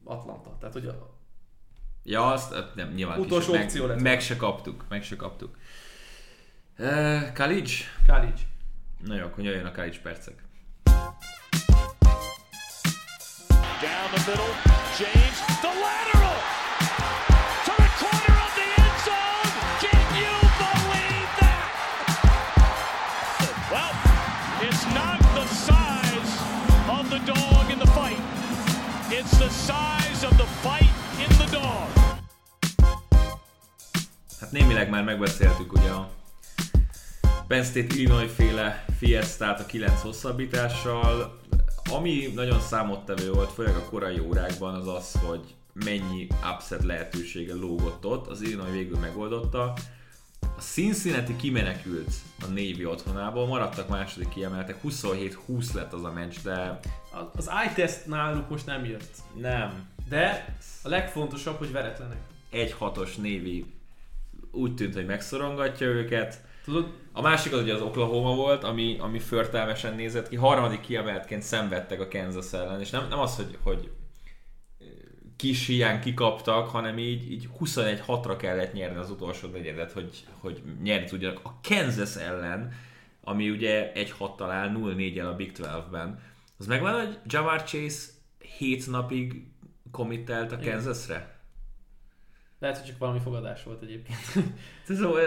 Atlanta. 0.04 0.58
Tehát, 0.60 0.74
hogy 0.74 0.86
a, 0.88 1.18
Ja, 2.04 2.32
azt 2.32 2.54
hát 2.54 2.76
nem, 2.76 2.90
nyilván 2.94 3.20
Utolsó 3.20 3.52
kis, 3.52 3.62
opció 3.62 3.82
meg, 3.86 3.96
lett 3.96 4.04
meg 4.04 4.22
se 4.22 4.36
kaptuk, 4.36 4.86
meg 4.90 5.04
se 5.04 5.16
kaptuk. 5.16 5.58
Uh, 6.78 7.34
Kalic? 7.34 7.72
Kalic. 8.08 8.42
Na 9.06 9.16
jó, 9.16 9.26
akkor 9.26 9.44
jöjjön 9.44 9.66
a 9.66 9.72
Kalic 9.72 10.02
percek. 10.02 10.44
Down 13.82 14.10
the 14.14 14.24
middle, 14.28 14.54
James, 15.00 15.38
the 15.62 15.68
lateral 15.84 16.19
size 29.50 30.28
of 30.28 30.36
the 30.38 30.46
fight 30.46 30.94
in 31.20 31.38
the 31.38 31.50
dog. 31.52 31.88
Hát 34.40 34.52
némileg 34.52 34.90
már 34.90 35.04
megbeszéltük 35.04 35.74
ugye 35.74 35.90
a 35.90 36.10
Penn 37.48 37.64
State 37.64 37.96
Illinois 37.96 38.32
féle 38.32 38.86
fiestát 38.98 39.60
a 39.60 39.66
9 39.66 40.02
hosszabbítással. 40.02 41.40
Ami 41.92 42.32
nagyon 42.36 42.60
számottevő 42.60 43.32
volt, 43.32 43.52
főleg 43.52 43.76
a 43.76 43.86
korai 43.90 44.20
órákban, 44.20 44.76
az 44.76 44.88
az, 44.88 45.12
hogy 45.26 45.56
mennyi 45.74 46.28
upset 46.54 46.84
lehetősége 46.84 47.54
lógott 47.54 48.06
ott. 48.06 48.28
Az 48.28 48.42
Illinois 48.42 48.72
végül 48.72 48.98
megoldotta. 48.98 49.74
A 50.60 50.62
Cincinnati 50.62 51.36
kimenekült 51.36 52.14
a 52.42 52.46
Navy 52.46 52.86
otthonából, 52.86 53.48
maradtak 53.48 53.88
második 53.90 54.30
kiemeltek, 54.30 54.80
27-20 54.84 55.74
lett 55.74 55.94
az 55.94 56.04
a 56.04 56.12
meccs, 56.12 56.36
de 56.44 56.80
Az 57.36 57.50
eye 57.50 57.74
test 57.74 58.06
náluk 58.06 58.50
most 58.50 58.66
nem 58.66 58.86
jött. 58.86 59.12
nem. 59.36 59.88
De 60.10 60.56
a 60.84 60.90
legfontosabb, 60.90 61.58
hogy 61.58 61.72
veretlenek. 61.72 62.18
Egy 62.50 62.72
hatos 62.72 63.16
Navy 63.16 63.66
úgy 64.52 64.76
tűnt, 64.76 64.94
hogy 64.94 65.06
megszorongatja 65.06 65.88
őket. 65.88 66.42
Tudod, 66.64 66.94
A 67.12 67.22
másik 67.22 67.54
az 67.54 67.62
ugye 67.62 67.74
az 67.74 67.82
Oklahoma 67.82 68.36
volt, 68.36 68.64
ami, 68.64 68.98
ami 69.00 69.20
förtelmesen 69.20 69.96
nézett 69.96 70.30
ki. 70.30 70.36
Harmadik 70.36 70.82
kiemeltként 70.82 71.42
szenvedtek 71.44 72.00
a 72.02 72.08
Kansas 72.08 72.54
ellen, 72.54 72.80
és 72.80 72.90
nem, 72.90 73.08
nem 73.10 73.20
az, 73.20 73.36
hogy, 73.36 73.58
hogy 73.64 73.92
kis 75.40 75.66
hiány 75.68 76.00
kikaptak, 76.00 76.68
hanem 76.68 76.98
így, 76.98 77.32
így 77.32 77.50
21-6-ra 77.60 78.36
kellett 78.38 78.74
nyerni 78.74 78.98
az 78.98 79.10
utolsó 79.10 79.48
negyedet, 79.48 79.92
hogy, 79.92 80.26
hogy 80.40 80.62
nyerni 80.82 81.08
tudjanak 81.08 81.40
a 81.44 81.60
Kansas 81.62 82.16
ellen, 82.16 82.74
ami 83.24 83.50
ugye 83.50 83.92
1-6-tal 83.96 84.48
áll 84.50 84.72
0-4-el 84.76 85.32
a 85.32 85.36
Big 85.36 85.52
12-ben. 85.58 86.20
Az 86.58 86.68
megvan, 86.68 87.06
hogy 87.06 87.20
Jamar 87.26 87.64
Chase 87.64 88.08
7 88.58 88.88
napig 88.88 89.44
committelt 89.92 90.52
a. 90.52 90.60
Kansasre? 90.60 91.38
lehet, 92.60 92.78
hogy 92.78 92.88
csak 92.88 92.98
valami 92.98 93.20
fogadás 93.20 93.64
volt 93.64 93.82
egyébként. 93.82 94.20
Ez, 94.88 95.02
ó- 95.02 95.18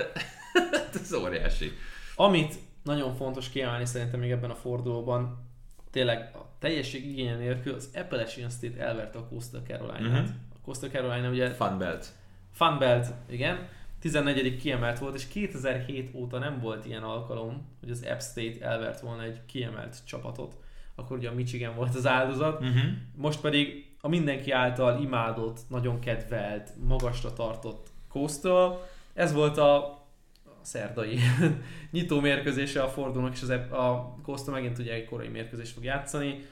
ez 1.03 1.13
óriási. 1.13 1.73
Amit 2.17 2.55
nagyon 2.83 3.15
fontos 3.15 3.49
kiemelni 3.49 3.87
szerintem 3.87 4.21
még 4.21 4.31
ebben 4.31 4.51
a 4.51 4.55
fordulóban, 4.55 5.51
tényleg 5.93 6.31
a 6.35 6.39
teljesség 6.59 7.07
igénye 7.07 7.37
nélkül 7.37 7.75
az 7.75 7.91
Appalachian 7.95 8.51
State 8.51 8.85
elverte 8.85 9.19
a 9.19 9.27
Coastal 9.29 9.63
Carolina-t. 9.67 10.29
Mhm. 10.29 10.37
A 10.55 10.65
Coastal 10.65 10.89
Carolina 10.89 11.31
ugye 11.31 11.51
Fun 11.51 11.79
belt. 11.79 12.07
Funbelt, 12.53 13.07
igen, 13.31 13.69
14. 14.01 14.57
kiemelt 14.57 14.99
volt, 14.99 15.15
és 15.15 15.29
2007 15.29 16.11
óta 16.15 16.39
nem 16.39 16.61
volt 16.61 16.87
ilyen 16.87 17.03
alkalom, 17.03 17.69
hogy 17.81 17.91
az 17.91 18.07
App 18.11 18.21
State 18.21 18.67
elvert 18.67 19.01
volna 19.01 19.23
egy 19.23 19.41
kiemelt 19.47 19.97
csapatot. 20.05 20.57
Akkor 20.95 21.17
ugye 21.17 21.29
a 21.29 21.35
Michigan 21.35 21.75
volt 21.75 21.95
az 21.95 22.07
áldozat. 22.07 22.61
Uh-huh. 22.61 22.83
Most 23.17 23.41
pedig 23.41 23.95
a 24.01 24.09
mindenki 24.09 24.51
által 24.51 25.03
imádott, 25.03 25.59
nagyon 25.69 25.99
kedvelt, 25.99 26.73
magasra 26.87 27.33
tartott 27.33 27.87
Coastal. 28.09 28.87
Ez 29.15 29.33
volt 29.33 29.59
a 29.59 30.02
szerdai 30.65 31.19
nyitó 31.91 32.21
mérkőzése 32.21 32.83
a 32.83 32.89
fordulónak, 32.89 33.35
és 33.35 33.43
az 33.43 33.49
a 33.51 34.19
Coastal 34.23 34.55
megint 34.55 34.79
ugye 34.79 34.93
egy 34.93 35.05
korai 35.05 35.29
mérkőzést 35.29 35.73
fog 35.73 35.85
játszani. 35.85 36.47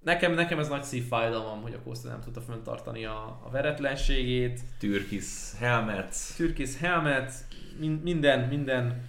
Nekem, 0.00 0.34
nekem 0.34 0.58
ez 0.58 0.68
nagy 0.68 0.82
szívfájdalmam, 0.82 1.62
hogy 1.62 1.74
a 1.74 1.82
Coastal 1.82 2.10
nem 2.10 2.20
tudta 2.20 2.40
fenntartani 2.40 3.04
a, 3.04 3.40
a 3.44 3.50
veretlenségét. 3.50 4.60
Türkis 4.78 5.52
helmet. 5.58 6.16
Türkis 6.36 6.78
helmet, 6.78 7.32
min- 7.78 8.02
minden, 8.02 8.48
minden 8.48 9.04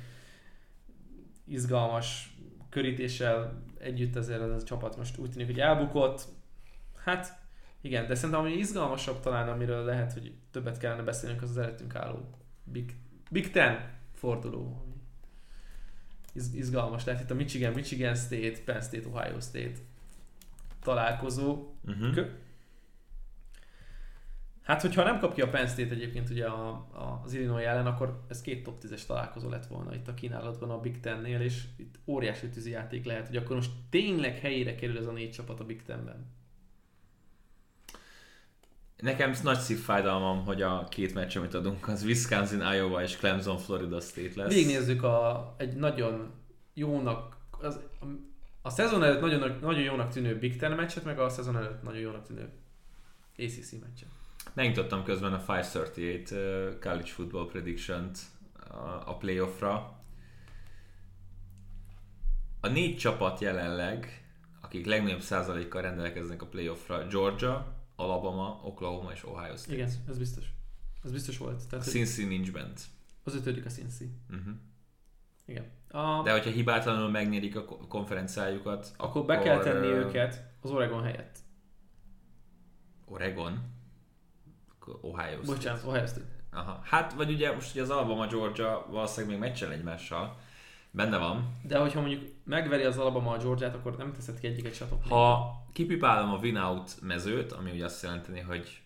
izgalmas 1.46 2.36
körítéssel 2.70 3.64
együtt 3.80 4.16
ezért 4.16 4.42
ez 4.42 4.62
a 4.62 4.64
csapat 4.64 4.98
most 4.98 5.18
úgy 5.18 5.32
tűnik, 5.32 5.48
hogy 5.48 5.60
elbukott. 5.60 6.26
Hát 7.04 7.42
igen, 7.82 8.08
de 8.08 8.16
szerintem 8.16 8.40
ami 8.40 8.54
izgalmasabb 8.54 9.20
talán, 9.20 9.50
amiről 9.50 9.84
lehet, 9.84 10.14
hogy 10.14 10.34
többet 10.52 10.78
kellene 10.78 11.02
beszélnünk, 11.02 11.42
az 11.42 11.50
az 11.50 11.58
előttünk 11.58 11.96
álló 11.96 12.30
Big, 12.64 12.96
Big 13.34 13.52
Ten 13.52 13.92
forduló. 14.14 14.84
Iz, 16.34 16.54
izgalmas 16.54 17.06
lehet 17.06 17.22
itt 17.22 17.32
a 17.32 17.36
Michigan, 17.36 17.74
Michigan 17.74 18.16
State, 18.16 18.62
Penn 18.66 18.80
State, 18.82 19.08
Ohio 19.08 19.40
State 19.40 19.74
találkozó. 20.82 21.74
Uh-huh. 21.88 22.14
Kö- 22.14 22.42
Hát, 24.64 24.82
hogyha 24.82 25.04
nem 25.04 25.20
kap 25.20 25.34
ki 25.34 25.42
a 25.42 25.50
Penn 25.50 25.66
State 25.66 25.94
egyébként 25.94 26.30
ugye 26.30 26.46
a, 26.46 26.70
a, 26.72 27.22
az 27.24 27.34
Illinois 27.34 27.66
ellen, 27.66 27.86
akkor 27.86 28.24
ez 28.28 28.42
két 28.42 28.64
top 28.64 28.84
10-es 28.84 29.06
találkozó 29.06 29.50
lett 29.50 29.66
volna 29.66 29.96
itt 29.96 30.08
a 30.08 30.14
kínálatban 30.14 30.70
a 30.70 30.80
Big 30.80 31.00
Ten-nél, 31.00 31.42
és 31.42 31.64
itt 31.78 32.00
óriási 32.06 32.50
tűzi 32.50 32.70
játék 32.70 33.06
lehet, 33.06 33.28
hogy 33.28 33.36
akkor 33.38 33.56
most 33.56 33.72
tényleg 33.90 34.40
helyére 34.40 34.76
kerül 34.76 34.98
ez 34.98 35.06
a 35.06 35.12
négy 35.12 35.32
csapat 35.32 35.60
a 35.60 35.66
Big 35.66 35.84
Ten-ben. 35.84 36.26
Nekem 39.04 39.34
nagy 39.44 39.60
szívfájdalmam, 39.60 40.46
hogy 40.46 40.62
a 40.62 40.88
két 40.90 41.14
meccs, 41.14 41.38
amit 41.38 41.54
adunk, 41.54 41.88
az 41.88 42.04
Wisconsin, 42.04 42.62
Iowa 42.74 43.02
és 43.02 43.16
Clemson, 43.16 43.58
Florida 43.58 44.00
State 44.00 44.42
lesz. 44.42 44.54
Végignézzük 44.54 45.04
a, 45.04 45.54
egy 45.58 45.76
nagyon 45.76 46.32
jónak, 46.74 47.38
az, 47.62 47.80
a, 48.00 48.06
a 48.62 48.70
szezon 48.70 49.04
előtt 49.04 49.22
nagyon, 49.22 49.58
nagyon 49.62 49.82
jónak 49.82 50.12
tűnő 50.12 50.40
Big 50.40 50.58
Ten 50.58 50.72
meccset, 50.72 51.04
meg 51.04 51.20
a 51.20 51.30
szezon 51.30 51.58
előtt 51.58 51.84
nagyon 51.84 52.00
jónak 52.00 52.26
tűnő 52.26 52.50
ACC 53.38 53.72
meccset. 53.72 54.10
Megnyitottam 54.54 55.04
közben 55.04 55.34
a 55.34 55.44
538 55.48 56.32
uh, 56.32 56.38
College 56.80 57.12
Football 57.12 57.48
Prediction-t 57.48 58.20
a, 58.70 59.10
a 59.10 59.18
playoffra. 59.18 60.00
A 62.62 62.68
négy 62.68 62.98
csapat 62.98 63.40
jelenleg, 63.40 64.26
akik 64.62 64.86
legnagyobb 64.86 65.22
százalékkal 65.22 65.82
rendelkeznek 65.82 66.42
a 66.42 66.46
playoffra, 66.46 67.08
Georgia, 67.08 67.73
Alabama, 68.04 68.60
Oklahoma 68.64 69.12
és 69.12 69.26
Ohio 69.26 69.56
State. 69.56 69.74
Igen, 69.74 69.90
ez 70.08 70.18
biztos. 70.18 70.46
Ez 71.04 71.12
biztos 71.12 71.38
volt. 71.38 71.62
A 71.62 71.68
Tehát, 71.70 71.86
hogy 71.86 71.94
Cincy 71.94 72.26
nincs 72.26 72.52
bent. 72.52 72.82
az 73.24 73.36
ötödik 73.36 73.66
a 73.66 73.70
Cincy. 73.70 74.10
Uh-huh. 74.30 74.54
Igen. 75.46 75.66
A, 75.90 76.22
De 76.24 76.32
hogyha 76.32 76.50
hibátlanul 76.50 77.10
megnyerik 77.10 77.56
a 77.56 77.66
ko- 77.66 77.88
konferenciájukat, 77.88 78.94
akkor 78.98 79.26
be 79.26 79.40
kell 79.40 79.60
tenni 79.60 79.86
őket 79.88 80.44
az 80.62 80.72
Oregon 80.72 81.04
helyett. 81.04 81.38
Oregon? 83.06 83.60
Akkor 84.80 84.98
Ohio 85.02 85.32
State. 85.44 85.46
Bocsánat, 85.46 85.84
Ohio 85.86 86.06
State. 86.06 86.26
Aha. 86.52 86.80
Hát, 86.84 87.14
vagy 87.14 87.32
ugye 87.32 87.52
most 87.54 87.72
ugye 87.72 87.82
az 87.82 87.90
Alabama 87.90 88.28
Georgia 88.28 88.86
valószínűleg 88.90 89.40
még 89.40 89.50
meccsel 89.50 89.72
egymással. 89.72 90.38
Benne 90.96 91.18
van. 91.18 91.58
De 91.64 91.78
hogyha 91.78 92.00
mondjuk 92.00 92.22
megveri 92.44 92.84
az 92.84 92.98
Alabama 92.98 93.32
a 93.32 93.38
Georgiát, 93.38 93.76
akkor 93.76 93.98
nem 93.98 94.14
teszed 94.14 94.40
ki 94.40 94.48
egyiket 94.48 94.78
top 94.90 95.08
Ha 95.08 95.52
kipipálom 95.74 96.32
a 96.34 96.38
win-out 96.38 96.92
mezőt, 97.02 97.52
ami 97.52 97.72
ugye 97.72 97.86
azt 97.86 98.04
jelenteni, 98.04 98.40
hogy 98.40 98.82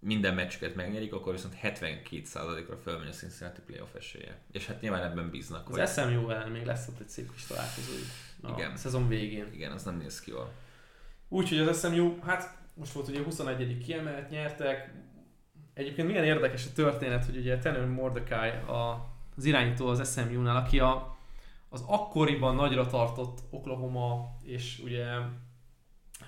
minden 0.00 0.34
meccsüket 0.34 0.74
megnyerik, 0.74 1.12
akkor 1.12 1.32
viszont 1.32 1.56
72%-ra 1.62 2.76
fölmegy 2.76 3.08
a 3.08 3.12
Cincinnati 3.12 3.60
playoff 3.66 3.94
esélye. 3.94 4.38
És 4.52 4.66
hát 4.66 4.80
nyilván 4.80 5.02
ebben 5.02 5.30
bíznak. 5.30 5.66
hogy- 5.68 5.80
Az 5.80 5.92
SMU 5.92 6.30
ellen 6.30 6.50
még 6.50 6.64
lesz 6.64 6.88
ott 6.88 7.00
egy 7.00 7.08
szép 7.08 7.32
kis 7.32 7.46
találkozójuk 7.46 8.06
a 8.42 8.48
Igen. 8.50 8.76
szezon 8.76 9.08
végén. 9.08 9.46
Igen, 9.52 9.72
az 9.72 9.82
nem 9.82 9.96
néz 9.96 10.20
ki 10.20 10.30
jól. 10.30 10.52
Úgyhogy 11.28 11.58
az 11.58 11.78
SMU, 11.86 12.18
hát 12.20 12.56
most 12.74 12.92
volt 12.92 13.08
ugye 13.08 13.22
21. 13.22 13.78
kiemelt, 13.78 14.30
nyertek. 14.30 14.92
Egyébként 15.74 16.08
milyen 16.08 16.24
érdekes 16.24 16.66
a 16.66 16.72
történet, 16.74 17.24
hogy 17.24 17.36
ugye 17.36 17.58
Tanner 17.58 17.86
Mordecai 17.86 18.48
a, 18.50 19.06
az 19.36 19.44
irányító 19.44 19.86
az 19.86 20.12
SMU-nál, 20.12 20.56
aki 20.56 20.80
a, 20.80 21.17
az 21.68 21.84
akkoriban 21.86 22.54
nagyra 22.54 22.86
tartott 22.86 23.38
Oklahoma, 23.50 24.36
és 24.42 24.80
ugye 24.84 25.04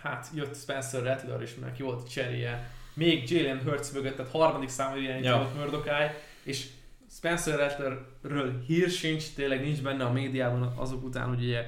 hát 0.03 0.31
jött 0.35 0.57
Spencer 0.57 1.03
Rattler 1.03 1.43
is, 1.43 1.55
meg 1.55 1.77
volt 1.79 2.11
cseréje, 2.11 2.71
még 2.95 3.31
Jalen 3.31 3.63
Hurts 3.63 3.93
mögött, 3.93 4.17
tehát 4.17 4.31
harmadik 4.31 4.69
számú 4.69 4.97
irányító 4.97 5.29
Ja. 5.29 5.37
volt 5.37 5.55
Mordecai, 5.55 6.07
és 6.43 6.67
Spencer 7.11 7.59
Rattlerről 7.59 8.63
hír 8.67 8.91
sincs, 8.91 9.35
tényleg 9.35 9.61
nincs 9.61 9.83
benne 9.83 10.05
a 10.05 10.13
médiában 10.13 10.63
azok 10.63 11.05
után, 11.05 11.29
hogy 11.29 11.43
ugye 11.45 11.67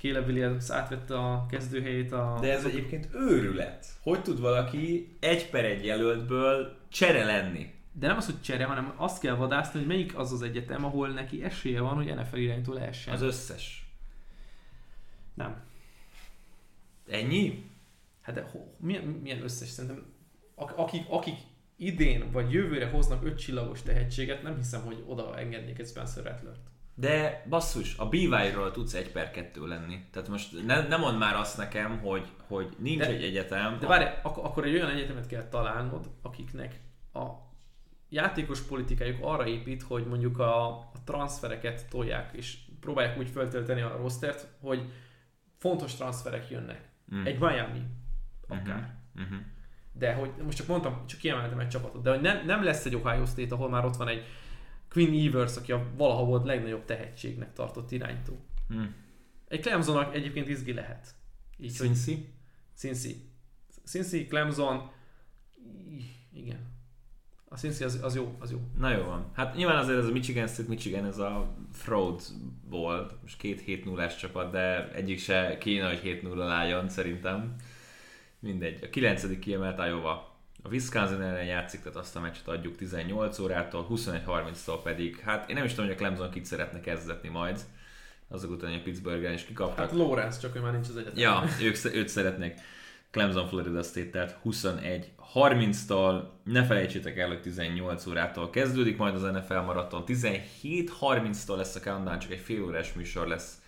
Caleb 0.00 0.26
Williams 0.26 0.70
átvette 0.70 1.18
a 1.18 1.46
kezdőhelyét 1.50 2.12
a... 2.12 2.38
De 2.40 2.52
ez 2.52 2.64
egyébként 2.64 3.08
őrület. 3.14 3.86
Hogy 4.02 4.22
tud 4.22 4.40
valaki 4.40 5.16
egy 5.20 5.50
per 5.50 5.64
egy 5.64 5.84
jelöltből 5.84 6.76
csere 6.88 7.24
lenni? 7.24 7.74
De 7.98 8.06
nem 8.06 8.16
az, 8.16 8.24
hogy 8.26 8.40
csere, 8.40 8.64
hanem 8.64 8.92
azt 8.96 9.20
kell 9.20 9.34
vadászni, 9.34 9.78
hogy 9.78 9.88
melyik 9.88 10.18
az 10.18 10.32
az 10.32 10.42
egyetem, 10.42 10.84
ahol 10.84 11.08
neki 11.08 11.42
esélye 11.42 11.80
van, 11.80 11.94
hogy 11.94 12.14
NFL 12.14 12.36
irányító 12.36 12.72
lehessen. 12.72 13.14
Az 13.14 13.22
összes. 13.22 13.90
Nem. 15.34 15.62
Ennyi? 17.08 17.70
Hát 18.22 18.34
de 18.34 18.48
ho, 18.52 18.58
milyen, 18.76 19.02
milyen 19.04 19.42
összes? 19.42 19.68
Szerintem 19.68 20.04
ak- 20.54 20.78
akik, 20.78 21.04
akik 21.08 21.36
idén 21.76 22.30
vagy 22.30 22.52
jövőre 22.52 22.90
hoznak 22.90 23.24
öt 23.24 23.38
csillagos 23.38 23.82
tehetséget, 23.82 24.42
nem 24.42 24.56
hiszem, 24.56 24.82
hogy 24.84 25.04
oda 25.06 25.38
engednék 25.38 25.78
egy 25.78 25.86
Spencer 25.86 26.24
Rattlert. 26.24 26.60
De 26.94 27.44
basszus, 27.48 27.96
a 27.98 28.08
BY-ról 28.08 28.70
tudsz 28.70 28.94
egy 28.94 29.12
per 29.12 29.30
kettő 29.30 29.66
lenni. 29.66 30.04
Tehát 30.10 30.28
most 30.28 30.64
ne, 30.66 30.86
ne 30.88 30.96
mondd 30.96 31.18
már 31.18 31.34
azt 31.36 31.56
nekem, 31.56 31.98
hogy, 31.98 32.28
hogy 32.46 32.76
nincs 32.78 32.98
De- 33.00 33.06
egy 33.08 33.22
egyetem. 33.24 33.78
De 33.78 33.86
várj, 33.86 34.04
ak- 34.22 34.44
akkor 34.44 34.64
egy 34.64 34.74
olyan 34.74 34.90
egyetemet 34.90 35.26
kell 35.26 35.48
találnod, 35.48 36.10
akiknek 36.22 36.80
a 37.12 37.24
játékos 38.08 38.60
politikájuk 38.60 39.18
arra 39.20 39.46
épít, 39.46 39.82
hogy 39.82 40.06
mondjuk 40.06 40.38
a, 40.38 40.68
a 40.68 40.92
transfereket 41.04 41.88
tolják, 41.88 42.32
és 42.32 42.58
próbálják 42.80 43.18
úgy 43.18 43.28
föltölteni 43.28 43.80
a 43.80 43.96
rostert, 43.96 44.48
hogy 44.60 44.92
fontos 45.56 45.94
transferek 45.94 46.50
jönnek. 46.50 46.88
Mm. 47.14 47.24
Egy 47.24 47.38
Miami, 47.38 47.82
akár. 48.48 48.94
Uh-huh. 49.14 49.38
De 49.92 50.14
hogy 50.14 50.30
most 50.44 50.56
csak 50.56 50.66
mondtam, 50.66 51.06
csak 51.06 51.18
kiemeltem 51.18 51.58
egy 51.58 51.68
csapatot, 51.68 52.02
de 52.02 52.10
hogy 52.10 52.20
nem, 52.20 52.46
nem 52.46 52.64
lesz 52.64 52.84
egy 52.84 52.94
Ohio 52.94 53.26
State, 53.26 53.54
ahol 53.54 53.68
már 53.68 53.84
ott 53.84 53.96
van 53.96 54.08
egy 54.08 54.24
Quinn 54.88 55.28
Evers, 55.28 55.56
aki 55.56 55.72
a 55.72 55.86
valaha 55.96 56.24
volt 56.24 56.44
legnagyobb 56.44 56.84
tehetségnek 56.84 57.52
tartott 57.52 57.90
iránytó. 57.90 58.46
Mm. 58.74 58.84
Egy 59.48 59.60
Clemsonnak 59.60 60.14
egyébként 60.14 60.48
izgi 60.48 60.72
lehet. 60.72 61.14
Így, 61.58 61.76
hogy 61.76 61.86
Cincy? 61.86 62.34
Cincy. 62.74 63.30
Cincy, 63.84 64.26
Clemson, 64.26 64.90
igen. 66.32 66.75
A 67.48 67.56
Cincy 67.56 67.84
az, 67.84 67.98
az 68.02 68.14
jó, 68.14 68.36
az 68.38 68.50
jó. 68.50 68.58
Na 68.78 68.90
jó 68.90 69.04
van. 69.04 69.30
Hát 69.34 69.54
nyilván 69.54 69.76
azért 69.76 69.98
ez 69.98 70.06
a 70.06 70.12
Michigan 70.12 70.46
State 70.46 70.68
Michigan, 70.68 71.04
ez 71.04 71.18
a 71.18 71.56
fraud 71.72 72.22
volt. 72.68 73.14
Most 73.22 73.38
két 73.38 73.60
7 73.60 73.84
0 73.84 74.06
csapat, 74.06 74.50
de 74.50 74.92
egyik 74.92 75.18
se 75.18 75.58
kéne, 75.58 75.88
hogy 75.88 75.98
7 75.98 76.22
0 76.22 76.50
álljon 76.50 76.88
szerintem. 76.88 77.54
Mindegy. 78.38 78.84
A 78.84 78.88
9. 78.90 79.38
kiemelt 79.38 79.78
Iowa. 79.78 80.34
A 80.62 80.68
Wisconsin 80.68 81.20
ellen 81.20 81.44
játszik, 81.44 81.80
tehát 81.80 81.96
azt 81.96 82.16
a 82.16 82.20
meccset 82.20 82.48
adjuk 82.48 82.76
18 82.76 83.38
órától, 83.38 83.86
21.30-tól 83.90 84.80
pedig, 84.82 85.20
hát 85.20 85.48
én 85.48 85.54
nem 85.54 85.64
is 85.64 85.70
tudom, 85.70 85.86
hogy 85.86 85.94
a 85.94 85.98
Clemson 85.98 86.30
kit 86.30 86.44
szeretne 86.44 86.80
kezdetni 86.80 87.28
majd. 87.28 87.60
Azok 88.28 88.50
után, 88.50 88.70
hogy 88.70 88.78
a 88.78 88.82
Pittsburghen 88.82 89.32
is 89.32 89.44
kikaptak. 89.44 89.78
Hát 89.78 89.92
Lawrence, 89.92 90.40
csak 90.40 90.56
ő 90.56 90.60
már 90.60 90.72
nincs 90.72 90.88
az 90.88 90.96
egyetem. 90.96 91.18
Ja, 91.18 91.42
ők, 91.62 91.76
őt 91.84 92.08
szeretnék. 92.08 92.54
Clemson 93.10 93.48
Florida 93.48 93.82
State, 93.82 94.10
tehát 94.10 94.38
21 94.42 95.12
30-tól, 95.34 96.22
ne 96.44 96.64
felejtsétek 96.64 97.18
el, 97.18 97.28
hogy 97.28 97.40
18 97.40 98.06
órától 98.06 98.50
kezdődik 98.50 98.96
majd 98.96 99.14
az 99.14 99.22
NFL 99.22 99.54
maraton, 99.58 100.04
17.30-tól 100.06 101.56
lesz 101.56 101.74
a 101.74 101.80
countdown, 101.80 102.18
csak 102.18 102.30
egy 102.30 102.38
fél 102.38 102.62
órás 102.64 102.92
műsor 102.92 103.26
lesz 103.26 103.62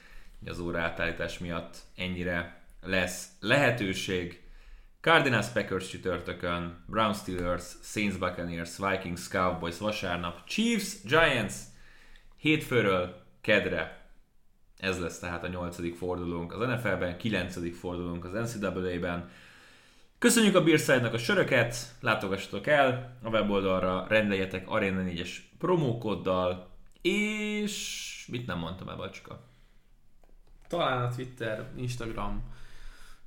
az 0.47 0.59
óra 0.59 0.81
átállítás 0.81 1.39
miatt, 1.39 1.77
ennyire 1.97 2.63
lesz 2.83 3.29
lehetőség. 3.41 4.43
Cardinals 5.01 5.49
Packers 5.49 5.89
csütörtökön, 5.89 6.85
Brown 6.87 7.15
Steelers, 7.15 7.65
Saints 7.83 8.19
Buccaneers, 8.19 8.71
Vikings 8.77 9.29
Cowboys 9.29 9.79
vasárnap, 9.79 10.45
Chiefs 10.45 11.03
Giants 11.03 11.55
hétfőről 12.37 13.23
kedre 13.41 13.99
ez 14.79 15.01
lesz 15.01 15.19
tehát 15.19 15.45
a 15.45 15.49
nyolcadik 15.49 15.97
fordulónk 15.97 16.53
az 16.53 16.67
NFL-ben, 16.67 17.17
kilencedik 17.17 17.75
fordulónk 17.75 18.25
az 18.25 18.53
NCAA-ben. 18.53 19.29
Köszönjük 20.19 20.55
a 20.55 20.63
Beerside-nak 20.63 21.13
a 21.13 21.19
söröket, 21.19 21.77
látogassatok 22.01 22.67
el 22.67 23.17
a 23.23 23.29
weboldalra, 23.29 24.07
rendeljetek 24.09 24.71
Arena 24.71 25.03
4-es 25.03 25.31
promókoddal, 25.59 26.69
és 27.03 28.27
mit 28.31 28.47
nem 28.47 28.59
mondtam 28.59 28.89
el, 28.89 28.97
Bacska? 28.97 29.41
Talán 30.69 31.05
a 31.05 31.15
Twitter, 31.15 31.71
Instagram 31.77 32.43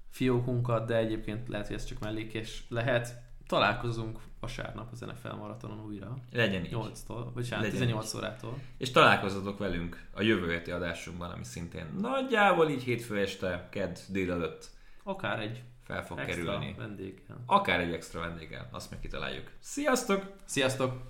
fiókunkat, 0.09 0.88
de 0.88 0.95
egyébként 0.95 1.47
lehet, 1.47 1.68
hogy 1.68 1.76
ez 1.76 1.85
csak 1.85 1.99
mellékes 1.99 2.63
lehet. 2.69 3.22
Találkozunk 3.47 4.19
vasárnap 4.39 4.91
az 4.91 4.99
NFL 4.99 5.35
maratonon 5.35 5.85
újra. 5.85 6.18
Legyen 6.31 6.65
így. 6.65 6.72
8-tól, 6.73 7.26
vagy 7.34 7.49
hát 7.49 7.61
Legyen 7.61 7.76
18 7.76 8.13
órától. 8.13 8.57
És 8.77 8.91
találkozzatok 8.91 9.57
velünk 9.57 10.07
a 10.13 10.22
jövő 10.22 10.51
heti 10.51 10.72
adásunkban, 10.72 11.31
ami 11.31 11.43
szintén 11.43 11.85
nagyjából 11.99 12.69
így 12.69 12.84
hétfő 12.84 13.19
este, 13.19 13.68
kedd 13.69 13.95
délelőtt 14.07 14.69
Akár 15.03 15.39
egy 15.39 15.63
fel 15.83 16.05
fog 16.05 16.19
extra 16.19 16.35
kerülni. 16.35 16.75
vendéggel. 16.77 17.43
Akár 17.45 17.79
egy 17.79 17.93
extra 17.93 18.19
vendéggel, 18.19 18.69
azt 18.71 18.89
meg 18.89 18.99
kitaláljuk. 18.99 19.51
Sziasztok! 19.59 20.31
Sziasztok! 20.45 21.01